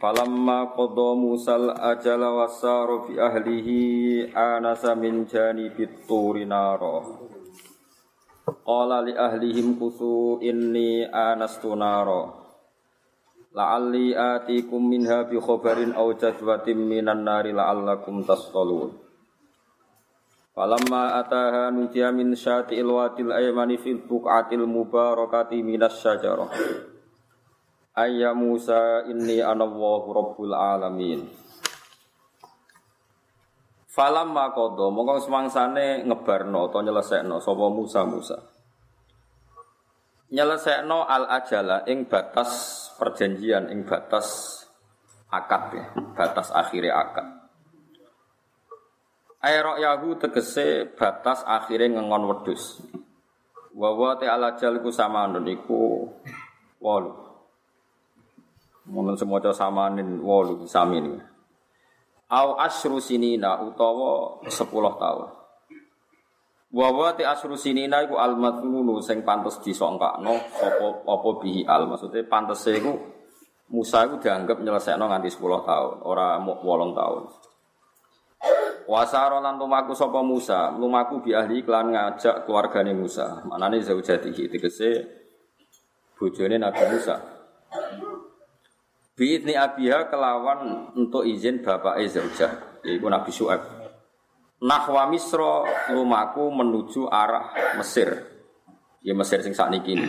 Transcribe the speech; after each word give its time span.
Falamma 0.00 0.72
qadha 0.76 1.16
Musal 1.16 1.72
ajala 1.72 2.32
wasara 2.36 3.04
fi 3.08 3.16
ahlihi 3.16 4.32
anasa 4.32 4.92
min 4.96 5.24
janibit 5.24 6.04
turi 6.04 6.44
nara. 6.44 7.00
Qala 8.64 9.04
li 9.04 9.16
ahlihim 9.16 9.80
kusu 9.80 10.40
inni 10.44 11.04
anastu 11.08 11.72
nara. 11.76 12.28
La'alli 13.50 14.12
atikum 14.14 14.84
minha 14.84 15.26
bi 15.26 15.40
khabarin 15.40 15.96
aw 15.96 16.06
jadwatin 16.14 16.80
minan 16.80 17.24
nari 17.26 17.50
la'allakum 17.50 18.22
tasqalun. 18.22 18.94
Falamma 20.54 21.18
ataha 21.22 21.70
nudiya 21.70 22.10
min 22.12 22.36
syati'il 22.36 22.90
wadil 22.90 23.32
aymani 23.32 23.78
fil 23.78 24.02
buq'atil 24.02 24.66
mubarakati 24.66 25.62
minas 25.62 25.98
syajarah. 26.02 26.50
Ayya 27.90 28.30
Musa 28.38 29.02
inni 29.10 29.42
anallahu 29.42 30.14
rabbul 30.14 30.54
alamin. 30.54 31.26
Falam 33.90 34.30
makodo, 34.30 34.94
mongko 34.94 35.26
semangsane 35.26 36.06
ngebarno 36.06 36.70
atau 36.70 36.78
nyelesekno 36.78 37.42
sapa 37.42 37.66
Musa 37.66 38.06
Musa. 38.06 38.38
Nyelesekno 40.30 41.02
al 41.10 41.26
ajala 41.26 41.82
ing 41.90 42.06
batas 42.06 42.50
perjanjian 42.94 43.66
ing 43.74 43.82
batas 43.82 44.62
akad 45.26 45.74
ya, 45.74 45.84
batas 46.14 46.54
akhirnya 46.54 46.94
akad. 46.94 47.26
Ayrok 49.42 49.82
yahu 49.82 50.08
tegese 50.22 50.86
batas 50.94 51.42
akhirnya 51.42 51.98
ngengon 51.98 52.30
wedus. 52.30 52.78
Wawa 53.74 54.22
te 54.22 54.30
al 54.30 54.54
ajal 54.54 54.78
sama 54.94 55.26
iku 55.50 56.06
walu. 56.78 57.29
Mungkin 58.90 59.14
semoga 59.14 59.54
samanin 59.54 60.18
wolu 60.18 60.66
sami 60.66 60.98
ini. 60.98 61.14
Au 62.30 62.58
asru 62.58 62.98
sinina 62.98 63.62
utawa 63.62 64.42
sepuluh 64.50 64.94
tahun. 64.98 65.30
Wawa 66.70 67.18
ti 67.18 67.26
asru 67.26 67.58
sinina 67.58 68.02
iku 68.06 68.18
al 68.18 68.38
madhunu 68.38 69.02
sing 69.02 69.26
pantes 69.26 69.58
disongkakno 69.62 70.38
apa 70.38 70.86
apa 71.02 71.28
bihi 71.42 71.66
al 71.66 71.90
maksudnya 71.90 72.22
pantes 72.30 72.62
iku 72.70 72.94
Musa 73.70 74.02
iku 74.02 74.18
dianggap 74.18 74.66
nyelesekno 74.66 75.06
nganti 75.06 75.30
10 75.30 75.62
tahun, 75.62 75.94
ora 76.02 76.42
mau 76.42 76.58
8 76.58 76.90
tahun. 76.90 77.22
Wasaro 78.90 79.38
lan 79.38 79.62
lumaku 79.62 79.94
sapa 79.94 80.26
Musa, 80.26 80.74
lumaku 80.74 81.22
bi 81.22 81.30
ahli 81.30 81.62
klan 81.62 81.94
ngajak 81.94 82.50
keluargane 82.50 82.90
Musa. 82.90 83.46
Manane 83.46 83.78
zaujatihi 83.78 84.50
tegese 84.50 84.90
bojone 86.18 86.58
Nabi 86.58 86.82
Musa. 86.90 87.14
Biidni 89.20 89.52
abiha 89.52 90.08
kelawan 90.08 90.96
untuk 90.96 91.28
izin 91.28 91.60
bapak 91.60 92.00
zaujah 92.08 92.80
yaitu 92.88 93.04
Nabi 93.04 93.28
Syuaib. 93.28 93.60
Nahwa 94.64 95.12
Misro 95.12 95.68
lumaku 95.92 96.48
menuju 96.48 97.04
arah 97.04 97.76
Mesir. 97.76 98.16
Ya 99.04 99.12
Mesir 99.12 99.44
sing 99.44 99.52
sakniki 99.52 99.92
ini. 99.92 100.08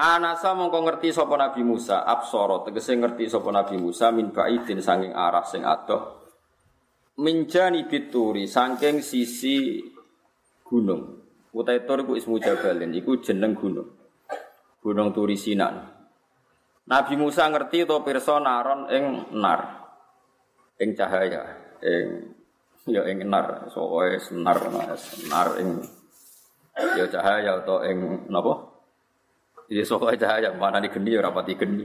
Anasa 0.00 0.56
mongko 0.56 0.80
ngerti 0.80 1.12
sapa 1.12 1.36
Nabi 1.36 1.60
Musa, 1.60 2.08
absara 2.08 2.64
tegese 2.64 2.96
ngerti 2.96 3.28
sapa 3.28 3.52
Nabi 3.52 3.76
Musa 3.76 4.16
min 4.16 4.32
baidin 4.32 4.80
sanging 4.80 5.12
arah 5.12 5.44
sing 5.44 5.60
adoh. 5.68 6.24
Minjani 7.20 7.84
bituri 7.84 8.48
saking 8.48 9.04
sisi 9.04 9.76
gunung. 10.64 11.20
Utai 11.52 11.84
tur 11.84 12.00
iku 12.00 12.16
ismu 12.16 12.40
Jabalin, 12.40 12.96
iku 12.96 13.20
jeneng 13.20 13.52
gunung. 13.52 13.92
Gunung 14.80 15.12
Turi 15.12 15.36
Sinan. 15.36 15.97
Nabi 16.88 17.20
Musa 17.20 17.44
ngerti 17.52 17.84
to 17.84 18.00
pirsa 18.00 18.40
naron 18.40 18.88
ing 18.88 19.36
nar. 19.36 19.76
Ing 20.80 20.96
cahaya, 20.96 21.44
ing 21.84 22.32
ya 22.88 23.04
ing 23.04 23.28
nar, 23.28 23.68
soe 23.68 24.16
senar 24.16 24.56
nar 25.28 25.48
ing 25.60 25.84
ya 26.96 27.04
cahaya 27.12 27.60
atau 27.60 27.84
ing 27.84 28.24
napa? 28.32 28.72
Ya 29.68 29.84
soe 29.84 30.16
cahaya 30.16 30.56
mana 30.56 30.80
di 30.80 30.88
geni 30.88 31.12
ya 31.12 31.20
rapati 31.20 31.60
geni. 31.60 31.84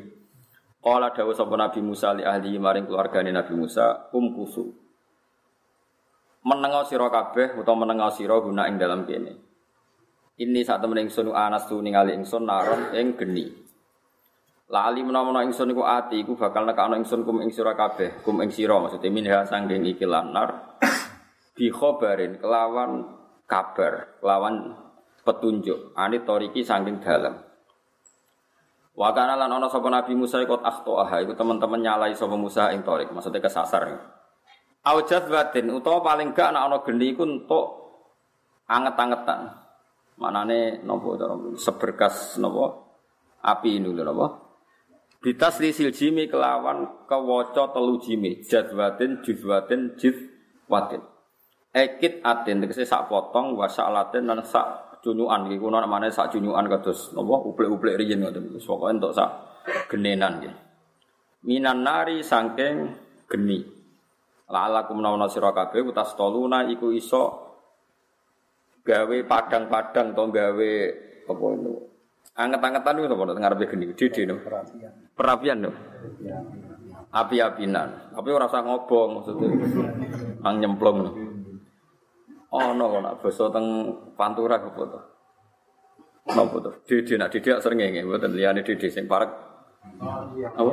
Kala 0.80 1.12
dawuh 1.12 1.36
sapa 1.36 1.56
Nabi 1.60 1.84
Musa 1.84 2.16
li 2.16 2.24
ahli 2.24 2.56
maring 2.56 2.88
keluargane 2.88 3.32
Nabi 3.36 3.60
Musa 3.60 4.08
kum 4.08 4.32
kusu. 4.32 4.72
Menengo 6.44 6.84
sira 6.88 7.08
kabeh 7.08 7.60
utawa 7.60 7.84
menengo 7.84 8.08
sira 8.12 8.40
guna 8.40 8.72
ing 8.72 8.80
dalam 8.80 9.04
kene. 9.04 9.36
Ini 10.40 10.60
saat 10.64 10.84
temen 10.84 11.00
ingsun 11.08 11.32
anas 11.32 11.68
tu 11.68 11.80
ningali 11.80 12.16
ingsun 12.16 12.44
naron 12.48 12.96
ing 12.96 13.16
geni. 13.16 13.63
Lali 14.72 15.04
menawa 15.04 15.44
ingsun 15.44 15.76
iku 15.76 15.84
ati 15.84 16.24
iku 16.24 16.40
bakal 16.40 16.64
nekakno 16.64 16.96
ingsun 16.96 17.28
kum 17.28 17.44
ing 17.44 17.52
sira 17.52 17.76
kabeh, 17.76 18.24
kum 18.24 18.40
ing 18.40 18.48
sira 18.48 18.80
maksudnya 18.80 19.12
minha 19.12 19.44
sanggeng 19.44 19.84
iki 19.84 20.08
lanar 20.08 20.80
bi 21.58 21.68
khobarin 21.68 22.40
kelawan 22.40 23.04
kabar, 23.44 24.18
kelawan 24.24 24.72
petunjuk 25.28 25.92
ani 26.00 26.24
toriki 26.24 26.64
sanggeng 26.64 27.04
dalam. 27.04 27.44
Wa 28.94 29.10
kana 29.12 29.34
lan 29.34 29.50
ana 29.50 29.68
sapa 29.68 29.90
Nabi 29.90 30.14
Musa 30.14 30.40
ikut 30.40 30.62
akhtoah 30.62 31.10
iku 31.26 31.34
teman-teman 31.34 31.82
nyalai 31.82 32.14
sapa 32.14 32.38
Musa 32.38 32.72
ing 32.72 32.86
torik, 32.86 33.10
maksudnya 33.10 33.44
kesasar. 33.44 33.90
Aujat 34.84 35.32
batin 35.32 35.72
utawa 35.72 36.04
paling 36.04 36.36
gak 36.36 36.52
ana 36.52 36.68
ana 36.68 36.84
geni 36.84 37.16
iku 37.16 37.24
entuk 37.24 37.68
anget-angetan. 38.68 39.60
Manane 40.20 40.84
napa 40.86 41.18
seberkas 41.58 42.38
napa 42.38 42.80
api 43.42 43.82
ini 43.82 43.90
lho 43.92 44.04
napa? 44.06 44.43
Bitas 45.24 45.64
lisil 45.64 45.96
jimi 45.96 46.28
kelawan 46.28 47.08
kewoco 47.08 47.72
telu 47.72 47.96
jimi 48.04 48.44
jadwatin 48.44 49.24
juzwatin 49.24 49.96
jizwatin 49.96 51.00
Ekit 51.74 52.20
atin 52.22 52.60
tegese 52.60 52.84
sak 52.84 53.08
potong 53.08 53.56
wa 53.56 53.66
sak 53.66 53.88
latin 53.90 54.30
lan 54.30 54.44
sak 54.44 55.00
cunyuan 55.02 55.50
iki 55.50 55.58
kuno 55.58 55.82
namane 55.82 56.12
sak 56.12 56.30
cunyuan 56.30 56.70
kados 56.70 57.16
napa? 57.18 57.40
Uplek-uplek 57.50 57.98
riyen 57.98 58.22
ngoten 58.22 58.52
pokoke 58.62 58.94
entuk 58.94 59.16
sak 59.16 59.32
genenan 59.90 60.38
nggih 60.44 60.54
minan 61.48 61.82
nari 61.82 62.22
sangking 62.22 62.94
geni. 63.26 63.64
La'alakum 64.52 65.02
nawana 65.02 65.26
sira 65.32 65.50
kabeh 65.50 65.82
utas 65.82 66.14
toluna 66.14 66.68
iku 66.68 66.94
iso 66.94 67.24
gawe 68.86 69.18
padang-padang 69.26 70.14
to 70.14 70.24
gawe 70.30 70.72
apa 71.32 71.46
itu 71.58 71.74
Anget-angetan 72.34 72.98
itu 72.98 73.14
apa 73.14 73.34
ngarepe 73.38 73.70
geni 73.70 73.94
dede 73.94 74.26
no. 74.26 74.42
Perapian. 75.14 75.70
No. 75.70 75.72
Api-apinan. 77.14 78.10
Tapi 78.10 78.30
ora 78.34 78.50
usah 78.50 78.66
ngobong 78.66 79.22
maksudnya. 79.22 79.50
Ang 80.42 80.56
nyemplung 80.58 80.98
no. 81.06 81.12
Oh 82.54 82.74
no, 82.74 83.02
nak 83.02 83.22
basa 83.22 83.50
teng 83.54 83.66
Pantura 84.18 84.58
apa 84.58 84.82
to? 84.82 85.00
Napa 86.34 86.58
to? 86.58 86.72
Dede 86.90 87.18
nak 87.22 87.34
dede 87.34 87.58
sering 87.62 87.82
ngene, 87.82 88.06
mboten 88.06 88.34
liyane 88.34 88.62
dede 88.66 88.90
sing 88.90 89.06
parek. 89.10 89.30
Apa? 90.54 90.72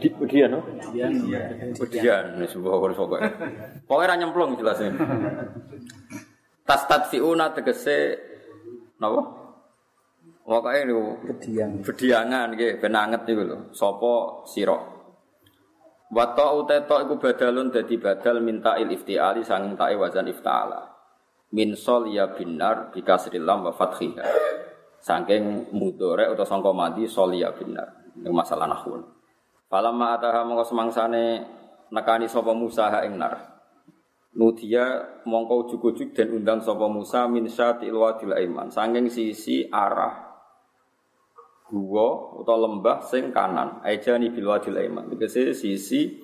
Di 0.00 0.08
Budian, 0.10 0.48
no? 0.54 0.64
Budian, 1.76 2.24
wis 2.40 2.54
pokoke 2.56 2.94
pokoke. 2.96 3.18
Pokoke 3.86 4.04
ra 4.06 4.16
nyemplung 4.18 4.58
jelasnya. 4.58 4.96
Tas 6.66 6.82
tadfiuna 6.86 7.54
tegese 7.54 8.18
napa? 8.98 9.39
Pokoke 10.50 10.82
niku 10.82 11.14
Kediang. 11.30 11.78
bediangan 11.78 12.58
nggih 12.58 12.82
ben 12.82 12.98
anget 12.98 13.22
niku 13.22 13.46
lho. 13.46 13.58
Sapa 13.70 14.42
sira? 14.50 14.74
Wa 16.10 16.34
ta'u 16.34 16.66
ta 16.66 16.82
iku 16.82 17.22
badalun 17.22 17.70
dadi 17.70 17.94
badal 18.02 18.42
minta 18.42 18.74
il 18.82 18.90
iftiali 18.90 19.46
sanging 19.46 19.78
tae 19.78 19.94
wazan 19.94 20.26
iftala. 20.26 20.90
Min 21.54 21.78
sol 21.78 22.10
ya 22.10 22.34
binar 22.34 22.90
bi 22.90 22.98
kasril 23.06 23.46
lam 23.46 23.62
wa 23.62 23.70
fathiha. 23.70 24.26
Saking 24.98 25.70
mudore 25.70 26.26
utawa 26.26 26.42
sangka 26.42 26.74
mati 26.74 27.06
sol 27.06 27.30
ya 27.30 27.54
binar. 27.54 28.10
Ini 28.18 28.34
masalah 28.34 28.66
nahwu. 28.66 29.06
Falamma 29.70 30.18
ataha 30.18 30.42
mongko 30.42 30.66
semangsane 30.66 31.46
nekani 31.94 32.26
sapa 32.26 32.50
Musa 32.50 32.90
ha 32.90 33.06
ing 33.06 33.22
nar. 33.22 33.38
Nudia 34.34 35.14
mongko 35.30 35.62
ujug-ujug 35.62 36.10
dan 36.10 36.34
undang 36.34 36.58
sapa 36.58 36.90
Musa 36.90 37.30
min 37.30 37.46
syatil 37.46 37.94
wadil 37.94 38.34
aiman. 38.34 38.66
Sanging 38.66 39.06
sisi 39.06 39.70
arah 39.70 40.29
gua 41.70 42.34
utawa 42.34 42.66
lembah 42.66 42.98
sing 43.06 43.30
kanan. 43.30 43.78
Ejani 43.86 44.34
bil 44.34 44.50
wadil 44.50 44.74
aiman 44.74 45.06
tegese 45.14 45.54
sisi 45.54 46.18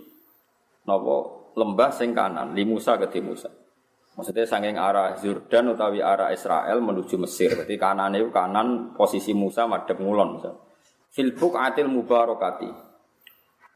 napa 0.82 1.14
lembah 1.54 1.90
sing 1.94 2.10
kanan. 2.10 2.50
Li 2.52 2.66
Musa 2.66 2.98
ke 2.98 3.22
Musa. 3.22 3.48
Maksudnya 4.16 4.48
saking 4.48 4.74
arah 4.80 5.14
Jordan 5.20 5.76
utawi 5.76 6.02
arah 6.02 6.34
Israel 6.34 6.82
menuju 6.82 7.14
Mesir. 7.22 7.54
Berarti 7.54 7.78
kanan 7.78 8.18
itu 8.18 8.28
kanan 8.34 8.96
posisi 8.98 9.30
Musa 9.30 9.70
madhep 9.70 10.02
ngulon 10.02 10.28
misal. 10.40 10.54
Fil 11.14 11.32
buqatil 11.36 11.86
mubarakati. 11.86 12.70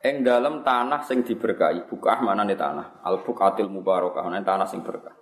Ing 0.01 0.25
dalam 0.25 0.65
tanah 0.65 1.05
sing 1.05 1.23
diberkahi. 1.23 1.87
Bukah 1.87 2.25
nih 2.25 2.57
tanah? 2.57 3.05
Al 3.05 3.21
buqatil 3.21 3.69
mubarakah. 3.69 4.25
Mana 4.27 4.41
tanah 4.41 4.65
sing 4.65 4.81
berkah. 4.81 5.13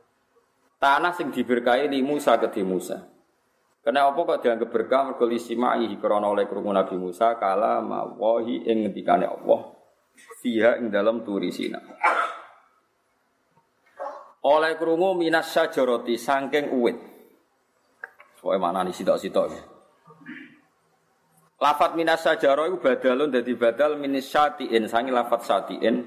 Tanah 0.79 1.11
sing 1.13 1.35
diberkahi 1.35 1.91
li 1.91 2.01
Musa 2.01 2.39
ke 2.39 2.63
Musa 2.63 3.18
Karena 3.89 4.05
apa 4.05 4.21
kok 4.21 4.45
dianggap 4.45 4.69
berkah 4.69 5.01
mergo 5.09 5.25
lisimai 5.25 5.89
krana 5.97 6.29
oleh 6.29 6.45
krungu 6.45 6.77
Nabi 6.77 7.01
Musa 7.01 7.41
kala 7.41 7.81
mawahi 7.81 8.69
ing 8.69 8.85
ngendikane 8.85 9.25
Allah 9.25 9.65
fiha 10.45 10.77
ing 10.77 10.93
dalam 10.93 11.25
turi 11.25 11.49
Sina. 11.49 11.81
Oleh 14.45 14.77
krungu 14.77 15.17
minas 15.17 15.49
syajarati 15.57 16.21
saking 16.21 16.69
uwit. 16.69 17.01
Pokoke 18.37 18.61
maknane 18.61 18.93
sitok-sitok 18.93 19.47
ya. 19.57 19.63
Lafat 21.65 21.97
minas 21.97 22.21
sajaro 22.21 22.69
iku 22.69 22.85
badalun 22.93 23.33
dadi 23.33 23.57
badal 23.57 23.97
minis 23.97 24.29
syatiin 24.29 24.85
sangi 24.85 25.17
lafat 25.17 25.49
syatiin 25.49 26.05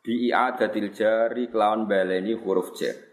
bi 0.00 0.32
i'adatil 0.32 0.88
jari 0.96 1.52
kelawan 1.52 1.84
baleni 1.84 2.32
huruf 2.32 2.72
jar 2.80 3.07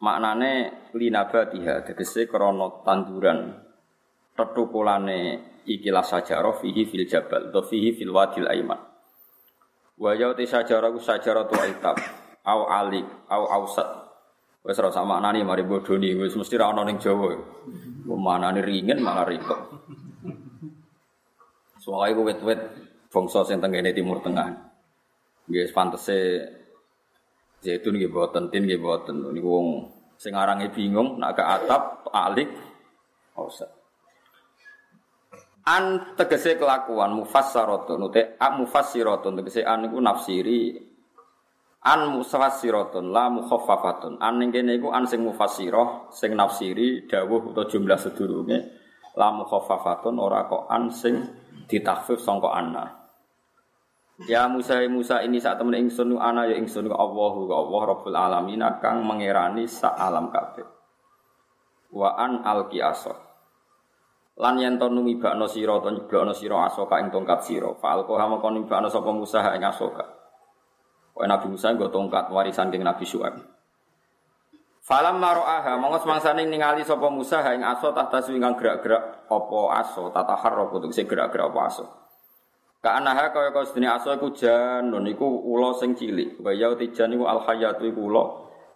maknane 0.00 0.52
linabatiha 0.96 1.84
tegese 1.84 2.26
krana 2.26 2.82
tanduran. 2.82 3.54
Tetukulane 4.34 5.20
ikilah 5.68 6.00
sajarah 6.00 6.56
fihi 6.56 6.88
fil 6.88 7.04
jabal 7.04 7.52
atau 7.52 7.60
fihi 7.60 7.92
fil 7.92 8.10
wadil 8.10 8.48
aiman. 8.48 8.80
Wa 10.00 10.16
ya 10.16 10.32
te 10.32 10.48
sajarah 10.48 10.96
sajarah 10.96 11.44
tu 11.44 11.54
aitab. 11.60 11.96
Au 12.48 12.64
alik 12.72 13.04
au 13.28 13.44
ausat. 13.44 13.88
Wis 14.64 14.76
ora 14.80 14.92
sak 14.92 15.04
maknane 15.04 15.44
mari 15.44 15.64
bodoni 15.64 16.16
wis 16.16 16.36
mesti 16.36 16.56
ra 16.56 16.72
ana 16.72 16.84
ning 16.88 16.96
Jawa. 16.96 17.36
Manane 18.08 18.64
ringen 18.64 19.00
malah 19.00 19.28
ribet. 19.28 19.60
Soalnya 21.80 22.20
wet-wet 22.20 22.60
bangsa 23.08 23.40
sing 23.48 23.56
tenggene 23.60 23.96
timur 23.96 24.20
tengah. 24.20 24.52
Nggih 25.48 25.72
pantese 25.72 26.44
Zaitun 27.60 28.00
nggih 28.00 28.08
boten, 28.08 28.48
tin 28.48 28.64
nggih 28.64 28.80
boten. 28.80 29.20
Niku 29.20 29.48
wong 29.48 29.68
sing 30.16 30.32
arange 30.32 30.72
bingung 30.72 31.20
nak 31.20 31.36
ke 31.36 31.44
atap 31.44 32.08
alik 32.12 32.48
ora 33.36 33.68
An 35.70 36.16
tegese 36.16 36.56
kelakuan 36.56 37.14
mufassaratun 37.20 38.08
ute 38.08 38.40
a 38.40 38.48
mufassiratun 38.56 39.38
tegese 39.40 39.60
an 39.60 39.86
iku 39.86 40.00
nafsiri. 40.00 40.88
An 41.84 42.16
mufassiratun 42.16 43.12
la 43.12 43.28
mukhaffafatun. 43.28 44.20
An 44.20 44.40
ning 44.40 44.52
kene 44.52 44.80
iku 44.80 44.92
an 44.92 45.04
sing 45.04 45.20
mufassirah 45.20 46.12
sing 46.12 46.32
nafsiri 46.32 47.08
dawuh 47.08 47.52
utawa 47.52 47.68
jumlah 47.68 47.96
sedurunge 48.00 48.58
la 49.16 49.28
mukhaffafatun 49.36 50.16
ora 50.16 50.48
kok 50.48 50.64
an 50.68 50.92
sing 50.92 51.28
ditakhfif 51.68 52.20
sangka 52.20 52.50
anna 52.52 52.99
Ya 54.28 54.44
Musa 54.52 54.84
Musa 54.92 55.24
ini 55.24 55.40
saat 55.40 55.56
temen 55.56 55.72
ingsun 55.80 56.12
ana 56.20 56.44
ya 56.44 56.52
ingsun 56.60 56.84
Allah 56.92 57.32
wa 57.32 57.56
Allah 57.56 57.80
Rabbul 57.88 58.12
alamin 58.12 58.60
kang 58.76 59.00
mengerani 59.00 59.64
sak 59.64 59.96
alam 59.96 60.28
kabeh. 60.28 60.66
Wa 61.88 62.20
an 62.20 62.44
alqi 62.44 62.84
asor. 62.84 63.16
Lan 64.36 64.60
yen 64.60 64.76
to 64.76 64.92
numibakno 64.92 65.48
sira 65.48 65.80
to 65.80 65.88
nyeblokno 65.88 66.36
sira 66.36 66.68
asoka 66.68 67.00
ing 67.00 67.08
tongkat 67.08 67.48
sira. 67.48 67.72
Fa 67.80 67.96
alqa 67.96 68.12
ha 68.20 68.28
mongko 68.28 68.52
numibakno 68.52 68.92
sapa 68.92 69.08
Musa 69.08 69.40
ing 69.56 69.64
asoka. 69.64 70.04
Wa 71.16 71.24
Nabi 71.24 71.56
Musa 71.56 71.72
nggo 71.72 71.88
tongkat 71.88 72.28
warisan 72.28 72.68
king 72.68 72.84
Nabi 72.84 73.08
Syuaib. 73.08 73.40
Falam 74.84 75.16
maro'aha 75.16 75.80
mongko 75.80 76.04
semangsane 76.04 76.44
ningali 76.44 76.84
sapa 76.84 77.08
Musa 77.08 77.40
ing 77.56 77.64
aso 77.64 77.96
tahta 77.96 78.20
ingkang 78.28 78.60
gerak-gerak 78.60 79.32
apa 79.32 79.60
aso 79.80 80.12
kudu 80.12 80.92
gerak-gerak 80.92 81.48
apa 81.56 81.60
aso. 81.72 82.09
Ka'anaha 82.80 83.28
kaya 83.28 83.52
kaya 83.52 83.68
sedene 83.68 83.92
aso 83.92 84.08
iku 84.16 84.32
janun 84.32 85.04
iku 85.04 85.28
ula 85.28 85.76
sing 85.76 85.92
cilik. 85.92 86.40
Wa 86.40 86.48
ya 86.56 86.72
tijan 86.80 87.12
iku 87.12 87.28
al 87.28 87.44
hayatu 87.44 87.84
iku 87.84 88.08
ula 88.08 88.24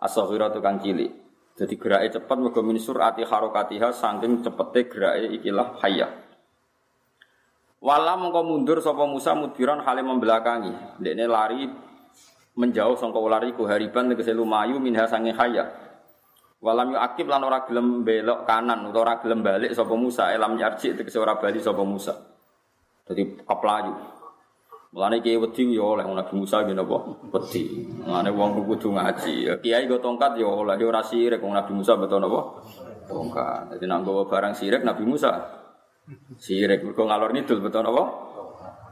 asaghiratu 0.04 0.60
kang 0.60 0.76
cilik. 0.76 1.08
Jadi 1.56 1.74
gerake 1.80 2.20
cepet 2.20 2.36
mergo 2.36 2.60
min 2.60 2.76
surati 2.76 3.24
harakatiha 3.24 3.88
saking 3.96 4.44
cepete 4.44 4.92
gerake 4.92 5.40
ikilah 5.40 5.80
hayya. 5.80 6.12
Wala 7.80 8.16
mongko 8.20 8.44
mundur 8.44 8.78
sapa 8.84 9.08
Musa 9.08 9.32
mudbiran 9.32 9.80
hale 9.88 10.04
membelakangi. 10.04 11.00
Dekne 11.00 11.24
lari 11.24 11.64
menjauh 12.60 13.00
sangka 13.00 13.16
ular 13.16 13.40
iku 13.48 13.64
hariban 13.64 14.12
tegese 14.12 14.36
lumayu 14.36 14.76
minha 14.84 15.08
sange 15.08 15.32
hayya. 15.32 15.64
Walam 16.60 16.92
yu 16.92 16.98
akib 17.00 17.28
lan 17.28 17.44
ora 17.44 17.64
gelem 17.64 18.04
belok 18.04 18.44
kanan 18.48 18.88
utawa 18.88 19.04
ora 19.04 19.14
gelem 19.20 19.40
balik 19.40 19.72
sapa 19.72 19.96
Musa 19.96 20.28
elam 20.32 20.60
yarji 20.60 20.92
tegese 20.92 21.16
ora 21.16 21.40
bali 21.40 21.60
sapa 21.60 21.80
Musa. 21.84 22.33
Jadi 23.04 23.22
keplayu. 23.44 23.92
Mulane 24.94 25.18
kiai 25.18 25.34
wedi 25.34 25.74
yo 25.74 25.98
oleh 25.98 26.06
Nabi 26.06 26.32
Musa 26.38 26.62
ngene 26.62 26.86
apa? 26.86 26.98
Wedi. 27.34 27.82
Mulane 28.06 28.30
wong 28.30 28.62
kudu 28.62 28.94
ngaji. 28.94 29.58
Kiai 29.58 29.90
go 29.90 29.98
tongkat 29.98 30.38
yo 30.38 30.62
oleh 30.62 30.78
yo 30.78 30.88
ora 30.94 31.02
sirik 31.02 31.42
wong 31.42 31.50
Nabi 31.50 31.74
Musa 31.74 31.98
betul 31.98 32.22
apa? 32.22 32.40
Tongkat. 33.10 33.74
Jadi 33.74 33.84
nak 33.90 34.06
nggawa 34.06 34.22
barang 34.30 34.54
sirik 34.54 34.86
Nabi 34.86 35.02
Musa. 35.02 35.34
Sirik 36.38 36.86
mergo 36.86 37.10
ngalor 37.10 37.34
ngidul 37.34 37.58
betul 37.58 37.84
apa? 37.90 38.04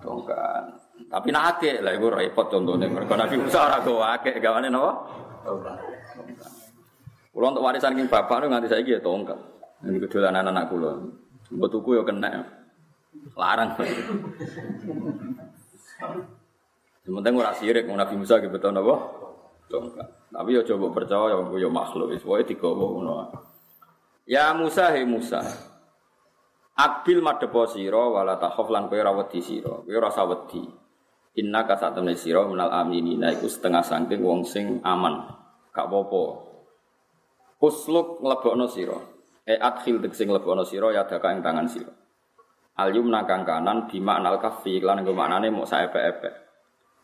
Tongkat. 0.02 0.64
Tapi 1.06 1.28
nak 1.30 1.44
akeh 1.56 1.78
lah 1.78 1.94
iku 1.94 2.10
repot 2.10 2.50
contohnya. 2.50 2.90
Mergo 2.90 3.14
Nabi 3.14 3.36
Musa 3.38 3.58
ora 3.62 3.78
gawa 3.78 4.18
akeh 4.18 4.42
gawane 4.42 4.68
napa? 4.68 4.92
Tongkat. 5.46 5.76
Kulo 7.32 7.46
untuk 7.48 7.64
warisan 7.64 7.96
king 7.96 8.10
bapak 8.10 8.44
nganti 8.44 8.68
saiki 8.68 8.98
ya 8.98 9.00
tongkat. 9.00 9.38
Ini 9.86 10.02
kedolanan 10.02 10.50
anak 10.50 10.68
kulo. 10.68 10.98
Mbok 11.54 11.68
tuku 11.70 11.96
yo 11.96 12.02
kena. 12.02 12.61
Larang. 13.36 13.76
Sementara 17.02 17.34
ora 17.34 17.52
sirik 17.58 17.84
Nabi 17.90 18.14
Musa 18.14 18.38
gitu 18.38 18.54
betul 18.54 18.72
napa? 18.72 18.96
Tongkat. 19.66 20.08
Tapi 20.32 20.50
ya 20.56 20.62
coba 20.64 20.86
percaya 20.96 21.34
ya 21.34 21.38
ya 21.60 21.68
makhluk 21.68 22.12
wis 22.14 22.24
wae 22.24 22.44
digawa 22.46 22.76
ngono. 22.78 23.12
Ya 24.24 24.54
Musa 24.56 24.92
he 24.96 25.04
Musa. 25.04 25.42
Akbil 26.72 27.20
madhepo 27.20 27.68
sira 27.68 28.00
wala 28.00 28.40
takhaf 28.40 28.68
lan 28.72 28.88
kowe 28.88 28.96
ora 28.96 29.12
wedi 29.12 29.44
sira. 29.44 29.84
Kowe 29.84 29.92
ora 29.92 30.08
usah 30.08 30.24
wedi. 30.28 30.62
Inna 31.40 31.64
ka 31.64 31.76
sira 32.16 32.44
menal 32.48 32.72
aminina 32.72 33.32
iku 33.32 33.48
setengah 33.48 33.84
saking 33.84 34.20
wong 34.20 34.44
sing 34.44 34.80
aman. 34.84 35.26
Gak 35.72 35.88
apa-apa. 35.88 36.24
Usluk 37.60 38.20
nglebokno 38.20 38.68
sira. 38.68 38.98
E 39.44 39.56
adkhil 39.56 40.00
sing 40.12 40.28
nglebokno 40.28 40.64
sira 40.64 40.92
ya 40.92 41.04
daka 41.04 41.32
ing 41.32 41.40
tangan 41.40 41.68
sira. 41.68 42.01
Al 42.72 42.88
yumna 42.96 43.28
kang 43.28 43.44
kanan 43.44 43.84
bima 43.84 44.16
anal 44.16 44.40
kafi 44.40 44.80
lan 44.80 45.04
nggo 45.04 45.12
maknane 45.12 45.52
mok 45.52 45.68
saepe-epe. 45.68 46.30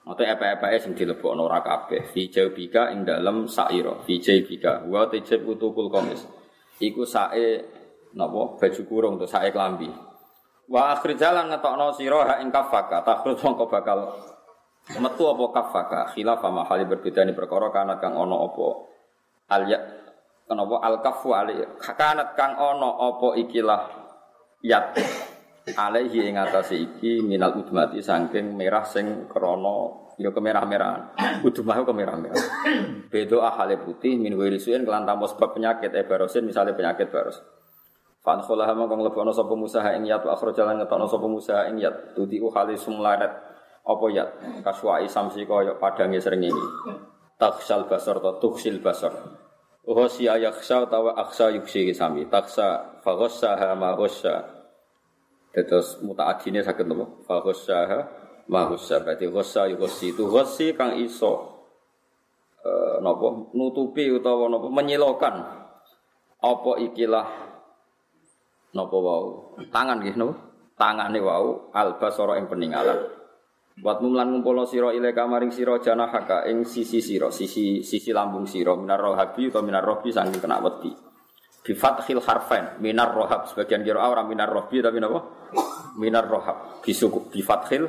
Mate 0.09 0.25
epe-epe 0.25 0.81
sing 0.81 0.97
dilebokno 0.97 1.45
ora 1.45 1.61
kabeh. 1.61 2.09
Fi 2.09 2.33
bika 2.33 2.89
ing 2.97 3.05
dalem 3.05 3.45
saira. 3.45 4.01
Fi 4.09 4.17
bika 4.21 4.89
wa 4.89 5.05
tejib 5.13 5.45
utukul 5.45 5.93
komis. 5.93 6.25
Iku 6.81 7.05
sae 7.05 7.61
napa 8.17 8.57
baju 8.57 8.83
kurung 8.89 9.15
to 9.21 9.29
sae 9.29 9.53
klambi. 9.53 9.93
Wa 10.69 10.97
akhir 10.97 11.21
jalan 11.21 11.53
ngetokno 11.53 11.93
sira 11.93 12.25
ha 12.25 12.35
ing 12.41 12.49
kafaka. 12.49 13.05
Takhrut 13.05 13.37
mongko 13.45 13.69
bakal 13.69 14.09
metu 14.97 15.29
apa 15.29 15.45
kafaka. 15.53 16.01
Khilaf 16.17 16.41
ma 16.49 16.65
hali 16.65 16.89
berbeda 16.89 17.29
ni 17.29 17.37
perkara 17.37 17.69
kana 17.69 18.01
kang 18.01 18.17
ana 18.17 18.37
apa 18.41 18.69
al 19.53 19.63
ya 19.69 19.81
kenapa 20.49 20.77
al 20.81 20.97
kafu 21.05 21.37
ali 21.37 21.61
kanat 21.81 22.33
kang 22.37 22.57
ana 22.57 22.89
apa 22.97 23.37
ikilah 23.37 23.83
yat 24.65 24.97
alaihi 25.77 26.31
ing 26.31 26.39
atase 26.39 26.79
iki 26.79 27.21
minal 27.21 27.59
udmati 27.59 28.01
saking 28.01 28.55
merah 28.55 28.87
sing 28.87 29.27
krana 29.29 30.09
ya 30.19 30.35
kemerah-merahan. 30.35 31.15
Udmah 31.47 31.79
kemerah-merahan. 31.87 32.47
Bedo 33.09 33.41
ahale 33.41 33.79
putih 33.79 34.19
min 34.19 34.35
wirisuin 34.35 34.83
kelan 34.83 35.07
tanpa 35.07 35.31
sebab 35.31 35.55
penyakit 35.55 35.95
e 35.95 36.03
barosin 36.05 36.45
misalnya 36.45 36.75
penyakit 36.75 37.09
baros. 37.09 37.39
Fan 38.21 38.43
kholah 38.43 38.69
mongko 38.75 38.99
nglebono 38.99 39.31
sapa 39.31 39.55
Musa 39.55 39.81
ing 39.95 40.05
yat 40.11 40.27
wa 40.27 40.35
jalan 40.35 40.83
ngetokno 40.83 41.07
sapa 41.07 41.27
Musa 41.31 41.57
ing 41.71 41.79
yat 41.79 42.19
tudi 42.19 42.43
uhali 42.43 42.75
sumlaret 42.75 43.31
apa 43.89 44.05
yat 44.11 44.29
kaswai 44.67 45.07
samsi 45.07 45.47
kaya 45.47 45.79
padange 45.79 46.19
srengenge. 46.19 46.67
Taksal 47.39 47.87
basar 47.87 48.19
ta 48.19 48.37
tuksil 48.43 48.83
basar. 48.83 49.15
Uhsi 49.89 50.29
ayakhsa 50.29 50.85
tawa 50.91 51.17
aksa 51.17 51.49
yuksi 51.55 51.95
sami 51.97 52.29
taksa 52.29 53.01
faghassaha 53.01 53.73
ma 53.73 53.97
ghassa 53.97 54.58
Terus 55.65 55.99
mutaadine 56.05 56.61
sakit 56.63 56.85
nopo? 56.85 57.25
Fa 57.25 57.41
ghassaha 57.41 57.99
ma 58.53 58.69
ghassa. 58.69 59.01
Berarti 59.03 59.27
ghassa 59.33 59.67
ya 59.67 59.75
ghassi 59.75 60.13
itu 60.13 60.29
ghassi 60.29 60.77
kang 60.77 60.95
iso 61.01 61.33
uh, 62.63 62.97
nopo 63.01 63.51
nutupi 63.57 64.13
utawa 64.13 64.47
nopo 64.47 64.69
menyilokan 64.69 65.35
apa 66.39 66.73
ikilah 66.85 67.27
napa 68.77 68.97
wau? 69.01 69.59
Tangan 69.73 69.99
nggih 70.05 70.15
napa? 70.15 70.35
Tangane 70.79 71.19
wau 71.19 71.75
albasara 71.75 72.39
ing 72.39 72.47
peninggalan 72.47 73.19
Buat 73.79 74.03
mumlan 74.03 74.35
ngumpulno 74.35 74.67
sira 74.67 74.91
ile 74.91 75.15
kamaring 75.15 75.55
sira 75.55 75.79
janahaka 75.79 76.51
ing 76.51 76.67
sisi 76.67 76.99
sira, 76.99 77.31
sisi 77.31 77.87
sisi 77.87 78.11
lambung 78.11 78.43
sira 78.43 78.75
minar 78.75 78.99
rohabi 78.99 79.55
atau 79.55 79.63
minar 79.63 79.87
rohbi 79.87 80.11
saking 80.11 80.43
kena 80.43 80.59
wedi. 80.59 80.91
Bi 81.63 81.77
fathil 81.77 82.23
harfain 82.23 82.81
minar 82.81 83.13
rohab 83.13 83.51
sebagian 83.51 83.85
kira 83.85 84.01
ora 84.01 84.25
minar 84.25 84.49
rohbi 84.49 84.81
tapi 84.81 85.03
napa? 85.03 85.21
Minar 85.99 86.25
rohab. 86.25 86.81
Bi 86.81 86.95
suku 86.95 87.29
bi 87.29 87.43
fathil 87.45 87.85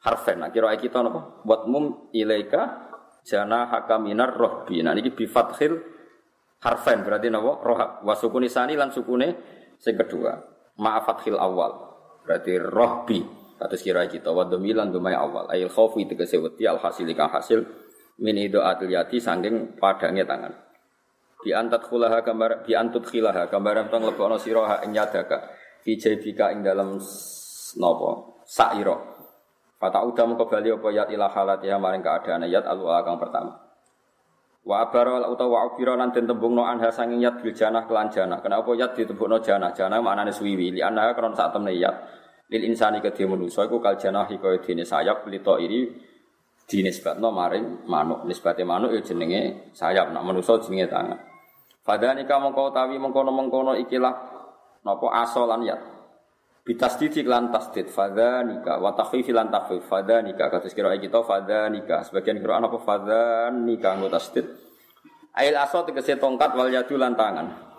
harfain. 0.00 0.40
Nah 0.40 0.48
kira 0.48 0.72
kita 0.78 1.04
napa? 1.04 1.42
Buat 1.44 1.68
mum 1.68 2.08
ilaika 2.14 2.90
janahaka 3.26 4.00
minar 4.00 4.32
rohbi. 4.38 4.80
Nah 4.80 4.96
niki 4.96 5.12
bi 5.12 5.28
fathil 5.28 5.76
harfain 6.64 7.04
berarti 7.04 7.28
napa? 7.28 7.60
Rohab. 7.60 7.90
Wa 8.06 8.14
sukuni 8.16 8.48
sani 8.48 8.78
lan 8.78 8.94
sukune 8.94 9.36
sing 9.76 9.98
kedua. 9.98 10.38
Ma'afathil 10.80 11.36
awal. 11.36 11.72
Berarti 12.24 12.56
rohbi. 12.56 13.20
Atas 13.60 13.84
kira 13.84 14.08
kita 14.08 14.32
wa 14.32 14.48
domilan 14.48 14.88
dumai 14.88 15.12
awal. 15.12 15.44
Ail 15.52 15.68
khaufi 15.68 16.08
tegese 16.08 16.40
wedi 16.40 16.64
al 16.64 16.80
hasil 16.80 17.04
kang 17.12 17.28
hasil 17.28 17.60
min 18.24 18.36
idoatil 18.40 18.88
yati 18.88 19.20
sangking 19.20 19.76
padangnya 19.76 20.24
tangan. 20.24 20.69
Bi 21.40 21.56
antat 21.56 21.88
khulaha 21.88 22.20
gambar 22.20 22.64
bi 22.64 22.76
antut 22.76 23.04
khilaha 23.08 23.48
gambaran 23.48 23.88
tong 23.88 24.04
lebokno 24.04 24.36
sira 24.36 24.62
ha 24.68 24.76
ing 24.84 24.92
yadaka. 24.92 25.56
Fi 25.80 25.96
jaybika 25.96 26.52
ing 26.52 26.60
dalam 26.60 27.00
napa 27.80 28.10
saira. 28.44 28.96
Fata 29.80 30.04
udah 30.04 30.36
kembali 30.36 30.76
apa 30.76 30.88
yat 30.92 31.08
ila 31.08 31.32
halatiha 31.32 31.80
maring 31.80 32.04
keadaan 32.04 32.44
yat 32.44 32.68
al 32.68 32.84
kang 33.00 33.16
pertama. 33.16 33.56
Wa 34.60 34.84
abara 34.84 35.24
utawa 35.24 35.48
wa 35.48 35.58
abira 35.72 35.96
lan 35.96 36.12
den 36.12 36.28
tembungno 36.28 36.68
anha 36.68 36.92
sanging 36.92 37.24
yat 37.24 37.40
bil 37.40 37.56
janah 37.56 37.88
kelan 37.88 38.12
janah. 38.12 38.44
Kenapa 38.44 38.76
yat 38.76 38.92
ditembungno 38.92 39.40
janah? 39.40 39.72
Janah 39.72 40.04
maknane 40.04 40.36
suwiwi. 40.36 40.76
Li 40.76 40.84
anha 40.84 41.16
kron 41.16 41.32
sak 41.32 41.56
temne 41.56 41.72
yat 41.72 41.96
lil 42.50 42.66
insani 42.66 42.98
kedhe 43.00 43.24
manusa 43.24 43.64
iku 43.64 43.78
kal 43.78 43.96
janahi 43.96 44.36
kaya 44.36 44.58
dene 44.58 44.82
sayap 44.82 45.22
lito 45.30 45.54
iri 45.56 45.86
dinisbatno 46.66 47.30
maring 47.30 47.86
manuk 47.86 48.26
nisbate 48.26 48.66
manuk 48.66 48.90
ya 48.90 49.00
jenenge 49.06 49.70
sayap 49.70 50.10
nak 50.10 50.26
manusa 50.26 50.58
jenenge 50.58 50.90
tangan 50.90 51.29
fadhanika 51.90 52.38
mongko 52.38 52.70
tawi 52.70 53.02
mengkono-mengkono 53.02 53.74
ikilah 53.82 54.14
napa 54.86 55.06
asolan 55.26 55.66
ya? 55.66 55.74
Bitasdid 56.62 57.26
lan 57.26 57.50
tasdid 57.50 57.90
fadhanika 57.90 58.78
wa 58.78 58.94
takhfif 58.94 59.26
lan 59.34 59.50
takhfif 59.50 59.82
fadhanika 59.90 60.46
kados 60.46 60.70
kira 60.70 60.94
kita 60.94 61.18
fadhanika 61.26 62.06
sebagian 62.06 62.38
kira 62.38 62.62
apa 62.62 62.78
fadhanika 62.78 63.98
nggo 63.98 64.06
tasdid 64.06 64.46
ail 65.34 65.54
asal 65.58 65.82
tegese 65.82 66.14
tongkat 66.14 66.54
wal 66.54 66.70
yadu 66.70 66.94
lan 66.94 67.18
tangan. 67.18 67.70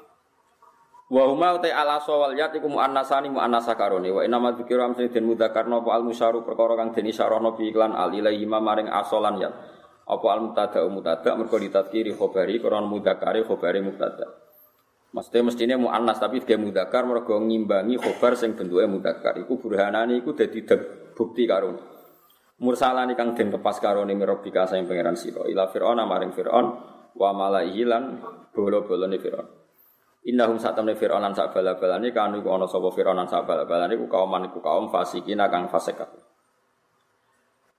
Wa 1.11 1.27
huma 1.27 1.59
uta 1.59 1.67
ala 1.67 1.99
sawal 1.99 2.39
yat 2.39 2.55
iku 2.55 2.71
muannasani 2.71 3.27
muannasa 3.27 3.75
karone. 3.75 4.07
Wa 4.15 4.23
inama 4.23 4.55
dzikra 4.55 4.87
amsine 4.87 5.11
den 5.11 5.27
mudzakarna 5.27 5.83
apa 5.83 5.91
al 5.91 6.07
musyaru 6.07 6.47
perkara 6.47 6.79
kang 6.79 6.95
den 6.95 7.11
isyarahna 7.11 7.51
bi 7.51 7.67
iklan 7.67 7.91
al 7.91 8.15
ilahi 8.15 8.47
maring 8.47 8.87
asolan 8.87 9.35
yat. 9.43 9.51
Apa 10.07 10.27
al 10.33 10.39
mutada 10.41 10.81
mutada 10.89 11.37
mergo 11.37 11.57
ditadkiri 11.57 12.13
khabari 12.17 12.57
karena 12.57 12.81
mudzakari 12.85 13.45
khabari 13.45 13.79
mutada. 13.85 14.27
Mesti 15.11 15.43
mestine 15.43 15.75
muannas 15.75 16.23
tapi 16.23 16.39
ge 16.41 16.55
mudzakar 16.55 17.03
mergo 17.03 17.35
ngimbangi 17.35 17.99
khabar 17.99 18.39
sing 18.39 18.55
bentuke 18.55 18.87
mudzakar. 18.87 19.37
Iku 19.43 19.59
burhanane 19.59 20.19
iku 20.19 20.31
dadi 20.31 20.63
bukti 21.13 21.43
karone. 21.45 21.81
Mursalani 22.61 23.17
kang 23.17 23.33
den 23.33 23.49
lepas 23.49 23.81
karone 23.81 24.13
mirobika 24.13 24.69
sing 24.69 24.85
pangeran 24.85 25.17
sira 25.17 25.49
ila 25.49 25.65
fir'auna 25.67 26.05
maring 26.05 26.31
fir'aun 26.31 26.65
wa 27.17 27.29
malaihi 27.33 27.83
lan 27.83 28.21
bolo-bolone 28.53 29.17
fir'aun. 29.17 29.61
Innahum 30.21 30.61
temen 30.61 30.93
Fir'aun 30.93 31.17
lan 31.25 31.33
sak 31.33 31.49
bala-balane 31.49 32.13
kanu 32.13 32.45
iku 32.45 32.53
ana 32.53 32.69
sapa 32.69 32.93
Fir'aun 32.93 33.17
lan 33.17 33.25
sak 33.25 33.41
bala-balane 33.41 33.97
iku 33.97 34.05
kaum 34.05 34.29
iku 34.45 34.61
kaum 34.61 34.93
fasikin 34.93 35.41
kang 35.49 35.65
fasik. 35.65 35.97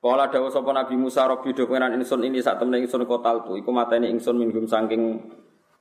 Kala 0.02 0.26
dawuh 0.26 0.50
sapa 0.50 0.74
Nabi 0.74 0.98
Musa 0.98 1.30
Rabbi 1.30 1.54
do 1.54 1.70
pengenan 1.70 1.94
ingsun 2.02 2.26
ini 2.26 2.42
sak 2.42 2.58
temen 2.58 2.82
ingsun 2.82 3.06
kotal 3.06 3.46
tu 3.46 3.54
iku 3.54 3.70
mateni 3.70 4.10
ingsun 4.10 4.34
minggum 4.34 4.66
saking 4.66 5.30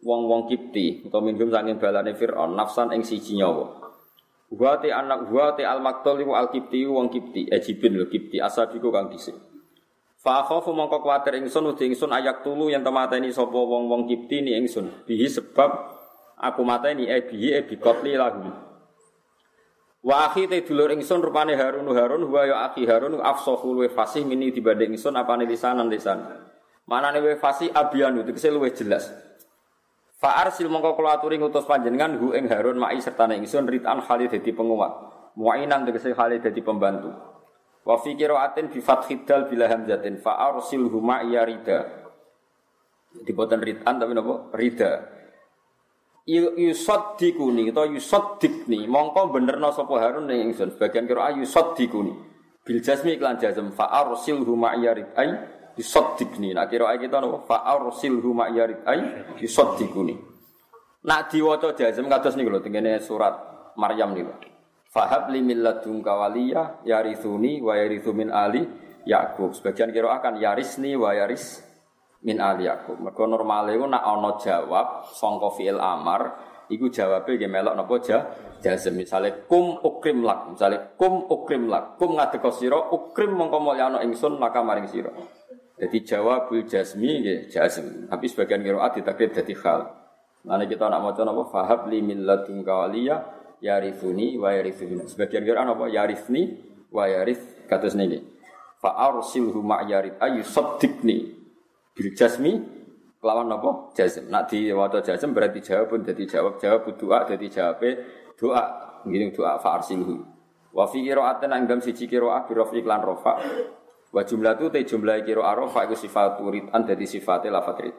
wong-wong 0.05 0.45
Kipti 0.45 1.09
utawa 1.09 1.25
minggum 1.25 1.49
saking 1.49 1.81
balane 1.81 2.13
Fir'aun 2.13 2.53
nafsan 2.53 2.93
ing 2.93 3.01
siji 3.01 3.41
nyawa. 3.41 3.81
Wa 4.53 4.77
anak 4.77 5.25
wa 5.33 5.57
te 5.57 5.65
al 5.65 5.81
maktul 5.81 6.21
iku 6.21 6.37
al 6.37 6.53
Kipti 6.53 6.85
wong 6.85 7.09
Kipti 7.09 7.49
Ejibin 7.49 7.97
lho 7.97 8.05
Kipti 8.13 8.37
asabiku 8.37 8.93
kang 8.93 9.09
dhisik. 9.09 9.33
Fa 10.21 10.45
khafu 10.45 10.69
mongko 10.69 11.01
kuwatir 11.01 11.41
ingsun 11.41 11.73
uti 11.73 11.89
ingsun 11.89 12.13
ayak 12.13 12.45
tulu 12.45 12.69
yen 12.69 12.85
temateni 12.85 13.33
sapa 13.33 13.57
wong-wong 13.57 14.05
Kipti 14.05 14.45
ni 14.45 14.53
ingsun 14.53 15.01
bihi 15.09 15.25
sebab 15.25 15.97
aku 16.37 16.61
mateni 16.61 17.09
e 17.09 17.25
bihi 17.25 17.57
e 17.57 17.65
bi 17.65 17.73
qatli 17.81 18.13
lahu 18.13 18.69
Wa 20.01 20.33
akhi 20.33 20.49
te 20.49 20.65
dulur 20.65 20.89
ingsun 20.89 21.21
rupane 21.21 21.53
Harun 21.53 21.85
Harun 21.93 22.25
wa 22.25 22.41
ya 22.41 22.65
akhi 22.65 22.89
Harun 22.89 23.21
afsahu 23.21 23.77
luwe 23.77 23.89
fasih 23.93 24.25
mini 24.25 24.49
dibanding 24.49 24.97
ingsun 24.97 25.13
apane 25.13 25.45
lisanan 25.45 25.93
lisan. 25.93 26.25
Manane 26.89 27.21
luwe 27.21 27.37
fasih 27.37 27.69
abyan 27.69 28.17
itu 28.17 28.33
kese 28.33 28.49
luwe 28.49 28.73
jelas. 28.73 29.13
Fa 30.17 30.41
arsil 30.41 30.73
mongko 30.73 30.97
kula 30.97 31.21
aturi 31.21 31.37
ngutus 31.37 31.69
panjenengan 31.69 32.17
hu 32.17 32.33
ing 32.33 32.49
Harun 32.49 32.81
mai 32.81 32.97
sertane 32.97 33.37
ingsun 33.37 33.69
ritan 33.69 34.01
Khalid 34.01 34.33
dadi 34.33 34.49
penguat. 34.49 34.93
Muainan 35.37 35.85
tegese 35.85 36.17
Khalid 36.17 36.49
dadi 36.49 36.65
pembantu. 36.65 37.13
Wa 37.85 38.01
fi 38.01 38.17
qiraatin 38.17 38.73
bi 38.73 38.81
fathid 38.81 39.29
dal 39.29 39.45
bila 39.45 39.69
hamzatin 39.69 40.17
fa 40.17 40.49
arsilhu 40.49 40.97
ma 40.97 41.21
yarida. 41.21 42.09
Diboten 43.21 43.61
ritan 43.61 44.01
tapi 44.01 44.17
napa? 44.17 44.49
Rida 44.57 45.20
yusaddikuni 46.31 47.75
atau 47.75 47.91
yusaddikni 47.91 48.87
mongko 48.87 49.35
benerno 49.35 49.75
sapa 49.75 49.99
Harun 49.99 50.31
ning 50.31 50.51
ingsun. 50.51 50.71
Sebagian 50.75 51.03
kira 51.03 51.35
yusaddikuni 51.35 52.13
bil 52.63 52.79
jasmi 52.79 53.17
iklan 53.19 53.41
jazm 53.41 53.73
fa 53.75 53.89
arsilhu 53.89 54.53
ma'yarid 54.55 55.11
ay 55.17 55.29
yusaddikni 55.75 56.53
nak 56.53 56.69
kira 56.71 56.93
kita 56.95 57.19
napa 57.19 57.41
fa 57.43 57.57
arsilhu 57.75 58.31
ma'yarid 58.37 58.85
ay 58.85 58.99
yusaddikuni 59.41 60.15
nak 61.03 61.33
diwaca 61.33 61.73
jazm 61.73 62.05
kados 62.05 62.37
niku 62.37 62.53
lho 62.53 62.61
tengene 62.61 63.01
surat 63.01 63.33
Maryam 63.75 64.13
niku. 64.13 64.31
Fahab 64.91 65.31
li 65.31 65.39
min 65.39 65.63
ladunka 65.63 66.11
waliya 66.19 66.83
yarithuni 66.83 67.63
wa 67.63 67.79
yarithu 67.79 68.11
min 68.11 68.27
ali 68.27 68.67
Yakub. 69.07 69.55
Sebagian 69.55 69.89
kira 69.95 70.11
akan 70.19 70.35
yarisni 70.43 70.99
wa 70.99 71.15
yaris 71.15 71.63
min 72.21 72.37
ali 72.37 72.69
Yakub. 72.69 73.01
Mergo 73.01 73.25
normale 73.25 73.73
iku 73.73 73.85
nak 73.89 74.03
ana 74.05 74.37
jawab 74.37 75.09
sangka 75.13 75.53
fi'il 75.57 75.77
amar 75.77 76.37
iku 76.69 76.87
jawabe 76.87 77.37
nggih 77.37 77.49
melok 77.49 77.73
napa 77.77 77.95
ja 78.01 78.17
jazm. 78.61 78.97
Misale 78.97 79.45
kum 79.49 79.81
ukrim 79.81 80.21
lak. 80.21 80.53
Misale 80.53 80.97
kum 80.97 81.25
ukrim 81.27 81.67
lak. 81.67 81.97
Kum 81.97 82.17
ngadeka 82.17 82.49
sira 82.53 82.77
ukrim 82.93 83.33
mongko 83.33 83.57
mulyano 83.57 83.97
ingsun 84.05 84.37
laka 84.37 84.61
maring 84.61 84.87
sira. 84.89 85.11
Jadi 85.81 85.97
jawabul 86.05 86.65
jazmi 86.69 87.25
nggih 87.25 87.39
jazm. 87.49 88.05
Tapi 88.05 88.25
sebagian 88.29 88.61
qiraat 88.61 89.01
ditakrib 89.01 89.33
dadi 89.33 89.55
hal 89.57 89.81
Nanti 90.41 90.73
kita 90.73 90.89
nak 90.89 91.05
maca 91.05 91.21
napa? 91.21 91.41
Fahab 91.53 91.85
li 91.93 92.01
min 92.01 92.25
ladunka 92.25 92.89
yarifuni 93.61 94.41
wa 94.41 94.49
yarithuni. 94.49 95.05
Sebagian 95.05 95.45
qiraat 95.45 95.69
napa? 95.69 95.85
Yarifni 95.85 96.49
wa 96.89 97.05
yarith. 97.05 97.69
Kados 97.69 97.93
niki 97.93 98.41
fa 98.81 98.97
arsilhu 98.97 99.61
ma 99.61 99.85
yarid 99.85 100.17
ayu 100.17 100.41
saddikni 100.41 101.40
bil 101.91 102.09
jasmi 102.15 102.57
kelawan 103.21 103.45
nopo 103.51 103.93
jazm 103.93 104.33
nak 104.33 104.49
di 104.49 104.73
wato 104.73 104.99
jazm 104.99 105.35
berarti 105.35 105.61
jawab 105.61 105.93
pun 105.93 106.01
jadi 106.01 106.23
jawab. 106.25 106.57
Jawab 106.57 106.89
doa 106.97 107.19
jadi 107.29 107.47
jawab 107.47 107.83
doa. 108.35 108.63
Gini 109.01 109.33
doa 109.33 109.57
fa 109.57 109.81
arsilhu 109.81 110.21
wa 110.71 110.85
fi 110.87 111.01
qira'atin 111.01 111.51
anggam 111.51 111.81
siji 111.81 112.05
qira'ah 112.05 112.45
bi 112.45 112.53
rafi 112.53 112.79
lan 112.85 113.01
rafa. 113.01 113.33
Wa 114.11 114.21
jumlah 114.21 114.59
tu 114.59 114.69
te 114.69 114.83
jumlah 114.83 115.25
qira'ah 115.25 115.53
rafa 115.57 115.89
iku 115.89 115.95
sifat 115.97 116.37
uridan 116.43 116.81
dadi 116.85 117.05
sifate 117.09 117.49
lafat 117.49 117.77
rid. 117.81 117.95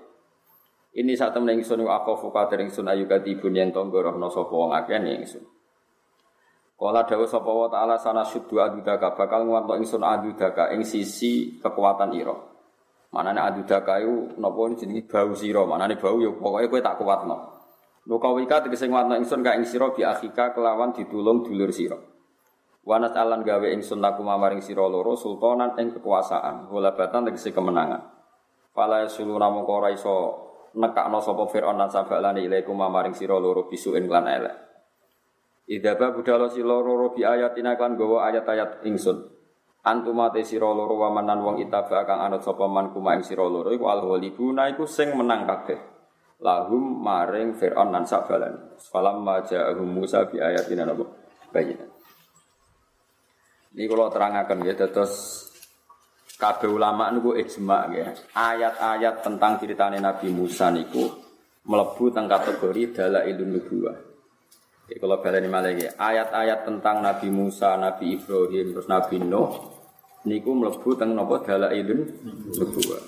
Ini 0.92 1.16
saat 1.16 1.32
temen 1.32 1.56
ingsun 1.56 1.80
aku 1.88 2.20
fukatir 2.20 2.60
ingsun 2.60 2.84
ayu 2.84 3.08
katibun 3.08 3.56
yen 3.56 3.72
tonggo 3.72 4.04
rohno 4.04 4.28
sapa 4.28 4.52
wong 4.52 4.76
akeh 4.76 5.00
ingsun. 5.00 5.40
Kala 6.76 7.06
dawuh 7.06 7.30
sapa 7.30 7.48
wa 7.48 7.70
ta'ala 7.70 7.96
sana 7.96 8.26
syuddu 8.26 8.60
adudaka 8.60 9.16
bakal 9.16 9.48
nguwanto 9.48 9.72
ingsun 9.78 10.04
adudaka 10.04 10.68
ing 10.76 10.84
sisi 10.84 11.56
kekuatan 11.62 12.12
ira. 12.12 12.51
Manane 13.12 13.44
aduda 13.44 13.84
kayu 13.84 14.40
napa 14.40 14.72
jenenge 14.72 15.04
bau 15.04 15.36
sira, 15.36 15.68
manane 15.68 16.00
bau 16.00 16.16
ya 16.16 16.32
pokoke 16.32 16.66
kowe 16.72 16.80
tak 16.80 16.96
kuatno. 16.96 17.36
Wika 18.08 18.64
tegese 18.64 18.88
nguatno 18.88 19.14
ingsun 19.20 19.44
ka 19.44 19.54
ing 19.54 19.68
sira 19.68 19.92
bi 19.92 20.02
akhika 20.02 20.56
kelawan 20.56 20.96
ditulung 20.96 21.44
dulur 21.44 21.68
sira. 21.70 21.94
Wanat 22.82 23.14
alan 23.14 23.46
gawe 23.46 23.68
ingsun 23.78 24.02
laku 24.02 24.26
maring 24.26 24.58
sira 24.58 24.82
loro 24.88 25.14
sultanan 25.14 25.76
ing 25.78 25.94
kekuasaan, 25.94 26.66
batan 26.72 27.30
tegese 27.30 27.54
kemenangan. 27.54 28.00
Fala 28.72 29.04
sulu 29.06 29.36
namung 29.36 29.68
ora 29.68 29.92
iso 29.92 30.40
nekakno 30.72 31.20
sapa 31.20 31.44
Firaun 31.52 31.76
lan 31.76 31.92
sabalane 31.92 32.40
ilaikum 32.40 32.80
maring 32.80 33.12
sira 33.12 33.36
loro 33.36 33.68
bisuin 33.68 34.08
lan 34.08 34.24
elek. 34.24 34.56
Idaba 35.68 36.16
budalo 36.16 36.48
sira 36.48 36.80
loro 36.80 37.12
bi 37.12 37.22
ayatina 37.22 37.76
kan 37.76 37.94
gawa 37.94 38.32
ayat-ayat 38.32 38.82
ingsun. 38.88 39.41
Antuma 39.82 40.30
te 40.30 40.46
sira 40.46 40.70
loro 40.70 40.94
wamanan 40.94 41.42
wong 41.42 41.56
itaba 41.58 42.06
kang 42.06 42.22
anut 42.22 42.46
sapa 42.46 42.70
man 42.70 42.94
kuma 42.94 43.18
ing 43.18 43.26
sira 43.26 43.42
loro 43.42 43.74
iku 43.74 43.90
alholibuna 43.90 44.70
iku 44.70 44.86
sing 44.86 45.10
menang 45.18 45.42
kabeh. 45.42 45.92
lahum 46.42 46.98
maring 47.00 47.54
Fir'aun 47.54 47.94
lan 47.94 48.04
sakbalan. 48.04 48.76
Falam 48.82 49.22
maja'ahum 49.22 49.86
Musa 49.86 50.26
bi 50.26 50.42
ayatina 50.42 50.82
napa 50.84 51.06
bayinan. 51.54 51.88
Ini 53.72 53.88
kalau 53.88 54.12
terangkan 54.12 54.58
ya, 54.68 54.74
terus 54.76 55.48
kabeh 56.36 56.68
ulama 56.68 57.08
niku 57.14 57.32
ijma 57.38 57.88
ya. 57.94 58.12
Ayat-ayat 58.36 59.24
tentang 59.24 59.56
ceritane 59.62 60.02
Nabi 60.02 60.28
Musa 60.28 60.68
niku 60.68 61.08
melebu 61.64 62.10
tentang 62.10 62.36
kategori 62.36 63.00
dalailun 63.00 63.50
nubuwah. 63.56 64.11
Ya, 64.92 65.00
kalau 65.00 65.24
baleni 65.24 65.48
ya, 65.88 65.96
ayat-ayat 65.96 66.68
tentang 66.68 67.00
Nabi 67.00 67.32
Musa, 67.32 67.80
Nabi 67.80 68.12
Ibrahim, 68.20 68.76
terus 68.76 68.84
Nabi 68.92 69.24
Nuh 69.24 69.56
niku 70.28 70.52
melebu 70.52 71.00
tentang 71.00 71.16
napa? 71.16 71.40
Dalailun 71.40 72.12
nubuwah. 72.52 73.00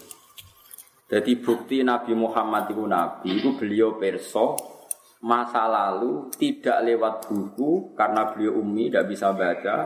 Jadi 1.12 1.44
bukti 1.44 1.84
Nabi 1.84 2.16
Muhammad 2.16 2.72
itu 2.72 2.88
Nabi, 2.88 3.36
itu 3.36 3.52
beliau 3.60 4.00
perso 4.00 4.56
masa 5.20 5.68
lalu 5.68 6.32
tidak 6.40 6.80
lewat 6.88 7.28
buku 7.28 7.92
karena 7.92 8.32
beliau 8.32 8.64
umi 8.64 8.88
tidak 8.88 9.04
bisa 9.12 9.36
baca, 9.36 9.76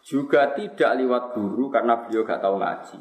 juga 0.00 0.56
tidak 0.56 0.96
lewat 0.96 1.36
guru 1.36 1.68
karena 1.68 2.08
beliau 2.08 2.24
gak 2.24 2.40
tahu 2.40 2.56
ngaji. 2.56 3.00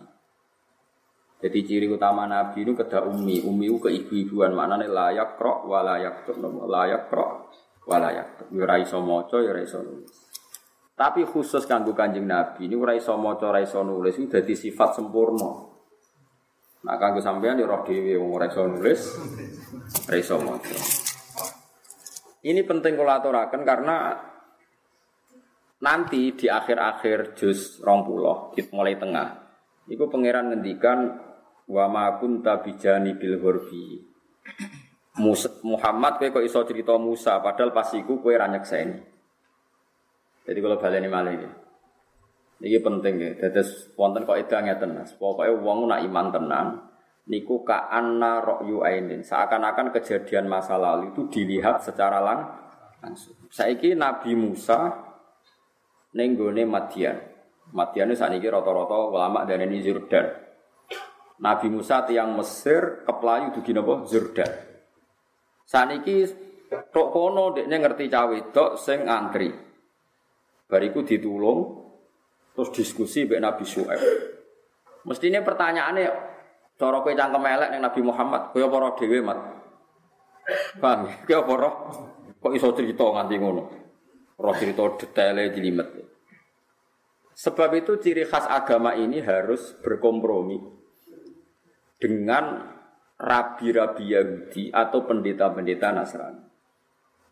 Jadi 1.47 1.59
ciri 1.63 1.87
utama 1.87 2.27
Nabi 2.27 2.59
itu 2.59 2.75
kedah 2.75 3.07
umi, 3.07 3.39
umi 3.39 3.71
itu 3.71 3.79
ke 3.79 3.87
ibu-ibuan 3.87 4.51
mana 4.51 4.75
nih 4.75 4.91
layak 4.91 5.39
krok 5.39 5.63
walayak 5.63 6.27
layak 6.67 7.07
krok 7.07 7.55
walayak 7.87 8.43
tuh. 8.43 8.47
Ya 8.51 8.67
raiso 8.67 8.99
moco 8.99 9.39
ya 9.39 9.55
raiso 9.55 9.79
nulis. 9.79 10.11
Tapi 10.97 11.23
khusus 11.23 11.63
kanggo 11.63 11.95
kanjeng 11.95 12.27
Nabi 12.27 12.67
ini 12.67 12.75
raiso 12.75 13.15
moco 13.15 13.47
raiso 13.47 13.81
nulis 13.81 14.19
itu 14.19 14.27
jadi 14.27 14.53
sifat 14.53 14.99
sempurna. 14.99 15.71
Nah 16.83 16.95
kanggo 16.99 17.23
sampean 17.23 17.57
ya 17.57 17.65
roh 17.65 17.87
dewi 17.87 18.19
wong 18.19 18.35
raiso 18.35 18.67
nulis, 18.67 19.15
raiso 20.11 20.35
moco. 20.43 20.75
Ini 22.43 22.61
penting 22.67 22.93
kalau 22.99 23.13
aturakan 23.17 23.61
karena 23.65 23.95
Nanti 25.77 26.33
di 26.33 26.49
akhir-akhir 26.49 27.37
juz 27.37 27.77
rong 27.85 28.01
puloh, 28.01 28.49
mulai 28.73 28.97
tengah, 28.97 29.45
itu 29.85 30.09
pangeran 30.09 30.49
ngendikan 30.49 31.21
wa 31.69 31.85
ma 31.85 32.17
kunta 32.17 32.65
bijani 32.65 33.13
bil 33.13 33.37
ghurbi. 35.17 35.65
Muhammad 35.65 36.21
kowe 36.21 36.29
kok 36.39 36.45
iso 36.45 36.61
cerita 36.63 36.93
Musa 37.01 37.41
padahal 37.41 37.73
pas 37.73 37.89
iku 37.97 38.21
kowe 38.21 38.33
ra 38.37 38.47
nyekseni. 38.47 39.01
Jadi 40.47 40.59
kalau 40.63 40.79
baleni 40.79 41.09
malih 41.11 41.33
iki. 41.35 41.49
Iki 42.57 42.79
penting 42.81 43.13
ya. 43.19 43.29
Dados 43.37 43.91
wonten 43.99 44.23
kok 44.23 44.39
edah 44.39 44.59
ngeten 44.63 44.95
Mas. 44.95 45.11
Pokoke 45.17 45.51
wong 45.59 45.89
nak 45.89 46.01
iman 46.05 46.27
tenan 46.31 46.67
niku 47.27 47.61
ka 47.67 47.91
anna 47.91 48.39
ra'yu 48.39 48.81
ainin. 48.81 49.21
Seakan-akan 49.21 49.91
kejadian 49.91 50.47
masa 50.47 50.79
lalu 50.79 51.11
itu 51.11 51.27
dilihat 51.27 51.83
secara 51.83 52.23
langsung. 52.23 53.35
Saiki 53.51 53.93
Nabi 53.93 54.33
Musa 54.33 54.95
ning 56.15 56.39
gone 56.39 56.63
Madian. 56.63 57.17
Madian 57.75 58.15
itu 58.15 58.23
saniki 58.23 58.47
rata-rata 58.47 59.11
ulama 59.11 59.43
dan 59.43 59.67
ini 59.67 59.83
Jordan. 59.83 60.47
Nabi 61.37 61.67
Musa 61.69 62.07
tiang 62.07 62.33
Mesir 62.33 63.03
keplayu 63.03 63.53
dugi 63.53 63.75
napa 63.75 64.07
Jordan. 64.07 64.76
Saniki 65.67 66.23
tok 66.71 67.07
kono 67.11 67.51
dekne 67.51 67.75
ngerti 67.75 68.07
cawe 68.07 68.37
tok 68.55 68.79
sing 68.79 69.03
antri. 69.03 69.51
Bariku 70.67 71.03
ditulung 71.03 71.59
terus 72.55 72.71
diskusi 72.71 73.27
mbek 73.27 73.43
Nabi 73.43 73.63
Syuaib. 73.67 74.01
Mestine 75.03 75.43
pertanyaannya 75.43 76.07
cara 76.79 76.97
kowe 77.03 77.11
cangkem 77.11 77.43
elek 77.43 77.69
ning 77.75 77.81
Nabi 77.83 78.01
Muhammad, 78.03 78.51
kowe 78.51 78.63
apa 78.63 78.95
dhewe, 78.99 79.19
Mat? 79.23 79.39
Paham? 80.79 81.07
Kowe 81.23 81.35
apa? 81.35 81.69
Kok 82.37 82.53
iso 82.55 82.71
cerita 82.75 83.03
nganti 83.03 83.35
ngono? 83.39 83.63
Roh 84.37 84.55
cerita 84.55 84.85
detailnya 84.95 85.49
dilimet. 85.49 85.87
Sebab 87.37 87.69
itu 87.77 87.97
ciri 88.01 88.25
khas 88.25 88.45
agama 88.45 88.93
ini 88.97 89.21
harus 89.21 89.77
berkompromi 89.81 90.57
dengan 91.97 92.76
rabi-rabi 93.17 94.13
Yahudi 94.13 94.69
atau 94.69 95.03
pendeta-pendeta 95.05 95.89
Nasrani. 95.93 96.45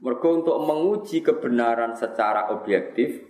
Mereka 0.01 0.27
untuk 0.27 0.57
menguji 0.65 1.23
kebenaran 1.23 1.95
secara 1.95 2.51
objektif, 2.51 3.21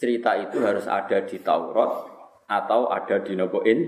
cerita 0.00 0.32
itu 0.38 0.62
harus 0.64 0.88
ada 0.88 1.22
di 1.22 1.38
Taurat 1.42 1.92
atau 2.46 2.88
ada 2.88 3.20
di 3.20 3.36
Naboin 3.36 3.78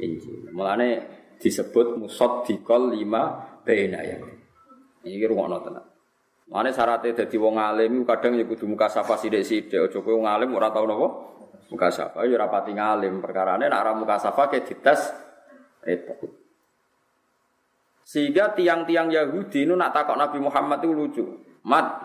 Injil. 0.00 0.48
Mulane 0.54 0.88
disebut 1.36 1.98
musod 1.98 2.46
dikol 2.46 2.94
lima 2.94 3.52
ya. 3.66 4.18
Ini 5.04 5.26
rumah 5.28 5.60
tenan. 5.60 5.84
Mane 6.44 6.76
syaratnya 6.76 7.24
dadi 7.24 7.36
wong 7.40 7.56
alim 7.56 8.04
kadang 8.04 8.36
ya 8.36 8.44
kudu 8.44 8.68
muka 8.68 8.88
sapa 8.92 9.16
sithik-sithik. 9.16 9.88
Aja 9.88 9.98
kowe 10.04 10.12
wong 10.12 10.28
alim 10.28 10.52
ora 10.52 10.68
tau 10.68 10.84
napa? 10.84 11.08
Muka 11.72 11.88
sapa 11.88 12.28
ya 12.28 12.36
ora 12.36 12.52
pati 12.52 12.76
ngalim. 12.76 13.24
Perkarane 13.24 13.68
nek 13.68 13.80
ora 13.80 13.92
muka 13.96 14.20
sapa 14.20 14.52
ke 14.52 14.60
dites 14.60 15.08
itu. 15.88 16.43
Sehingga 18.04 18.52
tiang-tiang 18.52 19.08
Yahudi 19.08 19.64
itu 19.64 19.72
nak 19.72 19.96
takok 19.96 20.20
Nabi 20.20 20.38
Muhammad 20.38 20.84
itu 20.84 20.92
lucu. 20.92 21.24
Mat, 21.64 22.04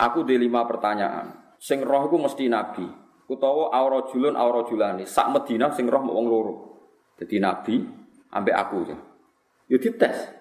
aku 0.00 0.24
di 0.24 0.40
lima 0.40 0.64
pertanyaan. 0.64 1.56
Sing 1.60 1.84
roh 1.84 2.08
itu 2.08 2.16
mesti 2.16 2.44
Nabi. 2.48 2.84
Kutawa 3.28 3.74
aura 3.76 4.08
julun 4.08 4.32
aura 4.38 4.64
julani. 4.64 5.04
Sak 5.04 5.28
Medina 5.34 5.68
sing 5.72 5.84
roh 5.84 6.00
mau 6.00 6.24
loro. 6.24 6.54
Jadi 7.20 7.36
Nabi 7.36 7.74
ambek 8.32 8.56
aku 8.56 8.76
ya. 8.88 8.96
Yo 9.68 9.76
dites. 9.76 10.36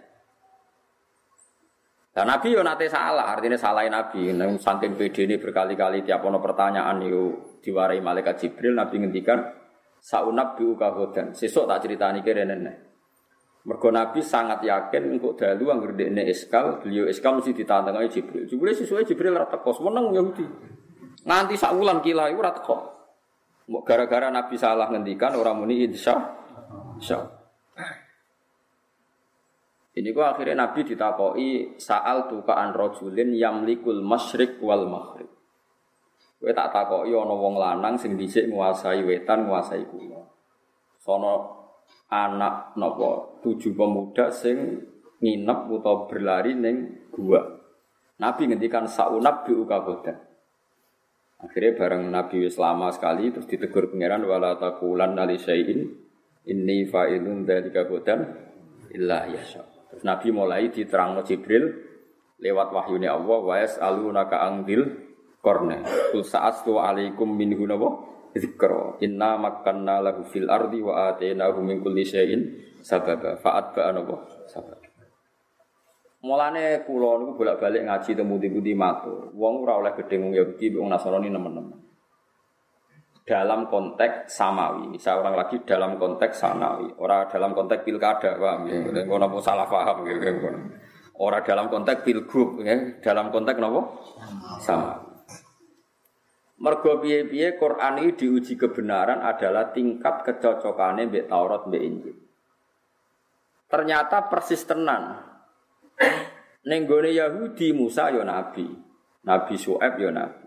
Dan 2.16 2.32
Nabi 2.32 2.56
yo 2.56 2.64
nate 2.64 2.88
salah, 2.88 3.28
artinya 3.28 3.60
salahin 3.60 3.92
Nabi. 3.92 4.32
Nang 4.32 4.56
saking 4.56 4.96
PD 4.96 5.28
ini 5.28 5.36
berkali-kali 5.36 6.08
tiap 6.08 6.24
ono 6.24 6.40
pertanyaan 6.40 7.04
itu 7.04 7.60
diwarai 7.60 8.00
malaikat 8.00 8.40
Jibril, 8.40 8.72
Nabi 8.72 9.04
ngendikan 9.04 9.44
saunab 10.00 10.56
bi 10.56 10.64
ukahodan. 10.64 11.36
Sesuk 11.36 11.68
tak 11.68 11.84
ceritani 11.84 12.24
kira 12.24 12.48
nenek. 12.48 12.95
Mergo 13.66 13.90
Nabi 13.90 14.22
sangat 14.22 14.62
yakin 14.62 15.18
untuk 15.18 15.42
dalu 15.42 15.74
angger 15.74 15.98
dekne 15.98 16.30
eskal, 16.30 16.78
beliau 16.86 17.10
eskal 17.10 17.42
mesti 17.42 17.50
ditantangi 17.50 18.14
Jibril. 18.14 18.46
Jibril 18.46 18.78
sesuai 18.78 19.10
Jibril 19.10 19.34
ora 19.34 19.50
teko, 19.50 19.74
meneng 19.82 20.14
Yahudi. 20.14 20.46
Nganti 21.26 21.58
sak 21.58 21.74
wulan 21.74 21.98
kila 22.06 22.30
iku 22.30 22.40
ora 22.46 22.54
teko. 22.54 22.78
Gara-gara 23.82 24.30
Nabi 24.30 24.54
salah 24.62 24.94
ngendikan 24.94 25.34
orang 25.34 25.66
muni 25.66 25.90
insya 25.90 26.14
insya 27.02 27.18
ini 29.96 30.12
gua 30.12 30.36
akhirnya 30.36 30.68
Nabi 30.68 30.84
ditakoi 30.84 31.80
saal 31.80 32.28
tuh 32.28 32.44
kaan 32.44 32.76
rojulin 32.76 33.32
yamlikul 33.32 34.04
masyrik 34.04 34.60
wal 34.60 34.92
maghrib. 34.92 35.32
Gue 36.36 36.52
tak 36.52 36.76
takoi 36.76 37.16
ono 37.16 37.40
wong 37.40 37.56
lanang 37.56 37.96
sing 37.96 38.20
dhisik 38.20 38.52
nguasai 38.52 39.08
wetan 39.08 39.48
nguasai 39.48 39.88
kuno. 39.88 40.22
Sono 41.00 41.65
anak 42.10 42.78
nopo 42.78 43.42
tujuh 43.42 43.74
pemuda 43.74 44.30
sing 44.30 44.82
nginep 45.22 45.60
atau 45.82 46.06
berlari 46.06 46.54
neng 46.54 47.08
gua. 47.10 47.42
Nabi 48.22 48.48
ngendikan 48.48 48.88
saunab 48.88 49.44
bi 49.44 49.52
ukabodan. 49.52 50.16
Akhirnya 51.42 51.76
bareng 51.76 52.04
Nabi 52.08 52.48
wis 52.48 52.56
lama 52.56 52.90
sekali 52.96 53.30
terus 53.30 53.46
ditegur 53.46 53.92
pangeran 53.92 54.24
wala 54.24 54.56
taqulan 54.56 55.20
ali 55.20 55.36
syai'in 55.36 55.84
inni 56.48 56.88
fa'ilun 56.88 57.44
dzalika 57.44 57.86
bodan 57.86 58.24
illa 58.96 59.28
yasha. 59.28 59.62
Nabi 60.04 60.32
mulai 60.32 60.72
diterangno 60.72 61.24
Jibril 61.28 61.72
lewat 62.40 62.72
wahyunya 62.72 63.16
Allah 63.16 63.40
wa 63.40 63.56
yas'alunaka 63.60 64.44
angdil 64.44 64.84
korne. 65.40 65.84
Kul 66.12 66.24
sa'astu 66.24 66.80
alaikum 66.80 67.28
minhu 67.32 67.68
dzikra. 68.36 69.00
Inna 69.02 69.40
makkanna 69.40 70.04
lahu 70.04 70.28
fil 70.28 70.52
ardi 70.52 70.84
wa 70.84 71.16
atainahu 71.16 71.64
min 71.64 71.80
kulli 71.80 72.04
syai'in 72.04 72.42
sababa. 72.84 73.40
Fa'at 73.40 73.72
ba'a 73.72 73.96
nawa 73.96 74.20
sabab. 74.52 74.84
Mulane 76.26 76.84
kula 76.84 77.22
niku 77.22 77.32
bolak-balik 77.38 77.86
ngaji 77.88 78.12
temu 78.18 78.36
di 78.42 78.74
matur. 78.76 79.32
Wong 79.32 79.64
ora 79.64 79.80
oleh 79.80 79.94
gedhe 79.94 80.20
wong 80.20 80.34
Yahudi 80.34 80.74
wong 80.74 80.90
Nasrani 80.90 81.30
nemen-nemen 81.30 81.86
dalam 83.26 83.66
konteks 83.68 84.30
samawi. 84.30 85.02
Saya 85.02 85.20
orang 85.20 85.34
lagi 85.34 85.58
dalam 85.66 85.98
konteks 85.98 86.38
sanawi, 86.38 86.94
orang 87.02 87.26
dalam 87.26 87.58
konteks 87.58 87.82
pilkada, 87.82 88.38
paham 88.38 88.70
ya? 88.70 88.78
Hmm. 88.86 88.94
Kalau 88.94 89.18
nopo 89.18 89.42
salah 89.42 89.66
paham 89.66 90.06
gitu. 90.06 90.30
Orang 91.18 91.42
dalam 91.42 91.66
konteks 91.74 92.06
pilgub, 92.06 92.62
ya? 92.62 93.02
dalam 93.02 93.34
konteks 93.34 93.58
nopo 93.58 93.82
sama. 94.62 95.02
Mergo 96.56 97.04
piye-piye 97.04 97.60
Quran 97.60 98.00
ini 98.00 98.16
diuji 98.16 98.56
kebenaran 98.56 99.20
adalah 99.20 99.76
tingkat 99.76 100.24
kecocokannya 100.24 101.12
mbek 101.12 101.28
Taurat 101.28 101.68
mbek 101.68 101.84
Injil. 101.84 102.16
Ternyata 103.68 104.32
persis 104.32 104.64
tenan. 104.64 105.20
Nenggone 106.66 107.12
Yahudi 107.12 107.76
Musa 107.76 108.10
ya 108.10 108.24
nabi, 108.24 108.66
Nabi 109.28 109.56
Su'aib 109.60 110.00
ya 110.00 110.10
nabi. 110.10 110.46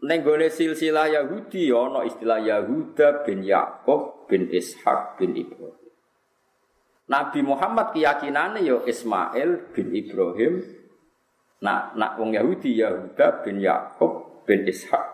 Gone 0.00 0.48
silsilah 0.48 1.12
Yahudi 1.12 1.68
ana 1.68 2.08
istilah 2.08 2.40
Yahuda 2.40 3.20
bin 3.28 3.44
Yakub 3.44 4.24
bin 4.32 4.48
Ishak 4.48 5.20
bin 5.20 5.36
Ibrahim. 5.36 5.76
Nabi 7.04 7.40
Muhammad 7.44 7.92
keyakinannya 7.92 8.64
yo 8.64 8.86
Ismail 8.88 9.74
bin 9.76 9.92
Ibrahim, 9.92 10.64
nak 11.60 11.96
nak 11.96 12.16
wong 12.16 12.32
Yahudi 12.32 12.80
Yahuda 12.80 13.44
bin 13.44 13.60
Yakub 13.60 14.44
bin 14.48 14.64
Ishak 14.64 15.04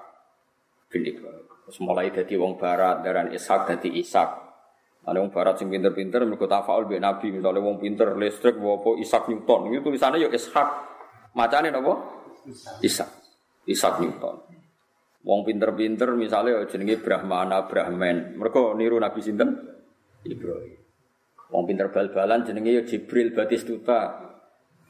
bin 0.90 1.02
Ibrahim. 1.02 1.46
Terus 1.66 1.82
dari 2.14 2.34
wong 2.38 2.54
Barat, 2.54 3.02
dari 3.02 3.34
Ishak 3.34 3.66
dari 3.66 3.98
Ishak. 3.98 4.30
Ada 5.06 5.18
wong 5.18 5.34
Barat 5.34 5.58
sing 5.58 5.70
pinter-pinter, 5.70 6.22
mereka 6.26 6.46
tafaul 6.46 6.86
bin 6.86 7.02
Nabi, 7.02 7.30
misalnya 7.30 7.62
wong 7.62 7.78
pinter 7.78 8.14
listrik, 8.14 8.58
apa 8.58 8.90
Ishak 8.98 9.30
Newton, 9.30 9.74
itu 9.74 9.82
tulisannya 9.82 10.22
yo 10.22 10.30
Ishak. 10.30 10.68
Macamnya 11.34 11.74
apa? 11.74 11.94
Ishak. 12.82 13.10
Ishak 13.66 14.02
Newton. 14.02 14.46
Wong 15.26 15.42
pinter-pinter 15.42 16.14
misalnya 16.14 16.62
jenenge 16.70 17.02
Brahmana 17.02 17.66
Brahman. 17.66 18.38
Mereka 18.38 18.78
niru 18.78 19.02
Nabi 19.02 19.18
sinten? 19.18 19.58
Ibrahim. 20.22 20.78
Wong 21.50 21.62
pinter 21.66 21.90
bal-balan 21.90 22.46
jenenge 22.46 22.70
ya 22.70 22.82
Jibril 22.86 23.34
Batistuta. 23.34 24.25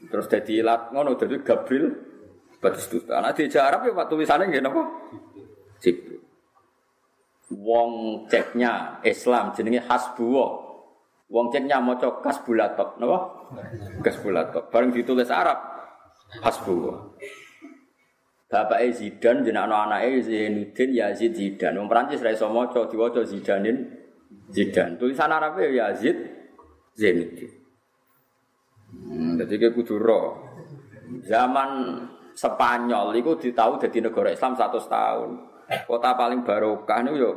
Terus 0.05 0.29
dadi 0.29 0.61
ilat 0.61 0.93
ngono 0.93 1.17
dadi 1.17 1.41
Gabriel 1.41 1.89
Batistuta. 2.57 3.21
Nah 3.21 3.33
di 3.33 3.45
Arab 3.53 3.85
ya 3.85 3.93
Pak 3.93 4.07
tulisannya 4.09 4.49
nggih 4.49 4.61
napa? 4.65 4.81
Jibril. 5.77 6.21
Wong 7.53 8.25
ceknya 8.27 9.01
Islam 9.05 9.53
jenenge 9.53 9.85
Hasbullah. 9.85 10.65
Wong 11.27 11.51
ceknya 11.53 11.77
maca 11.83 12.17
Kasbulatok, 12.23 12.97
napa? 12.97 13.17
Kasbulatok. 14.01 14.73
Bareng 14.73 14.89
ditulis 14.89 15.29
Arab 15.29 15.59
Hasbullah. 16.41 17.13
Bapak 18.47 18.79
Zidan 18.95 19.43
jenenge 19.43 19.67
anak-anake 19.67 20.23
Zainuddin 20.23 20.89
Yazid 20.97 21.35
Zidan. 21.35 21.77
Wong 21.77 21.87
Prancis 21.91 22.23
ra 22.23 22.31
iso 22.33 22.47
maca 22.49 22.89
diwaca 22.89 23.21
Zidanin 23.21 23.85
Zidan. 24.49 24.97
Tulisan 24.97 25.29
Arabnya 25.29 25.67
ya 25.67 25.91
Yazid 25.91 26.15
Zainuddin. 26.95 27.56
Hmm, 29.05 29.37
jadi 29.37 29.53
kayak 29.61 29.73
kudu 29.77 30.01
Zaman 31.23 31.69
Spanyol 32.37 33.17
itu 33.17 33.49
ditahu 33.49 33.81
jadi 33.81 33.97
negara 34.05 34.29
Islam 34.29 34.53
satu 34.53 34.77
tahun. 34.77 35.29
Kota 35.89 36.13
paling 36.13 36.45
barokah 36.45 37.01
nih 37.03 37.17
yo 37.17 37.31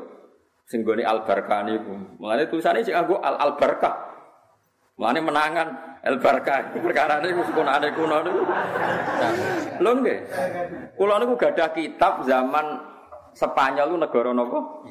singgoni 0.69 1.03
al 1.03 1.25
barkah 1.25 1.65
niku. 1.65 2.21
Mulane 2.21 2.47
tulisannya 2.47 2.85
sih 2.85 2.93
aku 2.93 3.17
al 3.17 3.41
al 3.41 3.57
barkah. 3.57 3.97
Mulane 5.01 5.25
menangan 5.25 5.69
al 6.05 6.21
barkah. 6.21 6.77
Perkara 6.77 7.25
niku 7.25 7.43
sekunane 7.49 7.89
kuno 7.97 8.17
niku. 8.23 8.43
Lho 9.81 9.91
nggih. 10.05 10.19
Kula 11.01 11.17
niku 11.19 11.35
gadah 11.41 11.69
kitab 11.73 12.29
zaman 12.29 12.93
Spanyol 13.31 13.97
negara 13.97 14.35
nopo? 14.37 14.85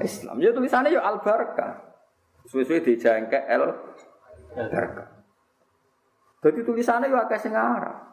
Islam. 0.00 0.36
Ya 0.38 0.54
tulisannya 0.54 0.94
yo 0.94 1.02
al 1.02 1.18
barkah. 1.20 1.84
Suwe-suwe 2.46 2.78
dijangkek 2.86 3.42
L 3.50 3.74
Barkah. 4.54 5.15
Jadi 6.46 6.62
tulisannya 6.62 7.10
juga 7.10 7.26
akeh 7.26 7.42
sing 7.42 7.58
Arab. 7.58 8.06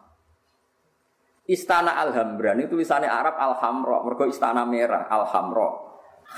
Istana 1.45 2.01
Alhambra 2.01 2.57
ini 2.57 2.65
tulisannya 2.65 3.05
Arab 3.05 3.37
Alhamra, 3.37 4.01
mergo 4.01 4.25
istana 4.25 4.65
merah 4.65 5.05
Alhamra. 5.05 5.69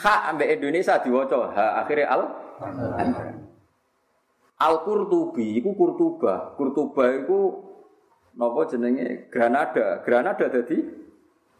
Ha 0.03 0.27
ambek 0.33 0.59
Indonesia 0.59 0.99
diwaca 0.99 1.55
ha 1.55 1.79
akhirnya 1.79 2.11
Al 2.11 2.21
Al 4.59 4.75
Qurtubi 4.83 5.55
iku 5.63 5.71
Kurtuba. 5.71 6.57
Kurtuba 6.59 7.15
iku 7.15 7.63
napa 8.35 8.67
jenenge 8.67 9.31
Granada. 9.31 10.03
Granada 10.03 10.51
dadi 10.51 10.83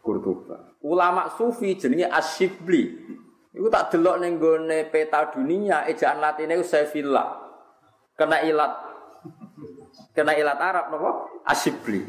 Kurtuba. 0.04 0.76
Ulama 0.84 1.32
sufi 1.32 1.80
jenenge 1.80 2.12
Asyibli. 2.12 2.84
Iku 3.56 3.72
tak 3.72 3.88
delok 3.88 4.20
ning 4.20 4.36
peta 4.92 5.32
dunia 5.32 5.88
ejaan 5.88 6.20
latine 6.20 6.60
Sevilla 6.60 7.40
kena 8.16 8.40
ilat 8.44 8.85
kena 10.16 10.32
ilat 10.32 10.56
Arab 10.56 10.88
nopo 10.88 11.10
asibli 11.44 12.00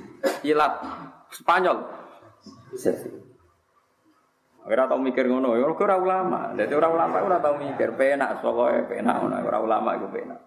ilat 0.48 0.80
Spanyol 1.28 1.78
Ora 4.68 4.84
tau 4.84 5.00
mikir 5.00 5.32
ngono, 5.32 5.56
ya 5.56 5.64
ora 5.64 5.96
ulama. 5.96 6.52
Dadi 6.52 6.76
ora 6.76 6.92
ulama 6.92 7.24
ora 7.24 7.40
tau 7.40 7.56
mikir, 7.56 7.96
penak 7.96 8.44
pokoke 8.44 8.92
penak 8.92 9.24
ngono, 9.24 9.40
ora 9.40 9.60
ulama 9.64 9.96
iku 9.96 10.12
penak. 10.12 10.40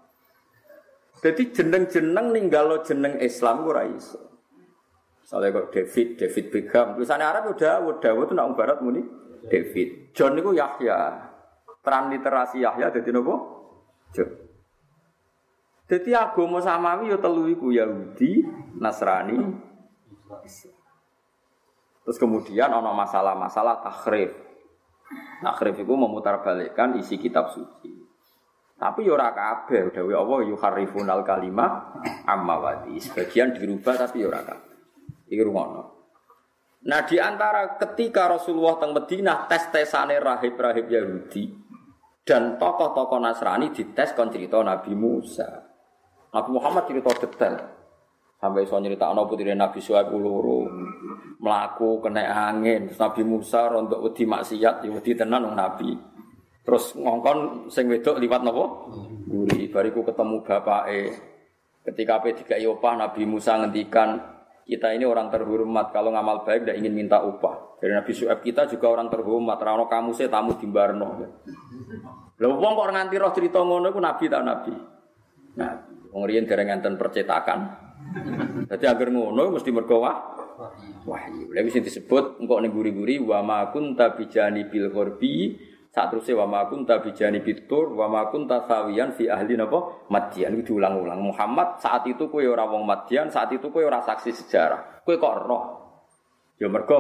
Jadi 1.25 1.43
jeneng-jeneng 1.49 2.29
ninggalo 2.29 2.85
jeneng 2.85 3.17
Islam 3.17 3.65
ora 3.65 3.89
iso. 3.89 4.21
Soalnya 5.25 5.65
kok 5.65 5.73
David, 5.73 6.21
David 6.21 6.47
Beckham, 6.53 6.87
tulisannya 7.01 7.25
Arab 7.25 7.55
udah, 7.57 7.81
udah, 7.81 8.13
itu 8.13 8.35
nak 8.37 8.53
barat 8.61 8.79
muni 8.85 9.01
David. 9.49 10.13
John 10.13 10.37
itu 10.37 10.53
Yahya. 10.53 10.99
Transliterasi 11.81 12.61
Yahya 12.61 12.93
jadi 12.93 13.09
nopo? 13.17 13.35
John. 14.13 14.50
Jadi 15.91 16.15
agama 16.15 16.63
samawi 16.63 17.11
ya 17.11 17.19
telu 17.19 17.51
iku 17.51 17.75
Yahudi, 17.75 18.47
Nasrani, 18.79 19.43
Terus 22.11 22.19
kemudian 22.19 22.73
ana 22.73 22.91
masalah-masalah 22.91 23.87
takhrif. 23.87 24.35
Takhrif 25.43 25.77
itu 25.79 25.95
memutarbalikkan 25.95 26.99
isi 26.99 27.23
kitab 27.23 27.55
suci. 27.55 27.93
Tapi 28.81 29.05
ya 29.05 29.13
ora 29.15 29.31
kabeh 29.31 29.93
dawuh 29.93 30.17
Allah 30.17 30.41
yuharrifunal 30.51 31.23
kalimah 31.23 32.03
amma 32.25 32.57
wadi. 32.59 32.97
Sebagian 32.99 33.53
dirubah 33.53 33.95
tapi 33.95 34.25
ya 34.25 34.33
ora 34.33 34.43
kabeh. 34.43 34.75
Iki 35.31 35.43
rumono. 35.45 35.83
Nah 36.81 37.05
di 37.07 37.21
antara 37.21 37.77
ketika 37.77 38.27
Rasulullah 38.27 38.81
teng 38.81 38.91
Madinah 38.91 39.47
tes-tesane 39.47 40.17
rahib-rahib 40.17 40.89
Yahudi 40.89 41.53
dan 42.27 42.57
tokoh-tokoh 42.57 43.21
Nasrani 43.21 43.71
dites 43.71 44.17
kon 44.17 44.33
cerita 44.33 44.59
Nabi 44.65 44.97
Musa. 44.97 45.70
Nabi 46.31 46.51
Muhammad 46.55 46.85
cerita 46.87 47.11
detail. 47.27 47.55
Sampai 48.41 48.65
so 48.65 48.81
cerita 48.81 49.13
anak 49.13 49.29
putri 49.29 49.53
Nabi 49.53 49.85
Suhaib 49.85 50.17
uluru 50.17 50.65
melaku 51.41 52.01
kena 52.01 52.25
angin. 52.49 52.89
Terus 52.89 53.01
Nabi 53.01 53.23
Musa 53.27 53.69
rontok 53.69 54.01
wedi 54.01 54.25
maksiat, 54.25 54.81
ya 54.81 54.89
wedi 54.89 55.13
tenan 55.13 55.45
wong 55.45 55.57
Nabi. 55.61 55.93
Terus 56.65 56.97
ngongkon 56.97 57.69
sing 57.69 57.89
wedok 57.93 58.17
liwat 58.17 58.41
napa? 58.41 58.65
Guri. 59.29 59.69
Bariku 59.69 60.07
ketemu 60.09 60.41
bapake. 60.41 61.03
Ketika 61.85 62.21
P3 62.21 62.65
opah 62.69 62.97
Nabi 62.97 63.29
Musa 63.29 63.61
ngendikan 63.61 64.41
kita 64.65 64.95
ini 64.95 65.03
orang 65.03 65.29
terhormat 65.35 65.91
kalau 65.91 66.15
ngamal 66.15 66.47
baik 66.47 66.63
tidak 66.65 66.77
ingin 66.81 66.95
minta 66.95 67.19
upah. 67.21 67.77
Dari 67.81 67.93
Nabi 67.97 68.13
Suhaib 68.13 68.41
kita 68.41 68.69
juga 68.69 68.93
orang 68.93 69.13
terhormat. 69.13 69.59
Rano 69.61 69.85
kamu 69.85 70.17
saya 70.17 70.33
tamu 70.33 70.57
di 70.57 70.69
Barno. 70.69 71.17
Lalu 72.41 72.55
wong 72.57 72.73
kok 72.73 72.89
nganti 72.89 73.17
roh 73.21 73.33
cerita 73.37 73.61
ngono 73.61 73.93
iku 73.93 74.01
nabi 74.01 74.25
tak 74.33 74.43
nabi. 74.45 74.73
Nabi. 75.61 75.90
Wong 76.11 76.23
riyen 76.27 76.47
dereng 76.47 76.71
enten 76.71 76.99
percetakan. 76.99 77.91
Dadi 78.67 78.87
agar 78.91 79.09
ngono 79.11 79.55
mesti 79.55 79.71
mergo 79.71 80.03
wah 80.03 80.17
wahyu. 81.07 81.55
Lha 81.55 81.63
sing 81.71 81.87
disebut 81.87 82.43
engko 82.43 82.61
ning 82.61 82.75
guri-guri 82.75 83.23
wa 83.23 83.41
ma 83.41 83.59
kunta 83.71 84.13
bijani 84.19 84.69
bil 84.69 84.91
ghorbi 84.91 85.57
saat 85.91 86.15
terusnya 86.15 86.39
wa 86.43 86.47
ma 86.47 86.61
kunta 86.71 87.03
bijani 87.03 87.43
bitur 87.43 87.95
wa 87.95 88.07
ma 88.07 88.31
kunta 88.31 88.63
sawiyan 88.67 89.15
fi 89.15 89.27
ahli 89.27 89.59
napa 89.59 90.07
Madian 90.11 90.59
itu 90.59 90.75
diulang-ulang. 90.75 91.19
Muhammad 91.23 91.79
saat 91.83 92.07
itu 92.07 92.27
kowe 92.31 92.43
ora 92.43 92.67
wong 92.67 92.87
saat 93.31 93.51
itu 93.55 93.71
kowe 93.71 93.83
ora 93.83 94.03
saksi 94.03 94.31
sejarah. 94.31 95.03
Kowe 95.07 95.15
kok 95.19 95.35
roh. 95.47 95.65
Ya 96.61 96.69
mergo 96.69 96.99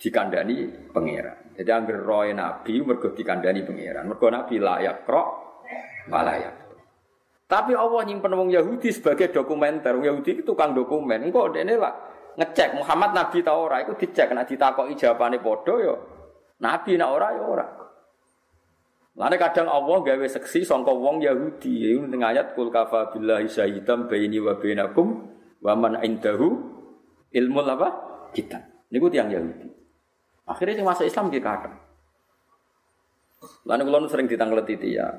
dikandani 0.00 0.90
pangeran. 0.90 1.54
Jadi 1.54 1.70
angger 1.70 2.00
roe 2.02 2.32
nabi 2.34 2.82
mergo 2.82 3.12
dikandani 3.14 3.62
pangeran. 3.62 4.04
Mergo 4.08 4.26
nabi 4.32 4.56
layak 4.58 5.04
krok 5.06 5.28
malayak. 6.10 6.61
Tapi 7.52 7.76
Allah 7.76 8.00
nyimpen 8.08 8.32
wong 8.32 8.48
Yahudi 8.48 8.88
sebagai 8.88 9.28
dokumenter. 9.28 9.92
Wong 9.92 10.08
Yahudi 10.08 10.40
itu 10.40 10.42
tukang 10.56 10.72
dokumen. 10.72 11.28
Engkau 11.28 11.52
dene 11.52 11.76
lah 11.76 11.92
ngecek 12.40 12.80
Muhammad 12.80 13.12
Nabi 13.12 13.44
ta 13.44 13.52
ora 13.52 13.84
iku 13.84 13.92
dicek 13.92 14.32
nek 14.32 14.48
ditakoki 14.48 14.96
jawabane 14.96 15.36
padha 15.36 15.76
ya 15.76 15.92
Nabi 16.64 16.96
nek 16.96 17.10
ora 17.12 17.28
ya 17.36 17.44
ora. 17.44 17.66
Lane 19.12 19.36
kadang 19.36 19.68
Allah 19.68 20.00
gawe 20.00 20.24
seksi 20.24 20.64
sangka 20.64 20.96
wong 20.96 21.20
Yahudi. 21.20 21.92
Iku 21.92 22.08
ning 22.08 22.24
ayat 22.24 22.56
kul 22.56 22.72
kafa 22.72 23.12
billahi 23.12 23.44
syahidan 23.44 24.08
baini 24.08 24.40
wa 24.40 24.56
bainakum 24.56 25.28
wa 25.60 25.76
man 25.76 26.00
indahu 26.00 26.56
ilmu 27.36 27.60
apa? 27.68 27.88
Kita. 28.32 28.88
Niku 28.88 29.12
tiang 29.12 29.28
Yahudi. 29.28 29.68
Akhirnya 30.48 30.80
sing 30.80 30.88
masuk 30.88 31.04
Islam 31.04 31.28
dia 31.28 31.44
kata. 31.44 31.68
Lalu 33.68 33.82
kalau 33.92 34.08
sering 34.08 34.24
ditanggleti 34.30 34.78
ya, 34.96 35.12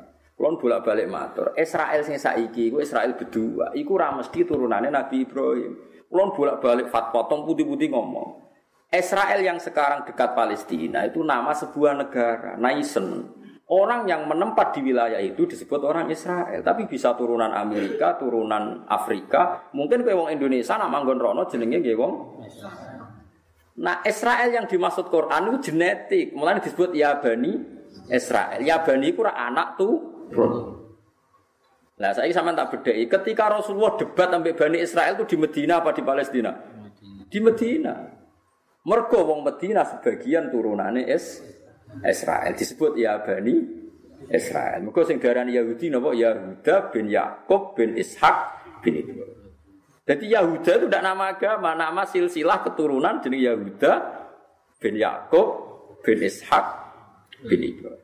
Kulon 0.43 0.60
bolak-balik 0.60 1.08
matur, 1.08 1.56
Israel 1.56 2.03
sing 2.03 2.19
saiki 2.19 2.67
iku 2.67 2.84
Israel 2.84 3.15
berdua, 3.15 3.71
iku 3.79 3.95
ora 3.95 4.12
mesti 4.12 4.43
turunane 4.43 4.91
Nabi 4.91 5.23
Ibrahim. 5.23 5.71
Kulon 6.12 6.36
bolak-balik 6.36 6.91
fatwa 6.91 7.32
tong 7.32 7.47
putih-putih 7.47 7.88
ngomong. 7.88 8.43
Israel 8.91 9.39
yang 9.39 9.56
sekarang 9.56 10.03
dekat 10.03 10.36
Palestina 10.36 11.08
itu 11.08 11.23
nama 11.23 11.56
sebuah 11.56 11.95
negara, 11.95 12.60
Naisen. 12.60 13.32
Orang 13.71 14.03
yang 14.03 14.27
menempat 14.27 14.75
di 14.75 14.84
wilayah 14.84 15.23
itu 15.23 15.47
disebut 15.47 15.79
orang 15.79 16.12
Israel, 16.12 16.60
tapi 16.60 16.91
bisa 16.91 17.15
turunan 17.15 17.56
Amerika, 17.56 18.19
turunan 18.19 18.84
Afrika, 18.91 19.71
mungkin 19.71 20.03
kayak 20.03 20.27
wong 20.27 20.27
Indonesia 20.27 20.75
nama 20.75 20.99
nggon 21.08 21.23
rono 21.23 21.47
jenenge 21.47 21.79
nggih 21.79 21.95
wong 21.95 22.13
Nah, 23.79 24.03
Israel 24.03 24.51
yang 24.51 24.67
dimaksud 24.67 25.08
Quran 25.08 25.56
itu 25.56 25.71
genetik, 25.71 26.36
mulai 26.36 26.60
disebut 26.60 26.91
ya 26.91 27.17
Bani 27.23 27.58
Israel. 28.12 28.60
Ya 28.60 28.84
Bani 28.84 29.08
itu 29.08 29.23
anak 29.23 29.79
tuh 29.79 30.12
Nah 30.33 30.83
Nah, 31.93 32.11
saya 32.11 32.33
sama 32.33 32.57
tak 32.57 32.73
bedai. 32.73 33.05
Ketika 33.05 33.53
Rasulullah 33.53 33.93
debat 33.95 34.27
sampai 34.27 34.57
Bani 34.57 34.81
Israel 34.81 35.13
itu 35.13 35.29
di 35.29 35.37
Medina 35.37 35.79
apa 35.79 35.93
di 35.93 36.01
Palestina? 36.01 36.51
Di 37.29 37.39
Medina. 37.39 37.93
Mergo 38.83 39.23
wong 39.23 39.47
Medina 39.47 39.87
sebagian 39.87 40.51
turunannya 40.51 41.07
es 41.07 41.39
Israel 42.03 42.51
disebut 42.57 42.99
ya 42.99 43.21
Bani 43.23 43.55
Israel. 44.27 44.83
Mergo 44.83 45.05
sing 45.07 45.21
darani 45.21 45.55
Yahudi 45.55 45.87
napa 45.87 46.11
Yahuda 46.11 46.91
bin 46.91 47.07
Yakub 47.07 47.77
bin 47.77 47.95
Ishak 47.95 48.35
bin 48.83 48.99
Ibrahim. 48.99 49.39
Jadi 50.03 50.25
Yahuda 50.35 50.71
itu 50.83 50.85
tidak 50.91 51.03
nama 51.07 51.31
agama, 51.31 51.71
nama 51.79 52.03
silsilah 52.03 52.59
keturunan 52.67 53.23
jenis 53.23 53.47
Yahuda 53.47 53.91
bin 54.83 54.99
Yakub 54.99 55.47
bin 56.03 56.19
Ishak 56.19 56.65
bin 57.47 57.63
Ibrahim. 57.63 58.02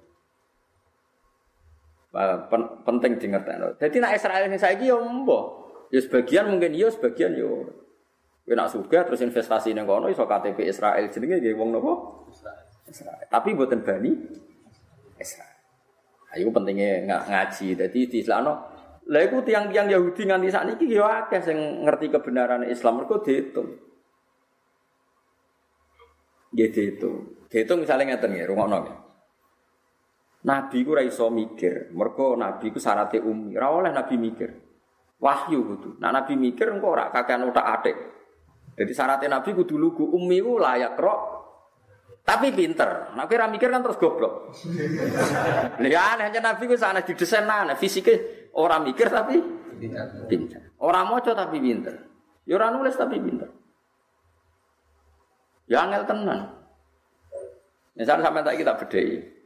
Penting 2.85 3.21
dingerti. 3.21 3.53
Jadi 3.77 3.97
nak 4.01 4.17
Israel 4.17 4.49
ini 4.49 4.57
saya 4.57 4.77
yo 4.81 5.01
mbo. 5.01 5.39
Ya 5.89 6.01
sebagian 6.01 6.49
mungkin 6.49 6.73
yo, 6.77 6.89
sebagian 6.89 7.33
yo. 7.33 7.69
Kowe 8.45 8.57
nak 8.57 8.73
suka 8.73 9.05
terus 9.05 9.21
investasi 9.21 9.77
ning 9.77 9.85
kono 9.85 10.09
iso 10.09 10.25
KTP 10.25 10.65
Israel 10.65 11.05
jenenge 11.13 11.37
nggih 11.37 11.53
wong 11.53 11.69
napa? 11.69 11.93
Israel. 12.89 13.25
Tapi 13.29 13.53
mboten 13.53 13.85
bani 13.85 14.09
Israel. 15.21 15.57
Ayo 16.33 16.49
pentingnya 16.49 17.05
ng 17.05 17.13
ngaji. 17.29 17.77
Jadi 17.77 17.99
di 18.09 18.17
Islam 18.25 18.49
lah 19.09 19.21
iku 19.25 19.41
tiang-tiang 19.41 19.89
Yahudi 19.89 20.29
nganti 20.29 20.53
sakniki 20.53 20.85
yo 20.89 21.05
akeh 21.05 21.41
sing 21.41 21.57
ngerti 21.85 22.13
kebenaran 22.13 22.65
Islam 22.65 23.01
mergo 23.01 23.21
dihitung. 23.21 23.69
Nggih 26.53 26.69
dihitung. 26.73 27.17
Dihitung 27.49 27.81
misalnya 27.81 28.13
ngeten 28.13 28.33
nggih, 28.33 28.45
rungokno 28.49 28.77
nggih. 28.85 28.97
Nabi 30.39 30.87
ku 30.87 30.95
ora 30.95 31.03
iso 31.03 31.27
mikir, 31.27 31.91
mergo 31.91 32.39
nabi 32.39 32.71
ku 32.71 32.79
syaratnya 32.79 33.19
umi. 33.27 33.59
Ora 33.59 33.75
oleh 33.75 33.91
nabi 33.91 34.15
mikir. 34.15 34.49
Wahyu 35.19 35.59
kudu. 35.67 35.89
Nah 35.99 36.15
nabi 36.15 36.39
mikir 36.39 36.71
engko 36.71 36.95
ora 36.95 37.11
kakean 37.11 37.43
otak-atik. 37.51 37.97
Jadi 38.79 38.91
syaratnya 38.95 39.35
nabi 39.35 39.51
kudu 39.51 39.75
lugu 39.75 40.07
umi 40.07 40.39
ku 40.39 40.55
layak 40.55 40.95
rok 40.95 41.21
tapi 42.23 42.53
pinter. 42.53 43.09
Nah, 43.17 43.25
kira 43.25 43.49
mikir 43.49 43.73
kan 43.73 43.81
terus 43.81 43.97
goblok. 43.97 44.53
Lihat 45.83 46.05
aneh 46.13 46.29
hanya 46.29 46.53
nabi 46.53 46.69
ku 46.69 46.77
sana 46.77 47.01
didesain 47.01 47.49
aneh 47.49 47.73
fisiknya 47.73 48.21
orang 48.53 48.85
mikir 48.85 49.09
tapi 49.09 49.41
pinter. 50.29 50.77
Orang 50.79 51.09
moco 51.09 51.33
tapi 51.33 51.57
pinter. 51.57 51.95
Ya 52.45 52.61
orang 52.61 52.79
nulis 52.79 52.93
tapi 52.93 53.17
pinter. 53.17 53.49
Ya 55.67 55.83
angel 55.83 56.05
tenan. 56.05 56.39
Misalnya 57.97 58.23
sampai 58.29 58.45
tak 58.45 58.55
kita 58.61 58.73
bedai. 58.77 59.38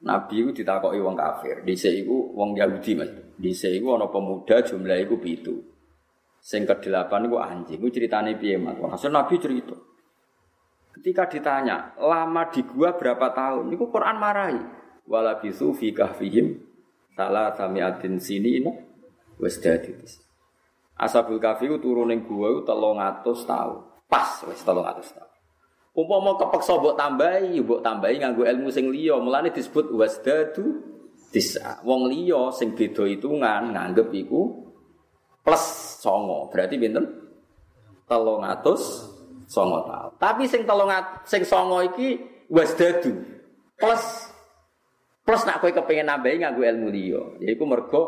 Nabi 0.00 0.40
itu 0.40 0.64
ditakoki 0.64 0.96
wong 0.96 1.12
kafir. 1.12 1.60
Dhisik 1.60 1.92
iku 1.92 2.32
wong 2.32 2.56
Yahudi, 2.56 2.96
Mas. 2.96 3.12
Dhisik 3.36 3.76
iku 3.76 4.00
ana 4.00 4.08
pemuda 4.08 4.64
jumlah 4.64 4.96
iku 4.96 5.20
pitu. 5.20 5.60
Sing 6.40 6.64
kedelapan 6.64 7.28
iku 7.28 7.36
anjing. 7.36 7.76
Iku 7.76 7.92
ceritane 7.92 8.40
piye, 8.40 8.56
Mas? 8.56 8.80
Hasil 8.80 9.12
Nabi 9.12 9.36
cerita. 9.36 9.76
Ketika 10.96 11.28
ditanya, 11.28 11.92
lama 12.00 12.48
di 12.48 12.64
gua 12.64 12.96
berapa 12.96 13.32
tahun? 13.36 13.68
Iku 13.76 13.92
Quran 13.92 14.16
marahi. 14.16 14.60
Wala 15.04 15.36
bisu 15.36 15.76
fi 15.76 15.92
kahfihim 15.92 16.60
salah 17.12 17.52
samiatin 17.52 18.16
sini 18.16 18.62
ini 18.62 18.72
wis 19.36 19.60
dadi. 19.60 19.92
Ashabul 20.96 21.40
kahfi 21.40 21.68
ku 21.68 21.76
turun 21.76 22.08
ning 22.08 22.24
gua 22.24 22.56
iku 22.56 22.64
300 22.64 23.24
tahun. 23.44 23.78
Pas 24.08 24.28
wis 24.48 24.60
300 24.64 25.16
tahun. 25.16 25.29
Umpama 26.00 26.32
kepeksa 26.40 26.80
mbok 26.80 26.96
tambahi, 26.96 27.60
mbok 27.60 27.84
tambahi 27.84 28.24
nganggo 28.24 28.48
ilmu 28.48 28.72
sing 28.72 28.88
liya, 28.88 29.20
mulane 29.20 29.52
disebut 29.52 29.92
wasdadu 29.92 30.80
disa. 31.28 31.76
Wong 31.84 32.08
liya 32.08 32.48
sing 32.56 32.72
beda 32.72 33.04
hitungan 33.04 33.76
nganggep 33.76 34.08
iku 34.16 34.64
plus 35.44 35.64
songo. 36.00 36.48
Berarti 36.48 36.80
pinten? 36.80 37.04
300 38.08 39.44
songo 39.44 39.78
tahun. 39.84 40.10
Tapi 40.16 40.48
sing 40.48 40.64
300 40.64 41.28
sing 41.28 41.44
songo 41.44 41.84
iki 41.84 42.16
wasdadu 42.48 43.20
plus 43.76 44.32
plus 45.20 45.44
nak 45.44 45.60
kowe 45.60 45.68
kepengin 45.68 46.08
nambahi 46.08 46.40
nganggo 46.40 46.64
ilmu 46.64 46.88
liya. 46.88 47.22
Yaiku 47.44 47.68
mergo 47.68 48.02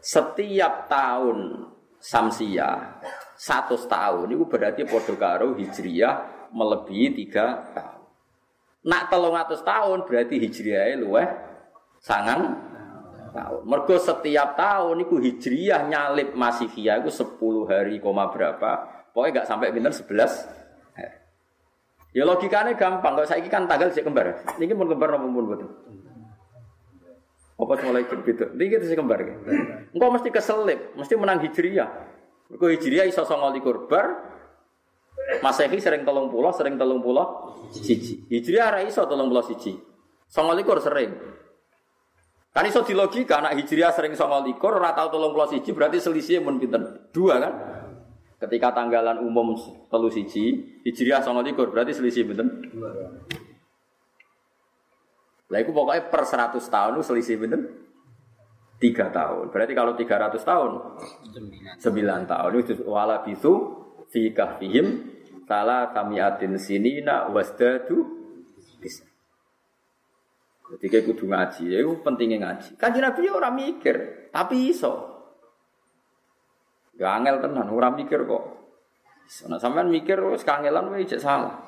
setiap 0.00 0.88
tahun 0.88 1.68
samsia 2.00 3.00
100 3.36 3.84
tahun 3.84 4.26
itu 4.32 4.44
berarti 4.48 4.88
padha 4.88 5.14
karo 5.16 5.56
hijriyah 5.60 6.33
melebihi 6.54 7.18
tiga 7.18 7.66
tahun. 7.74 8.02
Nak 8.86 9.02
telung 9.10 9.34
atus 9.34 9.60
tahun 9.66 10.06
berarti 10.06 10.38
hijriah 10.38 10.94
luweh 11.02 11.26
sangang 11.98 12.54
tahun. 13.34 13.62
Mergo 13.66 13.98
setiap 13.98 14.54
tahun 14.54 15.02
itu 15.02 15.18
hijriah 15.18 15.90
nyalip 15.90 16.38
masihiyah 16.38 17.02
itu 17.02 17.10
sepuluh 17.10 17.66
hari 17.66 17.98
koma 17.98 18.30
berapa. 18.30 18.86
Pokoknya 19.10 19.42
gak 19.42 19.48
sampai 19.50 19.74
pinter 19.74 19.90
sebelas. 19.90 20.46
Ya 22.14 22.22
logikanya 22.22 22.78
gampang. 22.78 23.18
Kalau 23.18 23.26
saya 23.26 23.42
kan 23.50 23.66
tanggal 23.66 23.90
sih 23.90 24.06
kembar. 24.06 24.38
Ini 24.62 24.70
pun 24.78 24.86
kembar 24.86 25.18
apa 25.18 25.26
pun 25.26 25.44
betul. 25.50 25.70
Apa 27.58 27.74
mulai 27.82 28.06
gitu? 28.06 28.44
Ini 28.54 28.64
kita 28.70 28.84
sih 28.86 28.94
kembar. 28.94 29.18
Engkau 29.90 30.10
mesti 30.14 30.30
keselip, 30.30 30.94
mesti 30.94 31.14
menang 31.18 31.42
hijriah. 31.42 31.90
Mergo 32.54 32.70
hijriah 32.70 33.10
iso 33.10 33.26
songo 33.26 33.50
Masehi 35.40 35.78
sering 35.80 36.02
tolong 36.02 36.32
pulau, 36.32 36.50
sering 36.50 36.74
tolong 36.80 37.00
pulau 37.00 37.56
siji. 37.70 38.24
Hijriah 38.28 38.74
ora 38.74 38.80
iso 38.82 39.04
tolong 39.04 39.28
pulau 39.30 39.44
siji. 39.44 39.76
Songolikur 40.28 40.80
sering. 40.80 41.10
Kan 42.54 42.64
iso 42.70 42.86
di 42.86 42.94
logika 42.94 43.42
anak 43.42 43.58
hijriah 43.58 43.90
sering 43.90 44.14
songolikur, 44.14 44.78
ora 44.78 44.94
tau 44.94 45.10
tolong 45.10 45.34
pulau 45.34 45.50
siji 45.50 45.74
berarti 45.74 45.98
selisihnya 45.98 46.46
pun 46.46 46.56
pinter 46.58 47.10
dua 47.10 47.42
kan? 47.42 47.52
Ketika 48.40 48.74
tanggalan 48.74 49.22
umum 49.22 49.56
telu 49.90 50.10
siji, 50.10 50.80
hijriah 50.86 51.22
songolikur 51.22 51.70
berarti 51.70 51.92
selisih 51.94 52.24
pinter 52.24 52.46
dua. 52.70 52.90
Lah 55.52 55.58
itu 55.60 55.70
pokoknya 55.70 56.08
per 56.08 56.24
100 56.24 56.56
tahun 56.56 56.92
itu 56.98 57.04
selisih 57.04 57.36
pinter 57.36 57.60
tiga 58.80 59.12
tahun. 59.12 59.52
Berarti 59.52 59.72
kalau 59.76 59.92
300 59.94 60.40
tahun 60.40 60.70
9 61.78 62.32
tahun 62.32 62.52
itu 62.58 62.72
wala 62.88 63.22
bisu 63.22 63.83
fi 64.14 64.30
kahfihim 64.30 65.10
salah 65.50 65.90
kamiatin 65.90 66.54
sinina 66.54 67.26
wasdadu 67.34 68.06
bisa. 68.78 69.02
Ketika 70.64 71.02
kudu 71.04 71.28
ngaji, 71.28 71.76
ya 71.76 71.84
pentingnya 72.00 72.38
ngaji. 72.40 72.80
Kaji 72.80 72.98
Nabi 73.02 73.20
ya 73.28 73.32
orang 73.36 73.54
mikir, 73.58 73.96
tapi 74.32 74.72
iso. 74.72 75.12
Ya 76.96 77.18
angel 77.18 77.42
tenan, 77.42 77.68
orang 77.68 77.98
mikir 77.98 78.22
kok. 78.24 78.44
Nah, 79.50 79.58
sampean 79.58 79.90
mikir 79.90 80.16
wis 80.30 80.46
kangelan 80.46 80.88
wae 80.94 81.04
cek 81.04 81.20
salah. 81.20 81.58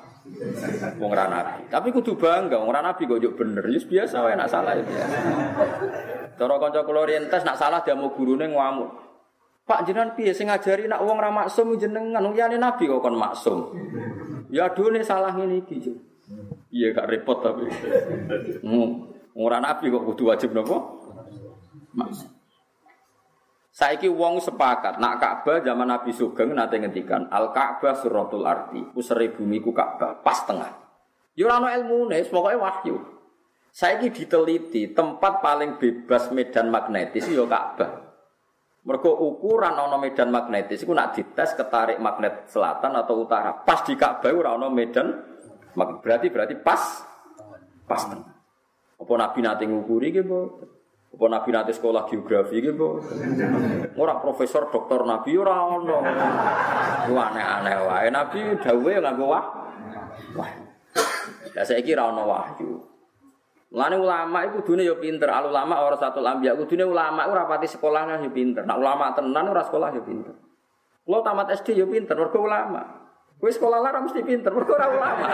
Wong 0.99 1.11
ra 1.13 1.29
nabi. 1.29 1.67
Tapi 1.71 1.89
kudu 1.93 2.19
bangga, 2.19 2.59
wong 2.59 2.71
ra 2.73 2.81
nabi 2.83 3.05
kok 3.05 3.21
bener. 3.37 3.63
Ya 3.69 3.79
biasa 3.79 4.15
wae 4.23 4.35
nak 4.35 4.49
salah 4.49 4.73
ya. 4.75 4.83
Cara 6.37 6.55
kanca 6.61 6.81
kula 6.85 7.05
orientas 7.07 7.41
nak 7.43 7.57
salah 7.57 7.81
dia 7.81 7.97
mau 7.97 8.13
gurune 8.13 8.49
ngamuk. 8.49 9.06
Pak 9.67 9.83
jenengan 9.83 10.15
piye 10.15 10.31
sing 10.31 10.47
ngajari 10.47 10.87
nak 10.87 11.03
wong 11.03 11.19
ra 11.19 11.27
maksum 11.27 11.75
jenengan 11.75 12.23
wong 12.23 12.31
liyane 12.31 12.55
nabi 12.55 12.87
kok 12.87 13.03
kon 13.03 13.19
maksum. 13.19 13.75
Ya 14.47 14.71
adone 14.71 15.03
salah 15.03 15.35
ngene 15.35 15.59
iki. 15.59 15.91
Iya 16.71 16.95
gak 16.95 17.11
repot 17.11 17.43
tapi. 17.43 17.67
Hmm. 18.63 19.11
Ora 19.35 19.59
nabi 19.59 19.91
kok 19.91 20.07
kudu 20.07 20.31
wajib 20.31 20.55
napa? 20.55 20.79
Maksum. 21.91 22.31
Saiki 23.75 24.09
wong 24.09 24.41
sepakat 24.41 24.97
nak 24.97 25.21
Ka'bah 25.21 25.61
zaman 25.61 25.85
Nabi 25.85 26.09
Sugeng 26.09 26.49
nate 26.49 26.81
ngendikan 26.81 27.29
Al 27.29 27.53
Ka'bah 27.53 27.93
suratul 27.93 28.41
arti, 28.49 28.81
usere 28.97 29.29
bumi 29.29 29.61
ku 29.61 29.69
Ka'bah 29.69 30.17
pas 30.25 30.41
tengah. 30.49 30.73
Yo 31.37 31.45
ora 31.45 31.61
ono 31.61 31.69
ilmune, 31.69 32.17
pokoke 32.25 32.57
wahyu. 32.57 32.97
Saiki 33.69 34.09
diteliti 34.09 34.97
tempat 34.97 35.45
paling 35.45 35.77
bebas 35.77 36.33
medan 36.33 36.73
magnetis 36.73 37.29
yo 37.29 37.45
Ka'bah. 37.45 38.06
Mergo 38.87 39.11
ukuran 39.19 39.75
ana 39.75 39.99
medan 39.99 40.31
magnetis 40.31 40.87
iku 40.87 40.95
nak 40.95 41.11
dites 41.11 41.59
ketarik 41.59 41.99
magnet 41.99 42.47
selatan 42.47 42.95
atau 42.95 43.27
utara. 43.27 43.51
Pas 43.51 43.83
di 43.83 43.99
Ka'bah 43.99 44.31
ora 44.31 44.55
ana 44.55 44.71
medan 44.71 45.11
berarti 45.75 46.31
berarti 46.31 46.55
pas 46.55 47.03
pas 47.83 48.01
tengah. 48.07 48.31
Apa 48.95 49.13
Nabi 49.19 49.39
nate 49.43 49.67
ngukuri 49.67 50.15
nggih 50.15 50.23
mboten? 50.23 50.71
Apa 51.19 51.25
Nabi 51.27 51.49
nate 51.51 51.75
sekolah 51.75 52.07
geografi 52.07 52.63
nggih 52.63 52.73
mboten? 52.79 53.15
Ora 53.99 54.23
profesor 54.23 54.71
doktor 54.71 55.03
Nabi 55.03 55.35
ora 55.35 55.67
ono. 55.67 55.99
Aneh-aneh 57.11 57.75
wae 57.91 58.07
Nabi 58.07 58.55
dawuhe 58.55 59.03
nganggo 59.03 59.27
wah. 59.27 59.45
Wah. 60.31 60.51
Lah 61.59 61.65
saiki 61.67 61.91
ora 61.91 62.15
ono 62.15 62.23
wahyu. 62.23 62.86
Mulane 63.77 63.93
ulama 64.01 64.41
iku 64.49 64.65
kudune 64.65 64.81
yo 64.81 64.97
pinter, 64.97 65.29
al 65.29 65.53
ulama 65.53 65.85
ora 65.85 65.93
satu 65.93 66.17
lambiak 66.17 66.57
kudune 66.57 66.81
ulama 66.81 67.29
ora 67.29 67.45
pati 67.45 67.69
sekolahnya 67.69 68.25
yo 68.25 68.33
pinter. 68.33 68.65
Nak 68.65 68.73
ulama 68.81 69.13
tenan 69.13 69.53
ora 69.53 69.61
sekolah 69.61 69.93
yo 69.93 70.01
pinter. 70.01 70.33
Kulo 71.05 71.21
tamat 71.21 71.53
SD 71.61 71.77
yo 71.77 71.85
pinter, 71.85 72.17
mergo 72.17 72.41
ulama. 72.41 73.05
Kowe 73.37 73.53
sekolah 73.53 73.77
lara 73.77 74.01
mesti 74.01 74.25
pinter, 74.25 74.49
mergo 74.49 74.73
ora 74.73 74.89
ulama. 74.89 75.25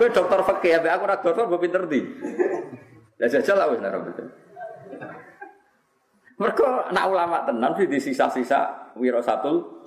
Kowe 0.00 0.08
dokter 0.08 0.40
fikih, 0.48 0.80
aku 0.80 1.02
ora 1.04 1.20
dokter 1.20 1.44
mbok 1.44 1.60
pinter 1.60 1.84
ndi? 1.84 2.00
Lah 3.20 3.28
jajal 3.28 3.56
lah 3.60 3.68
wis 3.68 3.84
ora 3.84 3.98
betul. 4.00 4.28
Mereka 6.40 6.68
nak 6.88 7.04
ulama 7.04 7.44
tenan 7.44 7.76
di 7.76 8.00
sisa-sisa 8.00 8.96
wiro 8.96 9.20
satu 9.20 9.84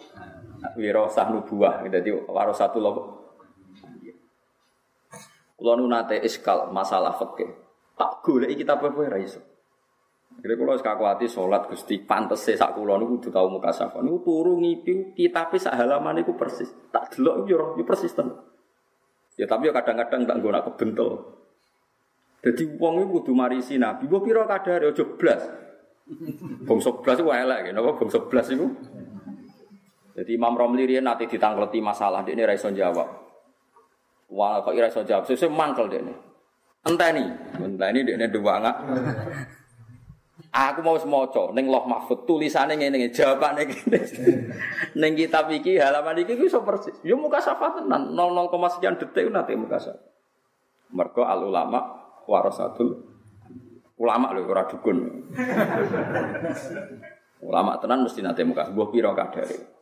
wiro 0.78 1.10
sah 1.10 1.34
nubuah. 1.34 1.82
Jadi 1.90 2.14
waro 2.30 2.54
satu 2.54 2.78
loh. 2.78 2.96
Kulo 5.58 5.82
nate 5.90 6.22
iskal 6.22 6.70
masalah 6.70 7.18
fikih. 7.18 7.61
Tak 8.02 8.26
golek 8.26 8.58
kitab 8.58 8.82
apa 8.82 8.98
ora 8.98 9.22
iso. 9.22 9.38
Kira 10.42 10.58
kula 10.58 10.74
wis 10.74 10.82
kakuati 10.82 11.30
salat 11.30 11.70
Gusti 11.70 12.02
pantes 12.02 12.50
e 12.50 12.58
sak 12.58 12.74
kula 12.74 12.98
niku 12.98 13.22
kudu 13.22 13.30
tau 13.30 13.46
mukasafah. 13.46 14.02
Niku 14.02 14.26
turu 14.26 14.58
ngipi 14.58 15.14
kitabe 15.14 15.62
sak 15.62 15.78
halaman 15.78 16.18
niku 16.18 16.34
persis. 16.34 16.74
Tak 16.90 17.14
delok 17.14 17.46
yo 17.46 17.78
yo 17.78 17.86
persis 17.86 18.10
tenan. 18.18 18.42
Ya 19.38 19.46
tapi 19.46 19.70
yo 19.70 19.74
kadang-kadang 19.78 20.26
tak 20.26 20.36
nggo 20.42 20.50
nak. 20.50 20.66
Jadi 22.42 22.64
wong 22.74 23.06
iku 23.06 23.22
kudu 23.22 23.38
marisi 23.38 23.78
Nabi. 23.78 24.10
Mbok 24.10 24.22
pira 24.26 24.50
kadare 24.50 24.90
aja 24.90 25.06
blas. 25.06 25.42
Bangsa 26.66 26.90
blas 27.06 27.22
iku 27.22 27.30
elek 27.30 27.70
napa 27.70 28.02
bangsa 28.02 28.18
blas 28.26 28.50
iku. 28.50 28.66
Jadi 30.18 30.32
Imam 30.34 30.58
Romli 30.58 30.90
riyen 30.90 31.06
nate 31.06 31.30
ditangkleti 31.30 31.78
masalah 31.86 32.26
dekne 32.26 32.50
ra 32.50 32.58
iso 32.58 32.74
jawab. 32.74 33.06
Wah 34.34 34.58
kok 34.66 34.74
ora 34.74 34.90
iso 34.90 35.06
jawab, 35.06 35.30
sesuk 35.30 35.54
mangkel 35.54 35.86
dekne. 35.86 36.31
Enteni, 36.82 37.30
enteni 37.62 38.02
dekne 38.02 38.26
duwangak. 38.34 38.76
Aku 40.52 40.84
mau 40.84 41.00
semaca 41.00 41.56
ning 41.56 41.72
Loh 41.72 41.88
Mahfud 41.88 42.28
tulisane 42.28 42.76
ngene 42.76 43.00
ngene 43.00 43.16
jawabane 43.16 43.64
ngene. 43.64 44.00
ning 45.00 45.12
kitab 45.16 45.48
iki 45.48 45.80
halaman 45.80 46.20
iki 46.20 46.36
iso 46.42 46.60
persis. 46.66 46.98
Yo 47.08 47.16
muka 47.16 47.40
syafaat 47.40 47.80
tenan 47.86 48.12
00, 48.12 48.52
sekian 48.76 49.00
detik 49.00 49.32
nanti 49.32 49.56
muka 49.56 49.80
syafaat. 49.80 50.12
Mergo 50.92 51.24
al 51.24 51.48
ulama 51.48 51.80
warasatul 52.28 53.00
ulama 53.96 54.36
lho 54.36 54.44
ora 54.50 54.68
dukun. 54.68 54.98
ulama 57.48 57.80
tenan 57.80 58.04
mesti 58.04 58.20
nanti 58.20 58.44
muka 58.44 58.68
sebuah 58.68 58.88
piro 58.92 59.16
kadare. 59.16 59.81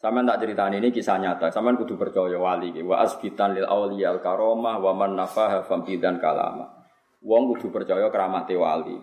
Sampeyan 0.00 0.24
tak 0.24 0.40
ceritani 0.40 0.80
ini 0.80 0.88
kisah 0.88 1.20
nyata. 1.20 1.52
Sampeyan 1.52 1.76
kudu 1.76 2.00
percaya 2.00 2.40
wali 2.40 2.72
wa 2.80 3.04
asbitan 3.04 3.52
lil 3.52 3.68
auliya 3.68 4.16
al 4.16 4.24
karomah 4.24 4.80
wa 4.80 4.96
man 4.96 5.12
nafaha 5.12 5.60
fambidan 5.60 6.16
kalama. 6.16 6.88
Wong 7.20 7.52
kudu 7.52 7.68
percaya 7.68 8.08
keramate 8.08 8.56
wali. 8.56 8.96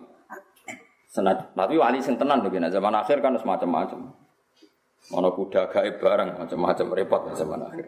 Senat, 1.08 1.54
tapi 1.54 1.78
wali 1.78 2.02
sing 2.02 2.18
tenan 2.18 2.42
tuh 2.44 2.50
zaman 2.50 2.92
akhir 2.98 3.22
kan 3.22 3.32
semacam 3.38 3.68
macam. 3.70 4.00
Mana 5.08 5.32
kuda 5.32 5.72
gaib 5.72 6.02
barang 6.02 6.36
macam-macam 6.36 6.86
repot 6.92 7.22
zaman 7.32 7.64
akhir. 7.64 7.86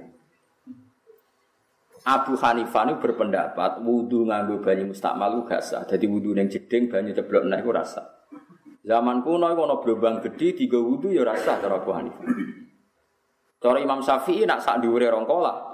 Abu 2.01 2.33
Hanifah 2.33 2.89
ini 2.89 2.97
berpendapat 2.97 3.85
wudhu 3.85 4.25
nganggo 4.25 4.65
banyu 4.65 4.89
mustakmal 4.89 5.45
gak 5.45 5.61
sah. 5.61 5.85
Jadi 5.85 6.09
wudhu 6.09 6.33
yang 6.33 6.49
jeding 6.49 6.89
banyu 6.89 7.13
ceblok 7.13 7.45
naik 7.45 7.61
itu 7.61 7.77
rasa. 7.77 8.25
Zaman 8.81 9.21
kuno 9.21 9.53
itu 9.53 9.61
ono 9.61 9.77
gelombang 9.85 10.25
gede 10.25 10.65
tiga 10.65 10.81
wudhu 10.81 11.13
ya 11.13 11.29
rasa 11.29 11.61
cara 11.61 11.77
Abu 11.77 11.93
Hanifah. 11.93 12.25
Cara 13.61 13.77
Imam 13.77 14.01
Syafi'i 14.01 14.49
nak 14.49 14.65
sak 14.65 14.81
diure 14.81 15.13
rongkola 15.13 15.71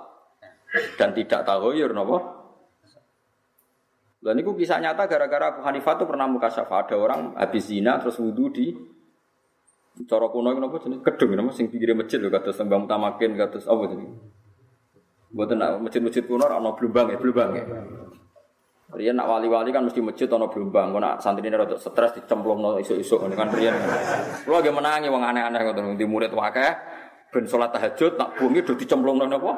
dan 0.98 1.14
tidak 1.14 1.46
tahu 1.46 1.72
ya 1.72 1.86
nopo 1.88 2.18
dan 4.20 4.34
itu 4.42 4.50
kisah 4.58 4.82
nyata 4.82 5.06
gara-gara 5.06 5.54
Abu 5.54 5.62
Hanifah 5.62 5.94
itu 5.94 6.04
pernah 6.04 6.26
muka 6.26 6.50
syafa 6.50 6.82
ada 6.82 6.98
orang 6.98 7.38
habis 7.38 7.70
zina 7.70 8.02
terus 8.02 8.18
wudhu 8.18 8.50
di 8.50 8.74
cara 10.02 10.26
kuno 10.28 10.50
itu 10.50 10.60
apa 10.60 10.76
jenis 10.82 10.98
kedung 11.06 11.38
nama 11.38 11.54
sing 11.54 11.70
pinggir 11.70 11.94
masjid 11.94 12.18
loh 12.18 12.28
kata 12.34 12.50
sembang 12.50 12.90
utamakin 12.90 13.38
kata 13.38 13.62
apa 13.62 13.82
jenis 13.86 14.10
buat 15.30 15.52
nak 15.54 15.78
masjid-masjid 15.78 16.26
kuno 16.26 16.42
ono 16.42 16.74
belumbang 16.74 17.14
ya 17.14 17.16
belumbang 17.22 17.50
ya. 17.54 17.64
Rian 18.86 19.18
nak 19.18 19.26
wali-wali 19.26 19.74
kan 19.74 19.82
mesti 19.82 19.98
masjid 19.98 20.30
ono 20.30 20.46
belumbang, 20.46 20.94
kau 20.94 21.02
nak 21.02 21.18
santri 21.18 21.42
ini 21.42 21.58
stres 21.74 22.16
dicemplung 22.16 22.62
no 22.62 22.78
isu-isu 22.78 23.18
kan 23.18 23.50
Rian. 23.50 23.74
Lo 24.46 24.62
lagi 24.62 24.70
menangi 24.70 25.10
wong 25.10 25.22
aneh-aneh 25.26 25.60
kau 25.60 25.74
di 25.74 26.06
murid 26.06 26.30
wakai 26.30 26.70
ben 27.36 27.44
sholat 27.44 27.68
tahajud 27.68 28.16
nak 28.16 28.32
bumi 28.40 28.64
udah 28.64 28.76
dicemplung 28.80 29.20
no 29.20 29.28
apa? 29.28 29.52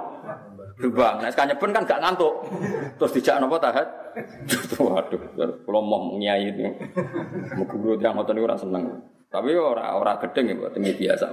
Belumbang. 0.82 1.22
Nah 1.22 1.30
sekarang 1.30 1.54
pun 1.62 1.70
kan 1.70 1.86
gak 1.86 2.02
ngantuk, 2.02 2.42
terus 2.98 3.14
dijak 3.14 3.38
nopo 3.38 3.62
tahajud. 3.62 3.86
Waduh, 4.82 5.22
kalau 5.62 5.82
mau 5.82 6.18
nyai 6.18 6.50
itu, 6.50 6.66
guru 7.70 7.94
yang 8.02 8.18
ngotot 8.18 8.34
itu 8.34 8.42
orang 8.42 8.58
seneng. 8.58 8.84
Tapi 9.30 9.54
orang 9.54 9.94
orang 9.94 10.18
gedeng 10.26 10.50
ya 10.50 10.54
buat 10.58 10.74
biasa. 10.74 11.26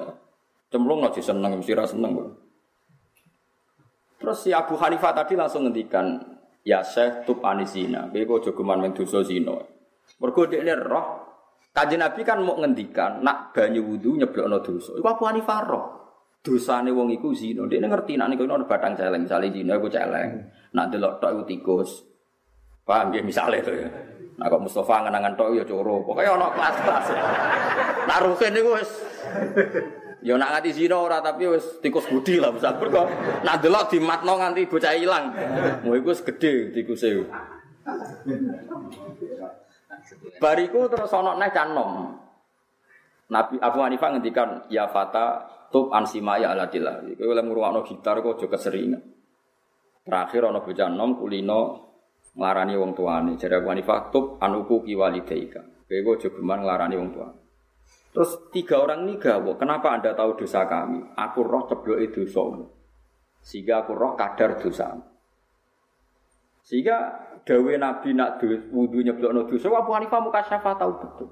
Cemplung 0.70 1.02
nggak 1.02 1.18
seneng, 1.18 1.58
mesti 1.58 1.74
rasa 1.74 1.98
seneng. 1.98 2.14
Terus 4.22 4.38
si 4.38 4.50
Abu 4.54 4.78
Hanifah 4.78 5.14
tadi 5.18 5.34
langsung 5.34 5.66
ngendikan, 5.66 6.22
ya 6.62 6.86
Syekh 6.86 7.26
tup 7.26 7.42
anisina, 7.42 8.06
bego 8.10 8.42
jogeman 8.42 8.82
men 8.82 8.94
dosa 8.94 9.26
zina. 9.26 9.58
Roh, 10.22 11.08
Kanjeng 11.76 12.00
Nabi 12.00 12.22
kan 12.24 12.40
mau 12.40 12.56
ngendikan 12.56 13.20
nak 13.20 13.52
banyu 13.52 13.84
wudu 13.84 14.16
nyeblokno 14.16 14.64
dosa. 14.64 14.96
Iku 14.96 15.08
Abu 15.12 15.24
Hanifah 15.28 15.60
roh. 15.68 16.05
Dosane 16.46 16.94
wong 16.94 17.10
iku 17.10 17.34
zina. 17.34 17.66
Dekne 17.66 17.90
ngerti 17.90 18.22
nak 18.22 18.30
niku 18.30 18.46
ono 18.46 18.70
batang 18.70 18.94
celeng, 18.94 19.26
misale 19.26 19.50
zina 19.50 19.82
iku 19.82 19.90
celeng. 19.90 20.46
Nak 20.78 20.94
delok 20.94 21.18
tok 21.18 21.34
iku 21.34 21.44
tikus. 21.50 22.06
Paham 22.86 23.10
nggih 23.10 23.26
misale 23.26 23.66
to 23.66 23.74
ya. 23.74 23.90
Nah 24.38 24.46
kok 24.46 24.62
Mustafa 24.62 25.10
ngenangan 25.10 25.34
tok 25.34 25.58
ya 25.58 25.66
coro. 25.66 26.06
Pokoke 26.06 26.30
ono 26.30 26.54
kelas-kelas. 26.54 27.06
Nak 28.06 28.20
ruhin 28.22 28.52
niku 28.54 28.70
wis 28.78 28.92
Ya 30.26 30.34
nak 30.42 30.58
nganti 30.58 30.74
zina 30.74 30.98
ora 30.98 31.22
tapi 31.22 31.46
wis 31.46 31.82
tikus 31.86 32.10
budi 32.10 32.42
lah 32.42 32.50
misal 32.50 32.78
kok 32.82 33.10
nak 33.46 33.62
delok 33.62 33.94
dimatno 33.94 34.38
nganti 34.38 34.70
bocah 34.70 34.94
ilang. 34.94 35.34
Mau 35.82 35.98
iku 35.98 36.14
wis 36.14 36.22
gedhe 36.22 36.70
tikuse. 36.74 37.26
Bariku 40.38 40.90
terus 40.90 41.14
ana 41.14 41.38
neh 41.42 41.50
canom. 41.50 42.22
Nabi 43.26 43.58
Abu 43.58 43.82
Hanifah 43.82 44.10
ngendikan 44.14 44.66
ya 44.70 44.86
fata 44.86 45.46
tub 45.76 45.92
ansimaya 45.92 46.56
aladillah. 46.56 47.04
Kowe 47.20 47.36
oleh 47.36 47.44
ngrungokno 47.44 47.84
gitar 47.84 48.24
kok 48.24 48.40
aja 48.40 48.48
keseringan. 48.48 49.04
Terakhir 50.08 50.48
ana 50.48 50.64
bocah 50.64 50.88
nom 50.88 51.20
kulino 51.20 51.62
nglarani 52.32 52.80
wong 52.80 52.96
tuane. 52.96 53.36
Jare 53.36 53.60
Abu 53.60 53.76
Hanifah 53.76 54.08
tub 54.08 54.40
anuku 54.40 54.88
kiwalidaika. 54.88 55.84
Kowe 55.84 56.16
aja 56.16 56.32
geman 56.32 56.64
nglarani 56.64 56.96
wong 56.96 57.12
tuane. 57.12 57.38
Terus 58.16 58.48
tiga 58.56 58.80
orang 58.80 59.04
ini 59.04 59.20
gawo, 59.20 59.60
kenapa 59.60 59.92
anda 59.92 60.16
tahu 60.16 60.40
dosa 60.40 60.64
kami? 60.64 61.04
Aku 61.20 61.44
roh 61.44 61.68
ceblok 61.68 62.00
itu 62.00 62.24
dosamu. 62.24 62.64
Sehingga 63.44 63.84
aku 63.84 63.92
roh 63.92 64.16
kadar 64.16 64.56
dosa. 64.56 64.96
Sehingga 66.64 67.28
dawe 67.44 67.74
Nabi 67.76 68.16
nak 68.16 68.40
wudhu 68.72 69.04
nyeblok 69.04 69.32
no 69.36 69.44
dosa, 69.44 69.68
Abu 69.68 69.92
Hanifah 69.92 70.24
muka 70.24 70.48
syafa 70.48 70.80
tahu 70.80 70.96
betul. 71.04 71.28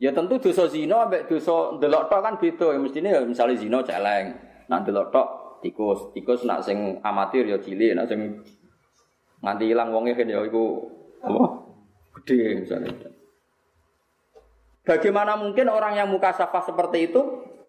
Ya 0.00 0.16
tentu 0.16 0.40
dosa 0.40 0.64
zina 0.64 1.04
ambek 1.04 1.28
dosa 1.28 1.76
delok 1.76 2.08
tok 2.08 2.20
kan 2.24 2.34
beda. 2.40 2.72
Ya 2.72 2.78
mestine 2.80 3.08
ya 3.12 3.20
misalnya 3.20 3.60
zina 3.60 3.78
celeng. 3.84 4.32
Nak 4.72 4.88
delok 4.88 5.12
tok 5.12 5.28
tikus, 5.60 6.08
tikus 6.16 6.40
nak 6.48 6.64
sing 6.64 6.96
amatir 7.04 7.44
ya 7.44 7.60
cilik, 7.60 7.92
nak 7.92 8.08
sing 8.08 8.40
nganti 9.44 9.64
ilang 9.68 9.92
wonge 9.92 10.16
kan 10.16 10.24
ya 10.24 10.40
iku 10.40 10.88
apa? 11.20 11.44
Gede 12.16 12.64
misalnya. 12.64 13.12
Bagaimana 14.88 15.36
mungkin 15.36 15.68
orang 15.68 16.00
yang 16.00 16.08
muka 16.08 16.32
safah 16.32 16.64
seperti 16.64 17.12
itu 17.12 17.20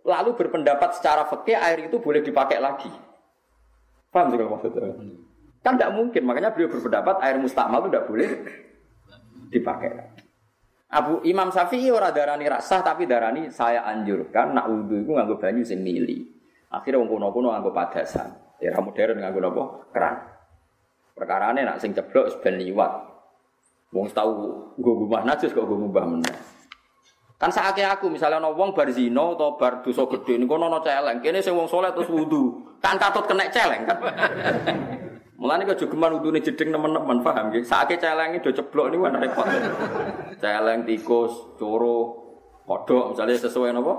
lalu 0.08 0.34
berpendapat 0.34 0.96
secara 0.96 1.28
fikih 1.28 1.60
air 1.60 1.92
itu 1.92 2.00
boleh 2.00 2.24
dipakai 2.24 2.64
lagi? 2.64 2.90
Paham 4.08 4.32
sih 4.32 4.40
kalau 4.40 4.56
maksudnya? 4.56 4.92
Kan 5.62 5.78
tidak 5.78 5.94
mungkin, 5.94 6.26
makanya 6.26 6.50
beliau 6.56 6.74
berpendapat 6.74 7.22
air 7.22 7.38
mustakmal 7.38 7.86
itu 7.86 7.90
tidak 7.94 8.08
boleh 8.10 8.30
dipakai. 9.54 9.92
Abu 10.92 11.24
Imam 11.24 11.48
Syafi'i 11.48 11.88
ora 11.88 12.12
darani 12.12 12.44
rasah 12.52 12.84
tapi 12.84 13.08
darani 13.08 13.48
saya 13.48 13.88
anjurkan 13.88 14.52
nak 14.52 14.68
wudhu 14.68 15.08
itu 15.08 15.12
nganggo 15.16 15.40
banyu 15.40 15.64
sing 15.64 15.80
mili. 15.80 16.28
Akhirnya 16.68 17.00
wong 17.00 17.16
kuno-kuno 17.16 17.56
nganggo 17.56 17.72
padasan. 17.72 18.60
Era 18.60 18.84
modern 18.84 19.24
nganggo 19.24 19.40
napa? 19.40 19.64
Keran. 19.96 20.16
Perkarane 21.16 21.64
nak 21.64 21.80
sing 21.80 21.96
ceblok 21.96 22.44
ben 22.44 22.60
liwat. 22.60 22.92
Wong 23.96 24.12
tahu 24.12 24.32
nggo 24.76 24.92
gumah 25.08 25.24
najis 25.24 25.56
kok 25.56 25.64
nggo 25.64 25.80
ngubah 25.80 26.06
meneh. 26.12 26.36
Kan 27.40 27.50
sakake 27.56 27.88
aku 27.88 28.12
misalnya 28.12 28.44
ana 28.44 28.52
wong 28.52 28.76
bar 28.76 28.92
zina 28.92 29.34
atau 29.34 29.56
bar 29.56 29.82
dosa 29.82 30.04
gedhe 30.12 30.44
niku 30.44 30.60
ana 30.60 30.84
celeng. 30.84 31.24
Kene 31.24 31.40
sing 31.40 31.56
wong 31.56 31.72
saleh 31.72 31.96
terus 31.96 32.12
wudu. 32.12 32.68
Kan 32.84 33.00
katut 33.00 33.24
kena 33.32 33.48
celeng 33.48 33.88
kan. 33.88 33.98
Mulane 35.42 35.66
kok 35.66 35.82
jogeman 35.82 36.22
wudune 36.22 36.38
jeding 36.38 36.70
nemen-nemen 36.70 37.26
paham 37.26 37.50
nggih. 37.50 37.66
Sakake 37.66 37.98
celenge 37.98 38.46
do 38.46 38.54
ceblok 38.54 38.94
niku 38.94 39.10
kan 39.10 39.18
repot. 39.18 39.50
celeng 40.38 40.86
tikus, 40.86 41.58
coro, 41.58 42.00
kodok 42.70 43.18
misalnya 43.18 43.42
sesuai 43.42 43.74
napa? 43.74 43.94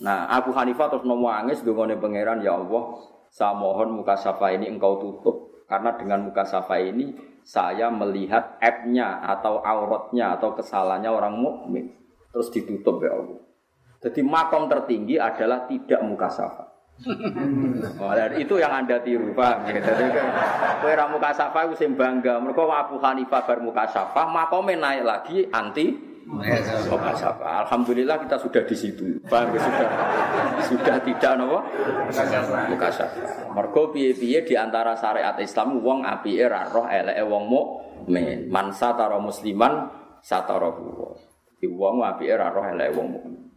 Nah, 0.00 0.24
Abu 0.32 0.56
Hanifah 0.56 0.88
terus 0.88 1.04
nomo 1.04 1.28
angis 1.28 1.60
dongane 1.60 2.00
pangeran 2.00 2.40
ya 2.40 2.56
Allah, 2.56 2.96
saya 3.28 3.52
mohon 3.52 4.00
muka 4.00 4.16
safa 4.16 4.56
ini 4.56 4.72
engkau 4.72 4.98
tutup 4.98 5.68
karena 5.68 5.92
dengan 6.00 6.32
muka 6.32 6.48
safa 6.48 6.80
ini 6.80 7.12
saya 7.44 7.92
melihat 7.92 8.56
aibnya 8.64 9.20
atau 9.20 9.60
auratnya 9.60 10.32
atau 10.40 10.56
kesalahannya 10.56 11.12
orang 11.12 11.36
mukmin 11.36 11.92
terus 12.32 12.48
ditutup 12.50 13.04
ya 13.04 13.14
Allah. 13.14 13.40
Jadi 14.00 14.20
makom 14.24 14.66
tertinggi 14.66 15.20
adalah 15.20 15.68
tidak 15.68 16.00
muka 16.02 16.28
safa. 16.32 16.73
Oh, 17.02 18.14
itu 18.38 18.54
yang 18.54 18.70
anda 18.70 19.02
tiru, 19.02 19.34
ya? 19.34 19.58
Jadi 19.66 20.04
kue 20.78 20.92
ramu 20.94 21.18
kasafah 21.18 21.66
itu 21.66 21.90
bangga. 21.90 22.38
Mereka 22.38 22.62
Abu 22.70 23.02
Hanifah 23.02 23.42
bar 23.42 23.58
mukasafah, 23.58 24.26
makome 24.30 24.78
naik 24.78 25.02
lagi 25.02 25.42
anti 25.50 25.90
mukasafah. 26.24 27.66
Alhamdulillah 27.66 28.22
kita 28.22 28.38
sudah 28.38 28.62
di 28.62 28.76
situ. 28.78 29.18
Ya? 29.26 29.42
Sudah 29.58 29.88
sudah 30.70 30.96
tidak 31.02 31.32
nopo 31.34 31.58
mukasafah. 32.70 33.52
Mergo 33.52 33.90
piye-piye 33.90 34.46
di 34.46 34.54
antara 34.54 34.94
syariat 34.94 35.34
Islam 35.42 35.82
wong 35.82 36.06
apike 36.06 36.46
ra 36.46 36.70
roh 36.70 36.86
eleke 36.86 37.26
wong 37.26 37.44
mukmin. 37.50 38.46
Man 38.48 38.70
satara 38.70 39.18
musliman 39.18 39.90
satara 40.22 40.70
wong 41.58 41.96
apike 42.06 42.32
ra 42.38 42.54
roh 42.54 42.64
eleke 42.64 42.94
wong 42.94 43.08
mukmin. 43.18 43.53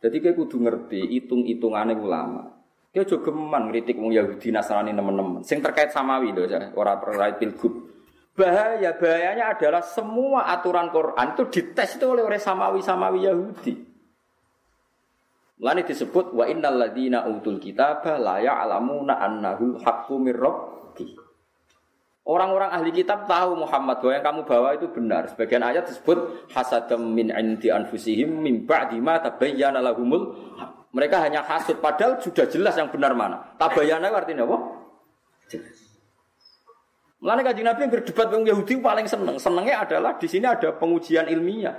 Jadi 0.00 0.16
kayak 0.24 0.36
kudu 0.36 0.56
ngerti 0.64 1.00
hitung-hitungannya 1.12 1.94
ulama. 2.00 2.56
Dia 2.90 3.06
juga 3.06 3.30
geman 3.30 3.70
ngeritik 3.70 4.00
wong 4.00 4.10
Yahudi 4.10 4.50
Nasrani 4.50 4.90
teman-teman. 4.90 5.44
Sing 5.46 5.62
terkait 5.62 5.94
samawi 5.94 6.34
loh, 6.34 6.48
orang 6.74 6.98
terkait 6.98 7.36
pilgub. 7.38 7.86
Bahaya 8.34 8.96
bahayanya 8.96 9.54
adalah 9.54 9.84
semua 9.84 10.48
aturan 10.48 10.88
Quran 10.88 11.36
itu 11.36 11.44
dites 11.52 12.00
itu 12.00 12.06
oleh 12.08 12.24
orang 12.24 12.40
samawi 12.40 12.80
samawi 12.80 13.28
Yahudi. 13.28 13.74
Lalu 15.60 15.84
disebut 15.84 16.32
wa 16.32 16.48
innal 16.48 16.80
ladina 16.80 17.28
utul 17.28 17.60
kitabah 17.60 18.16
la 18.16 18.40
ya'lamuna 18.40 19.20
annahu 19.20 19.76
haqqu 19.76 20.16
mir 20.16 20.40
Orang-orang 22.20 22.70
ahli 22.70 22.92
kitab 22.92 23.24
tahu 23.24 23.64
Muhammad 23.64 23.98
bahwa 23.98 24.12
yang 24.12 24.24
kamu 24.24 24.40
bawa 24.44 24.68
itu 24.76 24.86
benar. 24.92 25.32
Sebagian 25.32 25.64
ayat 25.64 25.88
disebut 25.88 26.52
hasadam 26.52 27.16
min 27.16 27.32
indi 27.32 27.72
anfusihim 27.72 28.44
min 28.44 28.68
ba'di 28.68 29.00
ma 29.00 29.18
tabayyana 29.18 29.80
lahumul 29.80 30.36
mereka 30.92 31.22
hanya 31.22 31.46
hasud 31.46 31.78
padahal 31.78 32.20
sudah 32.20 32.44
jelas 32.50 32.76
yang 32.76 32.92
benar 32.92 33.16
mana. 33.16 33.56
Tabayyana 33.56 34.12
artinya 34.12 34.44
apa? 34.44 34.58
Jelas. 35.48 35.90
Kanjeng 37.20 37.68
Nabi 37.68 37.80
yang 37.84 37.92
berdebat 37.92 38.26
dengan 38.32 38.44
Yahudi 38.48 38.74
paling 38.80 39.06
seneng. 39.08 39.36
Senengnya 39.36 39.84
adalah 39.84 40.16
di 40.16 40.24
sini 40.24 40.48
ada 40.48 40.72
pengujian 40.72 41.28
ilmiah. 41.28 41.76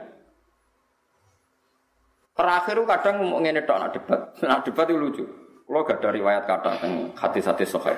Terakhir 2.37 2.77
kadang 2.85 3.25
ngomong 3.25 3.41
ngene 3.41 3.61
tok 3.65 3.77
nak 3.81 3.89
debat. 3.93 4.19
Nak 4.41 4.61
debat 4.69 4.85
itu 4.89 4.97
lucu. 4.97 5.25
Kalau 5.65 5.87
gak 5.87 6.03
ada 6.03 6.09
riwayat 6.11 6.43
kata 6.45 6.71
tentang 6.83 7.15
hadis-hadis 7.15 7.69
sahih. 7.71 7.95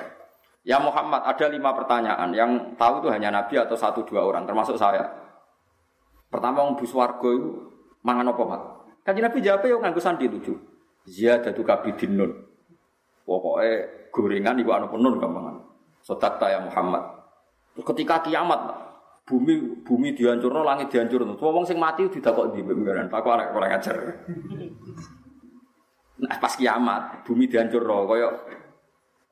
Ya 0.64 0.80
Muhammad, 0.80 1.20
ada 1.28 1.46
lima 1.52 1.76
pertanyaan. 1.76 2.32
Yang 2.32 2.72
tahu 2.80 3.04
itu 3.04 3.08
hanya 3.12 3.28
Nabi 3.28 3.60
atau 3.60 3.76
satu 3.76 4.00
dua 4.08 4.24
orang, 4.24 4.48
termasuk 4.48 4.80
saya. 4.80 5.04
Pertama, 6.32 6.64
orang 6.64 6.80
buswargo 6.80 7.28
itu 7.36 7.50
mangan 8.00 8.32
apa, 8.32 8.42
Mat? 8.48 8.62
Kaji 9.04 9.20
Nabi 9.20 9.44
jawab 9.44 9.68
ya 9.68 9.76
nganggu 9.76 10.00
sandi 10.00 10.24
lucu. 10.24 10.56
Ziyadatu 11.04 11.60
kabidin 11.60 12.16
nun. 12.16 12.32
Pokoknya 13.28 14.08
gorengan 14.08 14.56
ibu 14.56 14.72
anu 14.72 14.88
penun 14.88 15.20
gampangan. 15.20 15.56
Sodakta 16.00 16.48
ya 16.48 16.64
Muhammad. 16.64 17.04
Ketika 17.76 18.24
kiamat, 18.24 18.64
bumi 19.28 19.84
bumi 19.84 20.16
dihancurno, 20.16 20.64
langit 20.64 20.88
dihancurno. 20.88 21.36
Wong 21.36 21.68
sing 21.68 21.76
mati 21.76 22.08
tidak 22.08 22.32
kok 22.32 22.56
di 22.56 22.64
Pak 22.64 23.20
anak 23.28 23.52
kurang 23.52 23.76
ajar. 23.76 23.96
Nah 26.24 26.36
pas 26.40 26.56
kiamat, 26.56 27.20
bumi 27.28 27.44
dihancurno, 27.44 28.08
koyok 28.08 28.63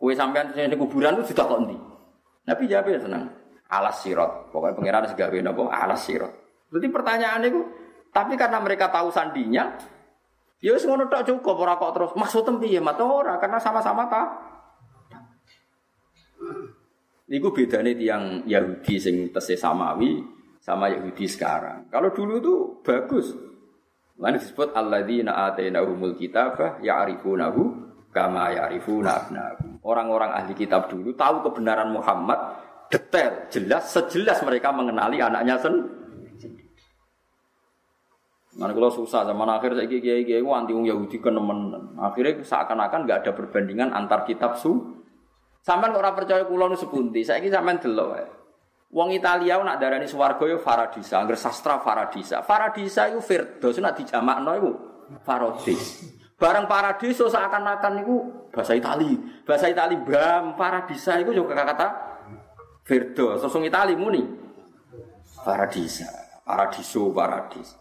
Kue 0.02 0.18
sampean 0.18 0.50
sing 0.50 0.66
kuburan 0.74 1.22
itu 1.22 1.30
sudah 1.30 1.46
kok 1.46 1.62
ndi? 1.62 1.78
Nabi 2.50 2.66
jawab 2.66 2.90
ya 2.90 2.98
senang. 2.98 3.30
Alas 3.70 4.02
sirot. 4.02 4.50
Pokoknya 4.50 4.74
pengiran 4.74 5.06
segawe 5.06 5.38
napa 5.38 5.62
alas 5.70 6.02
sirot. 6.02 6.32
Jadi 6.74 6.90
pertanyaan 6.90 7.46
itu, 7.46 7.62
tapi 8.10 8.34
karena 8.34 8.58
mereka 8.58 8.90
tahu 8.90 9.14
sandinya, 9.14 9.78
ya 10.58 10.74
wis 10.74 10.82
ngono 10.82 11.06
cukup 11.06 11.54
ora 11.54 11.78
kok 11.78 11.94
terus 11.94 12.10
maksud 12.18 12.50
piye 12.58 12.82
mata 12.82 13.06
ora 13.06 13.38
karena 13.38 13.62
sama-sama 13.62 14.10
ta. 14.10 14.22
Niku 17.30 17.54
bedane 17.54 17.94
tiang 17.94 18.42
Yahudi 18.42 18.98
sing 18.98 19.30
tesih 19.30 19.54
samawi 19.54 20.18
sama 20.58 20.90
Yahudi 20.90 21.30
sekarang. 21.30 21.86
Kalau 21.94 22.10
dulu 22.10 22.34
tuh 22.42 22.58
bagus. 22.82 23.30
Lalu 24.18 24.42
disebut 24.42 24.74
alladzina 24.74 25.46
atainahumul 25.46 26.18
kitabah 26.18 26.82
ya'rifunahu 26.82 27.91
kama 28.12 28.52
ya'rifuna. 28.54 29.32
Orang-orang 29.82 30.30
ahli 30.36 30.54
kitab 30.54 30.86
dulu 30.92 31.16
tahu 31.16 31.42
kebenaran 31.50 31.90
Muhammad 31.90 32.38
detail, 32.92 33.48
jelas, 33.48 33.88
sejelas 33.88 34.44
mereka 34.44 34.68
mengenali 34.70 35.18
anaknya 35.18 35.56
sendiri. 35.56 36.00
Mana 38.52 38.76
kalau 38.76 38.92
susah 38.92 39.24
zaman 39.24 39.48
akhir 39.48 39.80
saya 39.80 39.88
kiai 39.88 40.28
kiai 40.28 40.44
anti 40.44 40.76
wong 40.76 40.84
Yahudi 40.84 41.16
kenemen. 41.24 41.96
Akhirnya 41.96 42.44
seakan-akan 42.44 43.08
nggak 43.08 43.18
ada 43.24 43.32
perbandingan 43.32 43.96
antar 43.96 44.28
kitab 44.28 44.60
su. 44.60 44.76
Sampai 45.64 45.88
orang 45.88 46.12
percaya 46.12 46.44
kulo 46.44 46.68
nu 46.68 46.76
sepunti. 46.76 47.24
Saya 47.24 47.40
kira 47.40 47.64
sampean 47.64 47.80
delok. 47.80 48.12
Wong 48.92 49.08
Italia 49.16 49.56
nak 49.64 49.80
darani 49.80 50.04
swarga 50.04 50.44
yo 50.44 50.60
Faradisa, 50.60 51.16
angger 51.16 51.40
sastra 51.40 51.80
Faradisa. 51.80 52.44
Faradisa 52.44 53.08
itu 53.08 53.24
Firdaus 53.24 53.80
nak 53.80 53.96
dijamakno 53.96 54.52
iku 54.52 54.70
Farodis. 55.24 56.12
Barang 56.40 56.66
paradiso 56.66 57.30
seakan-akan 57.30 58.02
itu 58.02 58.16
bahasa 58.50 58.74
Itali. 58.74 59.14
Bahasa 59.46 59.70
Itali 59.70 59.94
bam 60.00 60.58
paradisa 60.58 61.16
itu 61.22 61.30
juga 61.32 61.54
kata 61.54 61.88
Verdo. 62.82 63.38
Sosong 63.38 63.66
Itali 63.66 63.94
muni. 63.94 64.26
Paradisa. 65.42 66.10
Paradiso, 66.42 67.14
paradis. 67.14 67.78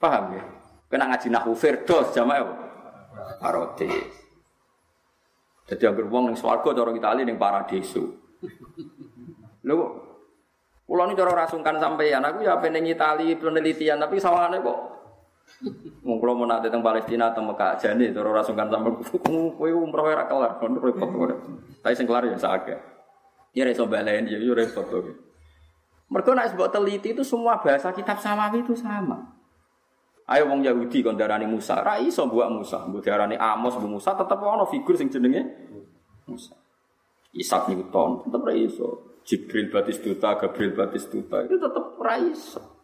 Paham 0.00 0.38
ya? 0.38 0.44
Kena 0.88 1.12
ngaji 1.12 1.28
nahu 1.28 1.52
Verdo 1.52 2.08
jamaah 2.08 2.40
apa? 2.40 2.54
Paradis. 3.36 4.08
Jadi 5.68 5.84
yang 5.84 6.00
wong 6.08 6.32
ning 6.32 6.36
swarga 6.40 6.72
cara 6.72 6.90
Itali 6.96 7.28
ning 7.28 7.36
paradiso. 7.36 8.16
Lho 9.68 10.08
Kulo 10.88 11.04
ini 11.04 11.12
cara 11.12 11.44
rasungkan 11.44 11.76
sampeyan, 11.76 12.24
aku 12.24 12.48
ya 12.48 12.56
pengen 12.64 12.88
Itali 12.88 13.36
penelitian, 13.36 14.00
tapi 14.00 14.16
sawangane 14.16 14.64
kok 14.64 14.97
Wong 16.06 16.16
kula 16.22 16.46
nate 16.46 16.70
teng 16.70 16.84
Palestina 16.84 17.34
teng 17.34 17.48
Mekah 17.50 17.74
jane 17.80 18.14
cara 18.14 18.28
ora 18.30 18.42
sungkan 18.46 18.70
sampe 18.70 19.02
kowe 19.58 19.70
umroh 19.74 20.06
ora 20.06 20.24
kelar 20.30 20.52
kon 20.62 20.78
repot 20.78 21.10
kowe. 21.10 21.34
Tapi 21.82 21.94
sing 21.98 22.06
kelar 22.06 22.28
ya 22.30 22.38
sakake. 22.38 22.78
Ya 23.56 23.66
iso 23.66 23.90
balen 23.90 24.30
ya 24.30 24.38
yo 24.38 24.54
repot 24.54 24.86
kowe. 24.86 25.12
Mergo 26.08 26.30
nek 26.32 26.54
sebut 26.54 26.70
teliti 26.70 27.12
itu 27.12 27.26
semua 27.26 27.60
bahasa 27.60 27.90
kitab 27.92 28.22
samawi 28.22 28.62
itu 28.64 28.72
sama. 28.78 29.34
Ayo 30.28 30.48
wong 30.52 30.60
Yahudi 30.60 31.00
kon 31.00 31.16
darani 31.16 31.48
Musa, 31.48 31.80
ra 31.80 31.96
iso 31.96 32.28
buat 32.28 32.52
Musa, 32.52 32.84
mbok 32.84 33.00
darani 33.00 33.36
Amos 33.40 33.80
bu 33.80 33.88
Musa 33.88 34.12
tetep 34.12 34.36
ana 34.36 34.68
figur 34.68 34.92
sing 34.92 35.08
jenenge 35.08 35.40
Musa. 36.28 36.52
Isaac 37.32 37.72
Newton 37.72 38.28
tetep 38.28 38.40
ra 38.44 38.52
iso. 38.52 38.88
Jibril 39.28 39.68
Batistuta, 39.68 40.40
Gabriel 40.40 40.72
Batistuta 40.72 41.44
itu 41.44 41.56
tetep 41.60 41.84
ra 42.00 42.16
iso. 42.20 42.77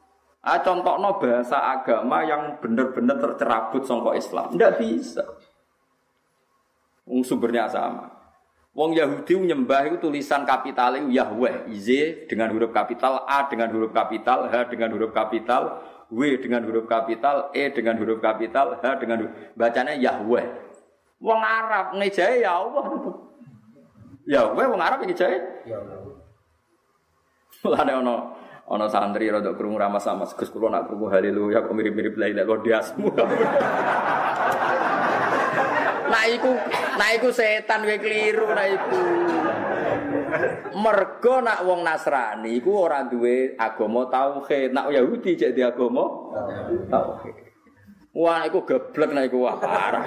Ah, 0.45 0.61
no 0.61 1.17
bahasa 1.17 1.57
agama 1.57 2.21
yang 2.21 2.61
benar-benar 2.61 3.17
tercerabut 3.17 3.89
songkok 3.89 4.13
Islam. 4.13 4.53
Tidak 4.53 4.77
bisa. 4.77 5.25
Wong 7.09 7.25
sumbernya 7.25 7.65
sama. 7.65 8.13
Wong 8.77 8.93
Yahudi 8.93 9.41
menyembah 9.41 9.89
itu 9.89 9.97
tulisan 10.05 10.45
kapital 10.45 11.01
itu 11.01 11.17
Yahweh, 11.17 11.73
Z 11.73 11.89
dengan 12.29 12.53
huruf 12.53 12.77
kapital, 12.77 13.25
A 13.25 13.49
dengan 13.49 13.73
huruf 13.73 13.95
kapital, 13.95 14.51
H 14.51 14.69
dengan 14.69 14.93
huruf 14.93 15.15
kapital, 15.17 15.81
W 16.13 16.21
dengan 16.37 16.61
huruf 16.67 16.85
kapital, 16.85 17.55
E 17.55 17.71
dengan 17.73 17.97
huruf 17.97 18.19
kapital, 18.21 18.77
H 18.83 18.85
dengan 19.01 19.17
huruf 19.25 19.33
bacanya 19.57 19.97
Yahweh. 19.97 20.47
Wong 21.25 21.41
Arab 21.41 21.97
ngejai 21.97 22.45
ya 22.45 22.61
Allah. 22.61 22.85
Yahweh 24.29 24.67
wong 24.69 24.83
Arab 24.83 25.01
ngejai. 25.09 25.41
Ya 25.65 25.81
Allah. 25.81 26.21
Mulane 27.65 27.93
ono 27.97 28.17
Ono 28.65 28.89
santri 28.89 29.29
rada 29.29 29.53
krungu 29.53 29.77
ramah 29.77 30.01
sama 30.01 30.25
Gus 30.25 30.49
kula 30.49 30.73
nak 30.73 30.89
krungu 30.89 31.13
haleluya 31.13 31.61
kok 31.69 31.77
mirip-mirip 31.77 32.17
la 32.17 32.27
ilaha 32.33 32.57
diasmu. 32.65 33.09
Nah 36.05 36.31
iku, 36.31 36.53
nah 36.95 37.11
iku 37.17 37.29
setan 37.35 37.83
kowe 37.83 37.99
keliru 37.99 38.47
nah 38.55 38.69
iku. 38.71 39.03
Mergo 40.79 41.43
nak 41.43 41.67
wong 41.67 41.81
Nasrani 41.83 42.55
iku 42.55 42.87
ora 42.87 43.03
duwe 43.03 43.59
agama 43.59 44.07
tauhid. 44.07 44.71
Nak 44.71 44.95
Yahudi 44.95 45.35
cek 45.35 45.59
di 45.59 45.63
agama 45.65 46.07
tauhid. 46.87 47.35
Wah 48.15 48.47
iku 48.47 48.63
geblek 48.63 49.11
nah 49.11 49.27
iku 49.27 49.43
wah 49.43 49.59
parah 49.59 50.07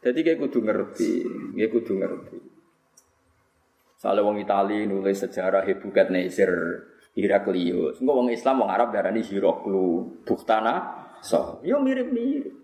Jadi 0.00 0.18
kayak 0.22 0.38
kudu 0.38 0.62
ngerti, 0.62 1.12
kayak 1.58 1.70
kudu 1.76 1.92
ngerti. 1.98 2.55
Soalnya 4.06 4.22
wong 4.22 4.38
Itali 4.38 4.86
nulis 4.86 5.18
sejarah 5.18 5.66
Hebukat 5.66 6.14
Nezir 6.14 6.46
Heraklius. 7.18 7.98
Enggak 7.98 8.14
wong 8.14 8.30
Islam 8.30 8.62
wong 8.62 8.70
Arab 8.70 8.94
darani 8.94 9.18
Hiroklu 9.18 10.22
Buktana 10.22 10.94
so. 11.18 11.58
Yo 11.66 11.82
mirip-mirip. 11.82 12.54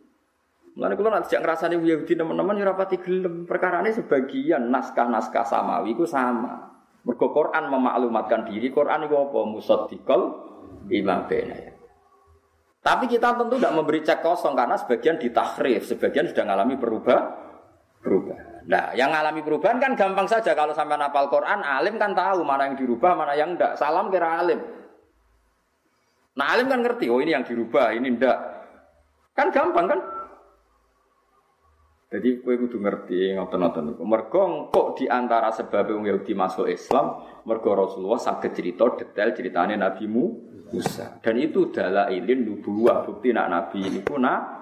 Mulane 0.79 0.95
kula 0.95 1.19
nek 1.19 1.27
jak 1.27 1.43
ngrasani 1.43 1.83
Yahudi 1.83 2.15
teman-teman 2.15 2.63
yo 2.63 2.63
rapati 2.63 3.03
gelem. 3.03 3.43
Perkarane 3.51 3.91
sebagian 3.91 4.71
naskah-naskah 4.71 5.43
samawi 5.43 5.99
ku 5.99 6.07
sama. 6.07 6.79
Mergo 7.03 7.35
Quran 7.35 7.67
memaklumatkan 7.67 8.47
diri, 8.47 8.71
Quran 8.71 9.11
iku 9.11 9.27
apa? 9.27 9.39
Musaddiqal 9.43 10.23
lima 10.87 11.27
bena. 11.27 11.59
Tapi 12.87 13.11
kita 13.11 13.35
tentu 13.35 13.59
tidak 13.59 13.75
memberi 13.75 14.07
cek 14.07 14.23
kosong 14.23 14.55
karena 14.55 14.79
sebagian 14.79 15.19
ditahrif, 15.19 15.91
sebagian 15.91 16.31
sudah 16.31 16.47
mengalami 16.47 16.79
berubah, 16.79 17.19
berubah. 17.99 18.52
Nah, 18.63 18.95
yang 18.95 19.11
mengalami 19.11 19.43
perubahan 19.43 19.83
kan 19.83 19.93
gampang 19.99 20.31
saja 20.31 20.55
kalau 20.55 20.71
sampai 20.71 20.95
napal 20.95 21.27
Quran, 21.27 21.67
alim 21.67 21.99
kan 21.99 22.15
tahu 22.15 22.47
mana 22.47 22.71
yang 22.71 22.79
dirubah, 22.79 23.13
mana 23.19 23.35
yang 23.35 23.59
enggak. 23.59 23.75
Salam 23.75 24.07
kira 24.13 24.39
alim. 24.39 24.61
Nah, 26.39 26.47
alim 26.55 26.71
kan 26.71 26.81
ngerti, 26.81 27.11
oh 27.11 27.19
ini 27.19 27.35
yang 27.35 27.43
dirubah, 27.43 27.91
ini 27.91 28.07
enggak. 28.07 28.39
Kan 29.35 29.51
gampang 29.51 29.87
kan? 29.91 30.01
Jadi 32.13 32.45
kue 32.45 32.61
kudu 32.61 32.77
ngerti 32.77 33.33
ngoten-ngoten 33.41 33.97
niku. 33.97 34.05
Mergo 34.05 34.69
kok 34.69 35.01
di 35.01 35.09
antara 35.09 35.49
sebab 35.49 35.97
wong 35.97 36.05
Yahudi 36.05 36.37
masuk 36.37 36.69
Islam, 36.69 37.25
mergo 37.49 37.73
Rasulullah 37.73 38.21
saged 38.21 38.53
cerita 38.53 38.85
detail 39.01 39.33
ceritane 39.33 39.81
Nabi 39.81 40.05
Musa. 40.05 41.17
Dan 41.25 41.41
itu 41.41 41.73
dalailin 41.73 42.45
nubuwah 42.45 43.01
bukti 43.09 43.33
nak 43.33 43.49
Nabi 43.49 43.81
niku 43.89 44.21
nak 44.21 44.62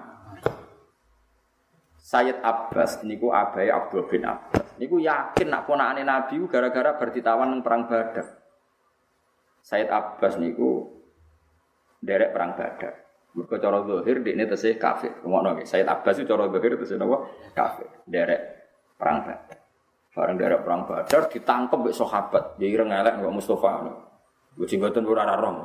Sayyid 2.11 2.43
Abbas 2.43 3.07
niku 3.07 3.31
abai 3.31 3.71
Abdul 3.71 4.03
bin 4.11 4.27
Abbas. 4.27 4.75
Niku 4.75 4.99
yakin 4.99 5.47
nak 5.47 5.63
ponakane 5.63 6.03
Nabi 6.03 6.43
gara-gara 6.51 6.99
berditawan 6.99 7.47
nang 7.47 7.63
perang 7.63 7.87
Badar. 7.87 8.27
Sayyid 9.63 9.87
Abbas 9.87 10.35
niku 10.35 10.91
derek 12.03 12.35
perang 12.35 12.59
Badar. 12.59 12.99
Mergo 13.31 13.55
cara 13.55 13.79
zahir 13.87 14.27
dekne 14.27 14.43
tesih 14.43 14.75
kafir. 14.75 15.23
Ngono 15.23 15.55
nggih. 15.55 15.63
Sayyid 15.63 15.87
Abbas 15.87 16.19
itu 16.19 16.27
cara 16.27 16.51
zahir 16.51 16.75
tesih 16.75 16.99
napa? 16.99 17.31
Kafir. 17.55 17.87
Derek 18.03 18.41
perang 18.99 19.23
Badar. 19.23 19.59
Bareng 20.11 20.35
derek 20.35 20.59
perang 20.67 20.83
Badar 20.83 21.31
ditangkep 21.31 21.79
mbek 21.79 21.95
sahabat. 21.95 22.59
Ya 22.59 22.67
ireng 22.67 22.91
elek 22.91 23.23
Mustofa 23.23 23.79
ngono. 23.79 23.91
Gue 24.59 24.67
jenggoten 24.67 25.07
ora 25.07 25.23
ora 25.23 25.39
roh. 25.39 25.63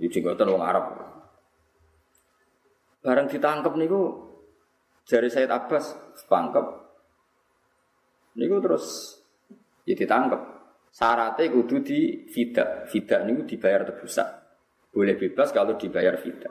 Ya 0.00 0.08
jenggoten 0.08 0.48
wong 0.48 0.64
Arab. 0.64 0.96
Bareng 3.04 3.28
ditangkep 3.28 3.76
niku 3.76 4.29
jari 5.06 5.28
Sayyid 5.28 5.52
Abbas 5.52 5.92
ditangkep. 6.16 6.66
Niku 8.36 8.56
terus 8.62 9.16
ya 9.84 9.94
ditangkep. 9.96 10.40
Syaratnya 10.90 11.52
kudu 11.54 11.86
di 11.86 12.26
fida. 12.26 12.84
Fida 12.90 13.22
niku 13.22 13.46
dibayar 13.46 13.86
tebusan. 13.86 14.26
Boleh 14.90 15.14
bebas 15.14 15.54
kalau 15.54 15.78
dibayar 15.78 16.18
fida. 16.18 16.50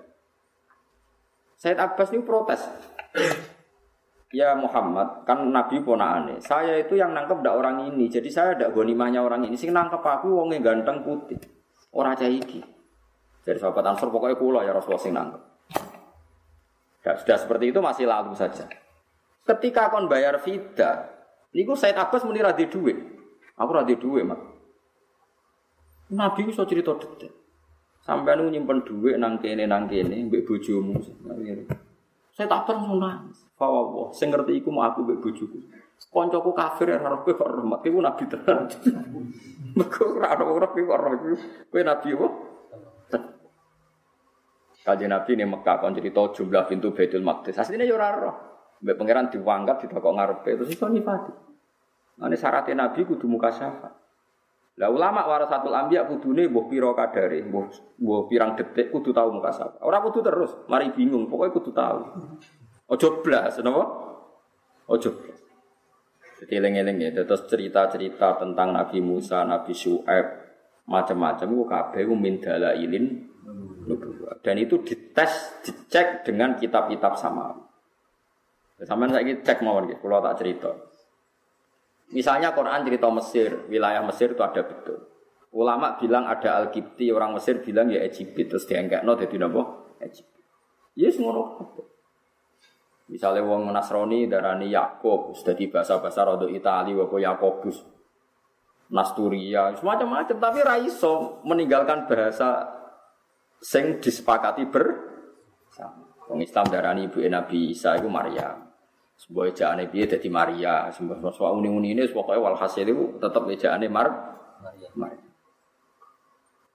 Said 1.60 1.76
Abbas 1.76 2.16
ini 2.16 2.24
protes. 2.24 2.64
Ya 4.32 4.56
Muhammad, 4.56 5.28
kan 5.28 5.44
Nabi 5.52 5.84
ponakane. 5.84 6.40
Saya 6.40 6.80
itu 6.80 6.96
yang 6.96 7.12
nangkep 7.12 7.44
ndak 7.44 7.56
orang 7.60 7.92
ini. 7.92 8.08
Jadi 8.08 8.32
saya 8.32 8.56
ndak 8.56 8.72
gonimahnya 8.72 9.20
orang 9.20 9.44
ini. 9.44 9.60
Sing 9.60 9.76
nangkep 9.76 10.00
aku 10.00 10.40
wongnya 10.40 10.64
ganteng 10.64 11.04
putih. 11.04 11.36
Orang 11.92 12.16
iki. 12.22 12.64
Jadi 13.44 13.58
sahabat 13.60 13.82
Ansor 13.82 14.14
pokoknya 14.14 14.38
kula 14.38 14.62
ya 14.64 14.72
Rasulullah 14.72 15.04
sing 15.04 15.12
nangkep. 15.18 15.42
Ya, 17.04 17.16
sudah 17.16 17.38
seperti 17.40 17.72
itu 17.72 17.80
masih 17.80 18.06
lalu 18.06 18.36
saja. 18.36 18.68
Ketika 19.48 19.88
kon 19.90 20.12
bayar 20.12 20.36
fida, 20.44 21.10
niku 21.56 21.74
Said 21.74 21.96
Abbas 21.96 22.28
muni 22.28 22.44
ra 22.44 22.52
duit. 22.54 22.98
Aku 23.56 23.72
ra 23.72 23.88
duit, 23.88 24.24
Mak. 24.28 24.40
Nabi 26.10 26.50
iso 26.50 26.66
cerita 26.66 26.98
detail. 26.98 27.34
Sampai 28.02 28.34
nu 28.34 28.50
nyimpen 28.50 28.82
duit 28.82 29.22
nang 29.22 29.38
kene 29.38 29.70
nang 29.70 29.86
kene 29.86 30.26
mbek 30.26 30.42
bojomu. 30.50 30.98
Saya 32.34 32.48
tak 32.50 32.66
pernah 32.66 32.96
nangis. 32.98 33.46
Fawawa, 33.54 34.10
sing 34.16 34.34
ngerti 34.34 34.58
iku 34.58 34.74
mau 34.74 34.90
aku 34.90 35.06
mbek 35.06 35.22
bojoku. 35.22 35.60
Koncoku 36.10 36.56
kafir 36.56 36.96
ora 36.96 37.14
roh 37.14 37.22
kowe 37.22 37.36
kok 37.38 37.46
rahmat. 37.46 37.80
Kowe 37.86 38.02
nabi 38.02 38.24
tenan. 38.26 38.66
Mergo 39.78 40.04
ora 40.18 40.34
ora 40.42 40.68
kowe 40.74 40.82
kok 40.82 40.98
roh 40.98 41.14
kowe 41.70 41.82
nabi 41.86 42.08
apa? 42.18 42.28
Kaji 44.80 45.06
Nabi 45.12 45.36
ini 45.36 45.46
Mekah 45.46 45.76
kon 45.84 45.92
cerita 45.92 46.24
jumlah 46.32 46.64
pintu 46.66 46.96
Baitul 46.96 47.24
Maqdis. 47.26 47.60
Aslinya 47.60 47.84
yo 47.84 48.00
ora 48.00 48.10
roh. 48.16 48.36
Mbek 48.80 48.96
pangeran 48.96 49.28
diwangkat 49.28 49.86
ditakok 49.86 50.14
ngarepe 50.16 50.50
terus 50.56 50.72
iso 50.72 50.88
nifati. 50.88 51.34
Nah, 52.20 52.28
ini 52.28 52.36
syaratnya 52.40 52.88
Nabi 52.88 53.04
kudu 53.04 53.28
muka 53.28 53.52
syafa. 53.52 53.92
Lah 54.80 54.88
ulama 54.88 55.28
warasatul 55.28 55.76
anbiya 55.76 56.08
kudune 56.08 56.48
mbuh 56.48 56.72
pira 56.72 56.96
kadare, 56.96 57.44
mbuh 57.44 57.68
mbuh 58.00 58.32
pirang 58.32 58.56
detik 58.56 58.96
kudu 58.96 59.12
tahu 59.12 59.36
muka 59.36 59.52
sapa. 59.52 59.84
Ora 59.84 60.00
kudu 60.00 60.24
terus, 60.24 60.56
mari 60.72 60.96
bingung, 60.96 61.28
pokoknya 61.28 61.52
kudu 61.52 61.72
tahu. 61.76 62.00
Ojo 62.88 63.08
blas, 63.20 63.60
napa? 63.60 63.84
Ojo 64.88 65.10
blas. 65.20 65.40
Jadi 66.40 66.56
eling-eling 66.56 66.98
ya, 67.04 67.10
terus 67.12 67.44
cerita-cerita 67.52 68.40
tentang 68.40 68.72
Nabi 68.72 69.04
Musa, 69.04 69.44
Nabi 69.44 69.76
Syuaib, 69.76 70.28
macam-macam 70.88 71.48
ku 71.52 71.66
kabeh 71.68 72.02
ku 72.08 72.16
min 72.16 72.40
dalailin 72.40 73.29
Dan 74.40 74.56
itu 74.62 74.82
dites, 74.86 75.64
dicek 75.66 76.28
dengan 76.28 76.54
kitab-kitab 76.56 77.18
sama. 77.18 77.56
Sampeyan 78.80 79.12
saiki 79.12 79.34
cek 79.44 79.60
mawon 79.60 79.92
nggih, 79.92 80.00
kula 80.00 80.24
tak 80.24 80.40
cerita. 80.40 80.72
Misalnya 82.16 82.56
Quran 82.56 82.88
cerita 82.88 83.12
Mesir, 83.12 83.68
wilayah 83.68 84.00
Mesir 84.02 84.34
itu 84.34 84.42
ada 84.42 84.64
betul. 84.64 85.04
Ulama 85.52 86.00
bilang 86.00 86.30
ada 86.30 86.62
Al-Qibti, 86.64 87.12
orang 87.12 87.36
Mesir 87.36 87.60
bilang 87.60 87.92
ya 87.92 88.00
Egypt, 88.06 88.38
terus 88.38 88.66
dianggap 88.70 89.04
no 89.04 89.20
jadi 89.20 89.36
napa? 89.36 89.62
Egypt. 90.00 90.32
Yes 90.96 91.20
ngono. 91.20 91.60
Misalnya 93.10 93.42
wong 93.42 93.74
Nasrani 93.74 94.30
darani 94.30 94.70
Yakob, 94.70 95.34
sudah 95.34 95.58
di 95.58 95.66
bahasa-bahasa 95.66 96.22
rodo 96.30 96.46
Itali, 96.46 96.94
wako 96.94 97.18
Yakobus, 97.18 97.82
Nasturia, 98.94 99.74
semacam-macam. 99.74 100.38
Tapi 100.38 100.60
raiso 100.62 101.42
meninggalkan 101.42 102.06
bahasa 102.06 102.79
sing 103.60 104.00
disepakati 104.00 104.68
ber. 104.68 105.08
Wong 106.30 106.46
Islam 106.46 106.70
darani 106.70 107.10
ibu 107.10 107.24
Nabi 107.26 107.74
Isa 107.74 107.98
itu 107.98 108.08
Maryam. 108.08 108.70
Sebuah 109.20 109.52
ejaane 109.52 109.92
piye 109.92 110.08
dadi 110.08 110.32
Maria, 110.32 110.88
sebuah 110.96 111.20
sebuah 111.20 111.52
uni-uni 111.52 111.92
ini 111.92 112.08
pokoknya 112.08 112.40
walhasil 112.40 112.88
itu 112.88 113.20
tetap 113.20 113.44
ejaane 113.52 113.92
Mar 113.92 114.08
Maria. 114.96 115.28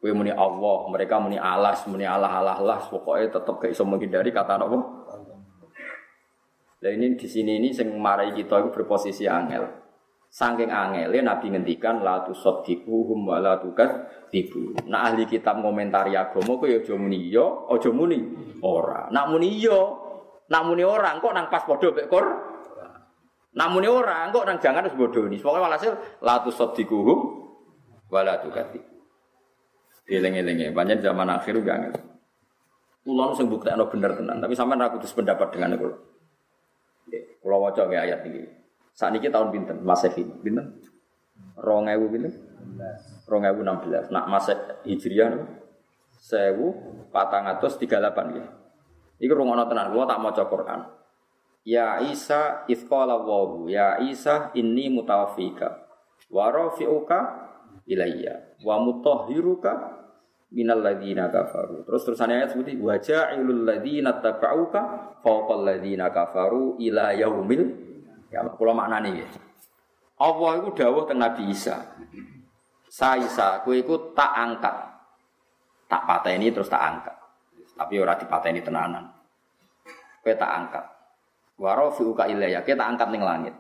Kue 0.04 0.12
muni 0.12 0.28
Allah, 0.28 0.84
mereka 0.92 1.16
muni 1.16 1.40
alas, 1.40 1.88
muni 1.88 2.04
Allah 2.04 2.28
Allah 2.28 2.60
Allah, 2.60 2.80
pokoknya 2.84 3.40
tetap 3.40 3.56
gak 3.56 3.72
iso 3.72 3.88
menghindari 3.88 4.28
kata 4.28 4.60
apa. 4.60 4.76
Nah 6.84 6.90
ini 6.92 7.16
di 7.16 7.24
sini 7.24 7.56
ini 7.56 7.72
sing 7.72 7.88
marai 7.96 8.36
kita 8.36 8.60
itu 8.60 8.68
berposisi 8.68 9.24
angel. 9.24 9.64
Saking 10.34 10.66
angel, 10.66 11.14
Nabi 11.14 11.46
ngendikan 11.46 12.02
la 12.02 12.26
tusaddiquhum 12.26 13.22
wa 13.22 13.38
la 13.38 13.54
tibu. 13.62 14.74
Nah 14.90 15.06
ahli 15.06 15.30
kitab 15.30 15.62
ngomentari 15.62 16.18
agama 16.18 16.58
kok 16.58 16.66
ya 16.66 16.82
aja 16.82 16.98
muni 16.98 17.30
yo, 17.30 17.70
aja 17.70 17.94
muni 17.94 18.18
ora. 18.58 19.06
Nak 19.14 19.30
muni 19.30 19.62
yo, 19.62 20.04
Namune 20.44 20.84
orang 20.84 21.24
kok 21.24 21.32
nang 21.32 21.48
pas 21.48 21.64
padha 21.64 21.88
mek 21.88 22.06
Qur. 22.12 22.26
Namune 23.56 23.88
orang 23.88 24.28
kok 24.34 24.44
nang 24.44 24.58
jangan 24.60 24.84
wis 24.84 24.98
bodoni. 24.98 25.40
Pokoke 25.40 25.62
walhasil 25.62 25.92
la 26.20 26.44
tusaddiquhum 26.44 27.18
wala 28.12 28.36
tukati. 28.44 28.80
Dieling-eling 30.04 30.68
ya, 30.68 30.68
banyak 30.68 31.00
zaman 31.00 31.32
akhir 31.32 31.64
gak 31.64 31.78
ngerti. 31.80 32.02
Kulo 33.08 33.32
sing 33.32 33.48
buktekno 33.48 33.88
bener 33.88 34.12
tenan, 34.12 34.36
tapi 34.36 34.52
sampean 34.52 34.84
ra 34.84 34.92
kudu 34.92 35.08
pendapat 35.08 35.48
dengan 35.48 35.80
kulo. 35.80 35.96
Kulo 37.40 37.56
waca 37.64 37.88
ayat 37.88 38.20
iki. 38.28 38.63
Sakniki 38.94 39.26
tahun 39.28 39.50
pinten? 39.50 39.82
Masehi 39.82 40.22
pinten? 40.42 40.78
2000 41.58 42.12
pinten? 42.14 42.30
2016. 43.26 44.14
Nak 44.14 44.24
Maseh 44.30 44.54
Hijriah 44.86 45.34
1438 46.22 48.30
nggih. 48.30 48.46
Iku 49.18 49.34
rungono 49.34 49.66
tenan, 49.66 49.90
kula 49.90 50.06
tak 50.06 50.22
maca 50.22 50.46
Quran. 50.46 50.80
Ya 51.64 51.96
Isa 52.04 52.68
itsqala 52.68 53.24
wa 53.24 53.64
ya 53.66 53.96
Isa 54.04 54.52
inni 54.52 54.92
mutawaffika 54.92 55.80
wa 56.28 56.52
rafi'uka 56.52 57.18
ilayya 57.88 58.60
wa 58.60 58.84
mutahhiruka 58.84 59.72
minal 60.52 60.84
ladzina 60.84 61.32
kafaru. 61.32 61.88
Terus 61.88 62.04
terusannya 62.04 62.44
ayat 62.44 62.52
seperti 62.52 62.76
wa 62.76 63.00
ja'ilul 63.00 63.64
ladzina 63.64 64.20
tabauka 64.20 65.16
fawqal 65.24 65.64
ladzina 65.64 66.12
kafaru 66.12 66.76
ila 66.84 67.16
yaumil 67.16 67.83
ya 68.34 68.42
kula 68.58 68.74
maknane 68.74 69.22
ya. 69.22 69.26
Allah 70.18 70.50
iku 70.58 70.74
dawuh 70.74 71.06
teng 71.06 71.22
Nabi 71.22 71.54
Isa. 71.54 71.94
Sa 72.90 73.18
Isa, 73.18 73.62
kowe 73.62 73.74
tak 74.14 74.32
angkat. 74.34 74.76
Tak 75.86 76.02
pateni 76.06 76.50
terus 76.50 76.70
tak 76.70 76.82
angkat. 76.82 77.14
Tapi 77.74 77.94
ora 77.98 78.14
dipateni 78.14 78.62
tenanan. 78.62 79.10
Kowe 80.22 80.34
tak 80.34 80.50
angkat. 80.50 80.84
Wa 81.58 81.74
rafi'uka 81.74 82.30
ilayya, 82.30 82.62
kowe 82.62 82.74
tak 82.74 82.88
angkat 82.94 83.08
ning 83.10 83.22
langit. 83.22 83.54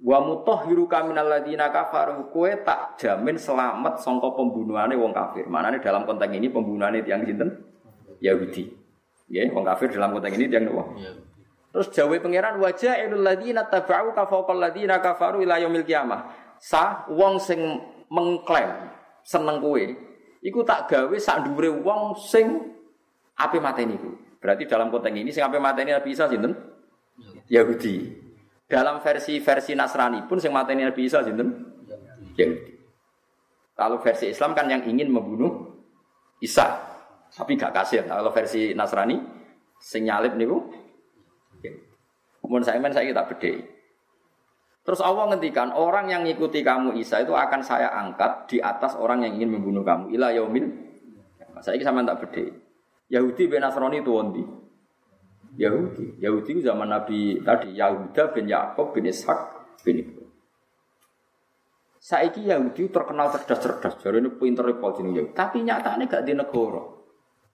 Wa 0.00 0.20
mutahhiruka 0.20 1.04
minal 1.04 1.28
ladina 1.28 1.68
kafaru, 1.68 2.32
kowe 2.32 2.48
tak 2.64 2.96
jamin 3.00 3.36
selamat 3.36 4.00
sangka 4.00 4.32
pembunuhane 4.32 4.96
wong 4.96 5.12
kafir. 5.12 5.44
Manane 5.48 5.80
dalam 5.84 6.08
konteks 6.08 6.32
ini 6.32 6.48
pembunuhane 6.48 7.04
tiang 7.04 7.24
sinten? 7.24 7.52
Yahudi. 8.24 8.68
Ya, 9.28 9.44
wong 9.52 9.64
kafir 9.64 9.92
dalam 9.92 10.16
konteks 10.16 10.36
ini 10.40 10.48
tiang 10.48 10.68
nopo? 10.68 10.96
Terus 11.74 11.90
jawab 11.90 12.22
pangeran 12.22 12.62
wajah 12.62 13.02
ilul 13.02 13.26
ladina 13.26 13.66
tabau 13.66 14.14
kafaqal 14.14 14.62
ladina 14.62 15.02
kafaru 15.02 15.42
ila 15.42 15.58
yaumil 15.58 15.82
qiyamah. 15.82 16.30
Sa 16.62 17.02
wong 17.10 17.42
sing 17.42 17.58
mengklaim 18.14 18.94
seneng 19.26 19.58
kowe 19.58 19.82
iku 20.38 20.62
tak 20.62 20.86
gawe 20.86 21.16
sak 21.18 21.42
dhuwure 21.42 21.74
wong 21.82 22.14
sing 22.14 22.70
Apa 23.34 23.58
mateni 23.58 23.98
ku? 23.98 24.14
Berarti 24.38 24.62
dalam 24.70 24.94
konteks 24.94 25.10
ini 25.10 25.34
sing 25.34 25.42
apa 25.42 25.58
mateni 25.58 25.90
Nabi 25.90 26.14
Isa 26.14 26.30
sinten? 26.30 26.54
Yahudi. 27.50 28.22
Dalam 28.70 29.02
versi-versi 29.02 29.74
Nasrani 29.74 30.22
pun 30.30 30.38
sing 30.38 30.54
mateni 30.54 30.86
Nabi 30.86 31.02
Isa 31.02 31.26
sinten? 31.26 31.50
Yahudi. 32.38 32.70
Kalau 33.74 33.98
versi 33.98 34.30
Islam 34.30 34.54
kan 34.54 34.70
yang 34.70 34.86
ingin 34.86 35.10
membunuh 35.10 35.82
Isa. 36.38 36.78
Tapi 37.34 37.58
gak 37.58 37.74
kasih. 37.74 38.06
Kalau 38.06 38.30
versi 38.30 38.70
Nasrani 38.70 39.18
sing 39.82 40.06
nyalip 40.06 40.38
niku 40.38 40.62
Kemudian 42.44 42.60
saya 42.60 42.76
men 42.76 42.92
saya 42.92 43.08
kita 43.08 43.24
beda. 43.24 43.52
Terus 44.84 45.00
Allah 45.00 45.32
ngendikan 45.32 45.72
orang 45.72 46.12
yang 46.12 46.28
ngikuti 46.28 46.60
kamu 46.60 46.92
Isa 47.00 47.24
itu 47.24 47.32
akan 47.32 47.64
saya 47.64 47.88
angkat 47.88 48.52
di 48.52 48.60
atas 48.60 48.92
orang 49.00 49.24
yang 49.24 49.40
ingin 49.40 49.56
membunuh 49.56 49.80
kamu. 49.80 50.12
Ila 50.12 50.28
yaumil. 50.28 50.68
Saya 51.64 51.80
ini 51.80 51.88
sama 51.88 52.04
tak 52.04 52.28
beda. 52.28 52.44
Yahudi 53.08 53.48
bin 53.48 53.64
Nasrani 53.64 54.04
itu 54.04 54.12
wondi. 54.12 54.44
Yahudi. 55.56 56.20
Yahudi 56.20 56.60
zaman 56.60 56.92
Nabi 56.92 57.40
tadi. 57.40 57.72
Yahuda 57.72 58.36
bin 58.36 58.44
Yakob 58.44 58.92
bin 58.92 59.08
Ishak 59.08 59.40
bin 59.80 60.04
Ibrahim. 60.04 60.28
Saiki 61.96 62.44
Yahudi 62.44 62.92
terkenal 62.92 63.32
cerdas-cerdas. 63.32 63.96
Jadi 64.04 64.20
ini 64.20 64.36
pinter 64.36 64.68
ini 64.68 65.16
Yahudi. 65.16 65.32
Tapi 65.32 65.64
nyatanya 65.64 66.04
gak 66.04 66.28
di 66.28 66.36
negara. 66.36 66.84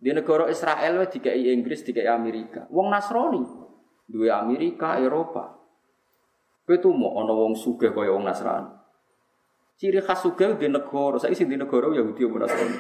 Di 0.03 0.11
negara 0.11 0.51
Israel 0.51 1.07
dikai 1.07 1.55
Inggris, 1.55 1.87
dikai 1.87 2.11
Amerika. 2.11 2.67
Wong 2.75 2.91
Nasrani. 2.91 3.70
Dua 4.11 4.43
Amerika, 4.43 4.99
Eropa. 4.99 5.55
Kowe 6.67 6.77
tuh 6.83 6.91
mau 6.91 7.23
ana 7.23 7.31
wong 7.31 7.55
sugih 7.55 7.95
kaya 7.95 8.11
wong 8.11 8.27
Nasrani. 8.27 8.75
Ciri 9.79 10.03
khas 10.03 10.27
sugih 10.27 10.59
di 10.59 10.67
negara, 10.67 11.19
saya 11.19 11.35
sing 11.35 11.47
di 11.47 11.55
negara 11.55 11.95
Yahudi 11.95 12.27
apa 12.27 12.37
Nasrani? 12.43 12.77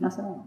Nasrani. 0.00 0.44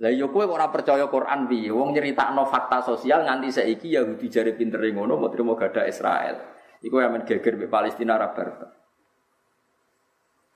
Lah 0.00 0.08
yo 0.14 0.32
kowe 0.32 0.46
ora 0.48 0.70
percaya 0.72 1.04
Quran 1.10 1.44
piye? 1.44 1.68
Wong 1.74 1.92
nyeritakno 1.92 2.48
fakta 2.48 2.80
sosial 2.80 3.26
nganti 3.26 3.52
saiki 3.52 3.92
Yahudi 3.92 4.26
jare 4.32 4.56
pinter 4.56 4.80
ngono 4.80 5.20
mau 5.20 5.28
trimo 5.28 5.58
gada 5.58 5.84
Israel. 5.84 6.40
Iku 6.80 6.96
yang 6.96 7.20
geger 7.28 7.60
be 7.60 7.68
Palestina 7.68 8.16
Arab 8.16 8.32
Barat. 8.32 8.58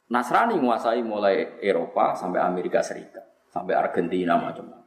Nasrani 0.09 0.57
menguasai 0.57 1.05
mulai 1.05 1.61
Eropa 1.61 2.17
sampai 2.17 2.41
Amerika 2.41 2.81
Serikat, 2.81 3.25
sampai 3.53 3.77
Argentina 3.77 4.41
macam-macam. 4.41 4.84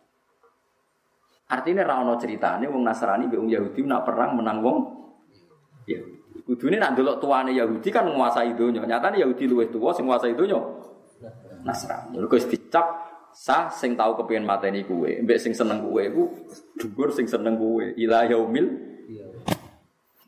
Artinya 1.48 1.88
rano 1.88 2.20
ceritanya 2.20 2.68
wong 2.68 2.84
Nasrani 2.84 3.32
be 3.32 3.39
wong 3.39 3.48
Yahudi 3.48 3.88
nak 3.88 4.04
perang 4.04 4.36
menang 4.36 4.60
wong 4.60 4.78
ya. 5.88 6.00
Kudune 6.43 6.80
nak 6.80 6.95
delok 6.95 7.24
tuane 7.24 7.56
Yahudi 7.56 7.88
kan 7.88 8.08
menguasai 8.08 8.56
donya. 8.56 8.84
Nyatane 8.84 9.24
Yahudi 9.24 9.48
luwih 9.48 9.68
tuwa 9.72 9.95
sing 9.95 10.08
nguasai 10.08 10.36
donya. 10.36 10.60
Nasrani. 11.64 12.20
Lha 12.20 12.28
wis 12.28 12.48
dicap 12.52 12.86
sah 13.32 13.72
sing 13.72 13.95
tau 13.95 14.16
kepengin 14.20 14.48
mateni 14.48 14.82
kuwe, 14.88 15.22
mbek 15.22 15.38
sing 15.38 15.54
seneng 15.54 15.84
kuwe 15.84 16.10
iku 16.10 16.24
dhuwur 16.80 17.16
sing 17.16 17.28
seneng 17.28 17.56
kuwe. 17.56 17.95
Ila 17.95 18.28
yaumil. 18.28 18.68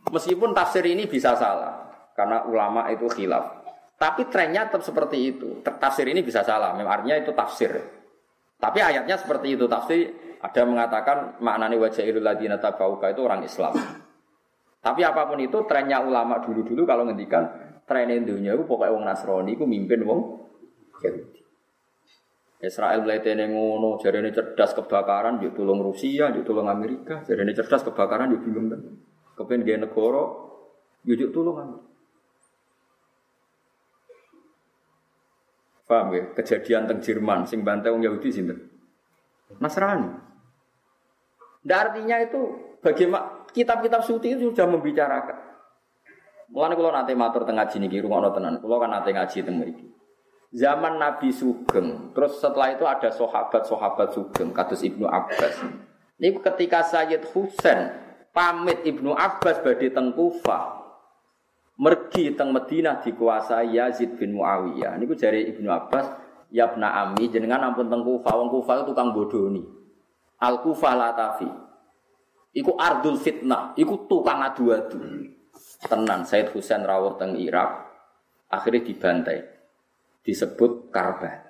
Meskipun 0.09 0.55
tafsir 0.55 0.87
ini 0.87 1.05
bisa 1.05 1.35
salah 1.35 1.89
karena 2.15 2.47
ulama 2.47 2.87
itu 2.91 3.05
khilaf. 3.07 3.59
Tapi 3.99 4.31
trennya 4.31 4.71
tetap 4.71 4.79
seperti 4.79 5.35
itu. 5.35 5.59
Tafsir 5.59 6.07
ini 6.07 6.23
bisa 6.23 6.39
salah, 6.39 6.71
memang 6.71 7.03
artinya 7.03 7.19
itu 7.19 7.35
tafsir. 7.35 7.67
Tapi 8.55 8.79
ayatnya 8.79 9.19
seperti 9.19 9.59
itu, 9.59 9.67
tafsir 9.67 10.07
ada 10.39 10.61
mengatakan 10.63 11.17
maknanya 11.43 11.75
wajah 11.75 12.03
ladina 12.23 12.55
tabauka 12.55 13.11
itu 13.11 13.21
orang 13.23 13.43
Islam. 13.43 13.75
Tapi 14.79 15.01
apa 15.03 15.27
pun 15.27 15.39
itu 15.43 15.67
trennya 15.67 15.99
ulama 15.99 16.39
dulu-dulu 16.39 16.87
kalau 16.87 17.03
ngendikan 17.03 17.43
tren 17.83 18.07
dunia 18.23 18.55
itu 18.55 18.63
pokoknya 18.63 18.95
wong 18.95 19.03
Nasrani 19.03 19.51
itu 19.59 19.67
mimpin 19.67 20.07
wong 20.07 20.39
Yahudi. 21.03 21.41
Israel 22.59 23.07
mulai 23.07 23.23
tene 23.23 23.47
ngono, 23.47 24.03
ini 24.03 24.35
cerdas 24.35 24.75
kebakaran, 24.75 25.39
dia 25.39 25.47
tolong 25.55 25.79
Rusia, 25.79 26.27
dia 26.27 26.43
tolong 26.43 26.67
Amerika, 26.67 27.23
jadi 27.23 27.47
ini 27.47 27.55
cerdas 27.55 27.87
kebakaran, 27.87 28.35
dia 28.35 28.39
bingung 28.43 28.67
kan. 28.67 28.83
Kepen 29.39 29.63
dia 29.63 29.79
negara, 29.79 30.23
dia 31.07 31.27
tolong 31.31 31.55
ya? 35.87 36.23
Kejadian 36.35 36.83
teng 36.85 36.99
Jerman, 36.99 37.47
sing 37.47 37.63
bantai 37.63 37.95
wong 37.95 38.03
Yahudi 38.03 38.29
sini. 38.29 38.53
Nasrani. 39.57 40.28
Nah, 41.67 41.77
artinya 41.83 42.15
itu 42.23 42.41
bagaimana 42.79 43.43
kitab-kitab 43.51 44.01
suci 44.05 44.37
itu 44.37 44.51
sudah 44.53 44.67
membicarakan. 44.69 45.37
Mulane 46.49 46.73
kalau 46.73 46.91
nanti 46.95 47.13
matur 47.13 47.45
tengah 47.45 47.67
ngaji 47.67 47.77
niki 47.77 48.01
rungono 48.01 48.33
tenan. 48.33 48.57
Kalau 48.57 48.77
kan 48.81 48.89
nanti 48.89 49.13
ngaji 49.13 49.37
teng 49.45 49.55
mriki. 49.61 49.85
Zaman 50.49 50.97
Nabi 50.97 51.29
Sugeng, 51.29 52.09
terus 52.17 52.41
setelah 52.41 52.73
itu 52.73 52.81
ada 52.81 53.13
sahabat-sahabat 53.13 54.17
Sugeng, 54.17 54.49
kados 54.49 54.81
Ibnu 54.81 55.05
Abbas. 55.05 55.61
Ini 56.17 56.41
ketika 56.41 56.81
Sayyid 56.81 57.29
Husain 57.29 57.93
pamit 58.33 58.81
Ibnu 58.81 59.13
Abbas 59.13 59.61
badhe 59.61 59.93
teng 59.93 60.09
Kufah. 60.17 60.81
Mergi 61.79 62.33
teng 62.33 62.49
Madinah 62.51 62.99
dikuasai 63.05 63.77
Yazid 63.77 64.17
bin 64.17 64.35
Muawiyah. 64.35 64.97
Niku 64.97 65.13
jari 65.15 65.47
Ibnu 65.53 65.69
Abbas, 65.69 66.11
"Yabna 66.49 66.97
ami 66.97 67.29
jenengan 67.29 67.61
ampun 67.69 67.87
teng 67.87 68.01
Kufah, 68.01 68.33
wong 68.35 68.49
Kufah 68.49 68.81
itu 68.81 68.91
tukang 68.91 69.13
bodoni." 69.13 69.78
Al 70.39 70.63
Kufah 70.63 70.95
Latafi. 70.95 71.49
Iku 72.55 72.73
ardul 72.79 73.19
fitnah, 73.19 73.77
iku 73.77 74.09
tukang 74.09 74.41
adu-adu. 74.41 74.99
Tenan 75.79 76.25
Said 76.25 76.51
Husain 76.51 76.83
rawuh 76.83 77.15
teng 77.15 77.37
Irak, 77.39 77.87
akhirnya 78.51 78.83
dibantai. 78.83 79.39
Disebut 80.25 80.91
Karbala. 80.91 81.47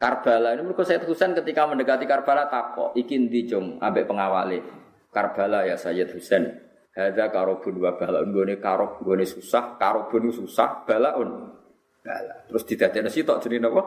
Karbala 0.00 0.56
ini 0.56 0.64
mereka 0.64 0.86
Said 0.86 1.04
Husain 1.04 1.36
ketika 1.36 1.66
mendekati 1.68 2.06
Karbala 2.06 2.46
takok, 2.48 2.96
ikin 2.96 3.28
dijong 3.28 3.82
ambek 3.82 4.08
pengawali. 4.08 4.62
Karbala 5.10 5.66
ya 5.66 5.74
Sayyid 5.74 6.14
Husain. 6.14 6.46
Hadza 6.90 7.30
karobun 7.30 7.78
wa 7.78 7.94
balaun 7.94 8.34
gone 8.34 8.58
karob 8.58 8.98
gone 9.02 9.22
susah, 9.26 9.78
karobun 9.78 10.30
susah, 10.30 10.86
balaun. 10.86 11.54
Bala. 12.00 12.34
Terus 12.48 12.64
didadekno 12.64 13.10
sitok 13.12 13.38
jenenge 13.44 13.68
napa? 13.68 13.82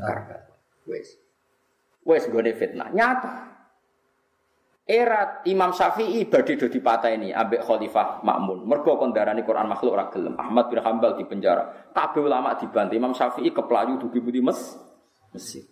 Karbala. 0.00 0.48
Wes. 0.88 1.25
Wes 2.06 2.30
gone 2.30 2.54
fitnah. 2.54 2.94
Nyata. 2.94 3.58
Era 4.86 5.42
Imam 5.50 5.74
Syafi'i 5.74 6.30
badhe 6.30 6.54
do 6.54 6.70
dipateni 6.70 7.34
ambek 7.34 7.66
Khalifah 7.66 8.22
Makmun. 8.22 8.70
Mergo 8.70 8.94
kondarani 8.94 9.42
Quran 9.42 9.66
makhluk 9.66 9.98
ora 9.98 10.06
gelem. 10.14 10.38
Ahmad 10.38 10.70
bin 10.70 10.78
Hambal 10.78 11.18
di 11.18 11.26
penjara. 11.26 11.90
Kabeh 11.90 12.22
ulama 12.22 12.54
dibantu. 12.54 12.94
Imam 12.94 13.10
Syafi'i 13.10 13.50
keplayu 13.50 13.98
dugi 13.98 14.22
budi 14.22 14.38
mes 14.38 14.78
Mesir. 15.34 15.66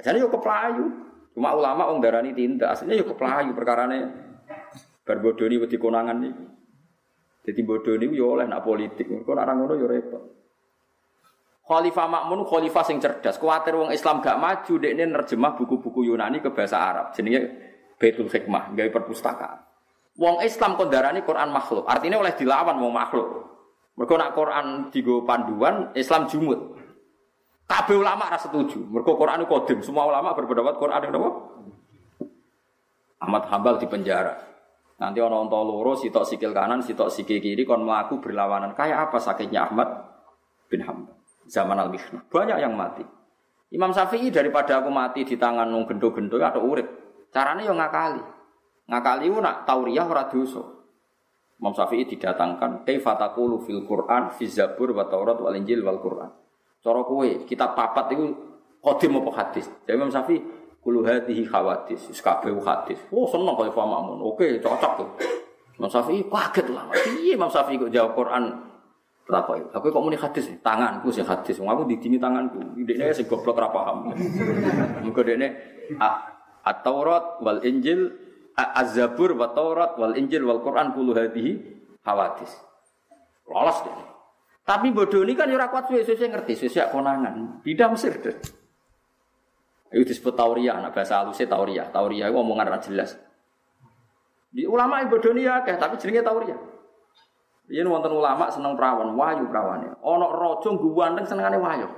Jadi 0.00 0.16
yo 0.16 0.32
keplayu. 0.32 1.04
Cuma 1.36 1.52
ulama 1.52 1.92
wong 1.92 2.00
darani 2.00 2.32
tindak, 2.32 2.72
aslinya 2.72 2.96
yo 2.96 3.04
keplayu 3.12 3.52
perkarane 3.52 3.98
bar 5.04 5.20
bodoni 5.20 5.60
wedi 5.60 5.76
konangan 5.76 6.24
iki. 6.24 6.44
Jadi 7.44 7.60
bodoni 7.60 8.08
yo 8.16 8.32
oleh 8.32 8.48
nak 8.48 8.64
politik. 8.64 9.04
Kok 9.04 9.36
nak 9.36 9.52
ngono 9.52 9.76
yo 9.76 9.84
repot. 9.84 10.35
Khalifah 11.66 12.06
Makmun 12.06 12.46
khalifah 12.46 12.84
sing 12.86 13.02
cerdas. 13.02 13.42
Kuatir 13.42 13.74
wong 13.74 13.90
Islam 13.90 14.22
gak 14.22 14.38
maju 14.38 14.72
dekne 14.78 15.10
nerjemah 15.10 15.58
buku-buku 15.58 16.06
Yunani 16.06 16.38
ke 16.38 16.54
bahasa 16.54 16.78
Arab. 16.78 17.10
Jenenge 17.10 17.42
Baitul 17.98 18.30
Hikmah, 18.30 18.70
gawe 18.76 18.90
perpustakaan. 18.94 19.58
Wong 20.16 20.46
Islam 20.46 20.78
kondarani 20.78 21.26
Quran 21.26 21.50
makhluk. 21.50 21.84
Artinya 21.90 22.22
oleh 22.22 22.38
dilawan 22.38 22.78
wong 22.78 22.92
makhluk. 22.94 23.28
Mergo 23.98 24.14
nak 24.14 24.32
Quran 24.36 24.66
digo 24.94 25.24
panduan, 25.26 25.90
Islam 25.96 26.28
jumut. 26.30 26.76
Kabeh 27.66 27.98
ulama 27.98 28.30
ora 28.30 28.38
setuju. 28.38 28.86
Mergo 28.86 29.18
Quran 29.18 29.42
itu 29.42 29.50
kodim. 29.50 29.78
Semua 29.82 30.06
ulama 30.06 30.38
berpendapat 30.38 30.78
Quran 30.78 31.02
itu 31.02 31.18
apa? 31.18 31.30
Ahmad 33.26 33.42
Hambal 33.50 33.74
di 33.80 33.88
penjara. 33.90 34.38
Nanti 34.96 35.18
orang 35.20 35.48
onto 35.48 35.60
loro, 35.60 35.92
sitok 35.98 36.24
sikil 36.24 36.54
kanan, 36.54 36.80
sitok 36.80 37.10
sikil 37.10 37.42
kiri, 37.42 37.66
kon 37.66 37.84
melaku 37.84 38.22
berlawanan. 38.22 38.72
Kayak 38.72 39.10
apa 39.10 39.18
sakitnya 39.18 39.68
Ahmad 39.68 39.88
bin 40.68 40.84
Hambal? 40.84 41.15
Zaman 41.46 41.78
al 41.78 41.88
-Mihnah. 41.90 42.26
Banyak 42.28 42.58
yang 42.58 42.74
mati. 42.74 43.06
Imam 43.74 43.90
Syafi'i 43.90 44.30
daripada 44.30 44.78
aku 44.78 44.90
mati 44.94 45.26
di 45.26 45.34
tangan 45.34 45.66
nung 45.66 45.90
gendo-gendo 45.90 46.38
ada 46.38 46.62
urip. 46.62 46.86
Caranya 47.34 47.66
yang 47.66 47.78
ngakali. 47.82 48.22
Ngakali 48.86 49.24
itu 49.26 49.38
nak 49.42 49.66
tauriah 49.66 50.06
ora 50.06 50.30
dosa. 50.30 50.62
Imam 51.58 51.74
Syafi'i 51.74 52.06
didatangkan 52.06 52.86
kaifa 52.86 53.18
taqulu 53.18 53.58
fil 53.66 53.82
Qur'an 53.82 54.30
fi 54.30 54.46
Zabur 54.46 54.94
wa 54.94 55.10
Taurat 55.10 55.40
wal 55.42 55.56
Injil 55.58 55.82
wal 55.82 55.98
Qur'an. 55.98 56.30
Cara 56.78 57.02
kowe 57.02 57.26
kitab 57.48 57.74
papat 57.74 58.14
itu 58.14 58.30
qadim 58.78 59.18
apa 59.18 59.30
hadis. 59.42 59.66
Jadi 59.82 59.96
Imam 59.98 60.12
Syafi'i 60.12 60.38
kulu 60.78 61.02
hadhihi 61.02 61.42
khawatis, 61.50 62.06
kabeh 62.22 62.54
hadis. 62.62 63.02
Oh 63.10 63.26
seneng 63.26 63.58
kaya 63.58 63.74
Mamun. 63.74 64.22
Oke, 64.22 64.62
cocok 64.62 64.92
tuh. 64.94 65.08
Imam 65.74 65.90
Syafi'i 65.90 66.22
kaget 66.30 66.70
lah. 66.70 66.86
Iya 67.18 67.34
Imam 67.34 67.50
Syafi'i 67.50 67.82
kok 67.82 67.90
jawab 67.90 68.14
Quran 68.14 68.44
Takoi, 69.26 69.58
aku 69.74 69.90
kok 69.90 70.02
muni 70.06 70.14
hadis 70.14 70.46
tanganku 70.62 71.10
sih 71.10 71.26
hadis, 71.26 71.58
aku 71.58 71.82
didini 71.90 72.14
tanganku. 72.14 72.62
Dekne 72.78 73.10
sing 73.10 73.26
goblok 73.26 73.58
ora 73.58 73.74
paham. 73.74 74.14
Muga 75.02 75.22
dekne 75.26 75.50
at-Taurat 76.62 77.42
wal 77.42 77.58
Injil 77.66 78.14
Az-Zabur 78.54 79.34
wa 79.34 79.50
Taurat 79.50 79.98
wal 79.98 80.14
Injil 80.14 80.46
wal 80.46 80.62
Quran 80.62 80.94
kullu 80.94 81.10
hadhihi 81.10 81.58
hawadis. 82.06 82.54
Lolos 83.50 83.82
deh. 83.82 83.94
Tapi 84.66 84.94
bodoh 84.94 85.22
ini 85.26 85.34
kan 85.34 85.50
ora 85.50 85.70
kuat 85.70 85.90
suwe-suwe 85.90 86.26
ngerti, 86.30 86.58
suwe 86.58 86.86
konangan. 86.90 87.62
Tidak 87.66 87.88
Mesir 87.90 88.14
deh. 88.22 88.36
Itu 89.90 90.02
disebut 90.02 90.34
tauria, 90.34 90.78
anak 90.78 90.94
bahasa 90.94 91.22
halusnya 91.22 91.46
tauria. 91.46 91.86
Tauria 91.90 92.26
itu 92.26 92.38
omongan 92.38 92.66
ra 92.66 92.78
jelas. 92.82 93.14
Di 94.50 94.66
ulama 94.66 95.02
ibu 95.02 95.18
dunia 95.18 95.62
ya, 95.62 95.74
tapi 95.78 95.98
jenenge 95.98 96.26
tauria. 96.26 96.58
Ini 97.66 97.82
wonten 97.82 98.14
ulama 98.14 98.46
seneng 98.46 98.78
perawan, 98.78 99.10
wahyu 99.18 99.50
perawannya. 99.50 99.98
Ono 99.98 100.26
rojo 100.30 100.78
ganteng 100.78 101.26
senengane 101.26 101.58
wahyu. 101.58 101.88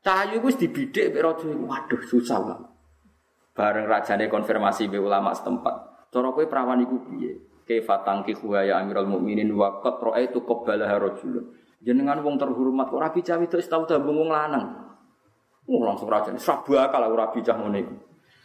Cahayu 0.00 0.38
itu 0.40 0.64
dibidik 0.66 1.10
be 1.10 1.18
rojo 1.18 1.50
Waduh, 1.50 2.00
susah 2.06 2.38
ulama. 2.38 2.68
Bareng 3.52 3.90
rajane 3.90 4.30
konfirmasi 4.30 4.86
be 4.86 5.02
ulama 5.02 5.34
setempat. 5.34 6.08
Cara 6.14 6.30
kowe 6.30 6.46
perawan 6.46 6.82
iku 6.86 6.96
piye? 7.10 7.42
Kaifa 7.66 8.02
tangkihu 8.02 8.54
ya 8.54 8.82
Amirul 8.82 9.06
Mukminin 9.06 9.50
wa 9.54 9.78
qad 9.82 10.02
ra'aitu 10.02 10.42
qabbalaha 10.42 10.98
rajulun. 10.98 11.54
Jenengan 11.80 12.18
wong 12.22 12.34
terhormat 12.38 12.90
kok 12.90 13.00
rabi 13.00 13.20
cawe 13.22 13.40
itu 13.40 13.56
tahu 13.66 13.86
tabung 13.86 14.18
wong 14.18 14.30
lanang. 14.30 14.90
Oh, 15.70 15.86
langsung 15.86 16.10
raja 16.10 16.34
ini 16.34 16.42
sabak 16.42 16.90
kalau 16.90 17.14
rabi 17.14 17.46
cah 17.46 17.54
ngono 17.54 17.78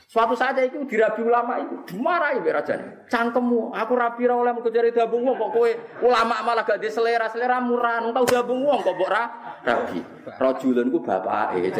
Suatu 0.05 0.37
saat 0.37 0.53
itu 0.61 0.85
dirabi 0.85 1.25
ulama 1.25 1.57
itu 1.65 1.81
dimarahi 1.89 2.37
be 2.45 2.53
raja 2.53 2.77
Cangkemmu, 3.09 3.73
aku 3.73 3.93
rabi 3.97 4.29
ra 4.29 4.37
oleh 4.37 4.53
mergo 4.53 4.69
jare 4.69 4.93
dabung 4.93 5.25
wong 5.25 5.33
kok 5.37 5.51
kowe 5.53 5.71
ulama 6.05 6.45
malah 6.45 6.61
gak 6.61 6.77
di 6.77 6.89
selera 6.93 7.57
murah, 7.57 8.05
tau 8.13 8.25
dabung 8.25 8.61
wong 8.65 8.85
kok 8.85 8.93
mbok 8.97 9.09
ra 9.09 9.23
rabi. 9.65 9.99
Rajulun 10.25 10.93
ku 10.93 11.01
bapake. 11.01 11.73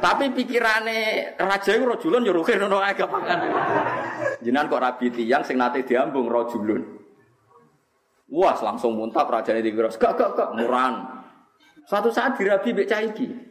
Tapi 0.00 0.24
pikirane 0.32 1.00
raja 1.36 1.70
itu 1.72 1.84
rajulun 1.88 2.24
yo 2.24 2.32
rukin 2.36 2.60
ngono 2.60 2.80
ae 2.84 2.92
gampang. 2.92 3.24
Jenengan 4.44 4.68
kok 4.68 4.82
rabi 4.84 5.08
tiyang 5.08 5.40
sing 5.44 5.56
nate 5.56 5.88
diambung 5.88 6.28
rajulun. 6.28 6.84
Wah, 8.30 8.56
langsung 8.60 8.94
muntap 8.94 9.26
rajane 9.26 9.64
dikira, 9.64 9.88
gak 9.88 10.20
gak 10.20 10.30
gak 10.36 10.50
muran. 10.52 11.24
Suatu 11.88 12.12
saat 12.12 12.36
dirabi 12.36 12.76
mbek 12.76 12.92
iki. 13.16 13.49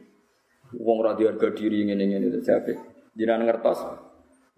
Wong 0.78 1.02
ra 1.02 1.18
harga 1.18 1.50
diri 1.50 1.90
ngene-ngene 1.90 2.30
itu 2.30 2.40
jabe. 2.46 2.78
Jinan 3.18 3.42
ngertos? 3.50 3.82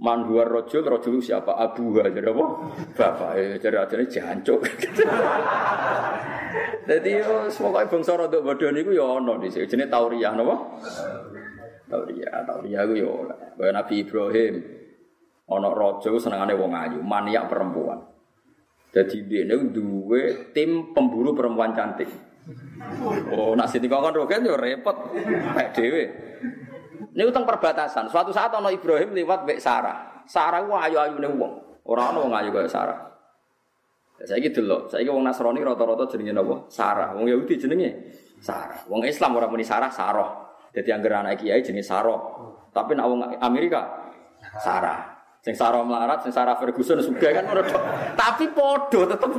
Man 0.01 0.25
huwa 0.27 0.43
rajul 0.43 0.83
rajul 0.83 1.21
siapa? 1.21 1.55
Abu 1.55 1.93
jadi 1.93 2.33
apa? 2.33 2.45
Bapak 2.97 3.31
eh 3.37 3.55
jadi 3.61 3.85
ajane 3.85 4.05
jancuk. 4.09 4.59
Jadi 6.81 7.23
yo 7.23 7.47
semoga 7.47 7.85
bangsa 7.87 8.17
rada 8.17 8.41
bodoh 8.41 8.73
niku 8.73 8.91
yo 8.91 9.21
ana 9.21 9.37
di 9.39 9.47
sini. 9.47 9.69
Jenenge 9.69 9.93
tauriyah 9.93 10.33
napa? 10.35 10.55
Tauriyah 11.87 12.43
tauriyah 12.43 12.83
ku 12.89 12.93
yo 12.97 13.29
kaya 13.55 13.71
Nabi 13.71 14.03
Ibrahim 14.03 14.55
ana 15.47 15.69
raja 15.71 16.09
senengane 16.17 16.57
wong 16.57 16.73
ayu 16.73 16.99
maniak 16.99 17.47
perempuan. 17.47 18.01
Jadi 18.91 19.23
dia 19.29 19.47
ini 19.47 19.71
duwe 19.71 20.51
tim 20.51 20.91
pemburu 20.91 21.31
perempuan 21.31 21.71
cantik 21.71 22.09
Oh, 23.31 23.53
nak 23.53 23.69
sini 23.69 23.85
kongkon 23.85 24.17
roket 24.17 24.41
yo 24.41 24.57
repot. 24.57 25.13
Kayak 25.53 25.71
dhewe. 25.77 26.03
Ini 27.11 27.23
utang 27.27 27.45
perbatasan. 27.45 28.07
Suatu 28.07 28.33
saat 28.33 28.49
ono 28.55 28.71
Ibrahim 28.71 29.13
lewat 29.13 29.45
Mbak 29.45 29.59
Sarah. 29.61 30.25
Sarah 30.25 30.63
ku 30.63 30.73
ayu-ayune 30.73 31.27
wong. 31.37 31.53
Ora 31.85 32.13
ono 32.15 32.29
wong 32.29 32.33
ayu 32.33 32.49
kaya 32.49 32.69
Sarah. 32.71 32.97
Saya 34.21 34.37
gitu 34.41 34.61
loh. 34.61 34.85
Saya 34.87 35.09
wong 35.09 35.25
Nasrani 35.25 35.65
rata-rata 35.65 36.05
jenenge 36.09 36.33
napa? 36.33 36.69
Sarah. 36.69 37.13
Wong 37.17 37.27
Yahudi 37.27 37.57
jenenge 37.57 37.89
Sarah. 38.41 38.85
Wong 38.87 39.05
Islam 39.05 39.37
ora 39.37 39.49
muni 39.49 39.65
Sarah, 39.65 39.89
Saroh. 39.89 40.55
Jadi 40.71 40.87
yang 40.87 41.03
anak 41.03 41.41
kiai 41.41 41.61
jenenge 41.61 41.83
Saroh. 41.85 42.19
Tapi 42.71 42.95
nak 42.95 43.05
wong 43.11 43.19
Amerika 43.43 44.07
Sarah. 44.61 45.10
Sing 45.41 45.57
Sarah 45.57 45.81
melarat, 45.81 46.21
sing 46.21 46.29
Sarah 46.29 46.53
Ferguson 46.53 47.01
juga 47.01 47.33
kan 47.33 47.49
Tapi 48.13 48.53
podo 48.53 49.09
tetep 49.09 49.31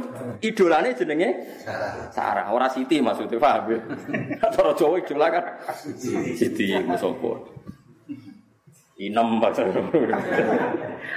idolane 0.42 0.98
jenenge 0.98 1.30
Sarah. 2.10 2.50
Ora 2.50 2.66
Siti 2.66 2.98
maksudnya 2.98 3.38
paham 3.38 3.70
ya. 3.70 3.78
Cara 4.50 4.74
Jawa 4.74 4.98
idola 4.98 5.26
kan 5.30 5.44
Siti 6.34 6.74
musopo. 6.82 7.46
Inem 8.98 9.38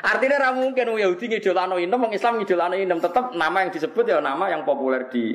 Artinya 0.05 0.37
ra 0.37 0.49
mungkin 0.53 0.85
wong 0.93 0.99
Yahudi 1.01 1.33
ngidolano 1.33 1.77
inem, 1.81 2.01
wong 2.01 2.13
Islam 2.13 2.37
ngidolano 2.37 2.77
inem. 2.77 3.01
Tetap 3.01 3.33
nama 3.33 3.65
yang 3.65 3.73
disebut 3.73 4.05
ya 4.05 4.21
nama 4.21 4.53
yang 4.53 4.65
populer 4.65 5.09
di 5.09 5.33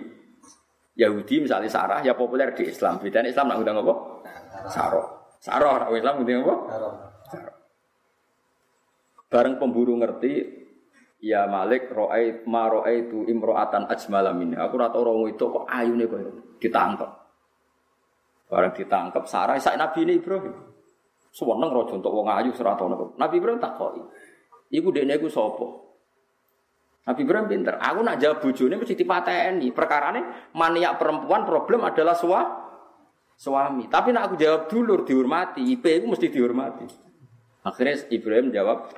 Yahudi 0.94 1.42
misalnya 1.42 1.66
Sarah 1.66 2.07
ya 2.07 2.14
populer 2.14 2.55
di 2.55 2.70
Islam. 2.70 3.03
Bedanya 3.03 3.34
Islam 3.34 3.51
nak 3.51 3.57
ngundang 3.59 3.82
apa? 3.82 3.94
Sarah. 4.70 5.07
Sarah, 5.42 5.90
Islam 5.90 6.22
ngundang 6.22 6.46
apa? 6.46 6.55
Sarah. 7.26 7.59
Bareng 9.31 9.62
pemburu 9.62 9.95
ngerti, 9.95 10.43
ya 11.22 11.47
Malik 11.47 11.87
roai 11.95 12.43
ma 12.51 12.66
roai 12.66 13.07
itu 13.07 13.22
imroatan 13.31 13.87
ajmalamin. 13.87 14.59
Aku 14.59 14.74
rata 14.74 14.99
orang 14.99 15.31
itu 15.31 15.47
kok 15.47 15.70
ayu 15.70 15.95
nih 15.95 16.11
kok 16.11 16.20
ditangkap. 16.59 17.11
Bareng 18.51 18.74
ditangkap 18.74 19.31
Sarah, 19.31 19.55
saya 19.62 19.78
Nabi 19.78 20.03
ini 20.03 20.18
Ibrahim. 20.18 20.51
Sewenang 21.31 21.70
rojo 21.70 21.95
untuk 21.95 22.11
wong 22.11 22.26
ayu 22.26 22.51
serata 22.51 22.83
Nabi 22.91 23.35
Ibrahim 23.39 23.62
tak 23.62 23.78
koi. 23.78 24.03
Iku 24.74 24.91
dekne 24.91 25.14
iku 25.14 25.31
sapa? 25.31 25.66
Nabi 27.07 27.20
Ibrahim 27.22 27.47
pinter. 27.47 27.74
Aku 27.78 28.03
nak 28.03 28.18
jawab 28.18 28.43
bojone 28.43 28.74
mesti 28.74 28.99
dipateni. 28.99 29.70
Perkarane 29.70 30.51
maniak 30.59 30.99
perempuan 30.99 31.47
problem 31.47 31.87
adalah 31.87 32.18
sua, 32.18 32.43
suami. 33.39 33.87
Tapi 33.87 34.11
nak 34.11 34.31
aku 34.31 34.35
jawab 34.35 34.66
dulur 34.66 35.07
dihormati, 35.07 35.62
IP 35.70 35.87
itu 35.87 36.07
mesti 36.11 36.26
dihormati. 36.28 36.87
Akhirnya 37.62 38.05
Ibrahim 38.11 38.51
jawab, 38.51 38.91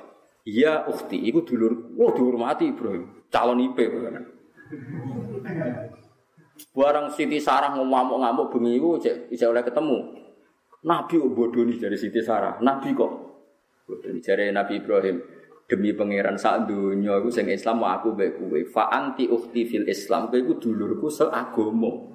Iya 0.43 0.83
ukti, 0.91 1.15
iku 1.23 1.47
dulur, 1.47 1.95
wah 1.95 2.11
dihormati 2.11 2.75
Ibrahim, 2.75 3.23
calon 3.31 3.63
IP 3.63 3.79
kan. 3.79 4.27
Barang 6.75 7.07
Siti 7.15 7.39
Sarah 7.39 7.71
ngamuk-ngamuk 7.73 8.51
iku 8.51 8.99
cek 8.99 9.31
bisa 9.31 9.47
oleh 9.47 9.63
ketemu. 9.63 10.19
Nabi 10.83 11.15
kok 11.15 11.31
bodoh 11.31 11.63
nih 11.63 11.79
dari 11.79 11.95
Siti 11.95 12.19
Sarah, 12.19 12.59
Nabi 12.59 12.91
kok 12.91 13.11
bodoh 13.87 14.11
nih 14.11 14.19
dari 14.19 14.51
Nabi 14.51 14.83
Ibrahim. 14.83 15.17
Demi 15.63 15.95
pangeran 15.95 16.35
saat 16.35 16.67
dunia 16.67 17.23
aku 17.23 17.31
sing 17.31 17.47
Islam 17.47 17.87
aku 17.87 18.11
baik 18.11 18.35
kue. 18.35 18.67
Fa 18.67 18.91
anti 18.91 19.31
ukti 19.31 19.63
fil 19.63 19.87
Islam, 19.87 20.27
iku 20.27 20.59
dulurku 20.59 21.07
seagomo. 21.07 22.12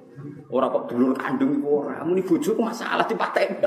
Orang 0.49 0.73
kok 0.73 0.85
dulur 0.89 1.13
kandung 1.13 1.61
iku 1.61 1.85
ora, 1.85 2.01
muni 2.01 2.25
bojoku 2.25 2.57
masalah 2.57 3.05
dipateni. 3.05 3.61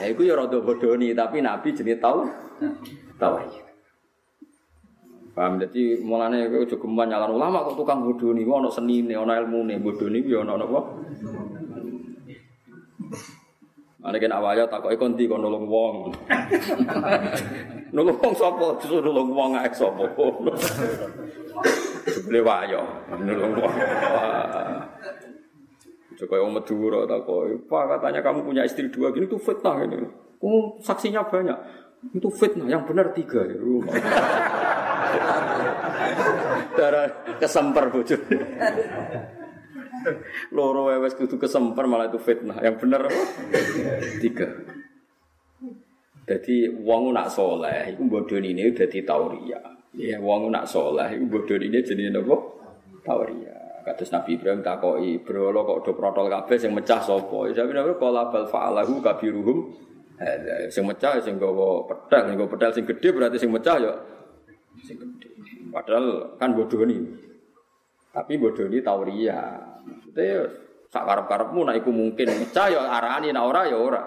Ya 0.00 0.06
iku 0.08 0.24
ya 0.24 0.40
rada 0.40 0.56
bodoni, 0.56 1.12
tapi 1.12 1.44
Nabi 1.44 1.76
jenenge 1.76 2.00
tau 2.00 2.24
tau 3.20 3.36
ya. 3.44 3.60
Paham 5.36 5.60
dadi 5.60 6.00
mulane 6.00 6.48
kowe 6.48 6.64
aja 6.64 6.76
geman 6.80 7.06
nyalan 7.12 7.36
ulama 7.36 7.68
kok 7.68 7.76
tukang 7.76 8.02
bodoni, 8.02 8.42
ono 8.48 8.72
senine, 8.72 9.14
ono 9.14 9.36
ilmune, 9.36 9.76
bodoni 9.78 10.24
ya 10.24 10.40
ono 10.40 10.56
napa? 10.56 10.80
Ana 14.00 14.16
kan 14.16 14.32
awalnya 14.32 14.64
takoki 14.64 14.96
kon 14.96 15.12
ndi 15.12 15.28
kon 15.28 15.44
wong. 15.44 16.08
Nolong 17.94 18.16
wong 18.16 18.32
sapa? 18.32 18.80
Disuruh 18.80 19.02
nolong 19.04 19.28
wong 19.28 19.50
ae 19.60 19.68
sapa. 19.76 20.08
Jebule 22.10 22.40
wayo 22.42 22.82
nolong 23.12 23.52
wong. 23.58 23.74
Joko 26.20 26.36
yang 26.36 26.52
Madura 26.52 27.08
tak 27.08 27.24
Pak 27.64 27.84
katanya 27.96 28.20
kamu 28.20 28.44
punya 28.44 28.62
istri 28.68 28.92
dua 28.92 29.08
gini 29.08 29.24
itu 29.24 29.40
fitnah 29.40 29.80
ini. 29.88 30.04
Oh, 30.44 30.76
saksinya 30.80 31.24
banyak. 31.24 31.56
Itu 32.16 32.32
fitnah, 32.32 32.64
yang 32.64 32.88
benar 32.88 33.12
tiga 33.12 33.44
ya. 33.44 33.56
Darah 36.76 37.08
kesemper 37.36 37.92
bocor. 37.92 38.20
Loro 40.52 40.88
wewes 40.88 41.12
kudu 41.16 41.36
kesemper 41.36 41.84
malah 41.84 42.08
itu 42.08 42.20
fitnah. 42.20 42.56
Yang 42.64 42.76
benar? 42.84 43.04
Tiga. 44.20 44.48
Jadi 46.24 46.68
wong 46.84 47.16
nak 47.16 47.32
soleh, 47.32 47.96
iku 47.96 48.06
bodoh 48.06 48.38
ini 48.38 48.70
udah 48.70 48.86
di 48.86 49.00
tauria. 49.04 49.60
Ya, 49.90 50.22
wong 50.22 50.54
nak 50.54 50.70
soleh, 50.70 51.18
iku 51.18 51.26
bodoh 51.26 51.58
ini 51.58 51.82
jadi 51.82 52.14
apa? 52.14 52.36
Tauria. 53.02 53.58
Kados 53.80 54.12
Nabi 54.12 54.36
Ibrahim 54.36 54.60
takoki, 54.60 55.18
"Bro, 55.24 55.56
kok 55.56 55.78
do 55.88 55.92
protol 55.96 56.28
kabeh 56.28 56.60
sing 56.60 56.70
mecah 56.70 57.00
sapa?" 57.00 57.48
Ya 57.50 57.64
Nabi 57.64 57.96
qala 57.96 58.28
bal 58.28 58.46
fa'alahu 58.46 59.00
kabiruhum. 59.00 59.72
Sing 60.68 60.84
mecah 60.84 61.16
sing 61.24 61.40
gawa 61.40 61.88
pedal, 61.88 62.28
sing 62.28 62.36
gawa 62.36 62.48
pedal 62.52 62.70
sing 62.76 62.84
gede 62.84 63.08
berarti 63.08 63.40
sing 63.40 63.50
mecah 63.50 63.76
ya 63.80 63.92
sing 64.84 65.00
gede. 65.00 65.32
Padahal 65.72 66.36
kan 66.36 66.52
bodoh 66.52 66.84
ini. 66.84 67.00
Tapi 68.12 68.36
bodoh 68.36 68.68
ini 68.68 68.84
tauria. 68.84 69.58
Maksudnya 69.80 70.44
sak 70.92 71.08
karep-karepmu 71.08 71.60
nek 71.64 71.80
iku 71.80 71.90
mungkin 71.90 72.36
mecah 72.36 72.68
ya 72.68 72.84
arani 72.84 73.32
nek 73.32 73.42
ora 73.48 73.64
ya 73.64 73.80
ora. 73.80 74.02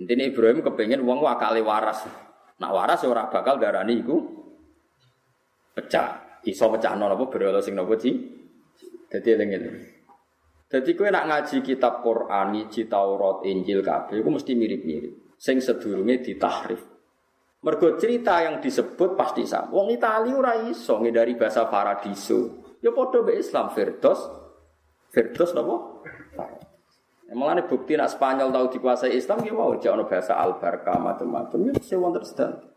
Intine 0.00 0.32
Ibrahim 0.32 0.64
kepengen 0.64 1.04
wong 1.04 1.20
akale 1.28 1.60
waras. 1.60 2.08
Nak 2.56 2.72
waras 2.72 3.04
ya 3.04 3.12
ora 3.12 3.28
bakal 3.28 3.60
darani 3.60 4.00
iku 4.00 4.16
pecah. 5.76 6.40
Iso 6.48 6.72
pecahno 6.72 7.12
apa 7.12 7.28
berhala 7.28 7.60
sing 7.60 7.76
napa 7.76 8.00
sih? 8.00 8.16
Jadi 9.12 9.28
eling-eling. 9.36 9.76
Jadi 10.66 10.98
kowe 10.98 11.06
nak 11.06 11.30
ngaji 11.30 11.62
kitab 11.62 12.02
Quran, 12.02 12.56
ngaji 12.56 12.82
Taurat, 12.90 13.46
Injil 13.46 13.84
kabeh 13.84 14.18
iku 14.18 14.30
mesti 14.34 14.56
mirip-mirip. 14.56 15.36
Sing 15.38 15.60
sedurunge 15.60 16.24
ditahrif. 16.24 16.82
Mergo 17.62 17.94
cerita 17.98 18.42
yang 18.42 18.58
disebut 18.58 19.14
pasti 19.14 19.46
sama. 19.46 19.70
Wong 19.74 19.94
Itali 19.94 20.30
ora 20.34 20.66
iso 20.66 20.98
dari 21.02 21.34
bahasa 21.38 21.66
paradiso. 21.66 22.74
Ya 22.82 22.90
padha 22.94 23.22
be 23.22 23.38
Islam 23.38 23.70
Firdaus. 23.74 24.22
Firdaus 25.10 25.54
napa? 25.54 25.76
Emang 27.26 27.58
ada 27.58 27.66
bukti 27.66 27.98
nak 27.98 28.14
Spanyol 28.14 28.54
tahu 28.54 28.66
dikuasai 28.78 29.18
Islam 29.18 29.42
ya 29.42 29.50
mau 29.50 29.74
jangan 29.74 30.06
bahasa 30.06 30.38
albarka 30.38 30.94
macam-macam 30.94 31.74
ya 31.74 31.98
wonder 31.98 32.22
sedang. 32.22 32.75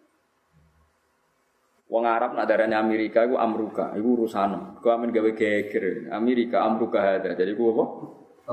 Wong 1.90 2.06
Arab 2.06 2.38
nak 2.38 2.46
darahnya 2.46 2.78
Amerika 2.78 3.26
itu 3.26 3.34
Amruka, 3.34 3.98
itu 3.98 4.06
urusan. 4.06 4.78
Kau 4.78 4.94
amin 4.94 5.10
gawe 5.10 5.34
geger. 5.34 6.14
Amerika 6.14 6.62
Amruka 6.62 7.02
ada, 7.02 7.34
jadi 7.34 7.58
gua 7.58 7.74
apa? 7.74 7.86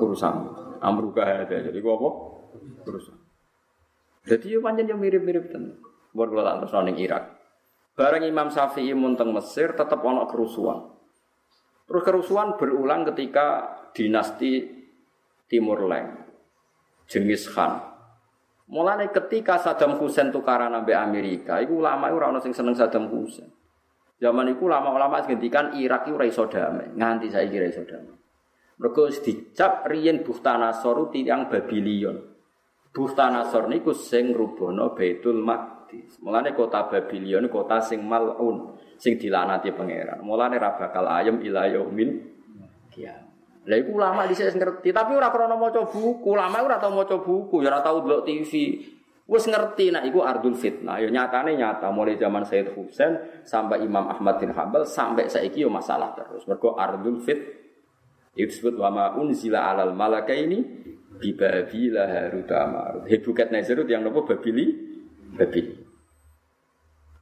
Urusan. 0.00 0.34
Amruka 0.80 1.20
ada, 1.20 1.56
jadi 1.60 1.78
gua 1.84 2.00
apa? 2.00 2.10
Urusan. 2.88 3.16
Jadi 4.26 4.56
ya 4.56 4.58
panjang 4.64 4.88
yang 4.88 4.98
mirip-mirip 4.98 5.52
ten. 5.52 5.76
Buat 6.16 6.32
kalau 6.32 6.44
tak 6.48 6.56
terus 6.64 6.96
Irak. 6.96 7.24
Bareng 7.96 8.24
Imam 8.24 8.48
Syafi'i 8.48 8.92
munteng 8.96 9.32
Mesir 9.32 9.76
tetap 9.76 10.00
ono 10.00 10.24
kerusuhan. 10.24 10.96
Terus 11.86 12.02
kerusuhan 12.02 12.56
berulang 12.56 13.08
ketika 13.12 13.78
dinasti 13.94 14.64
Timur 15.46 15.86
Leng, 15.86 16.12
Jenghis 17.06 17.46
Khan. 17.46 17.95
Mulane 18.66 19.14
ketika 19.14 19.62
Saddam 19.62 19.94
Hussein 19.94 20.34
tukaran 20.34 20.74
ambek 20.74 20.98
Amerika, 20.98 21.62
iku 21.62 21.78
ulama 21.78 22.10
ora 22.10 22.34
ono 22.34 22.42
sing 22.42 22.50
seneng 22.50 22.74
Saddam 22.74 23.06
Hussein. 23.06 23.46
Zaman 24.16 24.48
iku 24.48 24.66
ulama-ulama 24.66 25.22
ngendikan 25.22 25.76
Irak 25.78 26.10
iku 26.10 26.18
ora 26.18 26.26
iso 26.26 26.50
damai, 26.50 26.90
nganti 26.96 27.30
saiki 27.30 27.54
ora 27.62 27.68
iso 27.70 27.84
damai. 27.86 28.16
Mergo 28.76 29.08
dicap 29.08 29.86
riyen 29.86 30.26
Bukhtanasor 30.26 31.14
tiyang 31.14 31.46
Babylon. 31.46 32.16
Bukhtanasor 32.90 33.68
niku 33.70 33.92
sing 33.92 34.32
rubono 34.32 34.96
Baitul 34.96 35.40
Maqdis. 35.40 36.18
Mulane 36.24 36.56
kota 36.56 36.88
Babylon 36.88 37.46
kota 37.52 37.78
sing 37.84 38.02
malun, 38.02 38.74
sing 38.98 39.14
dilanati 39.20 39.70
pangeran. 39.70 40.24
Mulane 40.26 40.56
ra 40.58 40.74
bakal 40.74 41.06
ayem 41.06 41.38
ila 41.44 41.70
yaumil 41.70 42.10
kiamat. 42.90 43.25
Lah 43.66 43.76
iku 43.82 43.98
ulama 43.98 44.30
dhisik 44.30 44.54
ngerti, 44.54 44.94
tapi 44.94 45.18
ora 45.18 45.34
krana 45.34 45.58
maca 45.58 45.82
buku. 45.82 46.38
Ulama 46.38 46.62
ora 46.62 46.78
tau 46.78 46.94
maca 46.94 47.18
buku, 47.18 47.66
ya 47.66 47.74
ora 47.74 47.82
tau 47.82 47.98
delok 48.06 48.22
TV. 48.22 48.52
Wes 49.26 49.42
ngerti 49.42 49.90
nak 49.90 50.06
iku 50.06 50.22
ardul 50.22 50.54
fitnah. 50.54 51.02
Ya 51.02 51.10
nyatane 51.10 51.58
nyata 51.58 51.90
mulai 51.90 52.14
zaman 52.14 52.46
Sayyid 52.46 52.78
Husain 52.78 53.42
sampai 53.42 53.82
Imam 53.82 54.06
Ahmad 54.06 54.38
bin 54.38 54.54
Hambal 54.54 54.86
sampai 54.86 55.26
saiki 55.26 55.66
yo 55.66 55.70
masalah 55.70 56.14
terus. 56.14 56.46
Mergo 56.46 56.78
ardul 56.78 57.18
fit 57.18 57.42
itu 58.38 58.46
disebut 58.46 58.78
wa 58.78 58.88
ma 58.92 59.04
unzila 59.18 59.66
alal 59.66 59.98
malakaini 59.98 60.62
bi 61.18 61.34
babila 61.34 62.06
harut 62.06 62.46
marut. 62.46 63.02
Hebukat 63.10 63.50
Nazarut 63.50 63.90
yang 63.90 64.06
nopo 64.06 64.22
babili 64.22 64.70
babili. 65.34 65.74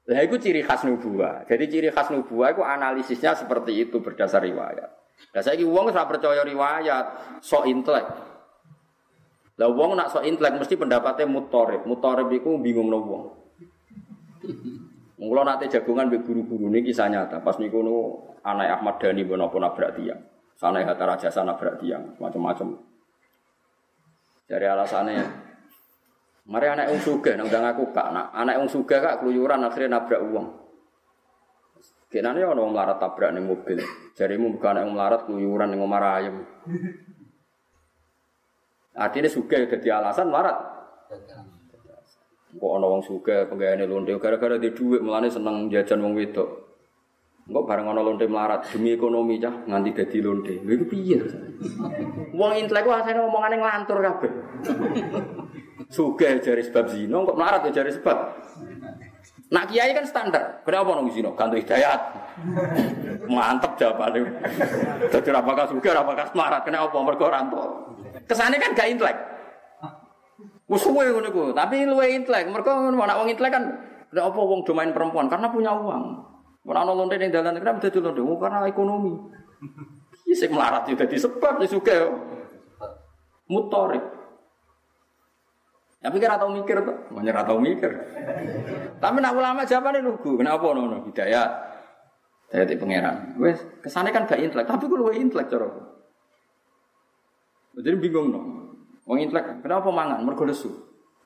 Lah 0.05 0.21
itu 0.21 0.37
ciri 0.37 0.61
khas 0.61 0.85
nubuah. 0.85 1.49
Jadi 1.49 1.65
ciri 1.73 1.89
khas 1.89 2.13
nubuah 2.13 2.53
itu 2.53 2.61
analisisnya 2.61 3.33
seperti 3.33 3.89
itu 3.89 4.05
berdasar 4.05 4.45
riwayat. 4.45 5.04
Lah 5.35 5.43
saiki 5.43 5.67
wong 5.67 5.91
ora 5.91 6.07
percaya 6.07 6.47
riwayat, 6.47 7.39
sok 7.43 7.67
intelek. 7.67 8.07
Lah 9.59 9.69
wong 9.71 9.99
nak 9.99 10.15
sok 10.15 10.23
intelek 10.23 10.63
mesti 10.63 10.79
pendapatnya 10.79 11.27
mutorib. 11.27 11.83
Mutorib 11.83 12.31
iku 12.31 12.55
bingung 12.63 12.87
no 12.87 12.99
wong. 13.03 13.25
Mula 15.19 15.43
nate 15.43 15.67
jagungan 15.67 16.07
mbek 16.07 16.23
guru-guru 16.23 16.71
ini 16.71 16.87
kisah 16.87 17.11
nyata. 17.11 17.43
Pas 17.43 17.59
niku 17.59 17.83
nu 17.83 17.97
anak 18.47 18.79
Ahmad 18.79 19.03
Dhani 19.03 19.27
mbok 19.27 19.39
napa 19.41 19.57
nabrak 19.59 19.91
tiang. 19.99 20.21
Sana 20.55 20.87
Hatta 20.87 21.03
Rajasa 21.03 21.43
nabrak 21.43 21.83
tiang, 21.83 22.15
macam-macam. 22.23 22.79
Dari 24.47 24.67
alasannya 24.71 25.51
Mari 26.45 26.69
anak 26.69 26.93
yang 26.93 27.01
suga, 27.01 27.41
nang 27.41 27.49
aku 27.49 27.89
kak, 27.89 28.13
anak 28.13 28.55
yang 28.61 28.69
suga 28.69 29.01
kak 29.01 29.25
keluyuran 29.25 29.65
akhirnya 29.65 29.97
nabrak 29.97 30.21
uang. 30.29 30.64
Kenane 32.15 32.47
ana 32.47 32.63
wong 32.63 32.71
melarat 32.71 33.03
tabrak 33.03 33.35
ning 33.35 33.51
mobil. 33.51 33.83
Jarimu 34.15 34.55
bukan 34.55 34.79
yang 34.79 34.95
melarat 34.95 35.27
keluyuran 35.27 35.67
ning 35.75 35.83
omah 35.83 35.99
ayam. 36.15 36.47
Artinya 38.95 39.27
suka 39.27 39.67
jadi 39.67 39.99
alasan 39.99 40.31
melarat. 40.31 40.55
Kok 42.55 42.71
ana 42.71 42.87
wong 42.87 43.03
suka 43.03 43.51
penggaweane 43.51 43.91
lonte 43.91 44.15
gara-gara 44.23 44.63
di 44.63 44.71
dhuwit 44.71 45.03
melane 45.03 45.27
seneng 45.27 45.67
jajan 45.67 46.07
wong 46.07 46.15
wedok. 46.15 46.79
Engko 47.51 47.67
bareng 47.67 47.91
ana 47.91 47.99
lonte 48.07 48.31
melarat 48.31 48.63
demi 48.71 48.95
ekonomi 48.95 49.43
cah 49.43 49.67
nganti 49.67 49.91
dadi 49.91 50.19
lonte. 50.23 50.55
Lha 50.63 50.71
iku 50.71 50.87
piye? 50.87 51.19
Wong 52.31 52.63
intelek 52.63 52.87
wae 52.87 53.03
asane 53.03 53.27
omongane 53.27 53.59
nglantur 53.59 53.99
kabeh. 53.99 54.33
Suka 55.91 56.31
jari 56.39 56.63
sebab 56.63 56.87
zina 56.95 57.27
kok 57.27 57.35
melarat 57.35 57.67
ya 57.67 57.83
jari 57.83 57.91
sebab 57.91 58.19
Nak 59.53 59.69
kiai 59.69 59.93
kan 59.93 60.07
standar. 60.09 60.65
Kenapa 60.65 60.97
nong 60.97 61.13
zino? 61.13 61.37
Gantung 61.37 61.61
hidayat. 61.61 62.01
Mantep 63.29 63.77
jawabannya. 63.77 64.25
Jadi 65.13 65.29
apakah 65.31 65.69
suka, 65.69 65.91
apakah 65.93 66.25
semarat? 66.33 66.63
Kenapa 66.65 66.97
mereka 67.05 67.29
ranto? 67.29 67.63
Kesannya 68.25 68.57
kan 68.57 68.73
gak 68.73 68.89
intelek. 68.89 69.19
Musuhnya 70.65 71.13
ngono 71.13 71.29
iku, 71.29 71.43
tapi 71.53 71.85
luwe 71.85 72.17
intelek. 72.17 72.49
Mereka 72.49 72.73
mana 72.97 73.21
wong 73.21 73.29
intelek 73.29 73.53
kan 73.53 73.65
kenapa 74.09 74.41
wong 74.41 74.65
domain 74.65 74.97
perempuan? 74.97 75.29
Karena 75.29 75.53
punya 75.53 75.77
uang. 75.77 76.05
Ora 76.65 76.81
ana 76.81 76.97
lonte 76.97 77.21
ning 77.21 77.29
dalan 77.29 77.61
kenapa 77.61 77.85
dadi 77.85 78.01
lonte? 78.01 78.25
Oh, 78.25 78.41
karena 78.41 78.65
ekonomi. 78.65 79.13
Iki 80.25 80.33
sing 80.33 80.51
melarat 80.57 80.89
juga 80.89 81.05
disebab 81.05 81.61
ya 81.61 81.69
suka. 81.69 82.09
Mutorik. 83.45 84.01
Tapi 86.05 86.21
kira 86.21 86.37
tau 86.37 86.53
mikir 86.53 86.85
tuh, 86.85 87.09
mau 87.17 87.25
nyerah 87.25 87.49
tau 87.49 87.57
mikir. 87.57 87.89
Tapi 89.01 89.17
nak 89.25 89.33
ulama 89.33 89.65
jawabannya 89.65 90.05
lugu, 90.05 90.37
kenapa 90.37 90.77
nono 90.77 91.09
hidayat? 91.09 91.49
Saya 92.53 92.69
di 92.69 92.77
pangeran. 92.77 93.41
Wes 93.41 93.65
kesannya 93.81 94.13
kan 94.13 94.29
gak 94.29 94.37
intelek, 94.37 94.69
tapi 94.69 94.85
gue 94.85 95.01
lebih 95.01 95.25
intelek 95.25 95.49
cara. 95.49 95.65
Jadi 97.81 97.97
bingung 97.97 98.37
dong. 98.37 98.47
Wong 99.09 99.17
intelek, 99.17 99.65
kenapa 99.65 99.89
mangan? 99.89 100.21
Mergo 100.29 100.45
lesu. 100.45 100.69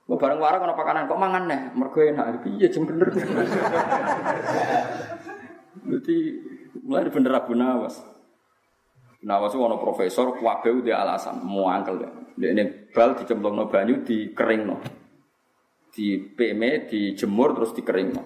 Gue 0.07 0.15
bareng 0.15 0.39
warang 0.39 0.63
kalau 0.63 0.79
pakanan 0.79 1.11
kok 1.11 1.19
mangan 1.19 1.51
nih? 1.51 1.61
Mergo 1.75 1.99
enak. 1.99 2.47
Iya 2.47 2.71
jam 2.71 2.87
bener. 2.87 3.11
Jadi 5.91 6.17
mulai 6.87 7.11
bener 7.11 7.35
Abu 7.35 7.59
Nawas. 7.59 7.99
Nawas 9.27 9.51
itu 9.51 9.59
ono 9.59 9.83
profesor, 9.83 10.39
kuabe 10.39 10.71
dia 10.87 11.03
alasan 11.03 11.43
mau 11.43 11.67
angkel 11.67 11.99
deh. 11.99 12.13
Dia 12.39 12.55
ini 12.55 12.78
bal 12.93 13.17
dicemplung 13.19 13.57
no 13.57 13.67
banyu 13.69 14.01
di 14.03 14.33
kering 14.33 14.63
no, 14.65 14.77
di 15.93 16.19
PM 16.21 16.89
dijemur 16.89 17.57
terus 17.57 17.73
dikering 17.77 18.09
no, 18.13 18.23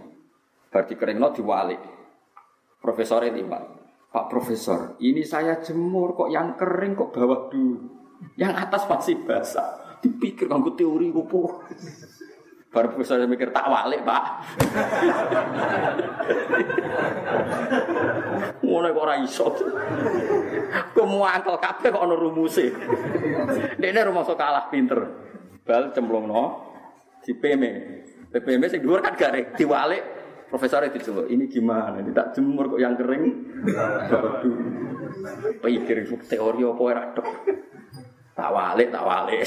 bar 0.71 0.85
dikering 0.87 1.19
no 1.19 1.31
diwali. 1.31 1.79
Profesornya 2.83 3.31
tiba, 3.31 3.63
Pak 4.11 4.27
Profesor, 4.27 4.99
ini 4.99 5.23
saya 5.23 5.63
jemur 5.63 6.19
kok 6.19 6.35
yang 6.35 6.59
kering 6.59 6.99
kok 6.99 7.15
bawah 7.15 7.47
dulu, 7.47 7.79
yang 8.35 8.59
atas 8.59 8.91
masih 8.91 9.23
basah. 9.23 9.99
Dipikir 10.03 10.51
nganggo 10.51 10.75
teori 10.75 11.15
opo. 11.15 11.63
Baru 12.73 12.97
profesor 12.97 13.21
mikir 13.29 13.53
tak 13.53 13.69
walik 13.69 14.01
pak. 14.01 14.25
Ngono 18.65 18.87
kok 18.89 19.05
ora 19.05 19.15
iso. 19.21 19.53
Kok 20.97 21.07
muangkel 21.07 21.61
kabeh 21.61 21.89
kok 21.93 22.01
ana 22.01 22.17
rumuse. 22.17 22.73
Dene 23.77 24.01
rumah 24.09 24.25
sok 24.25 24.41
kalah 24.41 24.73
pinter. 24.73 25.01
Bal 25.63 25.93
cemplungno 25.93 26.73
di 27.21 27.37
PM. 27.37 27.63
PPM 28.33 28.65
sing 28.65 28.81
dhuwur 28.81 29.05
kan 29.05 29.13
garing 29.13 29.53
diwalik 29.53 30.01
profesor 30.49 30.81
itu 30.89 31.29
ini 31.29 31.49
gimana 31.49 32.01
ini 32.01 32.17
tak 32.17 32.33
jemur 32.37 32.69
kok 32.69 32.81
yang 32.81 32.97
kering 32.97 33.25
waduh 34.09 34.57
pikir 35.61 36.09
teori 36.29 36.61
apa 36.65 36.81
ora 36.81 37.05
tak 38.33 38.49
walik 38.53 38.89
tak 38.89 39.05
walik 39.05 39.45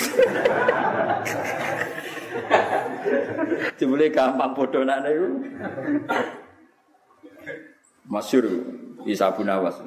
Jebule 3.78 4.12
gampang 4.12 4.56
bodonane 4.56 5.10
iku. 5.12 5.28
Masyur 8.06 8.46
Isa 9.06 9.34
bin 9.34 9.50
Awas. 9.50 9.82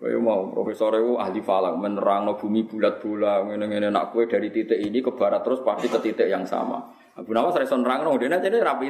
Kowe 0.00 0.16
mau 0.16 0.48
profesor 0.48 0.96
itu 0.96 1.20
ahli 1.20 1.44
falak 1.44 1.76
menerang 1.76 2.24
no 2.24 2.32
bumi 2.32 2.64
bulat-bulat 2.64 3.52
ngene-ngene 3.52 3.92
nak 3.92 4.16
kue 4.16 4.24
dari 4.24 4.48
titik 4.48 4.80
ini 4.80 5.04
ke 5.04 5.12
barat 5.12 5.44
terus 5.44 5.60
pasti 5.60 5.92
ke 5.92 6.00
titik 6.00 6.24
yang 6.24 6.48
sama. 6.48 6.80
Abu 7.20 7.36
Nawas 7.36 7.52
reso 7.60 7.76
nerang 7.76 8.08
no 8.08 8.16
dia 8.16 8.32
jadi 8.32 8.64
rapi. 8.64 8.88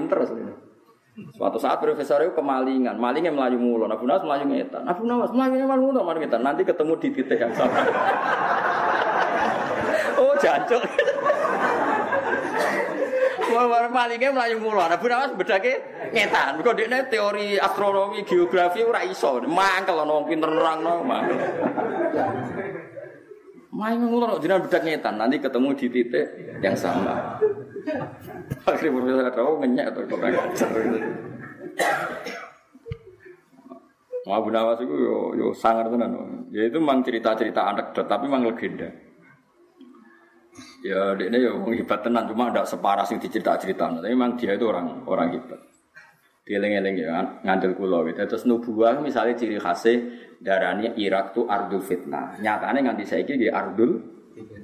Suatu 1.35 1.59
saat 1.59 1.83
profesor 1.83 2.23
itu 2.23 2.39
kemalingan, 2.39 2.95
malingnya 2.95 3.35
melayu 3.35 3.59
mulu, 3.59 3.91
Abu 3.91 4.07
Nawas 4.07 4.23
melayu 4.23 4.47
ngetan, 4.47 4.87
Abu 4.87 5.03
Nawas 5.05 5.35
melayu 5.35 5.67
mulu, 5.67 5.99
ngetan, 5.99 6.47
nanti 6.47 6.63
ketemu 6.63 6.95
di 7.03 7.09
titik 7.11 7.43
yang 7.43 7.51
sama. 7.59 7.75
oh 10.23 10.33
jancuk. 10.39 10.79
Wah, 13.51 13.91
malingnya 13.91 14.31
melayu 14.31 14.63
mulu. 14.63 14.79
Bu 14.79 15.07
Nawas 15.11 15.35
bedake 15.35 15.73
ngetan. 16.15 16.63
Kok 16.63 16.77
dekne 16.79 16.99
teori 17.11 17.59
astronomi, 17.59 18.23
geografi 18.23 18.87
ora 18.87 19.03
iso. 19.03 19.43
Mangkel 19.43 19.99
ana 19.99 20.13
wong 20.13 20.27
pinter 20.31 20.51
nerangno. 20.51 21.03
Main 23.71 24.03
ngono 24.03 24.39
jenengan 24.43 24.67
bedak 24.67 24.83
ngetan, 24.83 25.15
nanti 25.19 25.39
ketemu 25.39 25.69
di 25.79 25.87
titik 25.91 26.27
yang 26.63 26.77
sama. 26.77 27.39
Akhirnya 28.67 28.93
profesor 28.93 29.25
ada 29.25 29.41
oh 29.41 29.57
ngenyek 29.63 29.87
atau 29.95 30.03
kok 30.05 30.21
ngajar. 30.21 30.69
Abu 34.31 34.49
Nawas 34.55 34.79
itu 34.79 34.95
yo 34.95 35.35
yo 35.35 35.47
sangar 35.57 35.91
tenan. 35.91 36.47
Ya 36.55 36.71
itu 36.71 36.79
memang 36.79 37.03
cerita-cerita 37.03 37.67
anekdot 37.67 38.07
tapi 38.07 38.31
memang 38.31 38.47
legenda. 38.47 39.10
Ya 40.81 41.15
ini 41.15 41.39
yo 41.45 41.63
hebat 41.71 42.01
tenan 42.03 42.27
cuma 42.27 42.51
tidak 42.51 42.67
separah 42.67 43.05
sing 43.05 43.21
dicerita-cerita. 43.21 44.01
Tapi 44.01 44.11
memang 44.11 44.37
dia 44.41 44.57
itu 44.57 44.67
orang 44.67 45.05
orang 45.07 45.37
hebat. 45.37 45.61
Dieling-eling 46.45 46.97
ya 46.99 47.21
ngandel 47.47 47.77
kula 47.79 48.03
gitu. 48.11 48.27
Terus 48.27 48.45
nubuah 48.49 48.99
misalnya 48.99 49.39
ciri 49.39 49.61
khasnya 49.61 49.95
darahnya 50.41 50.97
Irak 50.97 51.37
tuh 51.37 51.47
ardul 51.47 51.85
fitnah. 51.85 52.41
Nyatanya 52.41 52.91
nganti 52.91 53.05
saiki 53.07 53.39
di 53.39 53.47
ardul 53.47 54.01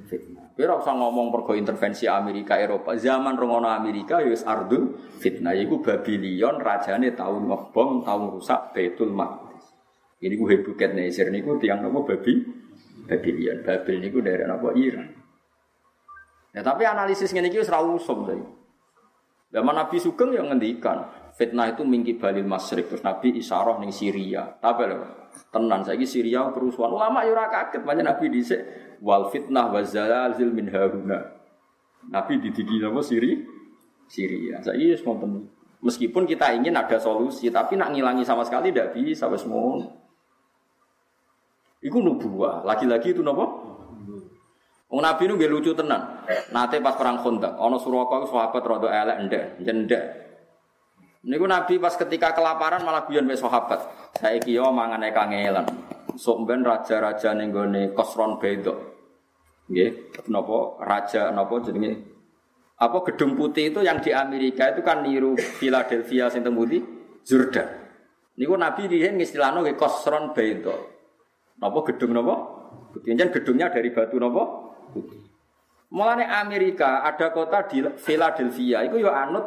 fitnah. 0.09 0.57
Kira 0.57 0.73
usah 0.73 0.97
ngomong 0.97 1.29
pergo 1.29 1.53
intervensi 1.53 2.09
Amerika 2.09 2.57
Eropa. 2.57 2.97
Zaman 2.97 3.37
rongono 3.37 3.69
Amerika 3.69 4.17
ya 4.19 4.33
wis 4.33 4.41
ardul 4.41 4.97
fitnah. 5.21 5.53
Iku 5.53 5.85
Babylon 5.85 6.57
rajane 6.57 7.13
tahun 7.13 7.45
ngebom, 7.45 8.01
tahun 8.01 8.23
rusak 8.33 8.73
Baitul 8.73 9.13
Maqdis. 9.13 9.65
Ini 10.17 10.33
ku 10.33 10.49
Hebuket 10.49 10.97
Nezer 10.97 11.29
niku 11.29 11.61
tiang 11.61 11.85
nopo 11.85 12.09
babi 12.09 12.41
Babylon. 13.05 13.61
Babil 13.61 13.95
niku 14.01 14.17
daerah 14.25 14.49
nopo 14.49 14.73
Iran. 14.73 15.16
Ya 16.57 16.65
tapi 16.65 16.89
analisis 16.89 17.29
ngene 17.37 17.53
iki 17.53 17.61
wis 17.61 17.69
ra 17.69 17.85
usum 17.85 18.25
saiki. 18.25 18.41
Zaman 19.53 19.77
Nabi 19.77 20.01
Sugeng 20.01 20.33
yang 20.33 20.49
ngendikan 20.49 21.05
fitnah 21.37 21.69
itu 21.69 21.85
mingki 21.85 22.17
balil 22.17 22.49
masrik 22.49 22.89
terus 22.89 23.05
Nabi 23.05 23.37
isyarah 23.37 23.77
ning 23.77 23.93
Syria. 23.93 24.57
Tapi 24.57 24.89
lho, 24.89 25.05
tenan 25.53 25.85
saiki 25.85 26.09
Syria 26.09 26.49
kerusuhan. 26.49 26.89
Ulama 26.89 27.21
yo 27.29 27.37
ora 27.37 27.45
kaget 27.53 27.85
banyak 27.85 28.09
Nabi 28.09 28.33
dhisik 28.33 28.57
wal 29.05 29.29
fitnah 29.29 29.69
wa 29.69 29.85
zalzil 29.85 30.49
min 30.49 30.73
haruna. 30.73 31.29
Nabi 32.09 32.41
didiki 32.41 32.81
apa 32.81 33.05
Siri? 33.05 33.37
Syria. 34.09 34.57
Saiki 34.65 34.97
wis 34.97 35.05
ngoten. 35.05 35.53
Meskipun 35.77 36.25
kita 36.25 36.57
ingin 36.57 36.73
ada 36.73 36.97
solusi, 36.97 37.53
tapi 37.53 37.77
nak 37.77 37.93
ngilangi 37.93 38.25
sama 38.25 38.41
sekali 38.41 38.73
tidak 38.73 38.97
bisa 38.97 39.29
wis 39.29 39.45
Iku 41.85 42.01
nubuah. 42.01 42.65
Lagi-lagi 42.65 43.13
itu 43.13 43.21
nopo? 43.21 43.66
Wong 44.87 45.03
Nabi 45.03 45.27
nu 45.27 45.35
nggih 45.35 45.51
lucu 45.51 45.75
tenan. 45.75 46.23
Nate 46.55 46.79
pas 46.79 46.95
perang 46.95 47.19
Khandaq, 47.19 47.59
ana 47.59 47.75
Suraka 47.75 48.23
sahabat 48.23 48.63
rada 48.63 48.87
elek 48.87 49.17
ndek, 49.27 49.43
jendek. 49.59 50.03
Niku 51.27 51.43
Nabi 51.43 51.75
pas 51.75 51.91
ketika 51.99 52.31
kelaparan 52.31 52.87
malah 52.87 53.03
guyon 53.03 53.27
wis 53.27 53.43
sahabat. 53.43 53.83
Saiki 54.15 54.55
yo 54.55 54.71
mangane 54.71 55.11
kangelan. 55.11 55.67
Sok 56.15 56.47
ben 56.47 56.63
raja-raja 56.63 57.35
ning 57.35 57.51
gone 57.51 57.91
Kosron 57.91 58.39
Bedo. 58.39 58.95
Nggih, 59.67 60.15
napa 60.31 60.79
raja 60.79 61.35
napa 61.35 61.59
jenenge? 61.59 62.15
Apa 62.79 63.03
gedung 63.11 63.35
putih 63.35 63.75
itu 63.75 63.83
yang 63.83 63.99
di 63.99 64.15
Amerika 64.15 64.71
itu 64.71 64.85
kan 64.87 65.03
niru 65.03 65.35
Philadelphia 65.35 66.31
sing 66.31 66.47
temudi 66.47 66.79
Jordan. 67.27 67.67
Niku 68.39 68.55
Nabi 68.55 68.87
riyen 68.87 69.19
ngistilahno 69.19 69.67
nggih 69.67 69.75
Kosron 69.75 70.31
Bedo. 70.31 70.95
Napa 71.59 71.83
gedung 71.91 72.15
napa? 72.15 72.35
Putih 72.95 73.19
gedungnya 73.19 73.67
dari 73.67 73.91
batu 73.91 74.15
napa? 74.15 74.66
Mulane 75.87 76.27
Amerika 76.27 76.99
ada 77.03 77.31
kota 77.31 77.63
di 77.63 77.79
Philadelphia 77.95 78.83
itu 78.83 78.99
yo 78.99 79.07
anut 79.07 79.45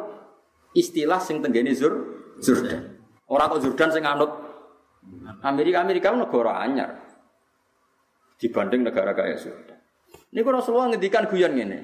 istilah 0.73 1.21
sing 1.21 1.37
tenggene 1.37 1.69
Zur 1.77 1.93
Jordan. 2.41 2.97
Orang 3.29 3.53
kok 3.55 3.61
Jordan 3.69 3.89
sing 3.93 4.03
anut 4.03 4.31
Amerika 5.45 5.85
Amerika 5.85 6.09
negara 6.13 6.65
anyar 6.65 6.97
dibanding 8.41 8.81
negara 8.81 9.13
kaya 9.13 9.37
Jordan. 9.37 9.77
Ini 10.33 10.41
kalau 10.41 10.57
Rasulullah 10.63 10.89
ngendikan 10.95 11.29
guyon 11.29 11.53
ngene. 11.53 11.79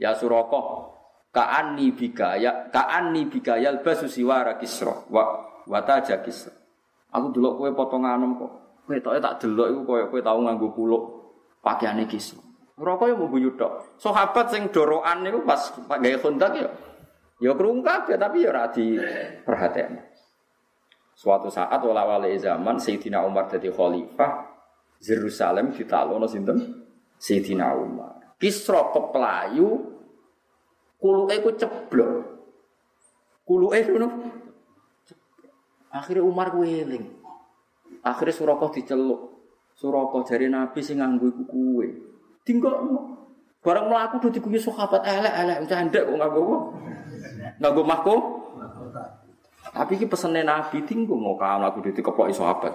Ya 0.00 0.16
Suroko, 0.16 0.88
ka'anni 1.36 1.92
bikaya 1.92 2.72
ka'anni 2.72 3.28
bikaya 3.28 3.76
basu 3.84 4.08
siwara 4.08 4.56
kisra 4.56 5.04
wa 5.12 5.44
wataja 5.68 6.24
kisra. 6.24 6.56
Aku 7.12 7.28
delok 7.36 7.60
kowe 7.60 7.70
potongan 7.76 8.24
kok. 8.40 8.52
Kowe 8.88 8.96
tok 9.04 9.20
tak 9.20 9.44
delok 9.44 9.68
iku 9.68 9.80
koyo 9.84 10.04
kowe 10.08 10.20
tau 10.24 10.40
nganggo 10.40 10.72
kuluk 10.72 11.02
pakaiane 11.60 12.08
kisra. 12.08 12.40
Rokok 12.82 13.06
ya 13.06 13.14
mau 13.14 13.30
guyu 13.30 13.54
tok. 13.54 13.94
Sahabat 14.02 14.50
sing 14.50 14.74
doroan 14.74 15.22
niku 15.22 15.46
pas 15.46 15.70
gawe 15.86 16.16
kontak 16.18 16.58
ya. 16.58 16.68
Ya 17.38 17.54
krungu 17.54 17.86
kabeh 17.86 18.18
tapi 18.18 18.42
ya 18.42 18.50
ora 18.50 18.70
perhatian. 19.46 20.02
Suatu 21.14 21.46
saat 21.46 21.78
wala 21.78 22.02
wali 22.02 22.34
zaman 22.38 22.82
Sayyidina 22.82 23.22
Umar 23.22 23.46
jadi 23.46 23.70
khalifah 23.70 24.50
Yerusalem 24.98 25.70
ditalono 25.70 26.26
sinten? 26.26 26.82
Sayyidina 27.18 27.70
Umar. 27.78 28.34
Kisra 28.42 28.90
keplayu 28.90 29.78
kuluke 30.98 31.38
ku 31.42 31.50
ceblok. 31.54 32.10
Kuluke 33.46 33.78
ngono. 33.86 34.08
Akhirnya 35.94 36.26
Umar 36.26 36.50
ku. 36.50 36.66
Akhirnya 38.02 38.34
Surakoh 38.34 38.74
diceluk. 38.74 39.20
Surakoh 39.78 40.26
jari 40.26 40.50
Nabi 40.50 40.82
sing 40.82 40.98
nganggo 40.98 41.30
iku. 41.30 41.86
Tinggal 42.42 42.74
barang 43.62 43.86
melaku 43.86 44.14
udah 44.18 44.30
diguyu 44.34 44.58
sahabat 44.58 45.06
elek 45.06 45.34
elek 45.46 45.58
canda 45.70 46.00
kok 46.02 46.14
nggak 46.18 46.30
gue 46.34 46.58
nggak 47.62 47.72
gue 47.72 47.84
mahko. 47.86 48.14
Tapi 49.72 49.92
ki 49.94 50.10
pesennya 50.10 50.42
Nabi 50.42 50.82
tinggal 50.82 51.16
mau 51.16 51.38
kamu 51.38 51.70
aku 51.70 51.76
udah 51.86 51.92
dikepoi 51.94 52.34
sahabat. 52.34 52.74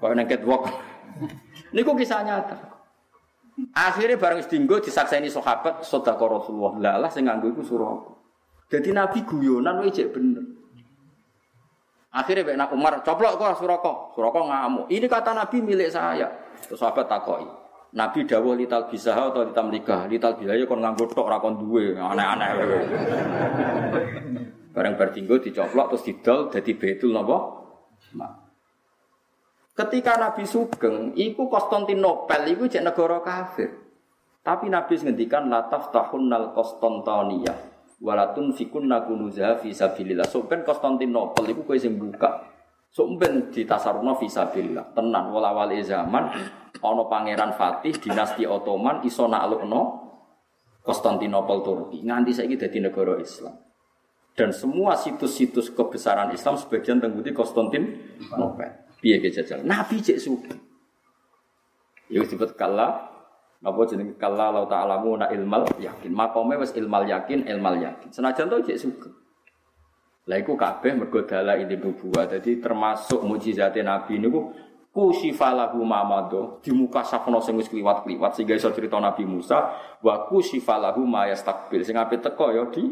Nengket 0.00 0.46
wok. 0.46 0.70
Ini 1.74 1.82
kok 1.82 1.98
kisah 1.98 2.22
nyata. 2.22 2.56
Akhirnya 3.76 4.16
barang 4.16 4.40
istinggo 4.40 4.80
disakseni 4.80 5.28
sahabat 5.28 5.84
sodako 5.84 6.40
Rasulullah. 6.40 6.96
Lalah 6.96 7.10
sing 7.12 7.28
nganggo 7.28 7.52
iku 7.52 7.62
surah. 7.66 7.92
Jadi 8.70 8.94
Nabi 8.94 9.26
guyonan 9.26 9.82
wae 9.82 9.90
bener. 10.08 10.44
Akhirnya 12.10 12.58
Pak 12.58 12.74
Umar 12.74 13.06
coplok 13.06 13.38
kok 13.38 13.62
suroko, 13.62 13.92
suroko 14.18 14.50
ngamuk. 14.50 14.86
Ini 14.90 15.06
kata 15.06 15.30
Nabi 15.30 15.62
milik 15.62 15.94
saya. 15.94 16.26
Terus 16.66 16.78
sahabat 16.78 17.06
takoi. 17.06 17.59
Nabi 17.90 18.22
dawuh 18.22 18.54
lital 18.54 18.86
bisa 18.86 19.18
atau 19.18 19.42
litam 19.42 19.66
nikah. 19.66 20.06
Lital 20.06 20.38
bisa 20.38 20.54
ya 20.54 20.62
kon 20.66 20.78
nganggo 20.78 21.10
tok 21.10 21.26
ra 21.26 21.42
kon 21.42 21.58
duwe, 21.58 21.98
aneh-aneh. 21.98 22.50
Bareng 24.74 24.94
bertinggo 24.94 25.42
dicoplok 25.42 25.94
terus 25.94 26.06
didol 26.06 26.46
dadi 26.46 26.78
betul 26.78 27.10
napa? 27.10 27.38
Ketika 29.74 30.22
Nabi 30.22 30.46
Sugeng, 30.46 31.18
iku 31.18 31.50
Konstantinopel 31.50 32.54
iku 32.54 32.70
cek 32.70 32.86
negara 32.86 33.18
kafir. 33.18 33.70
Tapi 34.40 34.70
Nabi 34.70 34.94
ngendikan 34.94 35.50
la 35.50 35.66
taftahunnal 35.66 36.54
Konstantiniyah 36.54 37.70
walatun 38.00 38.56
fikun 38.56 38.88
nakunuza 38.88 39.60
fi 39.60 39.70
sabilillah. 39.70 40.26
So 40.26 40.48
ben 40.48 40.64
Konstantinopel 40.64 41.52
iku 41.52 41.68
kowe 41.68 41.76
sing 41.76 42.00
buka. 42.00 42.48
So 42.90 43.06
ben 43.20 43.52
ditasaruna 43.52 44.16
fi 44.16 44.26
sabilillah. 44.26 44.96
Tenan 44.96 45.30
wala 45.30 45.54
wali 45.54 45.84
zaman 45.84 46.32
ana 46.80 47.04
pangeran 47.06 47.52
Fatih 47.56 47.96
dinasti 47.96 48.48
Ottoman 48.48 49.04
iso 49.04 49.28
naklukno 49.28 50.10
Konstantinopel 50.80 51.60
Turki 51.60 52.00
nganti 52.00 52.32
saiki 52.32 52.56
dadi 52.56 52.80
negara 52.80 53.20
Islam. 53.20 53.52
Dan 54.32 54.56
semua 54.56 54.96
situs-situs 54.96 55.74
kebesaran 55.76 56.32
Islam 56.32 56.56
sebagian 56.56 57.02
tengguti 57.02 57.36
Konstantinopel. 57.36 58.88
Piye 59.00 59.20
jajal? 59.20 59.64
Nabi 59.64 60.00
cek 60.00 60.16
suki. 60.20 60.56
Ya 62.10 62.24
disebut 62.24 62.56
kala 62.56 63.10
Napa 63.60 63.84
jenenge 63.84 64.16
kala 64.16 64.48
la 64.48 64.64
ta'lamu 64.64 65.20
na 65.20 65.28
ilmal 65.28 65.68
yakin. 65.76 66.08
Makome 66.16 66.56
wis 66.56 66.72
ilmal 66.72 67.04
yakin, 67.04 67.44
ilmal 67.44 67.76
yakin. 67.76 68.08
Senajan 68.08 68.48
to 68.48 68.64
cek 68.64 68.80
suki. 68.80 69.12
Lah 70.32 70.40
iku 70.40 70.56
kabeh 70.56 70.96
mergo 70.96 71.20
ini 71.28 71.76
nubuwah. 71.76 72.24
Dadi 72.24 72.56
termasuk 72.56 73.20
mukjizate 73.20 73.84
Nabi 73.84 74.16
niku 74.16 74.48
kusifalahu 74.90 75.78
mamado 75.86 76.58
di 76.66 76.74
muka 76.74 77.06
safno 77.06 77.38
sing 77.38 77.54
wis 77.54 77.70
kliwat-kliwat 77.70 78.34
sehingga 78.34 78.58
iso 78.58 78.74
cerita 78.74 78.98
Nabi 78.98 79.22
Musa 79.22 79.70
wa 80.02 80.14
kusifalahu 80.26 81.06
ma 81.06 81.30
yastakbil 81.30 81.86
sing 81.86 81.94
ape 81.94 82.18
teko 82.18 82.50
ya 82.50 82.66
di 82.74 82.90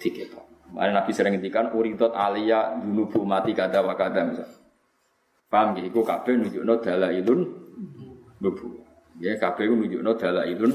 diketok. 0.00 0.72
Mane 0.72 0.90
Nabi 0.96 1.12
sering 1.12 1.36
ngendikan 1.36 1.70
uridot 1.76 2.16
alia 2.16 2.74
dunubu 2.80 3.22
mati 3.22 3.52
kada 3.52 3.84
wa 3.84 3.92
kada 3.94 4.26
misal. 4.26 4.48
Paham 5.52 5.76
nggih 5.76 5.92
iku 5.92 6.02
kabeh 6.02 6.34
nunjukno 6.34 6.74
dalailun 6.80 7.40
nubu. 8.40 8.80
Ya 9.20 9.36
kabeh 9.36 9.70
nunjukno 9.70 10.16
dalailun 10.16 10.72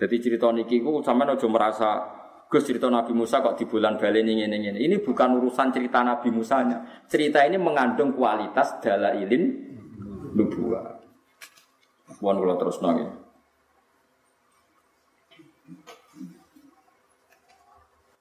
jadi 0.00 0.16
cerita 0.16 0.48
niki 0.48 0.80
ku 0.80 1.04
sampean 1.04 1.36
aja 1.36 1.44
merasa 1.44 2.19
Gus 2.50 2.66
cerita 2.66 2.90
Nabi 2.90 3.14
Musa 3.14 3.38
kok 3.38 3.54
di 3.54 3.62
bulan 3.62 3.94
balen 3.94 4.26
ini 4.26 4.42
ini 4.42 4.74
ini. 4.74 4.98
Bukan 4.98 5.38
urusan 5.38 5.70
cerita 5.70 6.02
Nabi 6.02 6.34
Musanya. 6.34 6.82
Cerita 7.06 7.46
ini 7.46 7.54
mengandung 7.54 8.10
kualitas 8.10 8.74
dalailin 8.82 9.70
nubuah. 10.34 10.98
Bukan 12.18 12.36
kalau 12.42 12.56
terus 12.58 12.82
nongin. 12.82 13.06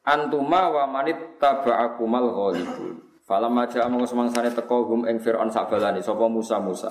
Antuma 0.06 0.70
wa 0.78 0.86
manit 0.86 1.18
taba'akumal 1.42 2.30
ghalibun. 2.30 3.02
Falam 3.26 3.54
aja 3.62 3.86
amung 3.86 4.06
semangsane 4.06 4.54
teko 4.54 4.90
hum 4.90 5.10
ing 5.10 5.22
Firaun 5.22 5.50
sabalani 5.50 6.06
sapa 6.06 6.26
Musa 6.30 6.62
Musa. 6.62 6.90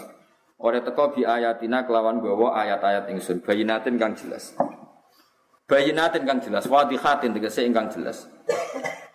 Ora 0.58 0.82
teko 0.82 1.14
bi 1.14 1.22
ayatina 1.22 1.86
kelawan 1.86 2.18
gawa 2.18 2.58
ayat-ayat 2.66 3.10
ingsun 3.14 3.46
bayinatin 3.46 3.94
kang 3.94 4.14
jelas. 4.18 4.58
Bayinatin 5.68 6.24
kang 6.24 6.40
jelas, 6.40 6.64
wadihatin 6.64 7.36
tegese 7.36 7.60
ingkang 7.60 7.92
jelas. 7.92 8.24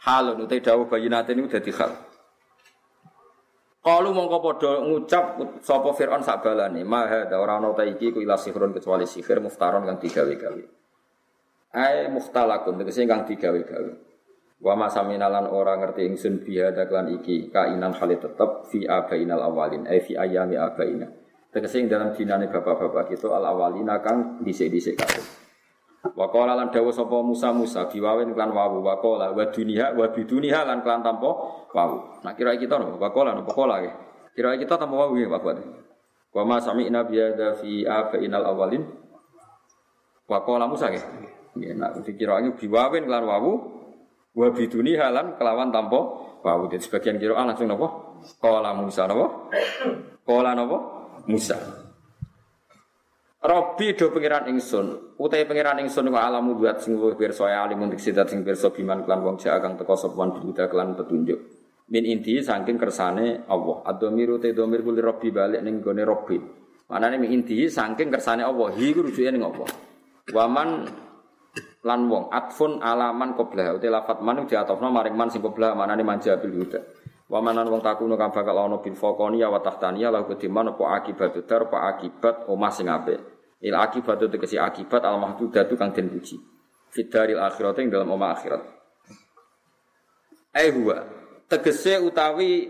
Halun 0.06 0.46
utai 0.46 0.62
dawuh 0.62 0.86
bayinatin 0.86 1.42
itu 1.42 1.50
dadi 1.50 1.74
hal. 1.74 1.92
Kalu 3.84 4.16
mongko 4.16 4.38
padha 4.40 4.72
ngucap 4.86 5.42
sapa 5.66 5.90
Firaun 5.98 6.22
sak 6.22 6.46
balane, 6.46 6.86
"Ma 6.86 7.10
ora 7.36 7.58
ana 7.58 7.74
ta 7.74 7.84
iki 7.84 8.14
ku 8.14 8.22
ila 8.22 8.38
sihron 8.38 8.72
kecuali 8.72 9.04
sihir 9.10 9.42
muftaron 9.42 9.84
kang 9.84 9.98
digawe-gawe." 9.98 10.64
Ai 11.74 12.08
muhtalakun 12.08 12.80
tegese 12.80 13.04
kang 13.10 13.26
digawe-gawe. 13.26 13.92
Wa 14.64 14.78
ma 14.78 14.88
saminalan 14.88 15.50
ora 15.50 15.76
ngerti 15.76 16.06
ingsun 16.06 16.46
biha 16.46 16.72
daklan 16.72 17.18
iki 17.18 17.50
kainan 17.50 17.98
halit 17.98 18.24
tetep 18.24 18.70
fi 18.70 18.88
abainal 18.88 19.42
awalin 19.42 19.90
ai 19.90 20.00
fi 20.00 20.16
ayami 20.16 20.56
abaina. 20.56 21.10
Tegese 21.52 21.82
ing 21.82 21.90
dalam 21.90 22.14
dinane 22.14 22.48
bapak-bapak 22.48 23.12
kita 23.12 23.28
al 23.34 23.44
awalina 23.44 24.00
kang 24.00 24.40
dhisik-dhisik 24.46 24.96
kabeh. 24.96 25.43
Wa 26.04 26.28
qala 26.28 26.60
lan 26.60 26.68
dawuh 26.68 26.92
sapa 26.92 27.24
Musa 27.24 27.56
Musa 27.56 27.88
biwawin 27.88 28.36
klan 28.36 28.52
wawu 28.52 28.84
wa 28.84 29.00
qala 29.00 29.32
wa 29.32 29.44
dunia 29.48 29.96
wa 29.96 30.04
biduniha 30.12 30.68
lan 30.68 30.84
klan 30.84 31.00
tanpa 31.00 31.32
wawu. 31.72 32.20
Nah 32.28 32.36
kira 32.36 32.60
kita 32.60 32.76
no 32.76 33.00
wa 33.00 33.08
qala 33.16 33.32
no 33.32 33.48
qala 33.48 33.80
Kira 34.36 34.60
kita 34.60 34.76
tanpa 34.76 35.00
wawu 35.00 35.16
ya 35.16 35.32
Pak 35.32 35.40
Buat. 35.40 35.58
Wa 36.36 36.44
ma 36.44 36.60
sami'na 36.60 37.08
biada 37.08 37.56
fi 37.56 37.88
abainal 37.88 38.44
awalin. 38.52 38.84
Wa 40.28 40.44
qala 40.44 40.68
Musa 40.68 40.92
nggih. 40.92 41.06
Nggih 41.56 41.72
nak 41.80 42.04
dikirane 42.04 42.52
biwawin 42.60 43.08
klan 43.08 43.24
wawu 43.24 43.52
Wa 44.34 44.50
biduni 44.50 44.98
halan 44.98 45.38
kelawan 45.38 45.70
tanpa 45.70 46.00
wawu. 46.42 46.68
Jadi 46.68 46.84
sebagian 46.84 47.16
kira 47.22 47.38
langsung 47.38 47.70
nopo? 47.70 48.18
Kola 48.42 48.74
Musa 48.74 49.06
nopo? 49.06 49.54
Kola 50.26 50.58
nopo? 50.58 50.78
Musa. 51.30 51.83
Robi 53.44 53.92
do 53.92 54.08
pangeran 54.08 54.48
ingsun, 54.56 55.20
utai 55.20 55.44
pangeran 55.44 55.84
ingsun 55.84 56.08
ku 56.08 56.16
alamu 56.16 56.56
buat 56.56 56.80
sing 56.80 56.96
luwih 56.96 57.20
pirsa 57.20 57.52
ya 57.52 57.68
alim 57.68 57.84
untuk 57.84 58.00
sidat 58.00 58.32
sing 58.32 58.40
pirsa 58.40 58.72
biman 58.72 59.04
klan 59.04 59.20
wong 59.20 59.36
jek 59.36 59.52
akan 59.52 59.76
teko 59.76 60.00
sopan 60.00 60.32
buta 60.32 60.72
klan 60.72 60.96
petunjuk. 60.96 61.44
Min 61.92 62.08
inti 62.08 62.40
saking 62.40 62.80
kersane 62.80 63.44
Allah. 63.52 63.84
Adomiru 63.84 64.40
te 64.40 64.56
domir 64.56 64.80
kuli 64.80 65.04
Robi 65.04 65.28
balik 65.36 65.60
ning 65.60 65.84
gone 65.84 66.08
Robi. 66.08 66.40
Manane 66.88 67.20
min 67.20 67.36
inti 67.36 67.68
saking 67.68 68.08
kersane 68.08 68.48
Allah. 68.48 68.72
Hi 68.80 68.96
ku 68.96 69.04
rujuke 69.04 69.28
ning 69.28 69.44
apa? 69.44 69.68
Waman 70.32 70.70
lan 71.84 72.00
wong 72.08 72.32
atfun 72.32 72.80
alaman 72.80 73.36
qoblah 73.36 73.76
uti 73.76 73.92
lafat 73.92 74.24
man 74.24 74.48
diatofno 74.48 74.88
maring 74.88 75.20
man 75.20 75.28
sing 75.28 75.44
qoblah 75.44 75.76
manane 75.76 76.00
manja 76.00 76.40
bil 76.40 76.64
huda 76.64 76.80
wa 77.28 77.40
manan 77.42 77.66
wong 77.66 77.82
takuno 77.82 78.14
kang 78.14 78.30
bakal 78.30 78.56
ana 78.56 78.78
bil 78.78 78.94
faqani 78.94 79.42
wa 79.42 79.58
tahtani 79.58 80.06
la 80.06 80.22
kediman 80.22 80.70
apa 80.70 80.84
akibat 81.02 81.34
dar 81.50 81.66
apa 81.66 81.78
akibat 81.90 82.36
omah 82.46 82.70
sing 82.70 82.86
apik 82.86 83.33
il 83.64 83.72
akibat 83.72 84.20
itu 84.20 84.28
tegese 84.28 84.60
akibat 84.60 85.08
al 85.08 85.24
mahdudatu 85.24 85.80
kang 85.80 85.96
den 85.96 86.12
puji. 86.12 86.36
Fidaril 86.92 87.40
akhirat 87.40 87.80
ing 87.80 87.88
dalam 87.88 88.12
omah 88.12 88.36
akhirat. 88.36 88.62
Ai 90.54 90.70
huwa 90.76 91.00
tegese 91.48 91.98
utawi 92.04 92.68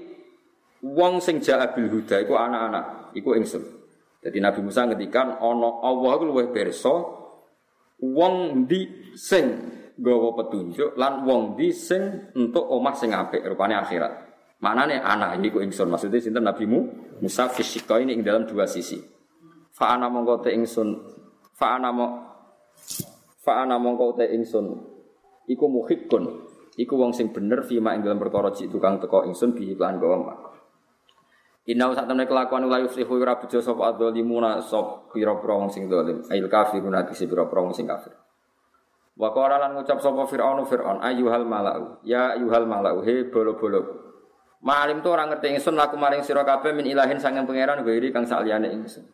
wong 0.86 1.18
sing 1.18 1.42
jaa 1.42 1.66
bil 1.74 1.90
huda 1.90 2.22
iku 2.22 2.38
anak-anak 2.38 3.12
iku 3.18 3.34
ingsun. 3.34 3.64
Jadi 4.24 4.38
Nabi 4.40 4.60
Musa 4.64 4.88
ngendikan 4.88 5.36
ana 5.42 5.70
Allah 5.84 6.12
iku 6.16 6.24
luwih 6.30 6.54
pirsa 6.54 6.94
wong 8.00 8.64
di 8.70 9.12
sing 9.18 9.46
gawa 9.98 10.34
petunjuk 10.40 10.96
lan 10.96 11.26
wong 11.26 11.58
di 11.58 11.74
sing 11.74 12.32
untuk 12.38 12.64
omah 12.70 12.96
sing 12.96 13.12
apik 13.12 13.42
rupane 13.44 13.76
akhirat. 13.76 14.14
Manane 14.64 15.02
anak 15.02 15.42
ini 15.42 15.52
ku 15.52 15.60
ingsun. 15.60 15.92
Maksudnya 15.92 16.24
sinten 16.24 16.48
nabimu 16.48 16.80
Musa 17.20 17.52
fisika 17.52 18.00
ini 18.00 18.16
ing 18.16 18.24
dalam 18.24 18.48
dua 18.48 18.64
sisi. 18.64 19.13
Fa 19.74 19.98
ana 19.98 20.06
mongko 20.06 20.46
te 20.46 20.54
ingsun 20.54 20.90
fa 21.58 21.82
ana 21.82 21.90
mo 21.90 22.06
fa 23.42 23.66
ana 23.66 23.82
mongko 23.82 24.22
te 24.22 24.30
ingsun 24.30 24.66
iku 25.50 25.66
muhikkun 25.66 26.24
iku 26.78 26.94
wong 26.94 27.12
sing 27.14 27.34
bener 27.34 27.66
fima 27.66 27.98
ing 27.98 28.06
dalam 28.06 28.22
perkara 28.22 28.54
cik 28.54 28.70
tukang 28.70 29.02
teko 29.02 29.26
ingsun 29.26 29.58
bi 29.58 29.74
iklan 29.74 29.98
gawa 29.98 30.54
Inau 31.64 31.96
saat 31.96 32.12
temen 32.12 32.28
kelakuan 32.28 32.68
ulah 32.68 32.84
yuflihu 32.84 33.24
ora 33.24 33.40
bejo 33.40 33.64
sapa 33.64 33.96
adzalimuna 33.96 34.60
sop 34.60 35.16
pira-pira 35.16 35.56
wong 35.56 35.72
sing 35.72 35.88
zalim. 35.88 36.20
Ail 36.28 36.52
kafiruna 36.52 37.08
kisi 37.08 37.24
pira-pira 37.24 37.64
wong 37.64 37.72
sing 37.72 37.88
kafir. 37.88 38.12
Wa 39.16 39.32
qala 39.32 39.64
lan 39.64 39.80
ngucap 39.80 40.04
sapa 40.04 40.28
Firaun 40.28 40.60
Firaun 40.68 41.00
ayyuhal 41.00 41.48
malau. 41.48 42.04
Ya 42.04 42.36
ayyuhal 42.36 42.68
malau 42.68 43.00
he 43.08 43.32
bolo-bolo. 43.32 43.80
Malim 44.60 45.00
tu 45.00 45.08
orang 45.08 45.32
ngerti 45.32 45.56
ingsun 45.56 45.80
laku 45.80 45.96
maring 45.96 46.20
sira 46.28 46.44
kabeh 46.44 46.76
min 46.76 46.84
ilahin 46.84 47.16
sanging 47.16 47.48
pangeran 47.48 47.80
gairi 47.80 48.12
kang 48.12 48.28
saliyane 48.28 48.68
ingsun. 48.68 49.08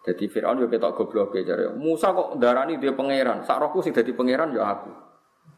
Jadi 0.00 0.24
Firaun 0.32 0.64
yo 0.64 0.66
ketok 0.72 0.96
goblok 0.96 1.36
jare. 1.44 1.76
Musa 1.76 2.12
kok 2.16 2.40
darani 2.40 2.80
dia 2.80 2.96
pangeran. 2.96 3.44
Sak 3.44 3.60
rohku 3.60 3.84
dadi 3.84 4.16
pangeran 4.16 4.56
ya 4.56 4.64
aku. 4.64 4.90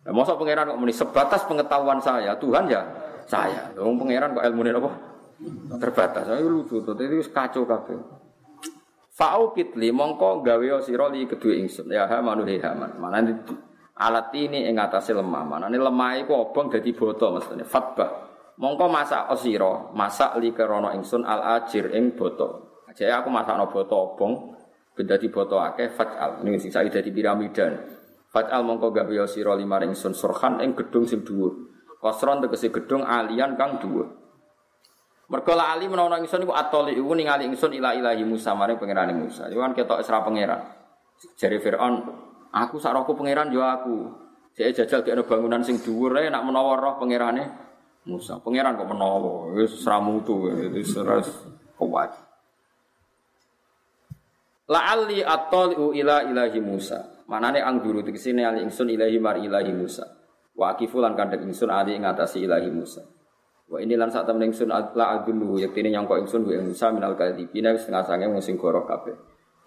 Nah, 0.03 0.11
masa 0.11 0.35
pangeran 0.35 0.75
kok 0.75 0.81
muni 0.83 0.91
sebatas 0.91 1.47
pengetahuan 1.47 2.03
saya, 2.03 2.35
Tuhan 2.35 2.67
ya 2.67 2.83
saya. 3.31 3.71
Wong 3.79 4.03
pangeran 4.03 4.35
kok 4.35 4.43
ilmune 4.43 4.75
apa? 4.75 4.91
terbatas. 5.79 6.31
Ayo 6.31 6.47
lucu 6.47 6.83
tuh, 6.87 6.95
itu 6.95 7.19
kacau 7.35 7.67
kabeh. 7.67 7.99
Fa'u 9.13 9.53
kitli 9.53 9.91
mongko 9.91 10.41
gawe 10.41 10.79
sira 10.81 11.11
li 11.11 11.27
kedue 11.29 11.59
ingsun. 11.59 11.91
Ya 11.93 12.09
ha 12.09 12.23
manu 12.25 12.47
he 12.49 12.63
haman. 12.63 12.97
Mana 12.97 13.21
alat 13.99 14.33
ini 14.39 14.71
ing 14.71 14.79
atase 14.79 15.13
lemah. 15.13 15.43
Mana 15.45 15.67
ini 15.69 15.83
lemah 15.83 16.23
iku 16.23 16.49
obong 16.49 16.73
dadi 16.73 16.95
boto 16.95 17.35
mestine. 17.35 17.67
Fatbah. 17.67 18.31
Mongko 18.57 18.87
masak 18.89 19.33
osiro, 19.33 19.91
masak 19.97 20.39
li 20.39 20.55
kerono 20.55 20.95
ingsun 20.95 21.27
al 21.27 21.61
ajir 21.61 21.93
ing 21.93 22.15
boto. 22.15 22.72
Aja 22.93 23.25
aku 23.25 23.33
masakno 23.33 23.73
boto 23.73 23.97
obong 24.13 24.53
ben 24.93 25.09
dadi 25.09 25.33
boto 25.33 25.57
akeh 25.57 25.89
fatal. 25.97 26.45
Ini 26.45 26.61
sing 26.61 26.69
saiki 26.69 26.93
dadi 26.93 27.09
piramidan. 27.09 27.73
Fatal 28.29 28.61
mongko 28.69 28.93
gawe 28.93 29.25
sira 29.25 29.57
lima 29.57 29.81
ingsun 29.81 30.13
surhan 30.13 30.61
ing 30.61 30.77
gedung 30.77 31.09
sing 31.09 31.25
dhuwur. 31.25 31.73
Kosron 31.97 32.45
tegese 32.45 32.69
gedung 32.69 33.01
alian 33.01 33.57
kang 33.57 33.81
dhuwur. 33.81 34.13
Mergo 35.33 35.57
ali 35.57 35.89
menawa 35.89 36.21
ingsun 36.21 36.45
iku 36.45 36.53
atoli 36.53 36.93
iku 36.93 37.17
ningali 37.17 37.49
ingsun 37.49 37.73
ila 37.73 37.97
ilahi 37.97 38.21
Musa 38.29 38.53
maring 38.53 38.77
pangerane 38.77 39.17
Musa. 39.17 39.49
Iku 39.49 39.65
kan 39.65 39.73
ketok 39.73 40.05
isra 40.05 40.21
pangeran. 40.21 40.61
Jare 41.41 41.57
Firaun, 41.57 42.05
aku 42.53 42.77
sak 42.77 42.93
rohku 42.93 43.17
pangeran 43.17 43.49
yo 43.49 43.65
aku. 43.65 44.13
Saya 44.53 44.77
jajal 44.77 45.01
kene 45.01 45.25
bangunan 45.25 45.65
sing 45.65 45.81
dhuwur 45.81 46.21
ae 46.21 46.29
nak 46.29 46.45
menawa 46.45 46.77
roh 46.77 47.01
pangerane 47.01 47.49
Musa. 48.05 48.45
Pangeran 48.45 48.77
kok 48.77 48.85
menawa 48.85 49.49
wis 49.57 49.73
sramutu 49.81 50.53
wis 50.53 50.93
kuat. 51.81 52.32
La'alli 54.71 55.25
atoliu 55.27 55.91
ila 55.91 56.23
ilahi 56.29 56.61
Musa. 56.63 57.25
Manane 57.27 57.59
angguru 57.59 58.05
tekesine 58.07 58.47
ali 58.47 58.63
ingsun 58.63 58.93
ilahi 58.93 59.19
mar 59.19 59.41
ilahi 59.41 59.73
Musa. 59.75 60.07
Wa 60.55 60.77
akifulan 60.77 61.17
kandhek 61.19 61.43
ingsun 61.43 61.73
ali 61.73 61.99
ing 61.99 62.05
atasi 62.07 62.47
ilahi 62.47 62.71
Musa. 62.71 63.03
Wa 63.73 63.81
ini 63.81 63.97
lan 63.97 64.13
sak 64.13 64.29
temen 64.29 64.53
ingsun 64.53 64.69
la 64.69 65.05
adulu 65.17 65.57
yaktine 65.57 65.89
nyangka 65.89 66.21
ingsun 66.21 66.45
wa 66.45 66.61
Musa 66.61 66.93
minal 66.93 67.17
kadibina 67.17 67.73
setengah 67.73 68.05
sange 68.05 68.29
wong 68.29 68.45
sing 68.45 68.61
goro 68.61 68.85
kabeh. 68.85 69.17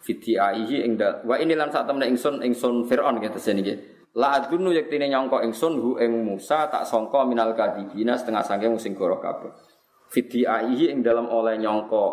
Fiti 0.06 0.38
aihi 0.38 0.86
ing 0.86 0.96
wa 1.26 1.36
ini 1.42 1.58
lan 1.58 1.74
sak 1.74 1.90
temen 1.90 2.06
ingsun 2.14 2.46
ingsun 2.46 2.86
Firaun 2.86 3.18
gitu 3.18 3.42
sini 3.42 3.66
nggih. 3.66 3.78
La 4.16 4.40
adunu 4.40 4.72
yaktine 4.72 5.10
nyangka 5.12 5.42
ingsun 5.44 5.82
hu 5.82 5.98
ing 6.00 6.22
Musa 6.22 6.70
tak 6.70 6.86
sangka 6.88 7.26
minal 7.28 7.52
kadibina 7.58 8.16
setengah 8.16 8.46
sange 8.46 8.70
wong 8.70 8.80
sing 8.80 8.94
goro 8.94 9.18
kabeh. 9.20 9.52
Fiti 10.08 10.46
aihi 10.46 10.94
ing 10.94 11.02
dalam 11.02 11.26
oleh 11.26 11.58
nyangka 11.58 12.06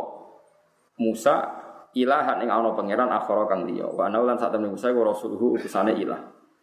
Musa 0.97 1.61
ilahan 1.97 2.43
ing 2.44 2.48
ana 2.48 2.73
pangeran 2.73 3.09
akhara 3.09 3.48
kang 3.48 3.69
liya. 3.69 3.89
Wa 3.89 4.09
ana 4.09 4.20
lan 4.23 4.36
sak 4.36 4.56
Musa 4.60 4.93
iku 4.93 5.05
rasuluhu 5.05 5.56
utusane 5.56 5.97
ilah. 5.97 6.20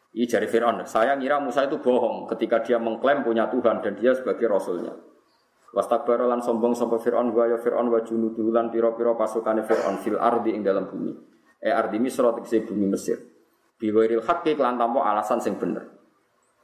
Ini 0.09 0.25
jari 0.25 0.49
Fir'aun. 0.49 0.81
Saya 0.89 1.13
ngira 1.13 1.37
Musa 1.37 1.69
itu 1.69 1.77
bohong 1.77 2.25
ketika 2.33 2.65
dia 2.65 2.81
mengklaim 2.81 3.21
punya 3.21 3.45
Tuhan 3.49 3.81
dan 3.85 3.93
dia 3.93 4.17
sebagai 4.17 4.49
rasulnya. 4.49 5.09
Wastakbara 5.69 6.25
lan 6.25 6.41
sombong 6.41 6.73
sapa 6.73 6.97
Firaun 6.97 7.29
wa 7.29 7.45
ya 7.45 7.61
Firaun 7.61 7.93
wa 7.93 8.01
junuduhu 8.01 8.49
lan 8.49 8.73
pira-pira 8.73 9.13
pasukane 9.13 9.61
Firaun 9.61 10.01
fil 10.01 10.17
ardi 10.17 10.57
ing 10.57 10.65
dalam 10.65 10.89
bumi. 10.89 11.13
E 11.61 11.69
ardi 11.69 12.01
Misra 12.01 12.33
tegese 12.33 12.65
bumi 12.65 12.89
Mesir. 12.89 13.21
Biwairil 13.77 14.25
haqqi 14.25 14.57
lan 14.57 14.81
tanpa 14.81 15.05
alasan 15.13 15.37
sing 15.37 15.61
bener. 15.61 15.85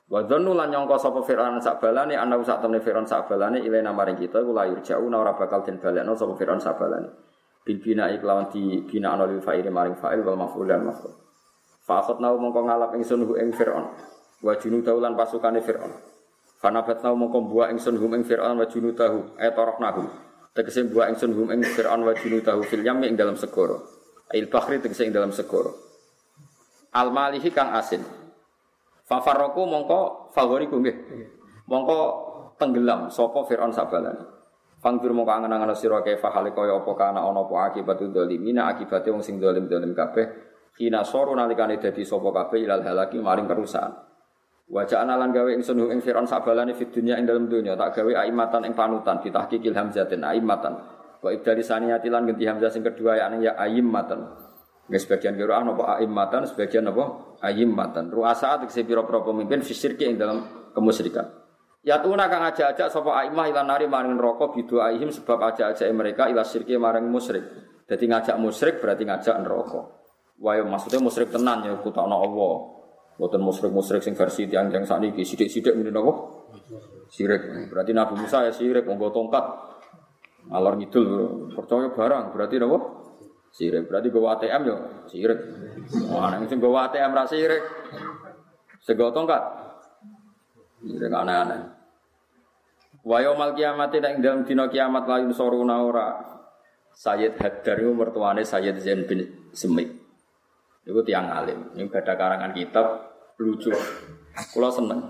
Wa 0.09 0.25
dzannu 0.25 0.57
lan 0.57 0.73
nyangka 0.73 0.97
sapa 0.97 1.21
Firaun 1.21 1.61
sak 1.61 1.77
balane 1.81 2.17
ana 2.17 2.41
sak 2.41 2.65
temne 2.65 2.81
Firaun 2.81 3.05
sak 3.05 3.29
balane 3.29 3.61
ilena 3.61 3.93
maring 3.93 4.17
kita 4.17 4.41
iku 4.41 4.53
layur 4.53 4.81
jauh 4.81 5.05
ora 5.05 5.37
bakal 5.37 5.61
den 5.61 5.77
balekno 5.77 6.17
sapa 6.17 6.33
Firaun 6.33 6.57
sak 6.57 6.81
balane. 6.81 7.24
Bil 7.65 7.81
bina 7.81 8.13
iklawan 8.13 8.53
di 8.53 8.85
bina 8.85 9.17
ana 9.17 9.25
lil 9.25 9.41
fa'il 9.41 9.65
maring 9.73 9.97
fa'il 9.97 10.21
wal 10.21 10.37
maf'ul 10.37 10.69
dan 10.69 10.85
maf'ul. 10.85 11.09
Fa 11.81 12.05
akhadna 12.05 12.37
mongko 12.37 12.61
ngalap 12.61 12.93
ingsun 12.93 13.25
ing 13.41 13.49
Firaun. 13.49 13.89
Wa 14.45 14.53
junudahu 14.53 15.01
lan 15.01 15.17
pasukane 15.17 15.65
Firaun. 15.65 16.15
Fanabat 16.65 17.03
nau 17.05 17.13
mongko 17.13 17.45
buah 17.45 17.69
ingsun 17.69 17.93
hum 18.01 18.17
ing 18.17 18.25
Fir'aun 18.25 18.57
wa 18.57 18.65
junutahu 18.65 19.37
ay 19.37 19.53
nahu. 19.53 20.03
Tegese 20.55 20.87
buah 20.89 21.13
ingsun 21.13 21.35
hum 21.37 21.53
ing 21.53 21.61
Fir'aun 21.61 22.01
wa 22.01 22.15
junutahu 22.17 22.65
fil 22.65 22.81
yam 22.81 23.05
ing 23.05 23.13
dalam 23.13 23.37
segoro. 23.37 23.85
Ail 24.33 24.49
bahri 24.49 24.81
tegese 24.81 25.05
ing 25.05 25.13
dalam 25.13 25.29
segoro. 25.29 25.77
Al 26.95 27.13
malihi 27.13 27.53
kang 27.53 27.69
asin. 27.75 28.01
Fafarroku 29.05 29.61
mongko 29.61 30.33
nggih. 30.33 30.95
Mongko 31.69 31.97
tenggelam 32.57 33.13
sapa 33.13 33.45
Fir'aun 33.45 33.69
sabalane. 33.69 34.34
Fangdur 34.85 35.17
mongko 35.17 35.33
angen-angen 35.33 35.73
sira 35.73 36.05
kaya 36.05 36.21
hale 36.21 36.53
kaya 36.53 36.77
apa 36.77 36.93
kana 36.93 37.25
ana 37.25 37.41
apa 37.41 37.73
akibatu 37.73 38.05
dzalimina 38.13 38.69
akibate 38.69 39.09
wong 39.09 39.25
sing 39.25 39.41
zalim-zalim 39.41 39.97
kabeh. 39.97 40.25
Kina 40.77 41.01
soro 41.01 41.33
nalikane 41.33 41.81
dadi 41.81 42.05
sapa 42.05 42.29
kabeh 42.29 42.69
ilal 42.69 42.85
halaki 42.85 43.17
maring 43.17 43.49
kerusakan. 43.49 43.97
Wajah 44.69 45.01
analan 45.01 45.33
gawe 45.33 45.49
ingsun 45.57 45.89
ing 45.89 46.05
Firaun 46.05 46.29
sabalane 46.29 46.77
fid 46.77 46.93
dunya 46.93 47.17
ing 47.17 47.25
dalam 47.25 47.49
dunya 47.49 47.73
tak 47.73 47.97
gawe 47.97 48.29
aimatan 48.29 48.61
ing 48.69 48.77
panutan 48.77 49.17
ditahqiqil 49.25 49.73
hamzatin 49.73 50.21
aimatan. 50.21 50.77
Wa 51.17 51.33
ibdali 51.33 51.65
saniyati 51.65 52.05
lan 52.13 52.29
ganti 52.29 52.45
hamzah 52.45 52.69
sing 52.69 52.85
kedua 52.85 53.17
ya 53.17 53.33
ya 53.41 53.57
aimatan. 53.57 54.21
Nggih 54.85 55.01
sebagian 55.01 55.33
kira 55.33 55.65
apa 55.65 55.97
aimatan 55.97 56.45
sebagian 56.45 56.85
apa 56.93 57.33
aimatan. 57.41 58.13
Ruasa 58.13 58.61
tegese 58.61 58.85
pira-pira 58.85 59.25
pemimpin 59.25 59.65
fisirki 59.65 60.05
ing 60.05 60.21
dalam 60.21 60.45
kemusyrikan. 60.77 61.44
Ya 61.85 62.01
tuna 62.01 62.25
kang 62.25 62.41
aja-aja 62.41 62.89
sapa 62.89 63.13
aimah 63.13 63.45
ilan 63.45 63.69
nari 63.69 63.85
maring 63.85 64.17
neraka 64.17 64.49
bidoaihim 64.49 65.13
sebab 65.13 65.37
aja-aja 65.37 65.85
mereka 65.93 66.25
ila 66.25 66.41
sirki 66.41 66.73
maring 66.81 67.05
musyrik. 67.05 67.45
Jadi 67.85 68.09
ngajak 68.09 68.41
musyrik 68.41 68.81
berarti 68.81 69.05
ngajak 69.05 69.37
neraka. 69.45 69.85
Wah 70.41 70.57
maksudnya 70.65 70.97
musyrik 70.97 71.29
tenan 71.29 71.61
ya 71.61 71.77
kutakno 71.77 72.25
Allah. 72.25 72.55
Buatan 73.15 73.39
musrik-musrik 73.39 74.03
sing 74.03 74.11
versi 74.11 74.43
tiang 74.43 74.67
yang 74.67 74.83
saat 74.83 74.99
ini 74.99 75.23
sidik-sidik 75.23 75.71
mungkin 75.71 75.95
apa? 75.95 76.13
Sirik. 77.07 77.71
Berarti 77.71 77.95
Nabi 77.95 78.19
Musa 78.19 78.43
ya 78.43 78.51
sirik, 78.51 78.83
monggo 78.83 79.07
tongkat. 79.13 79.45
Alor 80.51 80.75
ngidul 80.75 81.07
percaya 81.55 81.87
barang 81.95 82.35
berarti 82.35 82.59
apa? 82.59 82.79
Sirik. 83.55 83.87
Berarti 83.87 84.07
bawa 84.11 84.35
ATM 84.35 84.61
ya 84.67 84.77
sirik. 85.07 85.39
Mana 86.11 86.43
yang 86.43 86.59
bawa 86.59 86.91
ATM 86.91 87.11
rasa 87.15 87.39
sirik? 87.39 87.63
Sego 88.83 89.15
tongkat. 89.15 89.43
Sirik 90.83 91.13
aneh-aneh. 91.13 91.74
Wa 93.05 93.21
yaumal 93.21 93.53
kiamat 93.53 93.93
tidak 93.93 94.17
dalam 94.17 94.41
dina 94.41 94.65
kiamat 94.65 95.05
lain 95.05 95.29
soruna 95.29 95.85
ora. 95.85 96.09
Sayyid 96.95 97.37
Haddar 97.37 97.77
itu 97.77 97.91
mertuane 97.93 98.41
Sayyid 98.41 98.81
Zain 98.81 99.05
bin 99.05 99.51
Semik. 99.53 99.93
Itu 100.81 101.05
tiang 101.05 101.29
alim. 101.29 101.75
Ini 101.77 101.85
ada 101.91 102.17
karangan 102.17 102.49
kitab 102.55 102.85
lucu. 103.37 103.69
Kulo 104.49 104.69
seneng. 104.73 105.01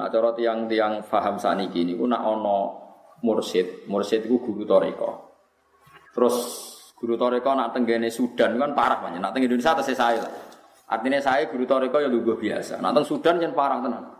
Nah 0.00 0.06
cara 0.08 0.32
tiang-tiang 0.32 1.02
faham 1.02 1.36
saniki 1.36 1.82
ini, 1.82 1.98
nak 1.98 2.22
ono 2.22 2.58
mursid, 3.26 3.90
mursid 3.90 4.24
itu 4.24 4.38
guru 4.40 4.62
toriko. 4.64 5.10
Terus 6.14 6.36
guru 6.94 7.18
toriko 7.18 7.52
nak 7.52 7.74
tenggene 7.74 8.08
Sudan 8.08 8.56
kan 8.56 8.72
parah 8.72 9.02
banyak. 9.02 9.18
Nak 9.18 9.34
tenggene 9.34 9.58
Indonesia 9.58 9.76
atas 9.76 9.92
saya 9.92 10.24
lah. 10.24 10.32
Artinya 10.90 11.20
saya 11.20 11.50
guru 11.50 11.66
toriko 11.66 11.98
ya 11.98 12.08
lugu 12.08 12.38
biasa. 12.38 12.78
Nak 12.78 12.92
teng 12.96 13.06
Sudan 13.06 13.36
yang 13.42 13.52
parah 13.52 13.82
tenan. 13.82 14.19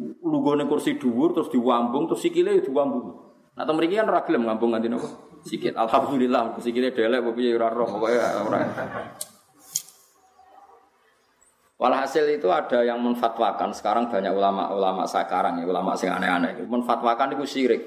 Lugone 0.00 0.64
kursi 0.64 0.96
dhuwur 0.96 1.36
terus 1.36 1.52
diwambung 1.52 2.08
terus 2.08 2.24
sikile 2.24 2.56
ya 2.56 2.62
diwambung. 2.64 3.12
Nah 3.52 3.68
teng 3.68 3.76
mriki 3.76 4.00
kan 4.00 4.08
ora 4.08 4.24
gelem 4.24 4.48
ngambung 4.48 4.72
nganti 4.72 4.88
napa? 4.88 5.08
Sikit. 5.44 5.76
Alhamdulillah 5.76 6.56
sikile 6.56 6.96
delek 6.96 7.20
apa 7.20 7.30
piye 7.36 7.52
ora 7.52 7.68
roh 7.68 7.84
pokoke 7.84 8.16
ora. 8.16 8.60
Walhasil 11.76 12.24
itu 12.30 12.46
ada 12.46 12.86
yang 12.86 13.02
menfatwakan 13.02 13.74
sekarang 13.74 14.06
banyak 14.06 14.30
ulama-ulama 14.30 15.02
sekarang 15.02 15.58
ya 15.60 15.66
ulama 15.66 15.98
sing 15.98 16.08
aneh-aneh 16.14 16.62
menfatwakan 16.64 17.36
itu 17.36 17.44
syirik. 17.44 17.82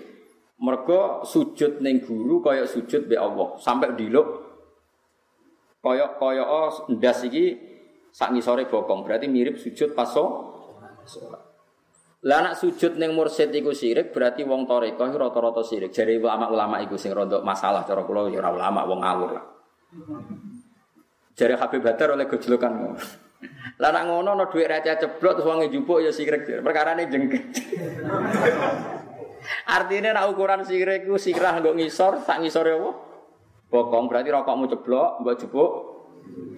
Mergo 0.61 1.25
sujud 1.25 1.81
ning 1.81 2.03
guru 2.05 2.43
kaya 2.43 2.67
sujud 2.67 3.07
be 3.09 3.17
Allah 3.17 3.55
sampai 3.59 3.95
diluk 3.97 4.45
kaya 5.83 6.15
kaya 6.15 6.43
oh 6.43 6.71
ndas 6.91 7.25
iki 7.27 7.55
sak 8.13 8.31
ngisore 8.31 8.67
bokong 8.69 9.03
berarti 9.03 9.27
mirip 9.31 9.57
sujud 9.57 9.95
pas 9.97 10.11
sholat. 10.11 11.54
Lah 12.23 12.39
nak 12.41 12.55
sujud 12.55 12.95
ning 12.95 13.11
mursid 13.11 13.51
iku 13.51 13.75
syirik 13.75 14.15
berarti 14.15 14.47
wong 14.47 14.63
toreko 14.63 15.03
rata-rata 15.03 15.61
syirik. 15.61 15.91
Jadi 15.91 16.15
ulama-ulama 16.15 16.79
iku 16.81 16.95
sing 16.95 17.11
rontok 17.11 17.43
masalah 17.43 17.83
cara 17.83 18.01
kula 18.07 18.31
ya 18.31 18.39
ulama 18.39 18.87
wong 18.87 18.99
ngawur 19.03 19.29
lah. 19.35 19.45
Jare 21.35 21.59
Habib 21.59 21.83
Badar 21.83 22.15
oleh 22.15 22.25
gojlokan 22.31 22.95
lah 23.75 23.91
nak 23.91 24.07
ngono 24.07 24.39
ana 24.39 24.47
dhuwit 24.47 24.71
receh 24.71 24.95
ceblok 24.95 25.41
terus 25.41 25.47
wong 25.47 25.67
njupuk 25.67 25.99
ya 25.99 26.11
sirik. 26.15 26.47
Perkarane 26.63 27.11
jengket. 27.11 27.43
Artinya 29.67 30.15
nak 30.15 30.31
ukuran 30.31 30.63
sirik 30.63 31.05
ku 31.05 31.19
sirah 31.19 31.59
nggo 31.59 31.75
ngisor, 31.75 32.23
sak 32.23 32.39
ngisore 32.41 32.71
apa? 32.79 32.91
Bokong 33.69 34.07
berarti 34.07 34.29
rokokmu 34.31 34.65
ceblok, 34.71 35.09
mbok 35.21 35.35
jupuk 35.37 35.71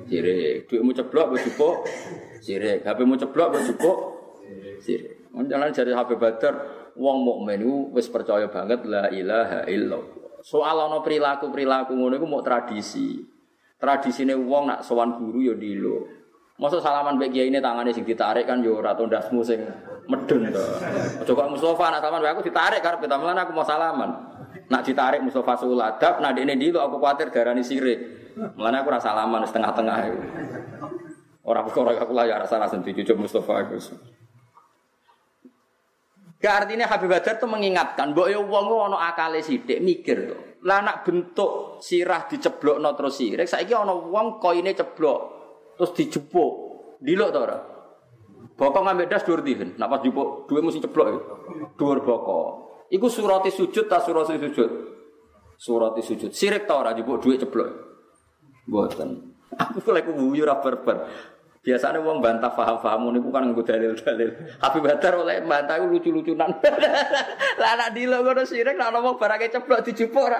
sirik. 0.05 0.69
Dhuwitmu 0.69 0.91
ceblok 0.93 1.25
mbok 1.33 1.41
jupuk 1.41 1.75
sirik. 2.45 2.85
HP-mu 2.85 3.17
ceblok 3.17 3.47
mbok 3.49 3.63
jupuk 3.65 3.97
sirik. 4.85 5.16
Jalan 5.33 5.69
jari 5.75 5.91
HP 5.93 6.15
Badar 6.15 6.55
wong 6.97 7.17
mukmin 7.23 7.61
iku 7.61 7.93
wis 7.93 8.09
percaya 8.09 8.49
banget 8.49 8.83
la 8.87 9.07
ilaha 9.13 9.67
illallah. 9.69 10.41
Soal 10.41 10.77
ana 10.77 11.01
perilaku-perilaku 11.01 11.93
ngono 11.93 12.13
iku 12.17 12.27
mau 12.29 12.41
tradisi. 12.41 13.21
Tradisine 13.77 14.33
wong 14.33 14.63
nak 14.69 14.79
sowan 14.81 15.19
guru 15.19 15.39
ya 15.43 15.53
dilo. 15.53 16.09
Masa 16.57 16.81
salaman 16.81 17.21
mbek 17.21 17.37
kiai 17.37 17.53
ini 17.53 17.61
tangannya 17.61 17.93
sing 17.93 18.01
ditarik 18.01 18.49
kan 18.49 18.65
yo 18.65 18.81
ora 18.81 18.97
tondasmu 18.97 19.45
sing 19.45 19.61
medun 20.09 20.49
to. 20.49 20.65
Aja 21.21 21.29
kok 21.29 21.49
Mustofa 21.53 21.93
nak 21.93 22.01
salaman 22.01 22.25
aku 22.33 22.41
ditarik 22.41 22.81
karep 22.81 23.05
kita 23.05 23.13
melana 23.13 23.45
aku 23.45 23.53
mau 23.53 23.61
salaman. 23.61 24.09
Nak 24.67 24.81
ditarik 24.83 25.21
Mustofa 25.21 25.53
suladap, 25.55 26.17
nak 26.19 26.33
ini 26.35 26.57
dulu 26.57 26.81
aku 26.81 26.97
khawatir 26.97 27.29
darani 27.29 27.61
sirik. 27.61 28.33
Melana 28.57 28.81
aku 28.81 28.89
rasa 28.89 29.13
salaman 29.13 29.45
setengah-tengah 29.45 29.97
itu. 30.09 30.19
Orang 31.47 31.63
perkara 31.69 31.95
aku 31.95 32.11
lah 32.11 32.25
ya 32.27 32.35
rasa 32.41 32.59
rasa 32.59 32.75
cucuk 32.81 33.15
Mustofa 33.15 33.63
aku. 33.63 33.77
Gak 36.37 36.53
artinya 36.53 36.85
Habib 36.85 37.09
Badar 37.09 37.41
tuh 37.41 37.49
mengingatkan, 37.49 38.13
bahwa 38.13 38.29
ya 38.29 38.37
wong 38.37 38.65
ono 38.69 38.97
akale 39.01 39.41
sidik 39.41 39.81
mikir 39.81 40.17
tuh. 40.29 40.41
Lah 40.69 40.85
nak 40.85 41.01
bentuk 41.01 41.81
sirah 41.81 42.29
diceblok 42.29 42.77
no 42.77 42.93
terus 42.93 43.17
sirik, 43.17 43.49
saiki 43.49 43.73
ono 43.73 44.05
wong 44.09 44.37
koine 44.37 44.77
ceblok 44.77 45.19
terus 45.77 45.91
dijupuk. 45.97 46.51
Dilok 47.01 47.29
ta 47.29 47.39
ora? 47.41 47.57
Bokok 48.57 48.81
ngambil 48.81 49.05
das 49.05 49.21
dhuwur 49.21 49.45
dihen. 49.45 49.77
Nak 49.77 49.85
pas 49.85 50.01
jupuk 50.01 50.49
duwe 50.49 50.65
mesti 50.65 50.81
ceblok 50.81 51.07
iku. 51.13 51.21
Dhuwur 51.77 52.01
bokok. 52.01 52.49
Iku 52.89 53.05
surati 53.05 53.53
sujud 53.53 53.85
ta 53.85 54.01
surati 54.01 54.41
sujud? 54.41 54.71
Surati 55.57 56.01
sujud. 56.01 56.33
Sirik 56.33 56.65
ta 56.65 56.81
ora 56.81 56.97
jupuk 56.97 57.21
duwe 57.21 57.37
ceblok? 57.37 57.69
Mboten. 58.65 59.09
Aku 59.57 59.93
lek 59.93 60.09
guyu 60.09 60.41
ora 60.41 60.57
berber. 60.57 60.97
Biasanya 61.67 61.99
wong 61.99 62.23
bantah 62.23 62.47
paham-paham 62.55 63.11
niku 63.11 63.27
kan 63.27 63.43
nggo 63.51 63.59
dalil-dalil. 63.59 64.55
Habib 64.63 64.87
Badar 64.87 65.19
oleh 65.19 65.43
bantah 65.43 65.83
lucu-lucunan. 65.83 66.47
Lah 67.59 67.69
anak 67.75 67.91
dilo 67.91 68.23
ngono 68.23 68.47
sirik 68.47 68.79
nek 68.79 68.87
ana 68.87 69.03
wong 69.03 69.19
barake 69.19 69.51
ceblok 69.51 69.83
dijupuk 69.83 70.31
ora? 70.31 70.39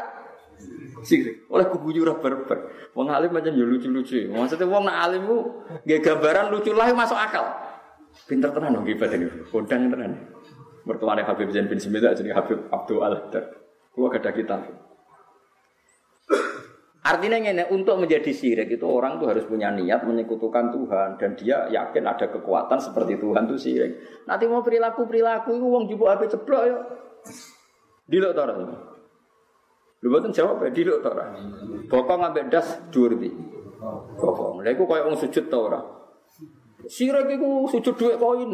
Sirik. 1.04 1.52
Oleh 1.52 1.68
guyu 1.68 2.08
ora 2.08 2.16
berber. 2.16 2.72
Wong 2.96 3.12
alim 3.12 3.36
macam 3.36 3.52
ya 3.52 3.66
lucu-lucu. 3.68 4.32
Maksudnya 4.32 4.72
wong 4.72 4.88
nak 4.88 4.98
alim 5.04 5.28
ku 5.28 5.68
nggih 5.84 6.00
gambaran 6.00 6.48
lucu 6.48 6.72
lah 6.72 6.96
masuk 6.96 7.20
akal. 7.20 7.44
Pinter 8.24 8.48
tenan 8.56 8.80
dong 8.80 8.88
ibadah 8.88 9.20
ini. 9.20 9.28
Kondang 9.52 9.92
tenan. 9.92 10.32
Mertuane 10.88 11.28
Habib 11.28 11.52
Zain 11.52 11.68
bin 11.68 11.76
Semida 11.76 12.16
jadi 12.16 12.32
Habib 12.32 12.72
Abdul 12.72 13.04
Al-Hadar. 13.04 13.52
Kulo 13.92 14.08
kitab. 14.16 14.87
Artinya 17.08 17.40
ini 17.40 17.64
untuk 17.72 17.96
menjadi 18.04 18.36
syirik 18.36 18.68
itu 18.68 18.84
orang 18.84 19.16
tuh 19.16 19.32
harus 19.32 19.48
punya 19.48 19.72
niat 19.72 20.04
menyekutukan 20.04 20.76
Tuhan 20.76 21.16
dan 21.16 21.40
dia 21.40 21.64
yakin 21.72 22.04
ada 22.04 22.28
kekuatan 22.28 22.76
seperti 22.84 23.16
Tuhan 23.16 23.48
tuh 23.48 23.56
syirik. 23.56 24.24
Nanti 24.28 24.44
mau 24.44 24.60
perilaku 24.60 25.08
perilaku 25.08 25.56
itu 25.56 25.66
uang 25.72 25.88
jubuk 25.88 26.12
HP 26.12 26.36
ceblok 26.36 26.64
ya. 26.68 26.76
Dilok 28.12 28.32
tau 28.36 28.46
Lu 30.06 30.14
boten 30.14 30.30
jawab 30.30 30.62
ya 30.62 30.70
diluk 30.70 31.02
ta 31.02 31.10
ora. 31.10 31.34
Bokong 31.90 32.22
ambek 32.30 32.54
das 32.54 32.78
iki. 32.94 33.32
Bokong. 34.20 34.62
Lha 34.62 34.70
iku 34.78 34.86
koyo 34.86 35.10
wong 35.10 35.18
sujud 35.18 35.50
ta 35.50 35.58
ora. 35.58 35.82
Sirik 36.86 37.26
iku 37.34 37.66
sujud 37.66 37.98
dhuwit 37.98 38.18
koin. 38.22 38.52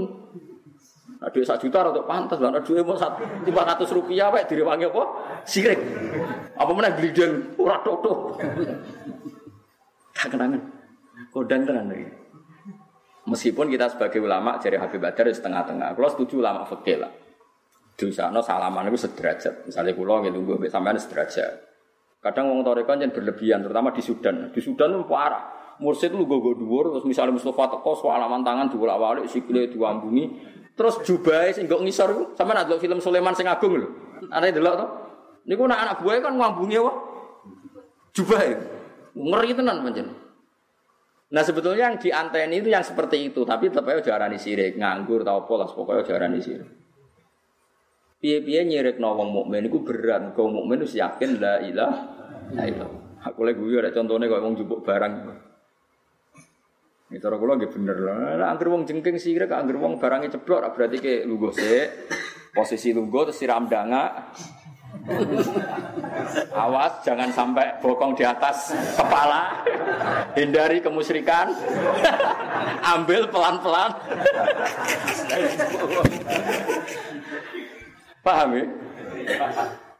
Nah, 1.23 1.31
duit 1.31 1.47
juta 1.47 1.79
untuk 1.87 2.03
pantas 2.03 2.35
lah. 2.43 2.51
Nah, 2.51 2.59
duit 2.59 2.83
mau 2.83 2.99
satu 2.99 3.23
lima 3.47 3.63
ratus 3.63 3.95
rupiah, 3.95 4.27
pak 4.27 4.43
direwangi 4.51 4.91
apa? 4.91 5.03
Sirik. 5.47 5.79
Apa 6.59 6.71
mana 6.75 6.91
glideng? 6.91 7.55
Ora 7.55 7.79
toto. 7.79 8.35
Tak 10.11 10.27
kenangan. 10.35 10.59
Kodang 11.31 11.63
tenan 11.63 11.87
lagi. 11.87 12.11
Meskipun 13.23 13.71
kita 13.71 13.87
sebagai 13.87 14.19
ulama 14.19 14.59
jadi 14.59 14.83
Habib 14.83 14.99
Badar 14.99 15.31
setengah-tengah. 15.31 15.95
Kalau 15.95 16.09
setuju 16.11 16.43
ulama 16.43 16.67
fakir 16.67 16.99
lah 16.99 17.23
di 17.93 18.09
sana 18.09 18.41
salaman 18.41 18.89
itu 18.89 18.97
sederajat. 18.97 19.69
Misalnya 19.69 19.93
pulau 19.93 20.19
gitu, 20.25 20.41
gue 20.41 20.67
sampean 20.69 20.97
sederajat. 20.97 21.71
Kadang 22.23 22.49
wong 22.49 22.63
torekan 22.63 23.03
yang 23.03 23.11
berlebihan, 23.11 23.61
terutama 23.61 23.91
di 23.91 24.01
Sudan. 24.01 24.49
Di 24.49 24.61
Sudan 24.63 24.95
itu 24.95 25.05
parah. 25.05 25.75
Mursid 25.81 26.13
lu 26.13 26.23
gue 26.29 26.39
dhuwur, 26.39 26.93
terus 26.93 27.05
misalnya 27.05 27.35
Mustafa 27.35 27.75
teko 27.75 27.97
salaman 27.97 28.45
tangan 28.45 28.69
dibolak-balik 28.69 29.25
sikile 29.27 29.67
diambungi, 29.67 30.25
terus 30.73 31.01
jubai 31.05 31.53
sing 31.53 31.69
gak 31.69 31.81
ngisor. 31.81 32.35
Sampeyan 32.37 32.65
ada 32.65 32.75
film 32.77 32.99
Sulaiman 32.99 33.33
sing 33.37 33.45
agung 33.49 33.77
lho. 33.77 33.89
Ana 34.29 34.49
delok 34.49 34.75
to. 34.77 34.87
Niku 35.43 35.67
nak 35.67 35.79
anak 35.83 35.95
buah 35.99 36.23
kan 36.23 36.33
ngambungi 36.39 36.77
apa? 36.79 36.91
Jubai. 38.15 38.49
Ngeri 39.13 39.51
tenan 39.53 39.83
pancen. 39.83 40.07
Nah 41.33 41.41
sebetulnya 41.41 41.89
yang 41.89 41.97
di 41.97 42.09
anteni 42.13 42.61
itu 42.61 42.69
yang 42.69 42.85
seperti 42.85 43.33
itu, 43.33 43.41
tapi 43.41 43.73
tetap 43.73 43.89
aja 43.89 44.13
jarani 44.13 44.37
sirik, 44.37 44.77
nganggur 44.77 45.25
tau 45.25 45.49
pola, 45.49 45.65
pokoknya 45.65 46.05
jarani 46.05 46.37
sirik. 46.37 46.69
Piye-piye 48.23 48.63
nyirik 48.63 49.03
wong 49.03 49.35
mukmin 49.35 49.67
iku 49.67 49.83
berat. 49.83 50.31
Kau 50.31 50.47
mukmin 50.47 50.79
wis 50.79 50.95
yakin 50.95 51.43
la 51.43 51.59
ilaha 51.59 51.99
illallah. 52.55 53.03
Aku 53.27 53.43
lagi 53.43 53.59
gue 53.59 53.75
ada 53.75 53.91
contohnya 53.91 54.31
kalau 54.31 54.47
wong 54.47 54.55
jupuk 54.55 54.79
barang. 54.87 55.13
Ini 57.11 57.17
cara 57.19 57.35
kula 57.35 57.59
nggih 57.59 57.71
bener 57.71 57.97
lah. 57.99 58.39
Nek 58.39 58.47
anggere 58.55 58.69
wong 58.71 58.83
jengking 58.87 59.17
sikire 59.19 59.45
kok 59.45 59.59
anggere 59.59 59.79
wong 59.79 59.99
barangnya 59.99 60.31
ceblok 60.31 60.71
berarti 60.71 60.97
ke 61.01 61.13
lungguh 61.27 61.51
sik. 61.51 61.87
Posisi 62.53 62.93
lungguh 62.93 63.29
terus 63.29 63.37
siram 63.41 63.65
danga. 63.67 64.31
Awas 66.53 67.03
jangan 67.03 67.27
sampai 67.33 67.81
bokong 67.83 68.15
di 68.15 68.23
atas 68.23 68.71
kepala. 68.95 69.65
Hindari 70.37 70.79
kemusyrikan. 70.79 71.51
Ambil 72.83 73.27
pelan-pelan. 73.27 73.91
Paham 78.23 78.49
ya? 78.55 78.65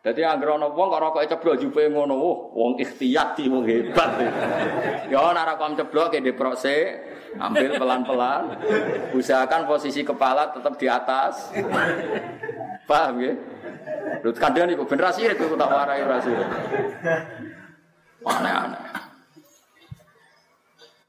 Jadi 0.04 0.20
anggere 0.20 0.52
wong 0.60 0.76
kok 0.92 1.00
rokoke 1.00 1.32
ceblok 1.32 1.56
jupe 1.64 1.88
ngono, 1.88 2.12
oh, 2.12 2.38
wong 2.52 2.76
ikhtiyat 2.76 3.40
di 3.40 3.48
wong 3.48 3.64
hebat. 3.64 4.20
Ya 5.08 5.20
ana 5.32 5.48
rokok 5.48 5.80
ceblok 5.80 6.12
ke 6.12 6.20
deprok 6.20 6.60
ambil 7.40 7.80
pelan-pelan. 7.80 8.44
Usahakan 9.16 9.64
posisi 9.64 10.04
kepala 10.04 10.52
tetap 10.52 10.76
di 10.76 10.92
atas. 10.92 11.56
Paham 12.84 13.16
ya? 13.24 13.34
Lu 14.28 14.36
kadang 14.36 14.68
iku 14.76 14.84
generasi 14.84 15.24
itu 15.24 15.56
tak 15.56 15.72
warai 15.72 16.04
rasi. 16.04 16.36
Aneh-aneh. 18.28 19.03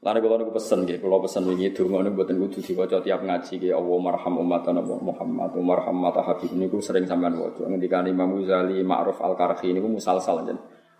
Lalu 0.05 0.21
kalau 0.21 0.37
aku 0.37 0.53
pesen 0.61 0.85
gitu, 0.85 1.01
kalau 1.01 1.17
pesen 1.17 1.49
ini 1.49 1.73
donga 1.73 2.05
ini 2.05 2.13
buatan 2.13 2.37
kudu 2.37 2.61
diwaca 2.61 3.01
tiap 3.01 3.25
ngaji 3.25 3.53
gitu. 3.57 3.73
Allah 3.73 3.97
marham 3.97 4.37
umat 4.37 4.69
Nabi 4.69 5.01
Muhammad, 5.01 5.57
marham 5.57 5.97
mata 5.97 6.21
habib 6.21 6.53
ini 6.53 6.69
ku 6.69 6.77
sering 6.77 7.09
sampean 7.09 7.33
waca. 7.41 7.65
Ngendika 7.65 8.05
Imam 8.05 8.37
Ghazali 8.37 8.85
Ma'ruf 8.85 9.17
Al 9.25 9.33
Karhi 9.33 9.73
ini 9.73 9.81
ku 9.81 9.89
musalsal 9.89 10.45
aja. 10.45 10.53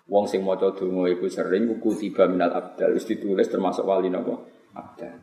Wong 0.09 0.25
sing 0.25 0.41
maca 0.41 0.73
donga 0.73 1.05
iku 1.13 1.29
sering 1.29 1.69
ku 1.77 1.93
tiba 1.93 2.25
minal 2.25 2.49
abdal 2.49 2.97
wis 2.97 3.05
ditulis 3.05 3.45
termasuk 3.45 3.85
wali 3.85 4.09
napa 4.09 4.41
abdal. 4.73 5.21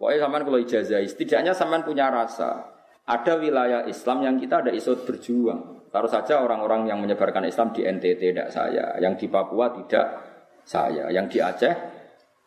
Pokoknya 0.00 0.16
sampean 0.24 0.42
kalau 0.48 0.60
ijazah, 0.64 1.00
setidaknya 1.04 1.52
sampean 1.52 1.84
punya 1.84 2.08
rasa. 2.08 2.80
Ada 3.04 3.36
wilayah 3.36 3.84
Islam 3.84 4.24
yang 4.24 4.40
kita 4.40 4.64
ada 4.64 4.72
iso 4.72 4.96
berjuang. 5.04 5.92
Taruh 5.92 6.08
saja 6.08 6.40
orang-orang 6.40 6.88
yang 6.88 7.04
menyebarkan 7.04 7.44
Islam 7.44 7.76
di 7.76 7.84
NTT 7.84 8.32
tidak 8.32 8.48
saya, 8.56 8.96
yang 9.04 9.20
di 9.20 9.28
Papua 9.28 9.68
tidak 9.72 10.06
saya, 10.64 11.12
yang 11.12 11.28
di 11.28 11.44
Aceh 11.44 11.95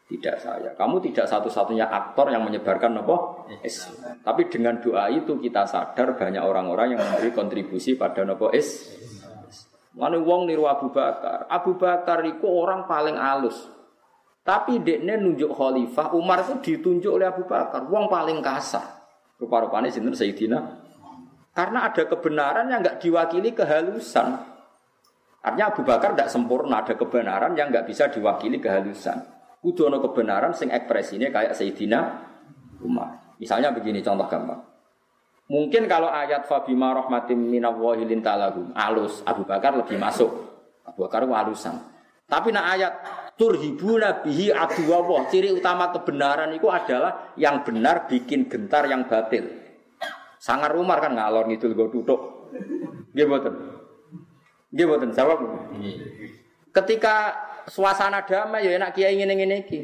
tidak 0.10 0.42
saya. 0.42 0.74
Kamu 0.74 0.98
tidak 1.06 1.30
satu-satunya 1.30 1.86
aktor 1.86 2.34
yang 2.34 2.42
menyebarkan 2.42 2.98
nopo 2.98 3.46
Islam. 3.62 4.18
Tapi 4.26 4.50
dengan 4.50 4.82
doa 4.82 5.06
itu 5.14 5.38
kita 5.38 5.70
sadar 5.70 6.18
banyak 6.18 6.42
orang-orang 6.42 6.98
yang 6.98 7.02
memberi 7.06 7.30
kontribusi 7.30 7.94
pada 7.94 8.26
nopo 8.26 8.50
is. 8.50 8.90
Mana 9.94 10.18
wong 10.18 10.50
niru 10.50 10.66
Abu 10.66 10.90
Bakar. 10.90 11.46
Abu 11.46 11.78
Bakar 11.78 12.26
itu 12.26 12.50
orang 12.50 12.90
paling 12.90 13.22
halus. 13.22 13.70
Tapi 14.42 14.82
dekne 14.82 15.22
nunjuk 15.22 15.54
khalifah, 15.54 16.18
Umar 16.18 16.42
itu 16.42 16.58
ditunjuk 16.58 17.12
oleh 17.22 17.30
Abu 17.30 17.46
Bakar, 17.46 17.86
wong 17.86 18.10
paling 18.10 18.42
kasar. 18.42 19.06
Rupa-rupanya 19.38 19.94
sinten 19.94 20.18
Sayyidina. 20.18 20.58
Karena 21.54 21.86
ada 21.86 22.02
kebenaran 22.10 22.66
yang 22.66 22.82
nggak 22.82 22.98
diwakili 22.98 23.54
kehalusan. 23.54 24.42
Artinya 25.46 25.70
Abu 25.70 25.86
Bakar 25.86 26.18
tidak 26.18 26.34
sempurna, 26.34 26.82
ada 26.82 26.98
kebenaran 26.98 27.54
yang 27.54 27.70
nggak 27.70 27.86
bisa 27.86 28.10
diwakili 28.10 28.58
kehalusan. 28.58 29.39
Kudu 29.60 29.92
ono 29.92 30.00
kebenaran 30.00 30.56
sing 30.56 30.72
ekspresinya 30.72 31.28
kayak 31.32 31.52
Sayyidina 31.52 32.00
Umar. 32.84 33.36
Misalnya 33.40 33.76
begini 33.76 34.00
contoh 34.00 34.28
gampang. 34.28 34.60
Mungkin 35.50 35.90
kalau 35.90 36.08
ayat 36.14 36.46
Fabima 36.46 36.94
rahmatim 36.94 37.50
minallahi 37.50 38.06
lintalahum 38.06 38.70
alus 38.78 39.26
Abu 39.26 39.44
Bakar 39.44 39.74
lebih 39.76 39.98
masuk. 39.98 40.30
Abu 40.86 41.04
Bakar 41.10 41.26
alusan. 41.26 41.76
Tapi 42.30 42.54
nak 42.54 42.66
ayat 42.78 42.94
turhibuna 43.34 44.22
bihi 44.22 44.54
aduwawah. 44.54 45.26
Ciri 45.34 45.50
utama 45.50 45.90
kebenaran 45.90 46.54
itu 46.54 46.70
adalah 46.70 47.34
yang 47.34 47.66
benar 47.66 48.06
bikin 48.06 48.46
gentar 48.46 48.86
yang 48.86 49.10
batil. 49.10 49.50
Sangar 50.38 50.78
Umar 50.78 51.02
kan 51.02 51.18
ngalor 51.18 51.50
ngidul 51.50 51.74
gue 51.74 51.90
tutup. 51.90 52.54
Nggih 53.18 53.26
mboten. 53.26 53.54
Nggih 54.70 54.86
mboten 54.86 55.10
jawab. 55.18 55.42
Ketika 56.70 57.34
suasana 57.70 58.26
damai 58.26 58.66
ya 58.66 58.76
enak 58.76 58.98
kiai 58.98 59.16
ngene 59.16 59.34
ngene 59.38 59.56
iki. 59.64 59.82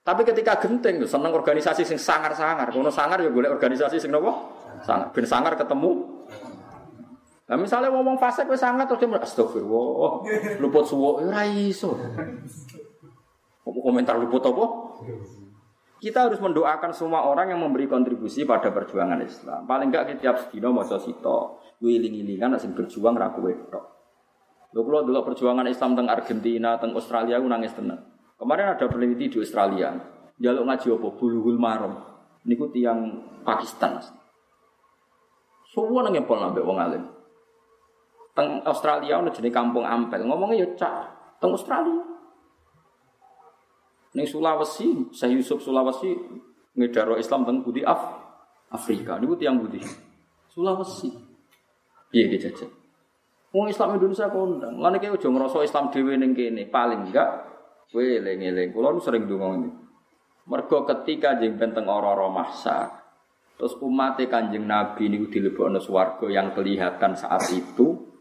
Tapi 0.00 0.24
ketika 0.24 0.56
genting 0.56 1.04
seneng 1.04 1.34
organisasi 1.34 1.84
sing 1.84 2.00
sangar-sangar. 2.00 2.72
Kono 2.72 2.88
sangar 2.88 3.20
ya 3.20 3.28
boleh 3.28 3.52
organisasi 3.52 4.00
sing 4.00 4.08
nopo? 4.08 4.32
Sangar. 4.80 5.12
Ben 5.12 5.28
sangar 5.28 5.54
ketemu. 5.60 6.22
Nah 7.50 7.58
misalnya 7.58 7.90
ngomong 7.90 8.14
fase 8.16 8.46
kowe 8.46 8.54
sangar 8.54 8.86
terus 8.86 9.02
dia 9.02 9.10
astagfirullah. 9.10 10.12
Luput 10.62 10.86
suwo 10.86 11.20
ya 11.20 11.34
ora 11.34 11.42
iso. 11.50 11.98
Komentar 13.66 14.16
luput 14.16 14.40
apa? 14.40 14.66
Kita 16.00 16.30
harus 16.30 16.40
mendoakan 16.40 16.96
semua 16.96 17.28
orang 17.28 17.52
yang 17.52 17.60
memberi 17.60 17.84
kontribusi 17.84 18.48
pada 18.48 18.72
perjuangan 18.72 19.20
Islam. 19.20 19.68
Paling 19.68 19.92
enggak 19.92 20.08
setiap 20.08 20.40
sedina 20.40 20.72
maca 20.72 20.96
sito, 20.96 21.60
wiling-wilingan 21.84 22.56
sing 22.56 22.72
berjuang 22.72 23.20
ra 23.20 23.34
kowe. 23.36 23.52
Lho 24.70 24.80
kula 24.86 25.02
dulu 25.02 25.26
perjuangan 25.26 25.66
Islam 25.66 25.98
teng 25.98 26.06
Argentina, 26.06 26.78
teng 26.78 26.94
Australia 26.94 27.42
aku 27.42 27.46
nangis 27.50 27.74
tenang. 27.74 27.98
Kemarin 28.38 28.72
ada 28.72 28.86
peneliti 28.86 29.36
di 29.36 29.38
Australia, 29.42 29.92
jaluk 30.38 30.64
ngaji 30.64 30.86
apa 30.94 31.08
buluhul 31.18 31.58
marom. 31.58 31.94
Niku 32.46 32.70
tiang 32.72 33.20
Pakistan. 33.44 34.00
Semua 35.68 36.06
nang 36.06 36.14
ngempol 36.16 36.38
nambah 36.40 36.64
wong 36.64 36.78
alim. 36.80 37.04
Teng 38.32 38.62
Australia 38.64 39.20
ono 39.20 39.34
jenenge 39.34 39.52
kampung 39.52 39.84
Ampel. 39.84 40.24
Ngomongnya 40.24 40.64
ya 40.64 40.68
cak 40.78 40.94
teng 41.42 41.52
Australia. 41.52 42.00
Ning 44.16 44.26
Sulawesi, 44.26 45.12
saya 45.14 45.34
Yusuf 45.36 45.62
Sulawesi 45.62 46.14
ngedaro 46.78 47.20
Islam 47.20 47.44
teng 47.44 47.60
Budi 47.60 47.84
Af 47.84 48.00
Afrika. 48.72 49.20
Niku 49.20 49.36
tiang 49.36 49.60
Budi. 49.60 49.82
Sulawesi. 50.48 51.10
Piye 52.10 52.38
jajal? 52.40 52.79
Wong 53.50 53.66
Islam 53.66 53.98
Indonesia 53.98 54.30
kondang. 54.30 54.78
Lan 54.78 54.94
iki 54.94 55.10
aja 55.10 55.26
ngrasa 55.26 55.66
Islam 55.66 55.90
dhewe 55.90 56.14
ning 56.14 56.38
kene. 56.38 56.70
Paling 56.70 57.10
enggak 57.10 57.30
kowe 57.90 58.02
eling-eling. 58.02 58.70
Kula 58.70 58.94
sering 59.02 59.26
ndonga 59.26 59.46
ngene. 59.58 59.70
Mergo 60.50 60.82
ketika 60.86 61.38
jeng 61.38 61.58
benteng 61.58 61.86
ora-ora 61.86 62.26
mahsa, 62.26 62.90
terus 63.54 63.78
umat 63.86 64.18
Kanjeng 64.18 64.66
Nabi 64.66 65.06
niku 65.06 65.30
dilebokno 65.30 65.78
swarga 65.78 66.26
yang 66.26 66.50
kelihatan 66.50 67.14
saat 67.14 67.46
itu 67.54 68.18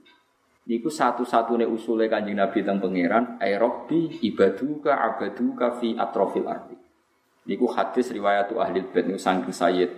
niku 0.70 0.94
satu-satunya 0.94 1.66
usule 1.66 2.06
Kanjeng 2.06 2.38
Nabi 2.38 2.62
tentang 2.62 2.86
pangeran 2.86 3.42
aerobi 3.42 4.22
ibaduka 4.22 5.02
abaduka 5.02 5.82
fi 5.82 5.98
atrofil 5.98 6.46
ardi. 6.46 6.78
Niku 7.50 7.66
hadis 7.74 8.14
riwayat 8.14 8.54
ahli 8.54 8.86
bait 8.94 9.10
niku 9.10 9.50
Sayyid 9.50 9.90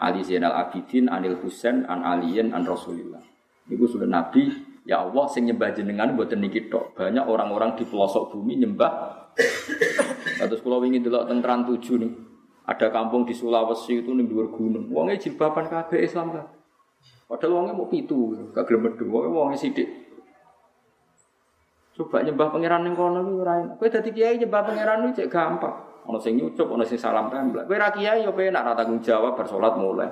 Ali 0.00 0.26
Zainal 0.26 0.56
Abidin 0.56 1.06
Anil 1.06 1.38
Husain 1.38 1.86
an 1.86 2.02
Aliyin 2.02 2.50
an 2.50 2.66
Rasulillah. 2.66 3.29
Iku 3.70 3.86
sudah 3.86 4.10
Nabi, 4.10 4.50
ya 4.82 5.06
Allah 5.06 5.30
sing 5.30 5.46
nyembah 5.46 5.70
jenengan 5.70 6.10
buat 6.18 6.34
niki 6.34 6.66
tok. 6.66 6.98
Banyak 6.98 7.22
orang-orang 7.22 7.78
di 7.78 7.86
pelosok 7.86 8.34
bumi 8.34 8.58
nyembah. 8.58 8.92
Terus 10.42 10.60
kalau 10.60 10.82
ingin 10.82 11.06
dulu 11.06 11.22
tentang 11.22 11.62
tujuh 11.70 12.02
nih, 12.02 12.12
ada 12.66 12.90
kampung 12.90 13.22
di 13.22 13.30
Sulawesi 13.30 14.02
itu 14.02 14.10
nih 14.10 14.26
dua 14.26 14.50
gunung. 14.50 14.90
Wongnya 14.90 15.22
jilbaban 15.22 15.70
kabeh 15.70 16.02
Islam 16.02 16.34
kan. 16.34 16.46
Padahal 17.30 17.62
wongnya 17.62 17.78
mau 17.78 17.86
pitu, 17.86 18.34
gak 18.50 18.66
gelem 18.66 18.90
medhu. 18.90 19.06
Wongnya 19.06 19.54
sidik. 19.54 19.86
Coba 21.94 22.26
nyembah 22.26 22.50
pangeran 22.50 22.82
ning 22.82 22.98
kono 22.98 23.22
kuwi 23.22 23.38
ora 23.38 23.54
enak. 23.60 23.74
Kowe 23.78 23.86
dadi 23.86 24.10
kiai 24.10 24.40
nyembah 24.40 24.62
pangeran 24.66 25.06
iki 25.10 25.22
cek 25.22 25.28
gampang. 25.30 25.76
Ono 26.10 26.18
sing 26.18 26.34
nyucup, 26.34 26.66
ono 26.66 26.82
sing 26.82 26.98
salam 26.98 27.30
tembak. 27.30 27.70
Kowe 27.70 27.76
ra 27.78 27.94
kiai 27.94 28.26
yo 28.26 28.34
penak 28.34 28.66
ra 28.66 28.72
tanggung 28.74 28.98
jawab 28.98 29.38
bar 29.38 29.46
salat 29.46 29.78
mulai. 29.78 30.10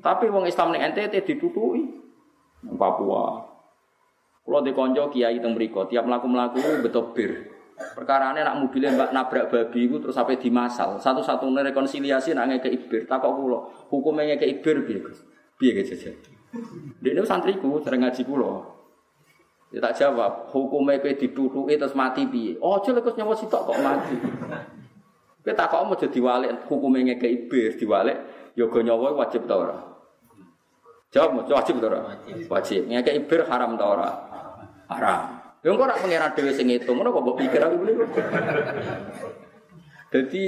Tapi 0.00 0.32
wong 0.32 0.48
Islam 0.48 0.72
ning 0.72 0.82
NTT 0.96 1.28
ditutuki. 1.28 2.01
Papua. 2.62 3.42
Kalau 4.42 4.60
di 4.62 4.74
konco 4.74 5.06
kiai 5.10 5.38
teng 5.38 5.54
mriko, 5.54 5.86
tiap 5.86 6.06
melaku-melaku 6.06 6.82
betul 6.82 7.14
bir. 7.14 7.32
Perkara 7.72 8.30
ini 8.30 8.46
nak 8.46 8.58
mobilnya 8.62 8.94
mbak 8.94 9.10
nabrak 9.10 9.46
babi 9.50 9.90
itu 9.90 9.98
terus 9.98 10.14
sampai 10.14 10.38
dimasal. 10.38 10.98
Satu-satunya 11.02 11.66
rekonsiliasi 11.72 12.34
nak 12.36 12.54
ngeke 12.54 12.70
ibir. 12.70 13.02
Takok 13.08 13.32
kulo, 13.34 13.58
hukumnya 13.90 14.34
ngeke 14.34 14.46
ibir 14.46 14.86
biar 14.86 15.10
biar 15.58 15.72
gitu 15.82 15.94
saja. 15.94 16.10
Dia 17.00 17.10
ini 17.16 17.22
santriku 17.24 17.80
sering 17.80 18.02
ngaji 18.04 18.22
kulo. 18.26 18.66
Dia 19.72 19.80
tak 19.80 19.96
jawab, 20.04 20.52
hukumnya 20.52 21.00
kue 21.00 21.16
ditutuki 21.16 21.80
terus 21.80 21.96
mati 21.96 22.28
bi. 22.28 22.52
Oh, 22.60 22.76
jadi 22.84 23.00
kau 23.00 23.16
nyawa 23.16 23.32
sitok 23.32 23.72
kok 23.72 23.78
mati. 23.80 24.16
Kue 25.40 25.54
tak 25.56 25.72
kok 25.72 25.88
mau 25.88 25.96
jadi 25.96 26.18
walik 26.20 26.68
hukumnya 26.68 27.14
ngeke 27.16 27.28
ibir 27.30 27.72
diwalik. 27.80 28.20
Yoga 28.52 28.84
nyawa 28.84 29.16
wajib 29.16 29.48
tau 29.48 29.64
orang. 29.64 29.91
Jawab, 31.12 31.44
wajib 31.44 31.76
atau 31.78 31.92
Wajib. 31.92 32.48
Wajib. 32.48 32.82
Ngeke 32.88 33.12
ibir 33.20 33.44
haram 33.44 33.76
atau 33.76 33.88
ora? 33.92 34.10
Haram. 34.88 35.20
Yang 35.62 35.78
kok 35.78 35.86
nak 35.86 35.98
pengiran 36.02 36.32
dewi 36.34 36.52
sing 36.56 36.66
itu, 36.72 36.90
mana 36.90 37.12
kok 37.12 37.36
pikir 37.38 37.60
aku 37.62 37.76
ini? 37.86 37.92
Jadi 40.12 40.44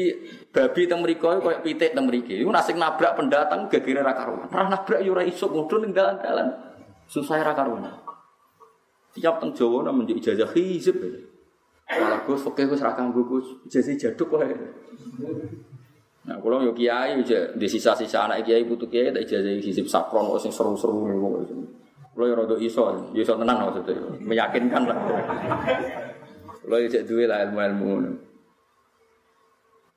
babi 0.52 0.82
teng 0.84 1.00
mriko 1.00 1.40
koyo 1.40 1.64
pitik 1.64 1.96
teng 1.96 2.04
mriki. 2.04 2.36
Iku 2.36 2.52
nasik 2.52 2.76
nabrak 2.76 3.16
pendatang 3.16 3.64
gegere 3.72 4.04
ra 4.04 4.12
karuan. 4.12 4.44
Pernah 4.52 4.76
nabrak 4.76 5.00
yo 5.00 5.16
ora 5.16 5.24
iso 5.24 5.48
mudhun 5.48 5.88
ning 5.88 5.92
dalan-dalan. 5.96 6.52
Susah 7.08 7.40
ra 7.40 7.56
karuan. 7.56 7.88
Tiap 9.16 9.40
teng 9.40 9.56
Jawa 9.56 9.88
nang 9.88 10.04
menjadi 10.04 10.36
ijazah 10.36 10.52
hizib. 10.52 11.00
Malah 11.88 12.20
Gus 12.28 12.44
fakih 12.44 12.68
Gus 12.68 12.84
ra 12.84 12.92
kanggo 12.92 13.24
Gus, 13.24 13.44
jadi 13.68 13.96
jaduk 13.96 14.36
wae. 14.36 14.52
Nah, 16.24 16.40
kalau 16.40 16.64
yo 16.64 16.72
kiai 16.72 17.20
aja 17.20 17.52
di 17.52 17.66
sisa-sisa 17.68 18.24
anak 18.24 18.48
kiai 18.48 18.64
butuh 18.64 18.88
kiai 18.88 19.12
tak 19.12 19.28
ijazah 19.28 19.60
hisib 19.60 19.84
sakron 19.84 20.32
kok 20.32 20.40
sing 20.40 20.52
seru-seru 20.52 21.04
niku. 21.04 21.28
Kalau 22.16 22.24
yo 22.24 22.34
rada 22.38 22.56
iso, 22.56 23.12
yo 23.12 23.20
iso 23.20 23.36
tenang 23.36 23.68
maksudnya, 23.68 24.00
meyakinkan 24.24 24.82
lah. 24.88 24.96
Kalau 26.64 26.76
yo 26.80 26.88
cek 26.88 27.04
lah 27.28 27.38
ilmu-ilmu 27.44 27.84
ngono. 27.84 28.10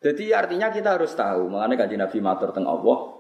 Jadi 0.03 0.29
artinya 0.35 0.67
kita 0.67 0.99
harus 0.99 1.15
tahu, 1.15 1.47
makanya 1.47 1.87
kaji 1.87 1.95
Nabi 1.95 2.17
matur 2.21 2.51
teng 2.51 2.67
Allah, 2.67 3.17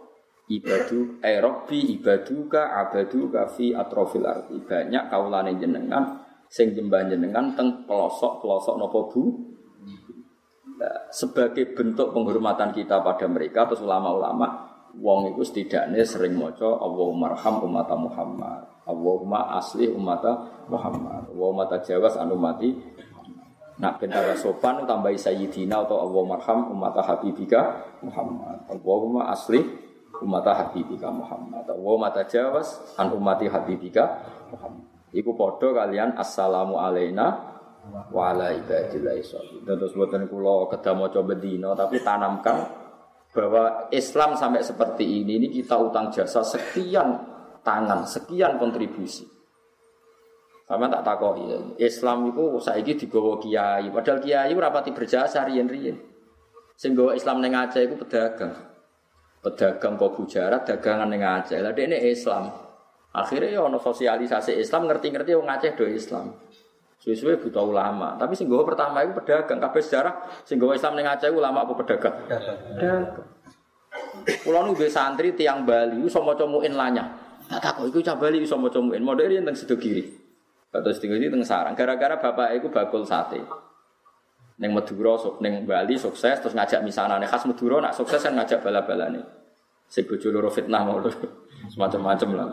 ibadu 0.47 1.19
eh 1.19 1.39
rabbi 1.43 1.99
ibaduka 1.99 2.75
abaduka 2.75 3.51
fi 3.51 3.75
atrofil 3.75 4.23
arti 4.23 4.55
banyak 4.63 5.11
kaulane 5.11 5.59
jenengan 5.59 6.23
sing 6.47 6.71
jembah 6.71 7.03
jenengan 7.03 7.51
teng 7.55 7.83
pelosok-pelosok 7.83 8.75
nopo 8.79 8.99
bu 9.11 9.23
Nah, 10.77 11.09
sebagai 11.09 11.73
bentuk 11.73 12.13
penghormatan 12.13 12.69
kita 12.69 13.01
pada 13.01 13.25
mereka 13.25 13.65
terus 13.65 13.81
ulama-ulama 13.81 14.77
wong 14.93 15.33
itu 15.33 15.41
setidaknya 15.41 16.05
sering 16.05 16.37
moco 16.37 16.77
Allahumma 16.77 17.33
arham 17.33 17.65
umat 17.65 17.89
Muhammad 17.97 18.61
Allahumma 18.85 19.57
asli 19.57 19.89
umat 19.89 20.21
Muhammad 20.69 21.33
Allahumma 21.33 21.65
tajawas 21.65 22.13
anu 22.21 22.37
mati 22.37 22.77
Nak 23.77 24.01
bentara 24.01 24.33
sopan 24.37 24.85
tambahi 24.85 25.17
sayyidina 25.17 25.81
atau 25.81 25.97
Allahumma 25.97 26.37
arham 26.37 26.69
umat 26.77 26.93
habibika 27.01 27.81
Muhammad 28.05 28.69
Allahumma 28.69 29.33
asli 29.33 29.65
umat 30.21 30.45
habibika 30.45 31.09
Muhammad 31.09 31.65
Allahumma 31.73 32.13
tajawas 32.13 32.93
an 33.01 33.17
umati 33.17 33.49
habibika 33.49 34.21
Muhammad. 34.53 34.85
Iku 35.09 35.33
podo 35.33 35.73
kalian 35.73 36.13
assalamu 36.21 36.77
alaina 36.77 37.56
wala 38.11 38.53
ibadillah 38.53 39.17
sholihin. 39.21 39.65
Terus 39.65 39.93
kedah 39.93 40.93
maca 40.95 41.21
bedino 41.23 41.75
tapi 41.75 42.01
tanamkan 42.01 42.67
bahwa 43.31 43.91
Islam 43.93 44.33
sampai 44.33 44.65
seperti 44.65 45.03
ini 45.03 45.37
ini 45.37 45.47
kita 45.53 45.77
utang 45.77 46.09
jasa 46.09 46.41
sekian 46.41 47.19
tangan, 47.61 48.07
sekian 48.07 48.57
kontribusi. 48.57 49.27
Sama 50.67 50.91
tak 50.91 51.07
takoi. 51.07 51.79
Islam 51.79 52.27
itu 52.27 52.59
saiki 52.59 52.99
digawa 52.99 53.39
kiai, 53.39 53.87
padahal 53.87 54.19
kiai 54.19 54.51
rapati 54.51 54.91
berjasa 54.91 55.47
riyen-riyen. 55.47 55.95
Sing 56.75 56.93
Islam 56.93 57.39
ning 57.39 57.55
Aceh 57.55 57.81
iku 57.87 57.95
pedagang. 58.03 58.53
Pedagang 59.41 59.95
kok 59.95 60.13
bujarat 60.13 60.67
dagangan 60.67 61.07
ning 61.07 61.23
Aceh. 61.23 61.57
Lah 61.57 61.71
ini 61.71 62.11
Islam. 62.11 62.51
Akhirnya 63.15 63.57
ya 63.57 63.65
sosialisasi 63.65 64.59
Islam 64.59 64.85
ngerti-ngerti 64.85 65.33
wong 65.39 65.47
Aceh 65.49 65.73
do 65.73 65.87
Islam. 65.87 66.35
Suwe-suwe 67.07 67.39
buta 67.39 67.63
ulama. 67.63 68.19
Tapi 68.19 68.35
sing 68.35 68.51
pertama 68.51 68.99
itu 68.99 69.15
pedagang. 69.15 69.63
Kabeh 69.63 69.79
sejarah 69.79 70.27
sing 70.43 70.59
Islam 70.59 70.91
ning 70.99 71.07
Aceh 71.07 71.31
ulama 71.31 71.63
apa 71.63 71.71
pedagang? 71.79 72.11
Pedagang. 72.27 73.23
Kulo 74.43 74.59
nu 74.67 74.75
santri 74.91 75.31
tiang 75.31 75.63
Bali 75.63 76.03
iso 76.03 76.19
maca 76.19 76.43
muin 76.43 76.75
lanya. 76.75 77.07
Tak 77.47 77.63
takok 77.63 77.87
iku 77.87 78.03
cah 78.03 78.19
Bali 78.19 78.43
iso 78.43 78.59
maca 78.59 78.83
muin. 78.83 78.99
Model 78.99 79.39
teng 79.39 79.55
sedo 79.55 79.79
kiri. 79.79 80.03
Terus 80.67 80.99
tinggal 80.99 81.23
di 81.23 81.31
teng 81.31 81.47
sarang. 81.47 81.79
Gara-gara 81.79 82.19
bapak 82.19 82.59
iku 82.59 82.67
bakul 82.67 83.07
sate. 83.07 83.39
Neng 84.59 84.75
Madura, 84.75 85.15
neng 85.39 85.63
Bali 85.63 85.95
sukses 85.95 86.43
terus 86.43 86.51
ngajak 86.59 86.83
misanane 86.83 87.23
khas 87.23 87.47
Madura 87.47 87.79
nak 87.79 87.95
sukses 87.95 88.19
kan 88.19 88.35
ngajak 88.35 88.59
bala-balane. 88.59 89.23
Sing 89.87 90.03
bojo 90.03 90.27
loro 90.27 90.51
fitnah 90.51 90.83
mau 90.83 90.99
semacam-macam 91.71 92.29
lah. 92.35 92.51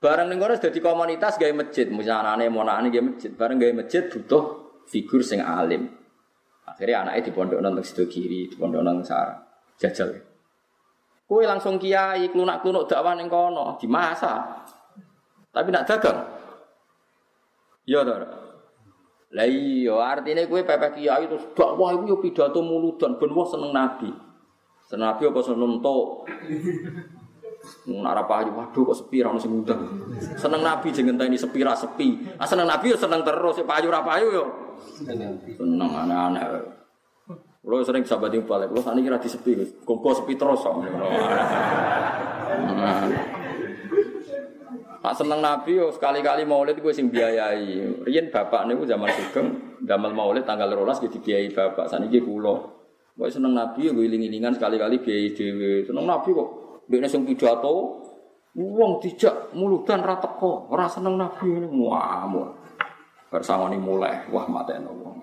Barang 0.00 0.28
ning 0.28 0.38
kono 0.38 0.54
dadi 0.56 0.78
komunitas 0.82 1.40
gawe 1.40 1.52
masjid, 1.56 1.88
musanane 1.88 2.46
monane 2.52 2.92
gawe 2.92 3.04
masjid. 3.04 3.30
Bareng 3.32 3.56
gawe 3.56 3.72
masjid 3.72 4.06
butuh 4.08 4.44
figur 4.86 5.24
sing 5.24 5.40
alim. 5.40 5.88
Akhirnya 6.64 7.06
anaknya 7.06 7.28
di 7.28 7.32
pondok 7.32 7.60
nang 7.60 7.76
sido 7.84 8.04
kiri, 8.08 8.50
di 8.50 8.56
pondok 8.56 8.82
nang 8.82 9.04
sarang. 9.04 9.40
Jajal. 9.78 10.10
Kue 11.24 11.48
langsung 11.48 11.80
kiai 11.80 12.28
klunak-klunuk 12.28 12.84
dakwah 12.84 13.16
ning 13.16 13.32
kono, 13.32 13.80
dimasa. 13.80 14.60
Tapi 15.54 15.68
nak 15.72 15.86
dagang. 15.88 16.18
Ya 17.88 18.04
to. 18.04 18.14
Lah 19.34 19.50
iya 19.50 19.94
artine 19.98 20.46
kowe 20.46 20.62
pepek 20.62 21.00
kiai 21.00 21.26
terus 21.26 21.48
dakwah 21.58 21.90
iku 21.96 22.04
yo 22.06 22.16
pidato 22.22 22.62
muludan 22.62 23.18
ben 23.18 23.34
wong 23.34 23.48
seneng 23.48 23.70
nabi. 23.74 24.10
Seneng 24.86 25.10
nabi 25.10 25.22
apa 25.26 25.40
seneng 25.42 25.80
entuk. 25.80 26.28
Nak 27.84 28.24
payu, 28.28 28.50
waduh 28.52 28.82
kok 28.92 28.96
sepi 28.96 29.20
ra 29.20 29.28
ono 29.32 29.40
sing. 29.40 29.64
Seneng 30.36 30.60
Nabi 30.64 30.88
jeneng 30.92 31.20
ini 31.20 31.36
sepi 31.36 31.60
ra 31.60 31.76
sepi. 31.76 32.36
Ah 32.40 32.48
seneng 32.48 32.68
Nabi 32.68 32.92
yo 32.92 32.96
seneng 32.96 33.20
terus, 33.24 33.60
payu 33.64 33.88
ra 33.92 34.00
payu 34.00 34.28
yo. 34.32 34.44
Seneng 35.04 35.90
aneh-aneh. 35.90 36.44
Kulo 37.64 37.80
sering 37.80 38.04
sahabat 38.04 38.28
yang 38.36 38.44
balik, 38.44 38.68
kulo 38.68 38.84
sakniki 38.84 39.08
ra 39.08 39.16
disepi, 39.16 39.56
kongko 39.88 40.20
sepi 40.20 40.36
terus 40.36 40.60
kok. 40.60 40.84
Nak 45.04 45.12
seneng 45.16 45.40
Nabi 45.44 45.76
yo 45.76 45.92
sekali-kali 45.92 46.48
maulid 46.48 46.80
gue 46.80 46.92
sing 46.92 47.12
biayai. 47.12 48.04
Riyen 48.08 48.32
bapak 48.32 48.64
niku 48.64 48.88
zaman 48.88 49.12
sugeng 49.12 49.76
damel 49.84 50.16
maulid 50.16 50.48
tanggal 50.48 50.72
12 50.72 51.04
gitu 51.08 51.20
biayai 51.20 51.52
bapak. 51.52 51.92
Saniki 51.92 52.24
kula. 52.24 52.56
Kok 53.12 53.28
seneng 53.28 53.52
Nabi 53.52 53.88
yo 53.88 53.96
iling-ilingan 53.96 54.56
sekali-kali 54.56 55.04
biayai 55.04 55.36
dhewe. 55.36 55.84
Seneng 55.84 56.08
Nabi 56.08 56.32
kok 56.32 56.48
Dene 56.84 57.08
sing 57.08 57.24
pidato 57.24 58.04
wong 58.54 59.02
dijak 59.02 59.50
muludan 59.56 60.04
ra 60.04 60.20
teko, 60.20 60.70
ora 60.70 60.86
seneng 60.86 61.18
nabi 61.18 61.48
ini 61.50 61.66
ngamuk. 61.66 62.48
Bersangoni 63.32 63.80
mulai, 63.82 64.30
wah 64.30 64.46
mateno 64.46 64.94
wong. 64.94 65.16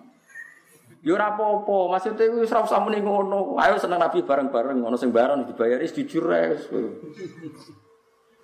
Ya 1.02 1.18
ora 1.18 1.34
apa-apa, 1.34 1.98
maksudnya 1.98 2.30
wis 2.38 2.52
ora 2.54 2.68
usah 2.68 2.84
muni 2.84 3.02
ngono. 3.02 3.58
Ayo 3.58 3.80
seneng 3.80 4.04
nabi 4.04 4.22
bareng-bareng, 4.22 4.78
ono 4.84 5.00
sing 5.00 5.10
bareng 5.10 5.48
dibayari 5.48 5.88
jujur 5.90 6.30
ae. 6.30 6.54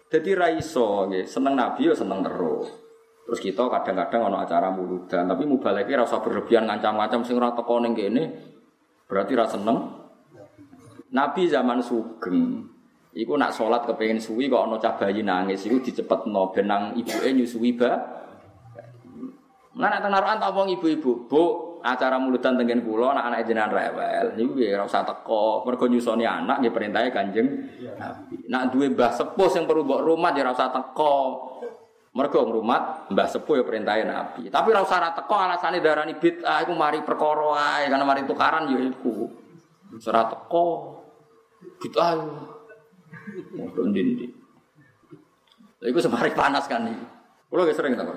Jadi 0.07 0.29
ra 0.31 0.47
iso 0.49 1.05
nggih, 1.11 1.27
seneng 1.27 1.53
nabi 1.53 1.91
ya 1.91 1.93
seneng 1.93 2.23
terus. 2.23 2.71
Terus 3.27 3.39
kita 3.43 3.67
kadang-kadang 3.67 4.31
ono 4.31 4.39
acara 4.39 4.71
muludan, 4.71 5.27
tapi 5.27 5.43
mubaleke 5.43 5.91
ra 5.93 6.07
usah 6.07 6.23
berlebihan 6.23 6.63
ngancam-ngancam 6.63 7.27
sing 7.27 7.35
ora 7.35 7.51
teko 7.51 7.77
ning 7.83 7.91
kene. 7.91 8.23
Berarti 9.05 9.33
ra 9.35 9.45
seneng. 9.45 9.77
Nabi 11.11 11.47
zaman 11.47 11.79
sugeng, 11.83 12.67
Iku 13.17 13.33
nak 13.33 13.49
sholat 13.49 13.81
kepengen 13.89 14.21
suwi 14.21 14.45
kok 14.45 14.69
ono 14.69 14.77
cah 14.77 14.93
bayi 14.93 15.25
nangis 15.25 15.65
iku 15.65 15.81
dicepetno 15.81 16.53
benang 16.53 16.93
ibuke 16.93 17.33
nyusui 17.33 17.73
ba. 17.73 17.97
Nah 19.77 19.89
nek 19.89 20.05
naruhan 20.05 20.37
tak 20.37 20.53
wong 20.53 20.73
ibu-ibu, 20.73 21.29
Bu, 21.29 21.43
acara 21.85 22.17
mulutan 22.17 22.57
tengen 22.57 22.81
kula 22.81 23.13
anak-anak 23.13 23.45
jenengan 23.45 23.73
rewel. 23.73 24.25
Niku 24.33 24.57
ya 24.57 24.77
ora 24.77 24.85
usah 24.89 25.05
teko, 25.05 25.65
mergo 25.65 25.85
nyusoni 25.85 26.25
anak 26.25 26.61
nggih 26.61 26.73
perintahe 26.73 27.09
Kanjeng 27.13 27.49
Nabi. 27.97 28.45
Nak 28.49 28.73
duwe 28.73 28.93
mbah 28.93 29.13
sepuh 29.13 29.49
sing 29.49 29.69
perlu 29.69 29.85
mbok 29.85 30.01
rumah 30.01 30.33
ya 30.33 30.45
ora 30.45 30.53
usah 30.53 30.69
teko. 30.73 31.17
Mergo 32.17 32.39
ngrumat 32.49 33.13
mbah 33.13 33.27
sepuh 33.29 33.61
ya 33.61 33.63
perintahe 33.65 34.01
Nabi. 34.05 34.49
Tapi 34.49 34.67
ora 34.73 34.81
usah 34.81 35.13
teko 35.13 35.33
alasane 35.37 35.77
darani 35.81 36.17
bid'ah 36.17 36.65
iku 36.65 36.73
mari 36.73 37.05
perkara 37.05 37.81
ae, 37.81 37.89
karena 37.89 38.05
mari 38.05 38.25
tukaran 38.25 38.69
ya 38.69 38.81
iku. 38.81 39.29
Ora 40.05 40.21
teko. 40.25 40.65
Bid'ah. 41.81 42.56
Ngono 43.55 43.81
ndi 43.91 44.27
Lha 45.77 45.85
iku 45.93 45.99
semari 46.01 46.33
panas 46.33 46.65
kan 46.65 46.89
iki. 46.89 47.05
Kulo 47.47 47.63
gak 47.63 47.77
sering 47.77 47.93
tak 47.93 48.09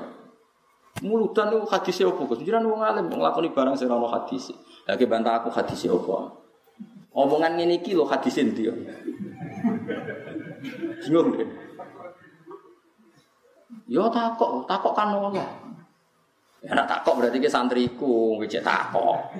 Mulutan 1.00 1.54
itu 1.54 1.64
hadisnya 1.70 2.10
apa? 2.10 2.22
Gus, 2.28 2.42
jiran 2.42 2.66
wong 2.66 2.82
alim 2.82 3.06
nglakoni 3.08 3.54
barang 3.54 3.78
sing 3.78 3.88
ora 3.88 4.20
hadis. 4.20 4.52
Lagi 4.84 5.06
bantah 5.06 5.40
aku 5.40 5.48
hadisnya 5.48 5.94
apa? 5.94 6.34
Omongan 7.14 7.56
ini 7.62 7.80
iki 7.80 7.94
lho 7.94 8.04
hadis 8.04 8.36
endi 8.42 8.68
yo. 8.68 8.74
Bingung 11.00 11.30
deh. 11.32 11.48
Yo 13.86 14.10
takok, 14.12 14.66
takok 14.66 14.92
kan 14.92 15.14
ngono. 15.14 15.40
Ya 16.60 16.76
nak 16.76 16.90
takok 16.90 17.22
berarti 17.22 17.38
ke 17.40 17.48
santriku, 17.48 18.36
ngecek 18.42 18.60
takok. 18.60 19.32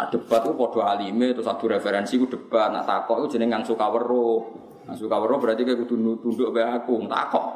Nak 0.00 0.16
debat 0.16 0.40
itu 0.40 0.56
podo 0.56 0.80
alime 0.80 1.36
terus 1.36 1.44
satu 1.44 1.68
referensi 1.68 2.16
ku 2.16 2.24
debat, 2.24 2.72
nak 2.72 2.88
takok 2.88 3.20
itu 3.20 3.36
jeneng 3.36 3.52
ngangsu 3.52 3.76
kawero. 3.76 4.48
Ngangsu 4.88 5.04
kawero 5.12 5.36
berarti 5.36 5.60
kayak 5.60 5.84
kudu 5.84 6.16
tunduk 6.24 6.56
be 6.56 6.64
aku, 6.64 7.04
takok. 7.04 7.46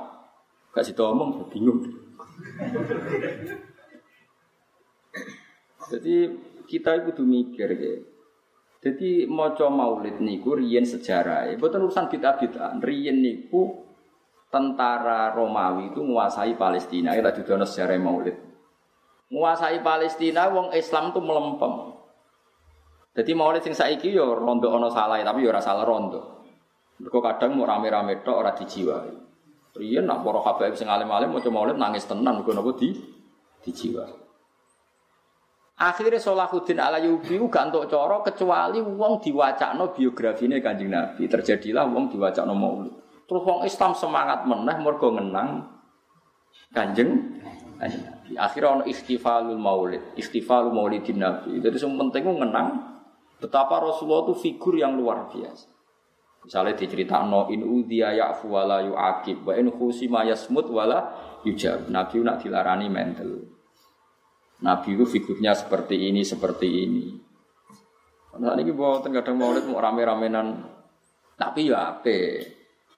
Gak 0.77 0.85
situ 0.85 1.01
omong, 1.01 1.49
bingung. 1.49 1.81
Jadi 5.89 6.37
kita 6.69 7.01
itu 7.01 7.16
kudu 7.16 7.25
mikir 7.25 7.69
ya. 7.81 7.97
Jadi 8.85 9.25
maca 9.25 9.73
maulid 9.73 10.21
niku 10.21 10.61
riyen 10.61 10.85
sejarah. 10.85 11.49
Boten 11.57 11.81
urusan 11.81 12.12
bid'ah-bid'ah. 12.12 12.77
Riyen 12.85 13.25
niku 13.25 13.89
tentara 14.53 15.33
Romawi 15.33 15.97
itu 15.97 16.05
menguasai 16.05 16.53
Palestina. 16.61 17.16
Kita 17.16 17.33
juga 17.33 17.65
sejarah 17.65 17.97
maulid. 17.97 18.37
Menguasai 19.33 19.81
Palestina, 19.81 20.53
wong 20.53 20.77
Islam 20.77 21.16
itu 21.16 21.21
melempem. 21.25 22.03
Jadi 23.15 23.31
maulid 23.31 23.62
sing 23.62 23.78
saiki 23.78 24.11
yo 24.11 24.35
rondo 24.35 24.74
ono 24.74 24.91
salah 24.91 25.23
tapi 25.23 25.47
yo 25.47 25.55
ora 25.55 25.62
salah 25.62 25.86
rondo. 25.86 26.43
Mergo 26.99 27.19
kadang 27.23 27.55
mau 27.55 27.66
rame-rame 27.66 28.27
tok 28.27 28.36
ora 28.43 28.51
dijiwai. 28.55 29.15
Riyen 29.74 30.07
nak 30.07 30.23
para 30.23 30.43
habaib 30.43 30.74
sing 30.74 30.91
alim-alim 30.91 31.31
maca 31.31 31.51
maulid 31.51 31.78
nangis 31.78 32.07
tenan 32.07 32.43
mergo 32.43 32.51
napa 32.55 32.74
di 32.74 32.95
di 33.65 33.70
jiwa. 33.73 34.05
Akhirnya 35.74 36.23
Salahuddin 36.23 36.78
Alayubi 36.78 37.35
gak 37.51 37.74
untuk 37.74 37.91
coro 37.91 38.23
kecuali 38.23 38.78
wong 38.78 39.19
diwacakno 39.19 39.91
biografine 39.91 40.62
Kanjeng 40.62 40.95
Nabi. 40.95 41.27
Terjadilah 41.27 41.82
wong 41.91 42.15
diwacakno 42.15 42.55
Maulid. 42.55 42.95
Terus 43.27 43.43
wong 43.43 43.66
Islam 43.66 43.91
semangat 43.99 44.47
meneh 44.47 44.77
mergo 44.78 45.11
ngenang 45.11 45.66
Kanjeng 46.70 47.11
Nabi. 47.82 48.39
Akhirnya 48.39 48.70
ono 48.70 48.82
ikhtifalul 48.86 49.59
Maulid, 49.59 50.15
ikhtifalul 50.15 50.70
Maulidin 50.70 51.19
Nabi. 51.19 51.59
Jadi 51.59 51.74
yang 51.74 51.99
penting 52.07 52.23
ngenang 52.23 52.69
betapa 53.39 53.81
Rasulullah 53.81 54.31
itu 54.31 54.35
figur 54.39 54.74
yang 54.78 54.94
luar 54.98 55.31
biasa. 55.31 55.74
Misalnya 56.44 56.77
diceritakan 56.77 57.48
in 57.56 57.65
udhiya 57.65 58.12
ya'fu 58.20 58.52
wala 58.52 58.85
yu'akib 58.85 59.48
wa 59.48 59.56
in 59.56 59.73
khusima 59.73 60.28
yasmut 60.28 60.69
wala 60.69 61.09
yujab. 61.40 61.89
Nabi 61.89 62.20
nak 62.20 62.44
dilarani 62.44 62.93
mental. 62.93 63.48
Nabi 64.61 64.89
itu 64.93 65.05
figurnya 65.09 65.56
seperti 65.56 66.12
ini, 66.12 66.20
seperti 66.20 66.69
ini. 66.69 67.05
Nah 68.40 68.59
ini 68.61 68.77
bawa 68.77 69.01
kadang 69.01 69.40
maulid 69.40 69.65
mau 69.65 69.81
rame-ramenan. 69.81 70.69
Tapi 71.35 71.73
ya 71.73 71.97
apa? 71.97 72.19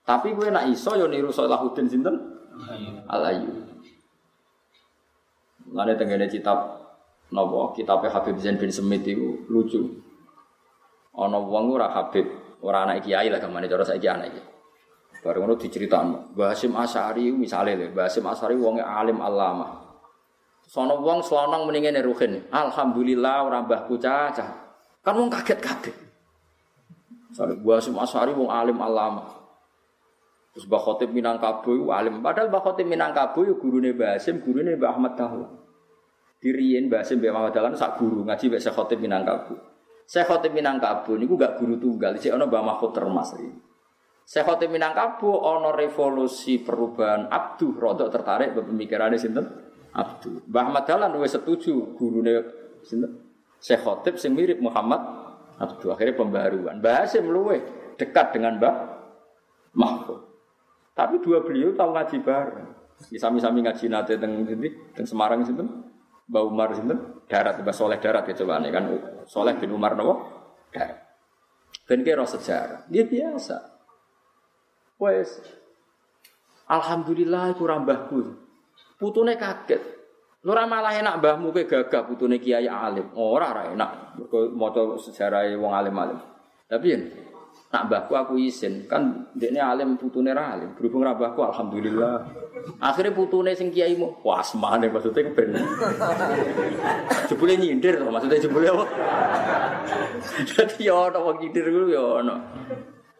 Tapi 0.07 0.29
gue 0.35 0.49
nak 0.51 0.71
iso 0.71 0.95
yo 0.95 1.11
niru 1.11 1.31
Salahuddin 1.35 1.91
sinten? 1.91 2.15
Alayu. 3.11 3.53
Lalu 5.71 5.99
tenggene 5.99 6.31
kitab 6.31 6.79
nopo 7.35 7.75
kitab 7.75 8.07
Habib 8.07 8.39
Zain 8.39 8.57
bin 8.57 8.71
Semit 8.71 9.03
itu 9.03 9.45
lucu. 9.51 10.06
Ono 11.17 11.39
wong 11.49 11.65
ora 11.73 11.89
Habib 11.93 12.47
Orang 12.67 12.89
anak 12.89 13.05
kiai 13.05 13.29
lah 13.29 13.39
ke 13.39 13.47
mana 13.47 13.69
cara 13.69 13.85
saya 13.85 14.17
anak 14.17 14.33
iki. 14.33 14.43
Bareng 15.21 15.45
ngono 15.45 15.55
diceritakan. 15.55 16.35
Mbah 16.35 16.55
Hasim 16.55 16.73
Asy'ari 16.73 17.31
misale 17.35 17.77
lho, 17.77 17.93
Mbah 17.93 18.07
Hasim 18.09 18.25
Asy'ari 18.25 18.57
alim 18.81 19.19
alama. 19.21 19.87
Sono 20.67 20.99
wong 20.99 21.23
selonong 21.23 21.69
mendingin 21.69 21.99
ruhin. 22.03 22.49
Alhamdulillah 22.51 23.47
orang 23.47 23.71
mbahku 23.71 24.01
cacah. 24.01 24.51
Kan 25.05 25.15
wong 25.15 25.31
kaget 25.31 25.59
kabeh. 25.63 25.95
Soale 27.31 27.55
Mbah 27.61 27.77
Hasim 27.79 27.95
Asy'ari 27.95 28.33
wong 28.33 28.49
alim 28.49 28.79
alama. 28.81 29.31
Terus 30.57 30.65
Mbah 30.67 30.81
Khotib 30.81 31.13
Minangkabau 31.13 31.93
alim. 31.93 32.25
Padahal 32.25 32.49
Mbah 32.49 32.63
Khotib 32.65 32.89
Minangkabau 32.89 33.45
yo 33.45 33.61
gurune 33.61 33.93
Mbah 33.93 34.17
Hasim, 34.17 34.41
gurune 34.41 34.73
Mbah 34.75 34.97
Ahmad 34.97 35.13
Dahlan. 35.15 35.53
Diriyen 36.41 36.89
Mbah 36.89 37.05
Hasim 37.05 37.21
Mbah 37.21 37.31
Ahmad 37.37 37.53
Dahlan 37.53 37.77
sak 37.77 38.01
guru 38.01 38.25
ngaji 38.25 38.49
Mbah 38.49 38.73
Khotib 38.73 38.99
Minangkabau. 38.99 39.76
Saya 40.07 40.23
Khotib 40.23 40.55
Minangkabau 40.55 41.19
niku 41.19 41.35
gak 41.35 41.59
guru 41.59 41.83
tunggal, 41.83 42.15
sih 42.23 42.31
ono 42.31 42.47
Mbah 42.47 42.63
Mahfud 42.63 42.95
Termas 42.95 43.35
iki. 43.35 43.51
Saya 44.23 44.47
Khotib 44.47 44.71
Minangkabau 44.71 45.35
ono 45.35 45.75
revolusi 45.75 46.63
perubahan 46.63 47.27
Abduh 47.27 47.75
rodok 47.75 48.15
tertarik 48.15 48.55
pemikirannya 48.55 49.19
sinten? 49.19 49.51
Abduh. 49.91 50.47
Mbah 50.47 50.63
Ahmad 50.71 50.87
Dahlan 50.87 51.11
wis 51.19 51.35
setuju 51.35 51.99
gurune 51.99 52.47
sinten? 52.87 53.19
Saya 53.59 53.83
Khotib 53.83 54.15
sing 54.23 54.39
mirip 54.39 54.63
Muhammad 54.63 55.03
Abduh. 55.59 55.91
Akhirnya 55.99 56.15
pembaruan. 56.15 56.79
Mbah 56.79 57.03
Hasim 57.03 57.27
luwe 57.27 57.59
dekat 57.99 58.31
dengan 58.31 58.63
Mbah 58.63 58.75
Mahfud. 59.75 60.23
Tapi 60.95 61.19
dua 61.19 61.43
beliau 61.43 61.75
tahu 61.75 61.91
ngaji 61.93 62.17
bareng. 62.23 62.69
Sami-sami 62.97 63.61
ngaji 63.61 63.91
nate 63.91 64.15
teng 64.17 64.47
teng 64.95 65.05
Semarang 65.05 65.43
sinten? 65.43 65.96
Mbah 66.27 66.43
Umar 66.43 66.75
sinten? 66.75 67.23
Darat, 67.31 67.63
Mbah 67.63 67.75
Soleh 67.75 67.99
Darat 68.03 68.27
ya 68.27 68.35
coba 68.35 68.59
nih 68.59 68.71
kan. 68.75 68.85
Soleh 69.27 69.55
bin 69.59 69.71
Umar 69.71 69.95
nopo? 69.95 70.15
Darat. 70.75 71.07
Ben 71.87 72.03
kira 72.03 72.27
sejarah. 72.27 72.83
Dia 72.91 73.07
biasa. 73.07 73.57
Wes. 74.99 75.39
Alhamdulillah 76.67 77.55
kurang 77.55 77.87
mbahku. 77.87 78.35
Putune 78.99 79.39
kaget. 79.39 79.79
Lora 80.43 80.67
malah 80.67 80.95
enak 80.95 81.19
mbahmu 81.23 81.51
ke 81.55 81.67
gagah 81.67 82.07
putune 82.07 82.43
kiai 82.43 82.67
alim. 82.67 83.15
Ora 83.15 83.55
ora 83.55 83.63
enak. 83.71 84.19
Mergo 84.19 84.51
maca 84.55 84.99
sejarah 84.99 85.47
wong 85.59 85.73
alim-alim. 85.75 86.19
Tapi 86.67 86.87
Nak 87.67 87.91
mbahku 87.91 88.15
aku 88.15 88.35
izin, 88.39 88.87
kan 88.87 89.27
dekne 89.35 89.59
alim 89.59 89.99
putune 89.99 90.31
ra 90.31 90.55
alim. 90.55 90.71
Berhubung 90.79 91.03
ra 91.03 91.19
mbahku 91.19 91.43
alhamdulillah. 91.43 92.23
Akhirnya 92.79 93.11
putune 93.11 93.53
sing 93.59 93.75
kiaimu, 93.75 94.23
wah 94.23 94.39
semane 94.39 94.87
maksudnya 94.87 95.27
ben. 95.35 95.51
jebule 97.29 97.59
nyindir 97.59 97.99
to, 97.99 98.07
maksudnya 98.07 98.39
jebule 98.39 98.71
apa? 98.71 98.85
Dadi 100.55 100.87
ya 100.87 100.95
ono 101.11 101.19
wong 101.27 101.37
nyindir 101.43 101.67
ku 101.67 101.91
ya 101.91 102.03
ono. 102.23 102.37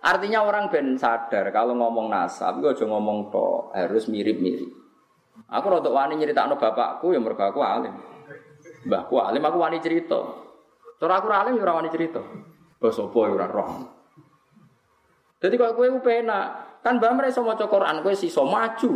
Artinya 0.07 0.47
orang 0.47 0.71
ben 0.71 0.95
sadar 0.95 1.51
kalau 1.51 1.75
ngomong 1.75 2.07
nasab, 2.07 2.63
gue 2.63 2.71
aja 2.71 2.87
ngomong 2.87 3.35
to, 3.35 3.75
harus 3.75 4.07
mirip-mirip. 4.07 4.71
Aku 5.51 5.67
rada 5.67 5.91
wani 5.91 6.19
nyeritakno 6.19 6.55
bapakku 6.55 7.11
ya 7.11 7.19
mergo 7.19 7.43
aku 7.43 7.63
alim. 7.67 7.95
Mbahku 8.87 9.15
alim, 9.19 9.43
aku 9.43 9.59
wani 9.59 9.83
cerita. 9.83 10.23
Cara 11.03 11.19
aku 11.19 11.27
alim 11.35 11.59
ya 11.59 11.67
ora 11.67 11.83
wani 11.83 11.91
cerita. 11.91 12.23
Basa 12.79 13.03
apa 13.03 13.19
ora 13.19 13.47
roh. 13.51 13.96
Jadi 15.47 15.55
kalau 15.63 15.79
kue 15.79 15.87
penak, 16.03 16.83
kan 16.83 16.99
mbak 16.99 17.15
mereka 17.15 17.39
mau 17.39 17.55
Quran, 17.55 18.03
kue 18.03 18.19
sih 18.19 18.27
maju. 18.35 18.93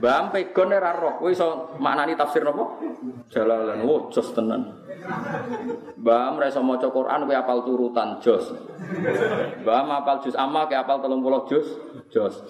Mbak 0.00 0.20
pegon 0.32 0.72
era 0.72 0.96
roh, 0.96 1.20
kue 1.20 1.36
so 1.36 1.76
maknani 1.76 2.16
tafsir 2.16 2.40
nopo? 2.40 2.80
Jalalan, 3.28 3.84
wow 3.84 4.08
jos 4.08 4.32
tenan. 4.32 4.72
Mbak 6.00 6.26
mereka 6.32 6.64
mau 6.64 6.80
Quran, 6.80 7.28
kue 7.28 7.36
apal 7.36 7.60
turutan 7.60 8.24
jos. 8.24 8.56
Mbak 9.60 9.76
apal 10.00 10.24
jus 10.24 10.32
ama, 10.32 10.64
kue 10.64 10.80
apal 10.80 11.04
telung 11.04 11.20
puluh 11.20 11.44
jus, 11.44 11.68
jos. 12.08 12.40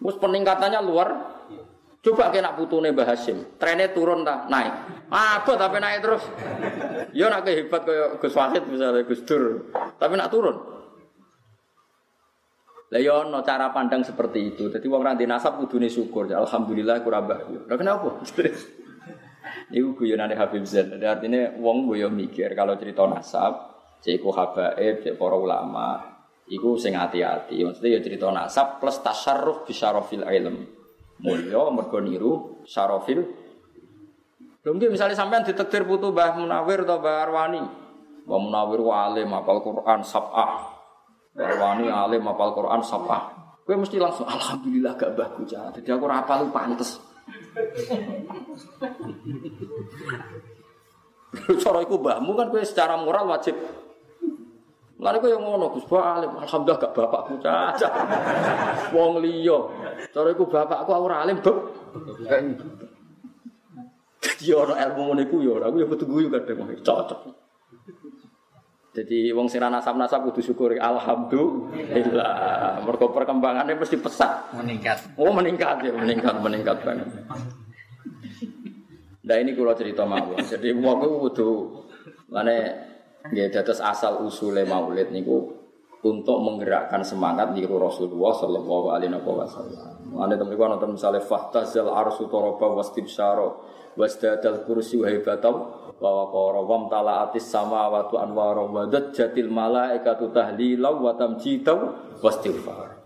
Mus 0.00 0.16
peningkatannya 0.16 0.80
luar. 0.80 1.36
Coba 2.00 2.30
kena 2.30 2.54
putune 2.54 2.94
Mbah 2.94 3.12
Hasim, 3.12 3.58
trennya 3.58 3.90
turun 3.90 4.22
tak 4.22 4.46
naik. 4.46 4.72
Apa 5.10 5.58
tapi 5.58 5.82
naik 5.82 6.00
terus? 6.00 6.22
Ya 7.10 7.26
nak 7.26 7.44
hebat 7.44 7.82
kayak 7.82 8.22
Gus 8.22 8.30
Wahid 8.30 8.62
misalnya 8.70 9.02
Gus 9.02 9.26
Dur, 9.26 9.74
tapi 9.98 10.14
nak 10.14 10.30
turun. 10.30 10.75
Lah 12.86 13.00
ya 13.02 13.26
ono 13.26 13.42
cara 13.42 13.74
pandang 13.74 14.06
seperti 14.06 14.54
itu. 14.54 14.70
Jadi 14.70 14.86
wong 14.86 15.02
ra 15.02 15.18
nasab 15.18 15.58
kudune 15.58 15.90
syukur. 15.90 16.30
Alhamdulillah 16.30 17.02
kurang 17.02 17.26
bahagia. 17.26 17.66
Lah 17.66 17.76
kenapa? 17.78 18.22
Iku 19.76 19.98
guyonane 19.98 20.38
Habib 20.38 20.62
Zain. 20.62 20.94
Jadi 20.94 21.06
artinya 21.06 21.50
wong 21.58 21.90
yo 21.98 22.06
mikir 22.06 22.54
kalau 22.54 22.78
cerita 22.78 23.02
nasab, 23.10 23.74
cek 23.98 24.22
habaib, 24.22 25.02
cek 25.02 25.18
para 25.18 25.34
ulama, 25.34 25.98
iku 26.46 26.78
sing 26.78 26.94
hati-hati. 26.94 27.66
Maksudnya 27.66 27.98
ya 27.98 28.00
cerita 28.02 28.30
nasab 28.30 28.78
plus 28.78 29.02
tasarruf 29.02 29.66
bisyarafil 29.66 30.22
ilm. 30.22 30.56
Mulya 31.18 31.72
mergo 31.74 31.98
niru 31.98 32.32
syarafil. 32.62 33.26
Mungkin 34.66 34.90
misalnya 34.90 35.14
sampean 35.14 35.46
ditektir 35.46 35.86
putu 35.86 36.10
Mbah 36.10 36.42
Munawir 36.42 36.82
atau 36.82 36.98
Mbah 36.98 37.16
Arwani. 37.26 37.62
Mbah 38.26 38.38
Munawir 38.42 38.82
walim 38.82 39.30
apal 39.30 39.62
Quran 39.62 40.02
sab'ah. 40.02 40.75
Barwani 41.36 41.92
alim 41.92 42.24
apal 42.24 42.56
Quran 42.56 42.80
sapa. 42.80 43.36
Gue 43.68 43.76
mesti 43.76 44.00
langsung 44.00 44.24
alhamdulillah 44.24 44.96
gak 44.96 45.12
baku 45.12 45.44
cah. 45.44 45.68
Jadi 45.76 45.88
aku 45.92 46.08
rapal 46.08 46.46
lu 46.46 46.50
pantes. 46.54 46.96
Cara 51.60 51.78
iku 51.84 52.00
mbahmu 52.00 52.32
kan 52.32 52.46
gue 52.48 52.62
secara 52.64 52.96
moral 52.96 53.28
wajib. 53.28 53.52
Lalu 54.96 55.16
gue 55.20 55.30
yang 55.36 55.44
ngono 55.44 55.76
Gus 55.76 55.84
alim, 55.92 56.32
alhamdulillah 56.40 56.80
gak 56.80 56.94
bapakku 56.96 57.36
caca. 57.42 57.88
Wong 58.96 59.20
liya. 59.20 59.58
Cara 60.08 60.32
iku 60.32 60.48
bapakku 60.48 60.90
ora 60.96 61.20
alim, 61.20 61.44
Beb. 61.44 61.56
Jadi 64.24 64.52
orang 64.56 64.78
ilmu 64.78 65.00
ngono 65.10 65.20
iku 65.26 65.36
ya 65.44 65.52
ora, 65.52 65.68
aku 65.68 65.76
ya 65.84 65.86
kudu 65.90 66.04
guyu 66.08 66.28
kadang 66.32 66.64
cocok. 66.80 67.20
Jadi 68.96 69.28
wong 69.36 69.44
sing 69.44 69.60
nasab-nasab 69.60 70.24
kudu 70.32 70.40
syukuri 70.40 70.80
alhamdulillah. 70.80 72.80
Mergo 72.80 73.12
perkembangannya 73.12 73.76
mesti 73.76 74.00
pesat. 74.00 74.56
Meningkat. 74.56 75.20
Oh, 75.20 75.36
meningkat 75.36 75.84
ya, 75.84 75.92
meningkat, 75.92 76.40
meningkat 76.40 76.80
banget. 76.80 77.08
Nah 79.26 79.36
ini 79.36 79.52
kalau 79.52 79.76
cerita 79.76 80.08
mawon. 80.08 80.40
Jadi 80.40 80.72
wong 80.72 80.96
kudu 81.28 81.76
mana 82.32 82.56
ya 83.36 83.52
dados 83.52 83.84
asal 83.84 84.24
usule 84.24 84.64
maulid 84.64 85.12
niku 85.12 85.66
untuk 86.06 86.38
menggerakkan 86.38 87.02
semangat 87.02 87.52
di 87.52 87.66
Rasulullah 87.66 88.32
Shallallahu 88.32 88.86
Alaihi 88.94 89.12
Wasallam. 89.12 90.16
Anda 90.16 90.38
teman 90.38 90.54
teman 90.54 90.78
nonton 90.78 90.94
misalnya 90.94 91.20
fahtazal 91.20 91.90
arsu 91.90 92.30
toroba 92.30 92.78
wastibsyaro 92.78 93.66
wasdadal 93.96 94.62
kursi 94.68 95.00
wahibatau 95.00 95.54
wa 95.96 96.10
waqara 96.22 96.60
wa 96.60 96.86
talaatis 96.92 97.48
samawati 97.48 98.20
anwara 98.20 98.62
wa 98.62 98.84
jatil 98.88 99.48
malaikatu 99.48 100.28
tahlila 100.30 100.92
wa 100.92 101.16
tamjidaw 101.16 101.78
wastighfar. 102.20 102.96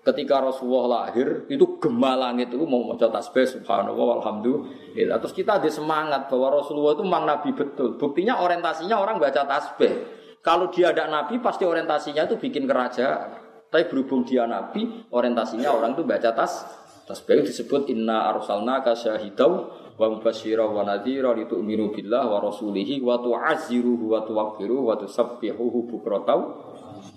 Ketika 0.00 0.40
Rasulullah 0.40 1.04
lahir 1.04 1.44
itu 1.52 1.76
gema 1.76 2.16
langit 2.16 2.48
itu 2.48 2.64
mau 2.64 2.80
maca 2.80 3.12
tasbih 3.12 3.44
subhanallah 3.44 4.16
walhamdulillah. 4.16 5.20
Terus 5.20 5.36
kita 5.36 5.60
ada 5.60 5.68
semangat 5.68 6.24
bahwa 6.32 6.56
Rasulullah 6.56 6.96
itu 6.96 7.04
memang 7.04 7.28
nabi 7.28 7.52
betul. 7.52 8.00
Buktinya 8.00 8.40
orientasinya 8.40 8.96
orang 8.96 9.20
baca 9.20 9.44
tasbih. 9.44 9.92
Kalau 10.40 10.72
dia 10.72 10.96
ada 10.96 11.04
nabi 11.04 11.36
pasti 11.44 11.68
orientasinya 11.68 12.24
itu 12.24 12.40
bikin 12.40 12.64
kerajaan. 12.64 13.44
Tapi 13.68 13.86
berhubung 13.86 14.24
dia 14.24 14.48
nabi, 14.48 15.04
orientasinya 15.12 15.68
orang 15.68 15.94
itu 15.94 16.02
baca 16.02 16.32
tas 16.34 16.80
Tasbih 17.10 17.42
disebut 17.42 17.90
inna 17.90 18.30
arsalnaka 18.30 18.94
syahidau 18.94 19.66
wa 20.00 20.06
mubasyira 20.08 20.64
wa 20.64 20.80
nadhira 20.80 21.36
litu'minu 21.36 21.92
billah 21.92 22.24
wa 22.24 22.40
rasulihi 22.40 23.04
wa 23.04 23.20
tu'azziruhu 23.20 24.16
wa 24.16 24.24
tuwaqqiruhu 24.24 24.88
wa 24.88 24.96
tusabbihuhu 24.96 25.92
bukratan. 25.92 26.40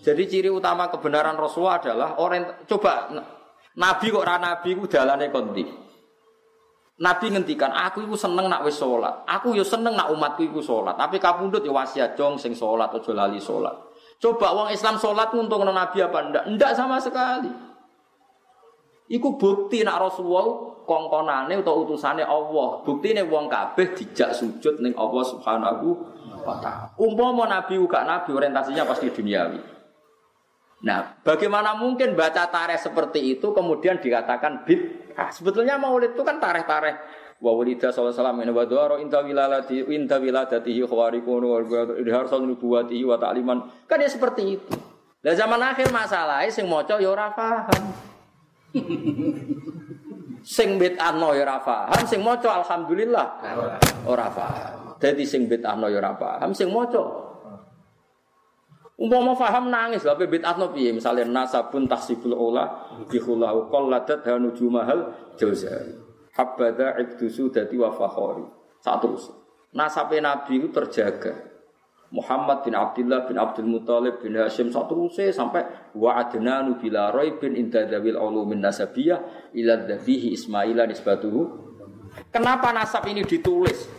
Jadi 0.04 0.24
ciri 0.28 0.50
utama 0.52 0.92
kebenaran 0.92 1.40
Rasulullah 1.40 1.80
adalah 1.80 2.20
orang 2.20 2.68
coba 2.68 3.08
Nabi 3.74 4.14
kok 4.14 4.22
ora 4.22 4.36
nabi 4.38 4.76
ku 4.76 4.86
dalane 4.86 5.32
kondi. 5.32 5.66
Nabi 6.94 7.26
ngendikan, 7.34 7.74
aku 7.74 8.06
iku 8.06 8.14
seneng 8.14 8.46
nak 8.46 8.62
wis 8.70 8.78
salat. 8.78 9.26
Aku 9.26 9.58
yo 9.58 9.66
seneng 9.66 9.98
nak 9.98 10.14
umatku 10.14 10.46
iku 10.46 10.62
salat. 10.62 10.94
Tapi 10.94 11.18
kapundhut 11.18 11.66
yo 11.66 11.74
wasiat 11.74 12.14
jong 12.14 12.38
sing 12.38 12.54
salat 12.54 12.94
aja 12.94 13.12
lali 13.18 13.42
salat. 13.42 13.74
Coba 14.22 14.54
wong 14.54 14.70
Islam 14.70 15.02
salat 15.02 15.34
untung 15.34 15.66
Nabi 15.66 15.98
apa 16.06 16.20
ndak? 16.30 16.44
Ndak 16.54 16.72
sama 16.78 17.02
sekali. 17.02 17.73
Iku 19.12 19.36
bukti 19.36 19.84
nak 19.84 20.00
Rasulullah 20.00 20.48
kongkonane 20.88 21.60
atau 21.60 21.84
utusane 21.84 22.24
Allah. 22.24 22.80
Buktine 22.88 23.24
wong 23.28 23.52
kabeh 23.52 23.92
dijak 23.92 24.32
sujud 24.32 24.80
ning 24.80 24.96
Allah 24.96 25.24
Subhanahu 25.28 25.88
wa 26.44 26.56
taala. 26.64 26.88
Umpama 26.96 27.48
Nabi 27.48 27.80
uga 27.80 28.08
Nabi 28.08 28.32
orientasinya 28.32 28.88
pasti 28.88 29.12
duniawi. 29.12 29.60
Nah, 30.84 31.16
bagaimana 31.24 31.80
mungkin 31.80 32.12
baca 32.12 32.52
tareh 32.52 32.76
seperti 32.76 33.40
itu 33.40 33.56
kemudian 33.56 34.04
dikatakan 34.04 34.68
bid'ah? 34.68 35.32
Sebetulnya 35.32 35.80
maulid 35.80 36.12
itu 36.12 36.24
kan 36.28 36.44
tareh-tareh 36.44 37.24
wa 37.44 37.52
walida 37.56 37.92
sallallahu 37.92 38.16
alaihi 38.16 38.24
wasallam 38.24 38.56
wa 38.56 38.64
du'ara 38.68 38.96
inta 39.00 39.20
wilalati 39.24 39.84
inta. 39.88 40.20
Kan 43.88 43.98
ya 44.00 44.10
seperti 44.12 44.44
itu. 44.60 44.76
Lah 45.24 45.36
zaman 45.40 45.60
akhir 45.64 45.88
masalahnya 45.92 46.52
sing 46.52 46.68
maca 46.68 47.00
ya 47.00 47.08
ora 47.08 47.32
paham. 47.32 48.12
Sing 50.44 50.70
bid'ahno 50.82 51.34
ya 51.38 51.46
ora 51.46 51.58
paham, 51.62 52.02
sing 52.10 52.20
maca 52.26 52.50
alhamdulillah 52.64 53.28
ora 54.10 54.28
paham. 54.34 54.98
Dadi 54.98 55.24
sing 55.24 55.46
bid'ahno 55.46 55.88
ya 55.90 56.02
ora 56.02 56.14
paham, 56.18 56.52
sing 56.52 56.74
maca 56.74 57.34
Umpama 58.94 59.34
faham 59.34 59.74
nangis, 59.74 60.06
tapi 60.06 60.30
bid'atno 60.30 60.70
piye? 60.70 60.94
Misalnya 60.94 61.26
nasabun 61.26 61.90
tahsibul 61.90 62.38
ula 62.38 62.94
bihulahu 63.10 63.68
qalladat 63.74 64.22
hanu 64.22 64.54
jumahal 64.54 65.34
jauzari. 65.34 65.98
Habada 66.38 67.02
ibdusu 67.02 67.50
dati 67.50 67.74
wa 67.74 67.90
fakhori. 67.90 68.46
Saat 68.86 69.02
terus. 69.02 69.34
Nasabnya 69.74 70.34
Nabi 70.34 70.62
itu 70.62 70.70
terjaga. 70.70 71.53
Muhammad 72.14 72.62
bin 72.62 72.78
Abdullah 72.78 73.26
bin 73.26 73.42
Abdul 73.42 73.66
Muthalib 73.66 74.22
bin 74.22 74.38
Hashim 74.38 74.70
saat 74.70 74.86
terus 74.86 75.18
sampai 75.34 75.66
wa 75.98 76.14
adnanu 76.14 76.78
bila 76.78 77.10
roy 77.10 77.42
bin 77.42 77.58
indadawil 77.58 78.22
ulumin 78.22 78.62
nasabiyah 78.62 79.50
ila 79.58 79.74
dhabihi 79.82 80.38
Ismaila 80.38 80.86
nisbatuhu. 80.86 81.42
Kenapa 82.30 82.70
nasab 82.70 83.10
ini 83.10 83.26
ditulis? 83.26 83.90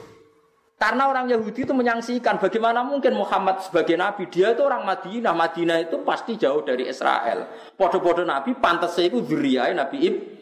Karena 0.78 1.10
orang 1.10 1.26
Yahudi 1.26 1.66
itu 1.66 1.74
menyangsikan 1.74 2.38
bagaimana 2.38 2.86
mungkin 2.86 3.18
Muhammad 3.18 3.62
sebagai 3.62 3.98
nabi 3.98 4.30
dia 4.30 4.54
itu 4.54 4.62
orang 4.62 4.86
Madinah. 4.86 5.34
Madinah 5.34 5.78
itu 5.82 6.02
pasti 6.06 6.38
jauh 6.38 6.62
dari 6.62 6.86
Israel. 6.86 7.50
Podo-podo 7.74 8.22
nabi 8.22 8.54
pantas 8.58 8.94
itu 9.02 9.22
dzurriyae 9.26 9.74
Nabi 9.74 9.96
Ibrahim. 10.06 10.33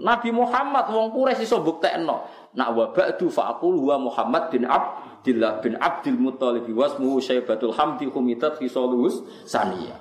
Nabi 0.00 0.30
Muhammad 0.30 0.92
wong 0.92 1.10
Quraisy 1.16 1.48
iso 1.48 1.64
buktekno. 1.64 2.28
Nak 2.56 2.68
wa 2.72 2.84
ba'du 2.92 3.28
fa'aqul 3.32 3.76
huwa 3.76 3.96
Muhammad 4.00 4.52
bin 4.52 4.68
Abdullah 4.68 5.60
bin 5.64 5.76
Abdul 5.80 6.16
Muttalib 6.20 6.68
wasmuhu 6.68 7.20
Syaibatul 7.20 7.72
Hamdi 7.72 8.08
humitat 8.08 8.60
khisaluhus 8.60 9.24
saniyah. 9.48 9.96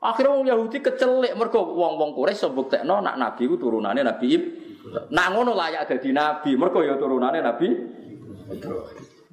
Akhirnya 0.00 0.32
wong 0.32 0.44
Yahudi 0.48 0.80
kecelik 0.80 1.36
mergo 1.36 1.60
wong-wong 1.76 2.16
Quraisy 2.16 2.40
iso 2.40 2.48
buktekno 2.52 3.04
nak 3.04 3.20
nabi 3.20 3.44
itu 3.44 3.60
turunannya 3.60 4.00
Nabi 4.00 4.26
Ibrahim. 4.32 4.68
Nak 5.12 5.26
ngono 5.36 5.52
layak 5.52 5.92
dadi 5.92 6.08
nabi, 6.08 6.56
mergo 6.56 6.80
ya 6.80 6.96
turunannya 6.96 7.44
Nabi 7.44 7.68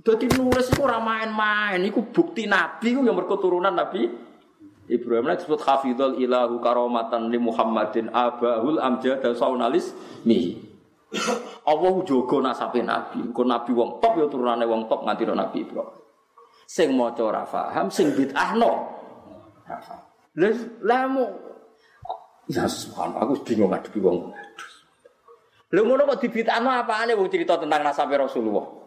jadi 0.08 0.26
nulis 0.40 0.72
itu 0.72 0.80
orang 0.80 1.04
main-main, 1.04 1.84
bukti 1.92 2.48
Nabi 2.48 2.96
itu 2.96 3.04
yang 3.04 3.18
berketurunan 3.18 3.76
Nabi 3.76 4.08
Ibrahim 4.88 5.28
itu 5.36 5.44
disebut 5.44 5.62
hafidhul 5.68 6.16
ilahu 6.20 6.64
karomatan 6.64 7.28
li 7.28 7.36
Muhammadin 7.36 8.08
abahul 8.12 8.80
amjad 8.80 9.20
dan 9.20 9.36
saunalis 9.36 9.92
mi. 10.24 10.64
Allah 11.68 11.94
jogo 12.08 12.40
nasabe 12.40 12.80
Nabi, 12.84 13.32
kok 13.32 13.48
Nabi 13.48 13.72
wong 13.76 14.00
top 14.00 14.14
ya 14.16 14.26
turunane 14.32 14.64
wong 14.64 14.88
top 14.88 15.04
nganti 15.04 15.24
Nabi 15.28 15.58
Ibrahim. 15.68 15.96
Sing 16.68 16.96
maca 16.96 17.24
ora 17.24 17.44
paham, 17.48 17.88
sing 17.88 18.12
bid'ahno. 18.12 18.72
Lah 20.38 20.56
lamu 20.84 21.28
Ya 22.48 22.64
subhanallah, 22.64 23.28
aku 23.28 23.44
bingung 23.44 23.76
ngadepi 23.76 24.00
wong. 24.00 24.32
Lha 25.68 25.82
ngono 25.84 26.08
kok 26.08 26.24
dibid'ahno 26.24 26.72
apane 26.72 27.12
wong 27.12 27.28
cerita 27.28 27.60
tentang 27.60 27.84
nasabe 27.84 28.16
Rasulullah? 28.16 28.87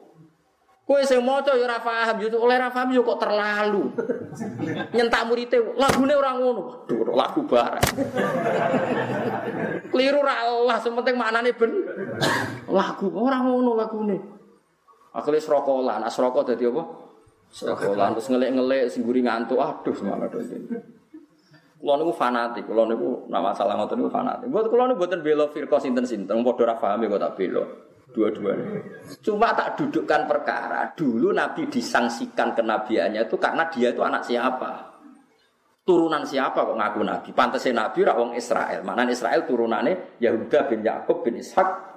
Kowe 0.90 0.98
sing 1.06 1.22
maca 1.22 1.54
ya 1.54 1.70
ora 1.70 1.78
paham, 1.78 2.18
yo 2.18 2.26
oleh 2.34 2.58
ora 2.58 2.66
paham 2.66 2.90
yo 2.90 3.06
kok 3.06 3.22
terlalu. 3.22 3.94
Nyentak 4.90 5.22
murite 5.22 5.62
lagune 5.78 6.18
ora 6.18 6.34
ngono. 6.34 6.82
Waduh, 6.82 7.14
lagu 7.14 7.46
barang. 7.46 7.84
Keliru 9.86 10.18
ra 10.18 10.50
Allah, 10.50 10.82
sementing 10.82 11.14
maknane 11.14 11.54
ben 11.54 11.70
lagu 12.66 13.06
ora 13.06 13.38
ngono 13.38 13.78
lagune. 13.78 14.18
Akhirnya 15.14 15.38
serokolan, 15.38 16.02
nah 16.02 16.10
serokok 16.10 16.50
dadi 16.50 16.66
apa? 16.66 16.82
Serokolan 17.54 18.18
terus 18.18 18.26
ngelik-ngelik 18.26 18.90
sing 18.90 19.06
guri 19.06 19.22
ngantuk. 19.22 19.62
Aduh, 19.62 19.94
semangat 19.94 20.34
ini. 20.42 20.74
Kulo 21.78 22.02
niku 22.02 22.12
fanatik, 22.18 22.66
kulo 22.66 22.90
niku 22.90 23.30
nak 23.30 23.54
masalah 23.54 23.78
ngoten 23.78 23.94
niku 23.94 24.10
fanatik. 24.10 24.50
Buat 24.50 24.66
kulo 24.66 24.90
niku 24.90 25.06
mboten 25.06 25.22
bela 25.22 25.46
firqa 25.54 25.78
sinten-sinten, 25.78 26.42
padha 26.42 26.62
ora 26.66 26.74
paham 26.74 27.06
kok 27.06 27.22
tak 27.22 27.38
bela 27.38 27.89
dua-duanya. 28.10 28.82
Cuma 29.22 29.54
tak 29.54 29.78
dudukkan 29.80 30.26
perkara. 30.26 30.90
Dulu 30.94 31.34
Nabi 31.34 31.66
disangsikan 31.70 32.54
kenabiannya 32.54 33.26
itu 33.26 33.36
karena 33.38 33.66
dia 33.70 33.90
itu 33.94 34.02
anak 34.02 34.22
siapa? 34.26 34.90
Turunan 35.80 36.22
siapa 36.22 36.62
kok 36.62 36.76
ngaku 36.76 37.00
Nabi? 37.02 37.28
Pantasnya 37.32 37.86
Nabi 37.86 38.06
wong 38.06 38.36
Israel. 38.36 38.84
Mana 38.84 39.08
Israel 39.08 39.42
turunannya 39.48 40.20
Yahuda 40.22 40.68
bin 40.68 40.86
Yakub 40.86 41.26
bin 41.26 41.40
Ishak. 41.40 41.90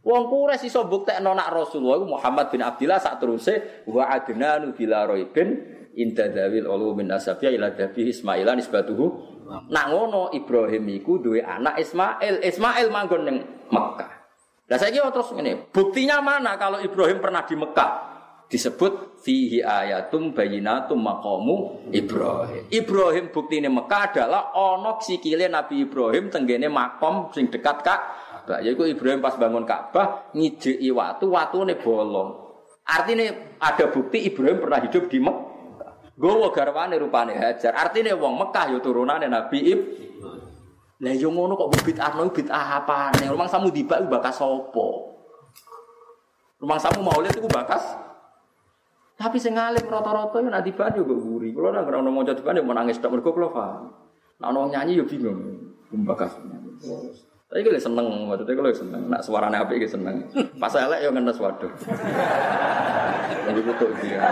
Wong 0.00 0.32
Quraisy 0.32 0.72
iso 0.72 0.88
buktekno 0.88 1.36
nak 1.36 1.52
Rasulullah 1.52 2.00
Muhammad 2.00 2.48
bin 2.48 2.64
Abdullah 2.64 2.96
sak 2.96 3.20
teruse 3.20 3.84
wa 3.84 4.08
adnanu 4.08 4.72
bila 4.72 5.04
roibin 5.04 5.60
inda 5.92 6.32
dawil 6.32 6.64
ulu 6.64 6.96
min 6.96 7.12
nasabiyya 7.12 7.52
ila 7.60 7.68
dabi 7.76 8.08
Ismailan 8.08 8.56
nisbatuhu. 8.64 9.06
Nak 9.68 9.86
ngono 9.92 10.32
Ibrahim 10.32 10.88
iku 10.96 11.20
duwe 11.20 11.44
anak 11.44 11.76
Ismail. 11.82 12.40
Ismail 12.40 12.86
manggon 12.88 13.22
ning 13.28 13.36
Mekah. 13.68 14.19
Nah 14.70 14.78
saya 14.78 14.94
kira 14.94 15.10
terus 15.10 15.34
ini, 15.34 15.66
buktinya 15.74 16.22
mana 16.22 16.54
kalau 16.54 16.78
Ibrahim 16.78 17.18
pernah 17.18 17.42
di 17.42 17.58
Mekah? 17.58 17.90
Disebut 18.50 19.22
fihi 19.22 19.62
ayatum 19.62 20.30
bayinatum 20.30 20.98
maqamu 20.98 21.86
Ibrahim. 21.90 22.66
Ibrahim 22.70 23.30
bukti 23.30 23.58
ini 23.58 23.70
Mekah 23.70 24.14
adalah 24.14 24.54
onok 24.54 25.02
sikile 25.06 25.46
Nabi 25.50 25.86
Ibrahim 25.86 26.30
tenggene 26.30 26.70
makom 26.70 27.30
sing 27.34 27.50
dekat 27.50 27.82
kak. 27.82 28.00
Yaitu 28.62 28.90
Ibrahim 28.90 29.22
pas 29.22 29.38
bangun 29.38 29.62
Ka'bah 29.62 30.34
ngijeki 30.34 30.90
watu, 30.90 31.30
watu 31.30 31.62
ini 31.62 31.78
bolong. 31.78 32.34
Artinya 32.82 33.30
ada 33.62 33.86
bukti 33.86 34.26
Ibrahim 34.26 34.58
pernah 34.58 34.82
hidup 34.82 35.06
di 35.06 35.18
Mekah. 35.22 36.14
Gowo 36.18 36.50
garwane 36.50 36.98
rupane 36.98 37.38
Hajar. 37.38 37.74
Artinya 37.74 38.18
wong 38.18 38.34
Mekah 38.34 38.74
ya 38.74 38.78
turunane 38.82 39.30
Nabi 39.30 39.58
Ibrahim. 39.62 40.09
Lah 41.00 41.14
yo 41.16 41.32
ngono 41.32 41.56
kok 41.56 41.72
bid'ahno 41.80 42.28
bid'ah 42.28 42.84
apane? 42.84 43.24
Rumang 43.24 43.48
samu 43.48 43.72
dibak 43.72 44.04
bakas 44.08 44.36
sapa? 44.36 44.86
Rumang 46.60 46.80
samu 46.80 47.00
maulid 47.00 47.32
iku 47.32 47.48
bakas 47.48 48.10
tapi 49.20 49.36
sing 49.36 49.52
ngalim 49.52 49.84
rata-rata 49.84 50.40
yo 50.40 50.48
nak 50.48 50.64
dibak 50.64 50.96
yo 50.96 51.04
guri. 51.04 51.52
Kulo 51.52 51.68
ora 51.68 51.84
ono 51.84 52.08
maca 52.08 52.32
dibak 52.32 52.56
yo 52.56 52.64
nangis 52.64 52.96
tok 53.04 53.12
mergo 53.12 53.36
kulo 53.36 53.52
paham. 53.52 53.92
Nak 54.40 54.48
ono 54.48 54.72
nyanyi 54.72 54.96
yo 54.96 55.04
bingung. 55.04 55.60
Bakas. 56.08 56.40
Tapi 57.50 57.66
gue 57.66 57.76
seneng, 57.76 58.30
maksudnya 58.30 58.56
gue 58.56 58.72
seneng. 58.72 59.02
Nak 59.12 59.20
suaranya 59.20 59.66
apa 59.66 59.76
gue 59.76 59.84
seneng. 59.84 60.24
Pas 60.62 60.72
elek 60.72 61.04
yo 61.04 61.12
ngenes 61.12 61.36
waduh. 61.36 61.68
Jadi 63.44 63.60
butuh 63.60 63.90
dia. 64.00 64.22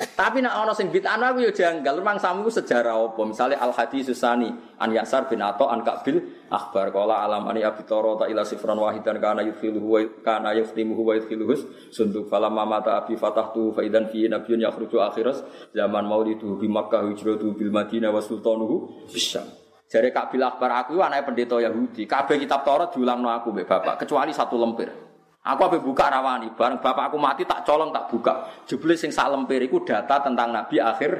Tapi 0.00 0.40
nak 0.40 0.64
ono 0.64 0.72
sing 0.72 0.88
bid'ah 0.88 1.20
aku 1.20 1.44
yo 1.44 1.52
janggal. 1.52 2.00
Memang 2.00 2.16
samu 2.16 2.48
sejarah 2.48 2.96
apa? 2.96 3.20
Misalnya 3.20 3.60
Al 3.60 3.76
Hadis 3.76 4.08
Susani 4.08 4.48
an 4.80 4.88
Yasar 4.96 5.28
bin 5.28 5.44
Ato 5.44 5.68
an 5.68 5.84
Kabil 5.84 6.16
akhbar 6.48 6.88
qala 6.88 7.20
alam 7.20 7.44
ani 7.52 7.60
abi 7.60 7.84
ta 7.84 8.00
ila 8.00 8.40
sifran 8.40 8.80
wahidan 8.80 9.20
kana 9.20 9.44
yudkhiluhu 9.44 9.86
wa 9.86 10.00
kana 10.24 10.56
yaftimuhu 10.56 11.04
wa 11.04 11.12
yudkhiluhu 11.20 11.92
sunduk 11.92 12.32
falamma 12.32 12.64
mata 12.64 12.96
abi 12.96 13.12
fatahtu 13.14 13.76
fa 13.76 13.84
idan 13.84 14.08
fi 14.08 14.24
nabiyyun 14.24 14.64
yakhruju 14.64 15.04
akhiras 15.04 15.44
zaman 15.76 16.08
maulidu 16.08 16.56
bi 16.56 16.64
Makkah 16.64 17.04
hijratu 17.04 17.52
bil 17.52 17.68
Madinah 17.68 18.08
wa 18.08 18.24
sultanuhu 18.24 19.08
bisyam. 19.12 19.44
Jare 19.90 20.14
Kabil 20.14 20.40
akhbar 20.40 20.86
aku 20.86 21.02
anake 21.02 21.28
pendeta 21.28 21.58
Yahudi. 21.58 22.06
Kabeh 22.06 22.38
kitab 22.38 22.62
Taurat 22.62 22.94
diulangno 22.94 23.26
aku 23.26 23.50
mbek 23.50 23.66
bapak 23.66 24.06
kecuali 24.06 24.30
satu 24.30 24.54
lempir. 24.54 25.09
Aku 25.40 25.60
apa 25.64 25.80
buka 25.80 26.12
rawani, 26.12 26.52
bareng 26.52 26.84
bapak 26.84 27.08
aku 27.08 27.16
mati 27.16 27.48
tak 27.48 27.64
colong 27.64 27.88
tak 27.88 28.12
buka. 28.12 28.44
Jebule 28.68 28.92
sing 28.92 29.08
sak 29.08 29.32
lemper 29.32 29.64
iku 29.64 29.80
data 29.80 30.20
tentang 30.20 30.52
Nabi 30.52 30.76
akhir 30.76 31.12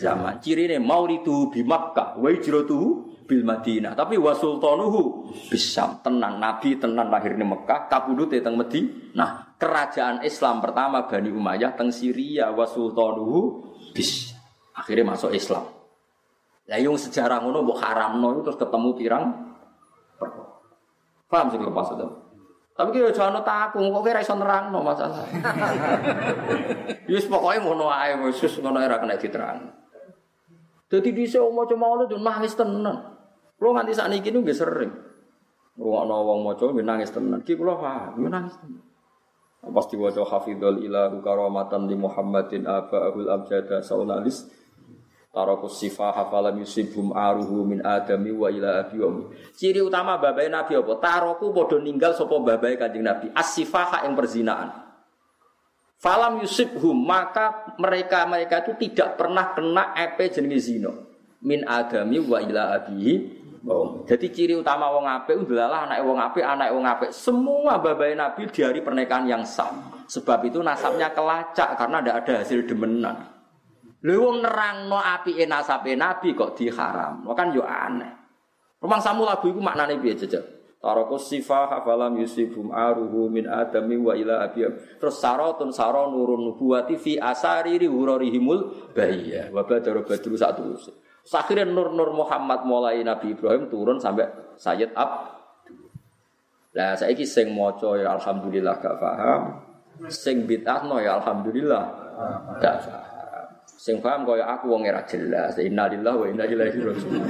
zaman. 0.00 0.40
Cirine 0.40 0.80
maulidu 0.80 1.52
bi 1.52 1.60
Makkah 1.60 2.16
wa 2.16 2.28
hijratuhu 2.32 2.88
bil 3.28 3.44
Madinah. 3.44 3.92
Tapi 3.92 4.16
wa 4.16 4.32
sultanuhu 4.32 5.28
bisam 5.52 6.00
tenan 6.00 6.40
nabi 6.40 6.80
tenan 6.80 7.12
lahir 7.12 7.36
di 7.36 7.44
Mekah, 7.44 7.84
kabudute 7.90 8.40
teng 8.40 8.56
Nah, 9.12 9.52
Kerajaan 9.60 10.24
Islam 10.24 10.64
pertama 10.64 11.04
Bani 11.04 11.28
Umayyah 11.28 11.76
teng 11.76 11.92
Syria 11.92 12.48
wa 12.56 12.64
sultanuhu 12.64 13.60
bis. 13.92 14.32
Akhirnya 14.72 15.12
masuk 15.12 15.36
Islam. 15.36 15.68
Lah 16.68 16.80
yung 16.80 16.96
sejarah 16.96 17.44
ngono 17.44 17.60
mbok 17.60 17.78
haramno 17.80 18.40
terus 18.40 18.56
ketemu 18.56 18.88
pirang 18.96 19.24
Paham 21.26 21.50
lepas 21.50 21.90
itu? 21.90 22.25
Tapi 22.76 22.92
kira 22.92 23.08
jangan 23.08 23.40
takut, 23.40 23.88
kok 23.88 24.04
kira 24.04 24.20
iso 24.20 24.36
nerangno 24.36 24.84
masalah. 24.84 25.24
Yus 27.10 27.24
pokoknya 27.24 27.64
ngono 27.64 27.88
ae, 27.88 28.12
wis 28.20 28.36
ngono 28.60 28.84
era 28.84 29.00
kena 29.00 29.16
diterang. 29.16 29.72
Dadi 30.86 31.10
dhisik 31.16 31.40
maca 31.40 31.72
maulid 31.72 32.12
yo 32.12 32.20
nangis 32.20 32.52
tenan. 32.52 33.16
Kulo 33.56 33.72
nganti 33.72 33.96
sakniki 33.96 34.28
niku 34.28 34.44
nggih 34.44 34.58
sering. 34.60 34.92
Wong 35.80 36.40
maca 36.44 36.68
nggih 36.68 36.84
nangis 36.84 37.10
tenan. 37.10 37.40
Ki 37.42 37.56
kula 37.56 37.80
paham, 37.80 38.20
yo 38.20 38.28
nangis 38.28 38.60
tenan. 38.60 38.84
Pas 39.66 39.86
diwaca 39.90 40.22
hafidhul 40.22 40.84
ilahu 40.84 41.24
karamatan 41.24 41.90
li 41.90 41.96
Muhammadin 41.98 42.68
aba'ul 42.70 43.26
abjada 43.26 43.82
saunalis 43.82 44.46
Tarakus 45.36 45.76
sifah 45.84 46.16
hafalam 46.16 46.56
yusibhum 46.64 47.12
aruhu 47.12 47.68
min 47.68 47.84
adami 47.84 48.32
wa 48.32 48.48
ila 48.48 48.80
abi 48.80 48.96
wa 48.96 49.28
Ciri 49.52 49.84
utama 49.84 50.16
babai 50.16 50.48
Nabi 50.48 50.80
apa? 50.80 50.96
Taroku 50.96 51.52
bodoh 51.52 51.76
ninggal 51.76 52.16
sopo 52.16 52.40
babai 52.40 52.80
kanjeng 52.80 53.04
Nabi. 53.04 53.28
As-sifaha 53.36 54.08
yang 54.08 54.16
perzinaan. 54.16 54.72
Falam 56.00 56.40
yusibhum 56.40 56.96
maka 56.96 57.76
mereka 57.76 58.24
mereka 58.24 58.64
itu 58.64 58.88
tidak 58.88 59.20
pernah 59.20 59.52
kena 59.52 59.92
epe 59.92 60.32
jenis 60.32 60.72
zino 60.72 60.92
min 61.44 61.68
adami 61.68 62.16
wa 62.24 62.40
ila 62.40 62.72
abihi 62.80 63.44
Oh. 63.66 64.06
Jadi 64.06 64.30
ciri 64.30 64.54
utama 64.54 64.86
wong 64.94 65.10
apik 65.10 65.42
adalah 65.42 65.90
anak 65.90 65.98
wong 66.06 66.22
apik, 66.22 66.44
anak 66.46 66.70
wong 66.70 66.86
apik. 66.86 67.10
Semua 67.10 67.82
babai 67.82 68.14
Nabi 68.14 68.46
di 68.46 68.62
hari 68.62 68.78
pernikahan 68.78 69.26
yang 69.26 69.42
sah. 69.42 69.74
Sebab 70.06 70.46
itu 70.46 70.62
nasabnya 70.62 71.10
kelacak 71.10 71.74
karena 71.74 71.98
tidak 71.98 72.16
ada 72.22 72.32
hasil 72.46 72.62
demenan. 72.62 73.35
Lha 74.06 74.14
wong 74.22 74.38
nerangno 74.38 75.02
apike 75.02 75.50
nasabe 75.50 75.98
nabi 75.98 76.30
kok 76.38 76.54
diharam. 76.54 77.26
Kan 77.34 77.50
yo 77.50 77.66
aneh. 77.66 78.14
Rumang 78.78 79.02
samu 79.02 79.26
lagu 79.26 79.50
iku 79.50 79.58
maknane 79.58 79.98
piye 79.98 80.14
jejak? 80.14 80.46
Tarakus 80.78 81.26
sifah 81.26 81.66
hafalam 81.66 82.14
yusibum 82.22 82.70
aruhu 82.70 83.26
min 83.26 83.50
adami 83.50 83.98
wa 83.98 84.14
ila 84.14 84.46
abiyam. 84.46 84.78
Terus 85.02 85.18
saratun 85.18 85.74
sara 85.74 86.06
nurun 86.06 86.46
nubuwati 86.46 86.94
fi 86.94 87.18
asariri 87.18 87.90
hurarihimul 87.90 88.94
bahiyah. 88.94 89.50
Wa 89.50 89.66
badara 89.66 90.06
badru 90.06 90.38
satu. 90.38 90.62
Akhirnya 91.34 91.66
nur-nur 91.66 92.14
Muhammad 92.14 92.62
mulai 92.62 93.02
Nabi 93.02 93.34
Ibrahim 93.34 93.66
turun 93.66 93.98
sampai 93.98 94.30
Sayyid 94.54 94.94
Ab. 94.94 95.34
Lah 96.78 96.94
saiki 96.94 97.26
sing 97.26 97.50
maca 97.50 97.98
ya 97.98 98.14
alhamdulillah 98.14 98.78
gak 98.78 99.02
paham. 99.02 99.42
Sing 100.06 100.46
bid'ah 100.46 100.86
ya 101.02 101.18
alhamdulillah 101.18 101.84
gak 102.62 102.76
paham. 102.86 103.15
Sing 103.66 103.98
paham 103.98 104.22
kaya 104.22 104.46
aku 104.46 104.70
wong 104.70 104.86
ora 104.86 105.02
jelas. 105.02 105.58
Innalillahi 105.58 106.16
wa 106.16 106.26
inna 106.30 106.44
ilaihi 106.46 106.78
raji'un. 106.78 107.22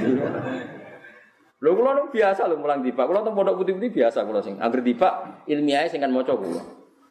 Lho 1.57 1.69
kula 1.73 1.97
nu 1.97 2.13
biasa 2.13 2.45
lho 2.45 2.61
mulang 2.61 2.85
tiba. 2.85 3.09
Kula 3.09 3.25
teng 3.25 3.33
pondok 3.33 3.65
putih-putih 3.65 3.89
biasa 3.89 4.21
kula 4.29 4.45
sing 4.45 4.61
anggere 4.61 4.85
tiba 4.85 5.41
ilmiah 5.49 5.89
sing 5.89 6.05
kan 6.05 6.13
maca 6.13 6.37
kula. 6.37 6.61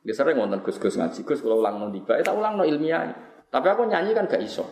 Ya 0.06 0.14
sering 0.14 0.38
wonten 0.38 0.62
Gus-gus 0.62 0.94
ngaji. 0.94 1.26
Gus 1.26 1.42
kula 1.42 1.58
ulang 1.58 1.82
nang 1.82 1.90
tiba, 1.90 2.14
tak 2.22 2.38
ulang 2.38 2.54
no 2.54 2.62
ilmiah. 2.62 3.10
Tapi 3.50 3.66
aku 3.66 3.90
nyanyi 3.90 4.14
kan 4.14 4.30
gak 4.30 4.42
iso. 4.42 4.62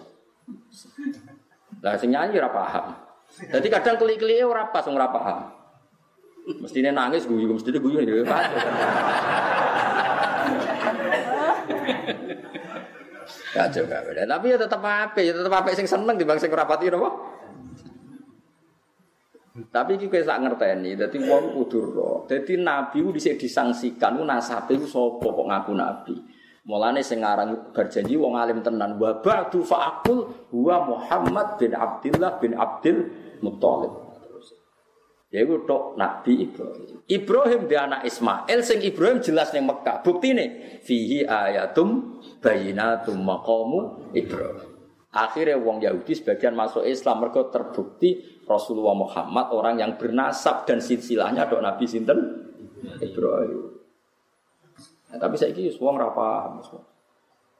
Lah 1.82 1.98
sing 1.98 2.14
nyanyi 2.14 2.38
ora 2.38 2.50
paham. 2.54 2.94
Jadi 3.34 3.66
kadang 3.66 3.98
klik-klike 3.98 4.46
ora 4.46 4.70
pas 4.70 4.86
ora 4.86 5.10
paham. 5.10 5.50
Mestine 6.60 6.92
nangis 6.92 7.24
guyu, 7.24 7.50
mestine 7.50 7.80
guyu 7.80 7.98
ya. 8.04 8.22
Kacau 13.54 13.86
beda. 13.86 14.26
Tapi 14.26 14.46
ya 14.50 14.58
tetap 14.58 14.82
apa? 14.82 15.18
Ya 15.22 15.30
tetap 15.30 15.54
apa 15.54 15.70
sing 15.78 15.86
seneng 15.86 16.18
di 16.18 16.26
bangsa 16.26 16.50
kerapati 16.50 16.90
nopo. 16.90 17.08
Tapi 19.54 19.94
iki 19.94 20.10
kowe 20.10 20.18
sak 20.18 20.42
ngerteni, 20.42 20.98
dadi 20.98 21.14
wong 21.22 21.54
kudu 21.54 21.78
ro. 21.94 22.26
Dadi 22.26 22.58
nabi 22.58 22.98
ku 23.06 23.14
dhisik 23.14 23.38
disangsikan 23.38 24.18
ku 24.18 24.26
nasabe 24.26 24.74
ku 24.74 24.82
sapa 24.82 25.30
kok 25.30 25.46
ngaku 25.46 25.72
nabi. 25.78 26.14
Mulane 26.66 27.06
sing 27.06 27.22
aran 27.22 27.70
berjanji 27.70 28.18
wong 28.18 28.34
alim 28.34 28.66
tenan 28.66 28.98
wa 28.98 29.22
ba'du 29.22 29.62
fa'aqul 29.62 30.50
Muhammad 30.50 31.54
bin 31.60 31.70
Abdullah 31.70 32.42
bin 32.42 32.58
Abdul 32.58 32.98
Muthalib. 33.46 34.03
Ya 35.34 35.42
iku 35.42 35.66
tok 35.66 35.98
Nabi 35.98 36.46
Ibrahim. 36.46 37.02
Ibrahim 37.10 37.66
dia 37.66 37.90
anak 37.90 38.06
Ismail 38.06 38.62
sing 38.62 38.78
Ibrahim 38.86 39.18
jelas 39.18 39.50
ning 39.50 39.66
Mekah. 39.66 39.98
Buktine 40.06 40.78
fihi 40.86 41.26
ayatum 41.26 42.22
bayinatum 42.38 43.18
maqamu 43.18 44.14
Ibrahim. 44.14 44.70
Akhirnya 45.10 45.58
wong 45.58 45.82
Yahudi 45.82 46.14
sebagian 46.14 46.54
masuk 46.54 46.86
Islam 46.86 47.18
mereka 47.18 47.50
terbukti 47.50 48.22
Rasulullah 48.46 48.94
Muhammad 48.94 49.50
orang 49.50 49.82
yang 49.82 49.98
bernasab 49.98 50.70
dan 50.70 50.78
silsilahnya 50.78 51.50
dok 51.50 51.66
Nabi 51.66 51.82
sinten 51.82 52.18
Ibrahim. 53.02 53.74
Nah, 55.10 55.18
tapi 55.18 55.34
saya 55.34 55.50
kira 55.50 55.74
wong 55.82 55.98
ora 55.98 56.14
paham. 56.14 56.62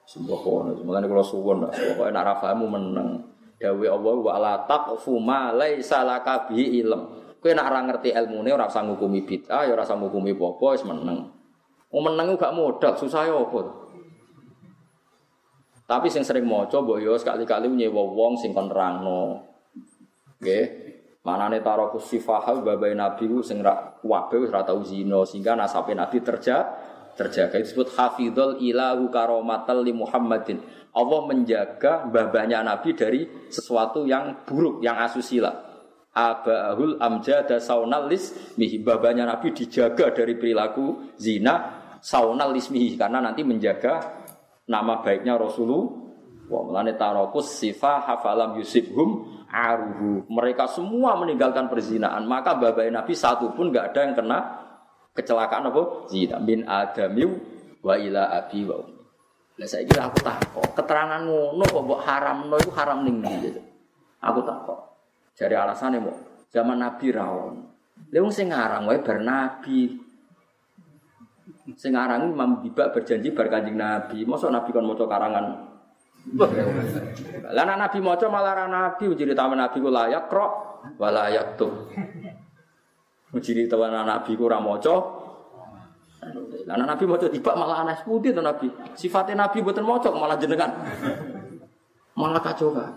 Sebuah 0.04 0.38
kono, 0.46 0.70
makanya 0.84 1.08
kalau 1.10 1.24
suwon, 1.24 1.64
pokoknya 1.64 2.12
nak 2.12 2.26
rafamu 2.36 2.70
menang. 2.70 3.24
Dawe 3.56 3.86
Allah 3.88 4.14
wa 4.20 4.34
la 4.36 4.54
taqfu 4.68 5.16
ma 5.16 5.48
laisa 5.50 6.04
laka 6.04 6.46
bihi 6.46 6.84
ilm. 6.84 7.23
Kowe 7.44 7.52
nek 7.52 7.68
ora 7.68 7.84
ngerti 7.84 8.08
ilmune 8.16 8.56
ora 8.56 8.72
usah 8.72 8.80
ngukumi 8.88 9.20
bid'ah, 9.20 9.68
ya 9.68 9.76
ora 9.76 9.84
usah 9.84 10.00
ngukumi 10.00 10.32
apa 10.32 10.64
wis 10.72 10.80
meneng. 10.88 11.28
Wong 11.92 12.02
meneng 12.08 12.40
gak 12.40 12.56
modal, 12.56 12.96
susah 12.96 13.28
ya 13.28 13.36
apa. 13.36 13.60
Tapi 15.84 16.08
sing 16.08 16.24
sering 16.24 16.48
maca 16.48 16.80
mbok 16.80 17.04
yo 17.04 17.12
sekali-kali 17.20 17.68
nyewa 17.68 18.00
wong 18.00 18.40
sing 18.40 18.56
kon 18.56 18.72
nerangno. 18.72 19.44
Nggih. 20.40 20.64
Manane 21.20 21.60
taraku 21.60 22.00
sifahal 22.00 22.64
babai 22.64 22.96
nabi 22.96 23.28
ku 23.28 23.44
sing 23.44 23.60
ra 23.60 23.92
wabe 24.00 24.40
wis 24.40 24.48
ora 24.48 24.64
tau 24.64 24.80
sehingga 24.80 25.52
nasabe 25.52 25.92
nabi 25.92 26.24
terja 26.24 26.64
terjaga 27.12 27.60
disebut 27.60 27.92
hafidhul 27.92 28.56
ilahu 28.56 29.12
karomatal 29.12 29.84
li 29.84 29.92
Muhammadin. 29.92 30.64
Allah 30.96 31.20
menjaga 31.28 32.08
babanya 32.08 32.64
nabi 32.64 32.96
dari 32.96 33.28
sesuatu 33.52 34.08
yang 34.08 34.48
buruk, 34.48 34.80
yang 34.80 34.96
asusila 34.96 35.73
abahul 36.14 36.96
amjada 37.02 37.58
saunal 37.58 38.06
lismihi. 38.06 38.80
Babanya 38.80 39.26
Nabi 39.26 39.50
dijaga 39.50 40.14
dari 40.14 40.38
perilaku 40.38 41.14
zina 41.18 41.82
saunal 41.98 42.54
lismihi 42.54 42.94
karena 42.94 43.18
nanti 43.18 43.42
menjaga 43.42 44.22
nama 44.70 45.02
baiknya 45.02 45.34
Rasulullah. 45.36 46.06
Wa 46.44 46.60
melane 46.60 46.94
tarokus 46.94 47.58
sifa 47.58 48.04
hafalam 48.06 48.56
yusibhum 48.62 49.26
aruhu. 49.50 50.28
Mereka 50.30 50.70
semua 50.70 51.18
meninggalkan 51.18 51.66
perzinaan 51.66 52.24
maka 52.30 52.54
babai 52.54 52.94
Nabi 52.94 53.12
satu 53.12 53.52
pun 53.52 53.74
nggak 53.74 53.92
ada 53.92 54.00
yang 54.06 54.14
kena 54.14 54.38
kecelakaan 55.12 55.68
apa? 55.68 55.82
Zina. 56.08 56.38
Bin 56.38 56.62
adamiu 56.64 57.34
wa 57.82 57.98
ila 57.98 58.32
abi 58.32 58.64
wa 58.64 58.80
Lah 59.54 59.70
saya 59.70 59.86
kira 59.86 60.10
aku 60.10 60.18
tak 60.18 60.50
kok 60.50 60.66
keterangan 60.74 61.22
ngono 61.30 61.62
kok 61.62 61.82
mbok 61.86 62.00
haram 62.02 62.50
no 62.50 62.58
itu 62.58 62.74
haram 62.74 63.06
ning 63.06 63.22
gitu. 63.22 63.62
Aku 64.18 64.42
tak 64.42 64.66
kok. 64.66 64.93
Jadi 65.34 65.54
alasannya 65.58 65.98
mau 65.98 66.14
zaman 66.54 66.78
Nabi 66.78 67.10
rawon. 67.10 67.54
Leung 68.14 68.30
sing 68.30 68.54
ngarang 68.54 68.86
wae 68.86 69.02
bar 69.02 69.18
Nabi. 69.18 69.90
Sing 71.74 71.90
ngarang 71.90 72.30
Imam 72.30 72.62
Bibak 72.62 72.94
berjanji 72.94 73.34
bar 73.34 73.50
Nabi. 73.50 74.22
Mosok 74.22 74.54
Nabi 74.54 74.70
kon 74.70 74.86
maca 74.86 75.04
karangan. 75.10 75.46
Lah 77.50 77.64
Nabi 77.66 77.98
maca 78.00 78.26
malah 78.30 78.52
ra 78.56 78.66
Nabi 78.70 79.12
uji 79.12 79.28
taman 79.36 79.60
Nabi 79.60 79.76
ku 79.82 79.90
layak 79.90 80.30
krok 80.30 80.52
wala 80.96 81.28
tuh. 81.58 81.90
Uji 83.34 83.66
taman 83.66 84.06
Nabi 84.06 84.38
ku 84.38 84.46
ra 84.46 84.62
maca. 84.62 84.96
Lah 86.64 86.78
Nabi 86.78 87.04
maca 87.04 87.26
tiba 87.28 87.52
malah 87.58 87.82
aneh 87.82 87.98
putih 88.06 88.30
to 88.30 88.40
Nabi. 88.40 88.70
Sifatnya 88.94 89.44
Nabi 89.44 89.60
mboten 89.60 89.82
maca 89.82 90.14
malah 90.14 90.38
jenengan. 90.38 90.70
Malah 92.14 92.40
kacau 92.40 92.70
kan. 92.70 92.94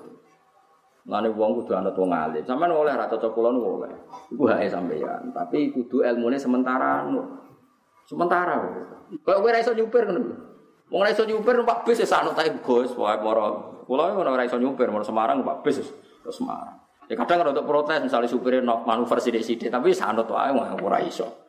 Lane 1.07 1.31
wong 1.31 1.63
kudu 1.63 1.71
anut 1.71 1.95
wong 1.95 2.11
alim. 2.11 2.43
Sampeyan 2.43 2.75
oleh 2.75 2.91
ra 2.91 3.07
cocok 3.07 3.31
kula 3.31 3.55
niku 3.55 3.79
oleh. 3.79 3.91
Iku 4.27 4.43
hake 4.51 4.67
sampeyan, 4.67 5.31
tapi 5.31 5.71
kudu 5.71 6.03
ilmune 6.03 6.35
sementara 6.35 7.07
anu. 7.07 7.23
Sementara. 8.03 8.59
Kok 9.23 9.37
kowe 9.39 9.47
ra 9.47 9.63
iso 9.63 9.71
nyupir 9.71 10.03
ngono. 10.03 10.35
Wong 10.91 11.01
ra 11.07 11.07
iso 11.07 11.23
nyupir 11.23 11.55
numpak 11.55 11.87
bis 11.87 12.03
ya 12.03 12.07
sanut 12.07 12.35
ae 12.35 12.51
Gus, 12.59 12.91
wae 12.99 13.15
moro. 13.23 13.79
Kula 13.87 14.11
ngono 14.11 14.35
ora 14.35 14.43
iso 14.43 14.59
nyupir, 14.59 14.91
moro 14.91 15.07
Semarang 15.07 15.39
numpak 15.39 15.63
bis 15.63 15.79
ke 15.79 16.27
Semarang. 16.27 16.75
Ya 17.07 17.15
kadang 17.15 17.55
untuk 17.55 17.63
protes 17.63 18.03
misalnya 18.03 18.27
supirnya 18.27 18.59
manuver 18.83 19.23
sidik-sidik, 19.23 19.71
tapi 19.71 19.95
sanut 19.95 20.27
wae 20.27 20.51
ora 20.83 20.99
iso. 20.99 21.46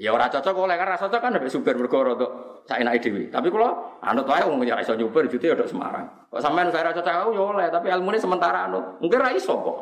Ya 0.00 0.16
ora 0.16 0.32
cocok 0.32 0.64
oleh 0.64 0.80
karena 0.80 0.96
cocok 0.96 1.20
kan 1.20 1.36
ada 1.36 1.44
supir 1.52 1.76
mergo 1.76 2.00
rada 2.00 2.24
sak 2.64 2.80
enake 2.80 3.04
dhewe. 3.04 3.28
Tapi 3.28 3.52
kula 3.52 4.00
anut 4.00 4.24
wae 4.24 4.40
wong 4.48 4.64
ya 4.64 4.80
iso 4.80 4.96
nyupir 4.96 5.28
jute 5.28 5.52
ya 5.52 5.66
Semarang. 5.68 6.08
Kok 6.32 6.40
sampean 6.40 6.72
saya 6.72 6.88
cocok 6.88 7.14
aku 7.28 7.30
ya 7.36 7.42
oleh, 7.44 7.66
tapi 7.68 7.92
ilmune 7.92 8.16
sementara 8.16 8.64
anut. 8.64 8.96
Mungkin 9.04 9.20
ra 9.20 9.28
iso 9.36 9.60
kok. 9.60 9.78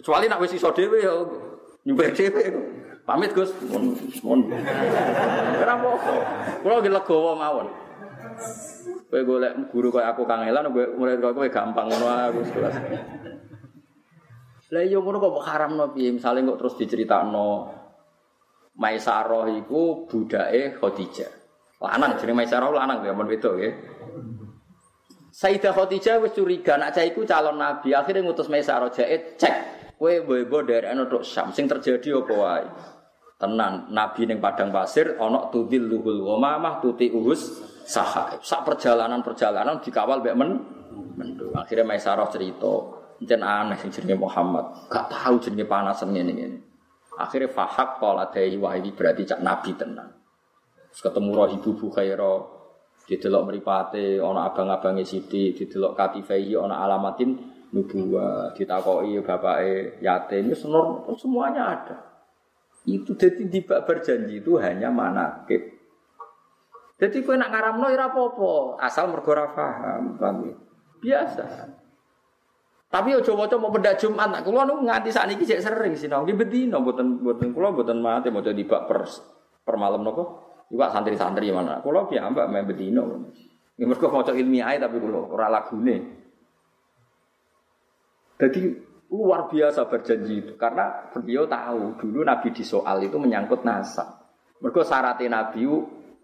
Kecuali 0.00 0.24
nak 0.24 0.40
wis 0.40 0.56
iso 0.56 0.72
dhewe 0.72 1.04
ya 1.04 1.12
nyuper 1.84 2.16
dhewe. 2.16 2.42
Pamit 3.04 3.36
Gus. 3.36 3.52
Mun 3.68 3.92
mun. 4.24 4.40
Ora 5.60 5.72
apa-apa. 5.76 6.14
Kulo 6.64 6.80
ge 6.80 6.90
mawon. 7.36 7.68
Kowe 9.12 9.20
golek 9.20 9.52
guru 9.68 9.92
koyo 9.92 10.08
aku 10.08 10.24
kangelan, 10.24 10.72
kowe 10.72 10.84
murid 10.96 11.20
kowe 11.20 11.48
gampang 11.52 11.92
ngono 11.92 12.08
aku 12.08 12.40
kelas. 12.56 12.76
Lah 14.72 14.82
iya 14.82 14.96
ngono 14.96 15.20
kok 15.20 15.44
haramno 15.44 15.92
piye? 15.92 16.08
Misale 16.16 16.40
kok 16.40 16.56
terus 16.56 16.74
diceritakno 16.80 17.75
Maisarah 18.76 19.48
iku 19.56 20.04
budake 20.04 20.76
Khadijah. 20.76 21.32
Lanang 21.80 22.20
jenenge 22.20 22.36
Maisarah 22.44 22.68
lanang 22.68 23.00
ya 23.04 23.12
men 23.16 23.28
wedok 23.28 23.54
ya. 23.56 23.70
Sayyidah 25.32 25.72
Khadijah 25.72 26.20
wis 26.24 26.32
curiga 26.32 26.76
nak 26.76 26.96
cah 26.96 27.04
iku 27.04 27.24
calon 27.24 27.56
nabi. 27.56 27.96
Akhirnya 27.96 28.24
ngutus 28.24 28.48
Maisarah 28.52 28.92
jae 28.92 29.36
cek 29.36 29.56
kowe 29.96 30.12
mbok 30.24 30.62
dari 30.68 30.88
anu 30.88 31.08
tok 31.08 31.24
Syam 31.24 31.52
sing 31.56 31.64
terjadi 31.64 32.20
apa 32.20 32.34
wae. 32.36 32.66
Tenan, 33.36 33.92
nabi 33.92 34.24
ning 34.24 34.40
padang 34.40 34.72
pasir 34.72 35.20
ana 35.20 35.52
tudil 35.52 35.84
luhul 35.84 36.24
ghamamah 36.24 36.80
tuti 36.80 37.12
uhus 37.12 37.60
sahaib. 37.84 38.40
Sak 38.40 38.64
perjalanan-perjalanan 38.64 39.84
dikawal 39.84 40.24
mbek 40.24 40.36
men 40.36 40.50
mendung. 41.16 41.52
Akhirnya 41.52 41.84
Maisarah 41.84 42.28
cerita, 42.32 42.96
jen 43.24 43.44
aneh 43.44 43.76
sing 43.80 43.92
jenenge 43.92 44.20
Muhammad, 44.20 44.88
gak 44.88 45.12
tahu 45.12 45.36
jenenge 45.40 45.68
panasan 45.68 46.16
ngene-ngene. 46.16 46.65
Akhirnya 47.16 47.48
fahak 47.48 47.96
pola 47.96 48.28
dari 48.28 48.60
wah 48.60 48.76
ini 48.76 48.92
berarti 48.92 49.24
cak 49.24 49.40
nabi 49.40 49.72
tenan. 49.72 50.12
Terus 50.92 51.00
ketemu 51.00 51.30
roh 51.32 51.48
ibu 51.48 51.70
Bukhaira, 51.76 52.34
didelok 53.08 53.42
meripate, 53.48 54.20
ana 54.20 54.52
abang-abange 54.52 55.04
Siti, 55.04 55.56
didelok 55.56 55.96
katifai, 55.96 56.52
ana 56.56 56.84
alamatin 56.84 57.36
nubuwa, 57.72 58.52
ditakoi 58.52 59.20
bapake 59.24 60.00
yatim, 60.04 60.52
senor 60.52 61.08
semuanya 61.16 61.62
ada. 61.72 61.96
Itu 62.86 63.18
jadi 63.18 63.48
di 63.48 63.60
berjanji 63.64 64.44
itu 64.44 64.60
hanya 64.62 64.92
manakib. 64.92 65.74
Jadi 66.96 67.20
kue 67.20 67.36
nak 67.36 67.52
ngaramno 67.52 67.92
apa-apa, 67.92 68.80
asal 68.80 69.12
mergo 69.12 69.36
ora 69.36 69.52
paham, 69.52 70.16
paham 70.16 70.48
ya? 70.48 70.54
Biasa. 70.96 71.44
Tapi 72.86 73.18
ojo 73.18 73.34
waca 73.34 73.56
mau 73.58 73.74
benda 73.74 73.98
Jumat, 73.98 74.30
nak 74.30 74.42
kula 74.46 74.62
nu 74.62 74.86
nganti 74.86 75.10
sakniki 75.10 75.42
cek 75.42 75.58
sering 75.58 75.98
sinau 75.98 76.22
nggih 76.22 76.38
bedino 76.38 76.78
mboten 76.78 77.18
mboten 77.18 77.50
kula 77.50 77.74
mboten 77.74 77.98
mate 77.98 78.30
maca 78.30 78.54
dibak 78.54 78.86
per 78.86 79.02
per 79.66 79.74
malam 79.74 80.06
napa. 80.06 80.22
Iwak 80.70 80.90
santri-santri 80.94 81.50
mana. 81.50 81.82
Kula 81.82 82.06
piyambak 82.06 82.46
main 82.46 82.62
bedino. 82.62 83.30
Nggih 83.74 83.86
mergo 83.90 84.06
maca 84.14 84.30
ilmiah 84.30 84.78
tapi 84.78 85.02
kula 85.02 85.20
ora 85.34 85.50
lagune. 85.50 85.96
Jadi 88.38 88.62
luar 89.10 89.50
biasa 89.50 89.90
berjanji 89.90 90.34
itu 90.46 90.52
karena 90.54 91.10
beliau 91.10 91.46
tahu 91.46 91.98
dulu 91.98 92.22
Nabi 92.22 92.54
di 92.54 92.62
soal 92.62 93.02
itu 93.02 93.18
menyangkut 93.18 93.66
nasab. 93.66 94.30
Mergo 94.62 94.86
syaratnya 94.86 95.42
Nabi 95.42 95.66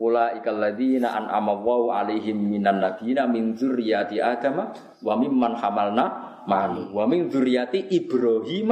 Ula 0.03 0.35
ikalladzina 0.35 1.15
an 1.15 1.31
amawaw 1.31 2.03
alaihim 2.03 2.35
minan 2.51 2.83
nabiyina 2.83 3.31
min 3.31 3.55
dzurriyyati 3.55 4.19
Adam 4.19 4.75
wa 4.99 5.15
mimman 5.15 5.55
hamalna 5.55 6.22
ma'nu 6.47 6.95
wa 6.95 7.05
min 7.07 7.31
dzurriyyati 7.31 7.93
Ibrahim 7.95 8.71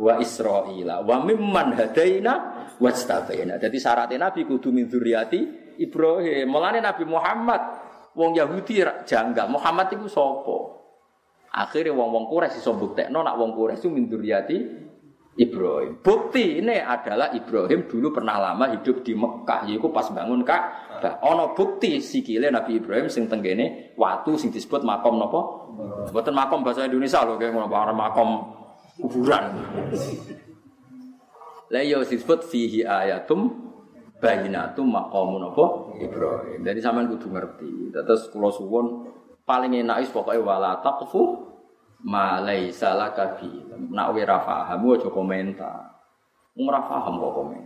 wa 0.00 0.12
Israila 0.18 1.04
wa 1.04 1.16
mimman 1.24 1.76
hadaina 1.76 2.32
wastabaina. 2.80 3.60
Jadi 3.60 3.76
syaratnya 3.76 4.30
Nabi 4.30 4.48
kudu 4.48 4.72
min 4.72 4.88
dzurriyyati 4.88 5.40
Ibrahim. 5.80 6.48
Mulane 6.48 6.80
Nabi 6.80 7.04
Muhammad 7.04 7.60
wong 8.16 8.34
Yahudi 8.36 8.82
janggal. 9.04 9.46
Muhammad 9.52 9.92
itu 9.94 10.08
sapa? 10.08 10.80
Akhirnya 11.50 11.90
wong-wong 11.90 12.30
Quraisy 12.30 12.62
iso 12.62 12.78
buktekno 12.78 13.26
nak 13.26 13.34
wong 13.34 13.58
Quraisy 13.58 13.90
min 13.90 14.06
dzurriyyati 14.06 14.56
Ibrahim. 15.38 16.02
Bukti 16.02 16.58
ini 16.58 16.82
adalah 16.82 17.30
Ibrahim 17.30 17.86
dulu 17.86 18.10
pernah 18.10 18.36
lama 18.42 18.74
hidup 18.74 19.06
di 19.06 19.14
Mekah, 19.14 19.70
yaitu 19.70 19.86
pas 19.94 20.10
bangun 20.10 20.42
Ka'bah. 20.42 21.22
Ono 21.22 21.54
bukti 21.54 22.02
sikile 22.02 22.50
Nabi 22.50 22.82
Ibrahim 22.82 23.06
sing 23.06 23.30
tenggene 23.30 23.94
waktu 23.94 24.34
sing 24.34 24.50
disebut 24.50 24.82
makom 24.82 25.16
nopo. 25.22 25.70
Buatan 26.10 26.34
makom 26.34 26.66
bahasa 26.66 26.84
Indonesia 26.84 27.22
loh, 27.22 27.38
kayak 27.38 27.54
ngono 27.54 27.70
makom 27.94 28.30
kuburan. 28.98 29.54
Lah 31.70 31.82
iya 31.86 32.02
disebut 32.02 32.50
fihi 32.50 32.82
ayatum 32.82 33.70
bayinatum 34.18 34.90
maqamu 34.90 35.38
nopo 35.38 35.94
Ibrahim. 35.96 36.66
Jadi 36.66 36.78
sampean 36.82 37.06
kudu 37.06 37.30
ngerti. 37.30 37.94
Terus 37.94 38.28
kula 38.34 38.50
suwun 38.50 39.06
paling 39.46 39.78
enak 39.78 40.04
is 40.04 40.10
pokoke 40.10 40.42
wala 40.42 40.82
malai 42.04 42.72
salah 42.72 43.12
kabi 43.12 43.64
nak 43.92 44.12
wira 44.16 44.40
faham 44.40 44.84
aja 44.92 45.08
komentar 45.12 45.90
ora 46.56 46.80
paham 46.84 47.20
kok 47.20 47.32
komen 47.36 47.64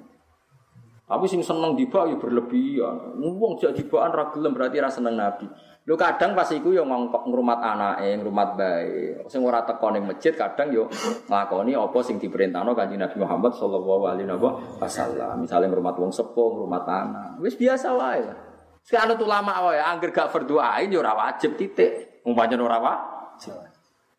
tapi 1.05 1.24
sing 1.28 1.44
seneng 1.44 1.77
dibak 1.77 2.09
ya 2.09 2.16
berlebihan 2.16 3.20
wong 3.20 3.61
jak 3.61 3.77
dibakan 3.77 4.15
ra 4.15 4.24
gelem 4.32 4.56
berarti 4.56 4.77
ra 4.81 4.90
seneng 4.90 5.15
nabi 5.20 5.47
Lho 5.85 6.01
kadang 6.01 6.32
pas 6.32 6.48
iku 6.48 6.73
yo 6.73 6.89
ngongkok 6.89 7.28
ngrumat 7.28 7.61
anake, 7.61 8.16
ngrumat 8.16 8.56
bae. 8.56 9.20
Sing 9.28 9.44
ora 9.44 9.69
teko 9.69 9.93
ning 9.93 10.09
masjid 10.09 10.32
kadang 10.32 10.73
yo 10.73 10.89
nglakoni 11.28 11.77
apa 11.77 11.98
sing 12.01 12.16
diperintahno 12.16 12.73
Kanjeng 12.73 13.05
Nabi 13.05 13.20
Muhammad 13.20 13.52
sallallahu 13.52 14.05
alaihi 14.09 14.32
wasallam. 14.81 15.44
Misale 15.44 15.69
ngrumat 15.69 15.93
wong 16.01 16.09
sepuh, 16.09 16.56
ngrumat 16.56 16.89
anak. 16.89 17.36
Wis 17.36 17.61
biasa 17.61 17.93
wae 18.01 18.24
lah. 18.24 18.39
Sekarang 18.81 19.20
ulama 19.20 19.61
wae 19.69 19.77
angger 19.77 20.09
gak 20.09 20.32
berdoain 20.32 20.89
yo 20.89 21.05
ora 21.05 21.12
wajib 21.12 21.61
titik. 21.61 22.24
Pancen 22.24 22.65
ora 22.65 22.81
wajib. 22.81 23.63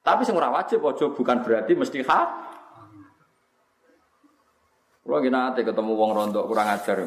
Tapi 0.06 0.22
sing 0.22 0.38
ora 0.38 0.54
wajib 0.54 0.86
aja 0.86 1.10
bukan 1.10 1.42
berarti 1.42 1.74
mesti 1.74 2.06
ha. 2.06 2.22
Kulo 5.02 5.18
gini 5.18 5.34
nate 5.34 5.66
ketemu 5.66 5.98
wong 5.98 6.12
rondo 6.14 6.46
kurang 6.46 6.70
ajar. 6.70 7.02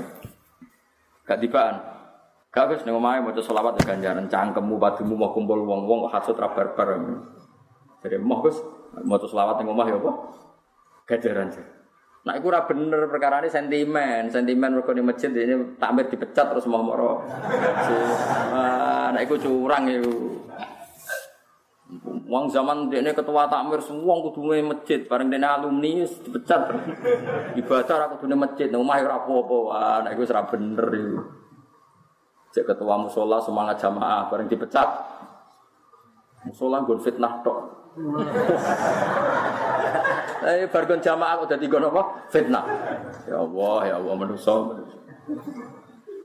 Gak 1.23 1.39
tibaan. 1.39 1.79
Gak 2.51 2.75
wis 2.75 2.83
ning 2.83 2.99
omahe 2.99 3.23
maca 3.23 3.39
selawat 3.39 3.79
ya 3.79 3.95
ganjaran 3.95 4.27
cangkemmu 4.27 4.83
padumu 4.83 5.15
mau 5.15 5.31
kumpul 5.31 5.62
wong-wong 5.62 6.11
kok 6.11 6.12
hasud 6.19 6.37
ra 6.43 6.51
barbar. 6.51 6.99
Jadi 8.03 8.19
mau 8.19 8.43
Gus 8.43 8.59
maca 9.07 9.27
selawat 9.31 9.62
ning 9.62 9.70
omah 9.70 9.87
ya 9.87 9.99
apa? 10.03 10.12
Ganjaran. 11.07 11.55
Nah, 12.27 12.35
itu 12.35 12.51
ora 12.51 12.66
bener 12.66 13.07
perkara 13.07 13.41
ini 13.41 13.49
sentimen, 13.49 14.27
sentimen 14.29 14.75
mereka 14.75 14.91
di 14.91 15.01
masjid 15.07 15.31
ini 15.33 15.79
takmir 15.79 16.11
dipecat 16.11 16.51
terus 16.51 16.66
mau 16.66 16.83
moro. 16.83 17.23
Nah, 18.53 19.23
itu 19.23 19.39
curang 19.39 19.87
itu. 19.87 20.43
Wong 22.28 22.52
zaman 22.52 22.93
ini 22.93 23.16
ketua 23.16 23.48
takmir 23.48 23.81
semua 23.81 24.20
kudu 24.20 24.52
masjid, 24.60 25.09
bareng 25.09 25.32
dene 25.32 25.48
alumni 25.48 26.05
dipecat. 26.05 26.69
Ibadah 27.56 28.12
aku 28.12 28.28
kudu 28.28 28.36
masjid, 28.36 28.69
nang 28.69 28.85
omah 28.85 29.01
ora 29.01 29.16
apa-apa. 29.24 30.05
Nek 30.05 30.12
iku 30.12 30.28
ora 30.28 30.44
bener 30.44 30.89
iku. 30.93 31.20
Cek 32.52 32.65
ketua 32.69 33.01
musola 33.01 33.40
semangat 33.40 33.81
jamaah 33.81 34.28
bareng 34.28 34.52
dipecat. 34.52 34.89
Musola 36.44 36.85
nggon 36.85 37.01
fitnah 37.01 37.32
tok. 37.40 37.59
Eh 40.39 40.70
bareng 40.70 41.02
jamaah 41.02 41.43
kok 41.43 41.51
dadi 41.51 41.66
ngono 41.66 41.90
apa? 41.90 42.31
Fitnah. 42.31 42.65
Ya 43.27 43.43
Allah, 43.43 43.78
ya 43.90 43.94
Allah 43.98 44.15
manusa. 44.15 44.55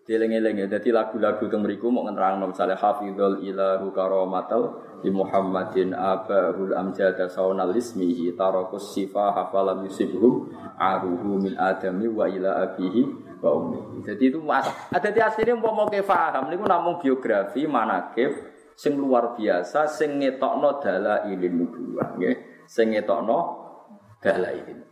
Dieling-eling 0.04 0.60
ya, 0.60 0.68
jadi 0.68 0.92
lagu-lagu 0.92 1.48
itu 1.48 1.56
meriku 1.56 1.88
mau 1.88 2.04
ngerang 2.04 2.44
misalnya 2.44 2.76
hafidhul 2.76 3.40
ilahu 3.40 3.88
karomatal 3.96 4.84
di 5.00 5.08
Muhammadin 5.08 5.96
abahul 5.96 6.76
amjada 6.76 7.32
saunal 7.32 7.72
ismihi 7.72 8.36
tarakus 8.36 8.92
sifa 8.92 9.32
hafalam 9.32 9.88
yusibhum 9.88 10.52
aruhu 10.76 11.40
min 11.40 11.56
adami 11.56 12.12
wa 12.12 12.28
ila 12.28 12.68
abihi 12.68 13.02
wa 13.40 13.50
ummi. 13.56 14.04
Jadi 14.04 14.24
itu 14.28 14.44
mas. 14.44 14.68
Ada 14.92 15.08
di 15.08 15.24
aslinya 15.24 15.56
mau 15.56 15.72
mau 15.72 15.88
faham 15.88 16.52
niku 16.52 16.68
namun 16.68 17.00
biografi 17.00 17.64
manakib 17.64 18.32
sing 18.76 19.00
luar 19.00 19.40
biasa 19.40 19.88
sing 19.88 20.20
ngetokno 20.20 20.84
dala 20.84 21.32
ilin 21.32 21.64
nubuwah 21.64 22.20
nggih. 22.20 22.68
Sing 22.68 22.92
ngetokno 22.92 23.40
dala 24.20 24.52
ilin. 24.52 24.84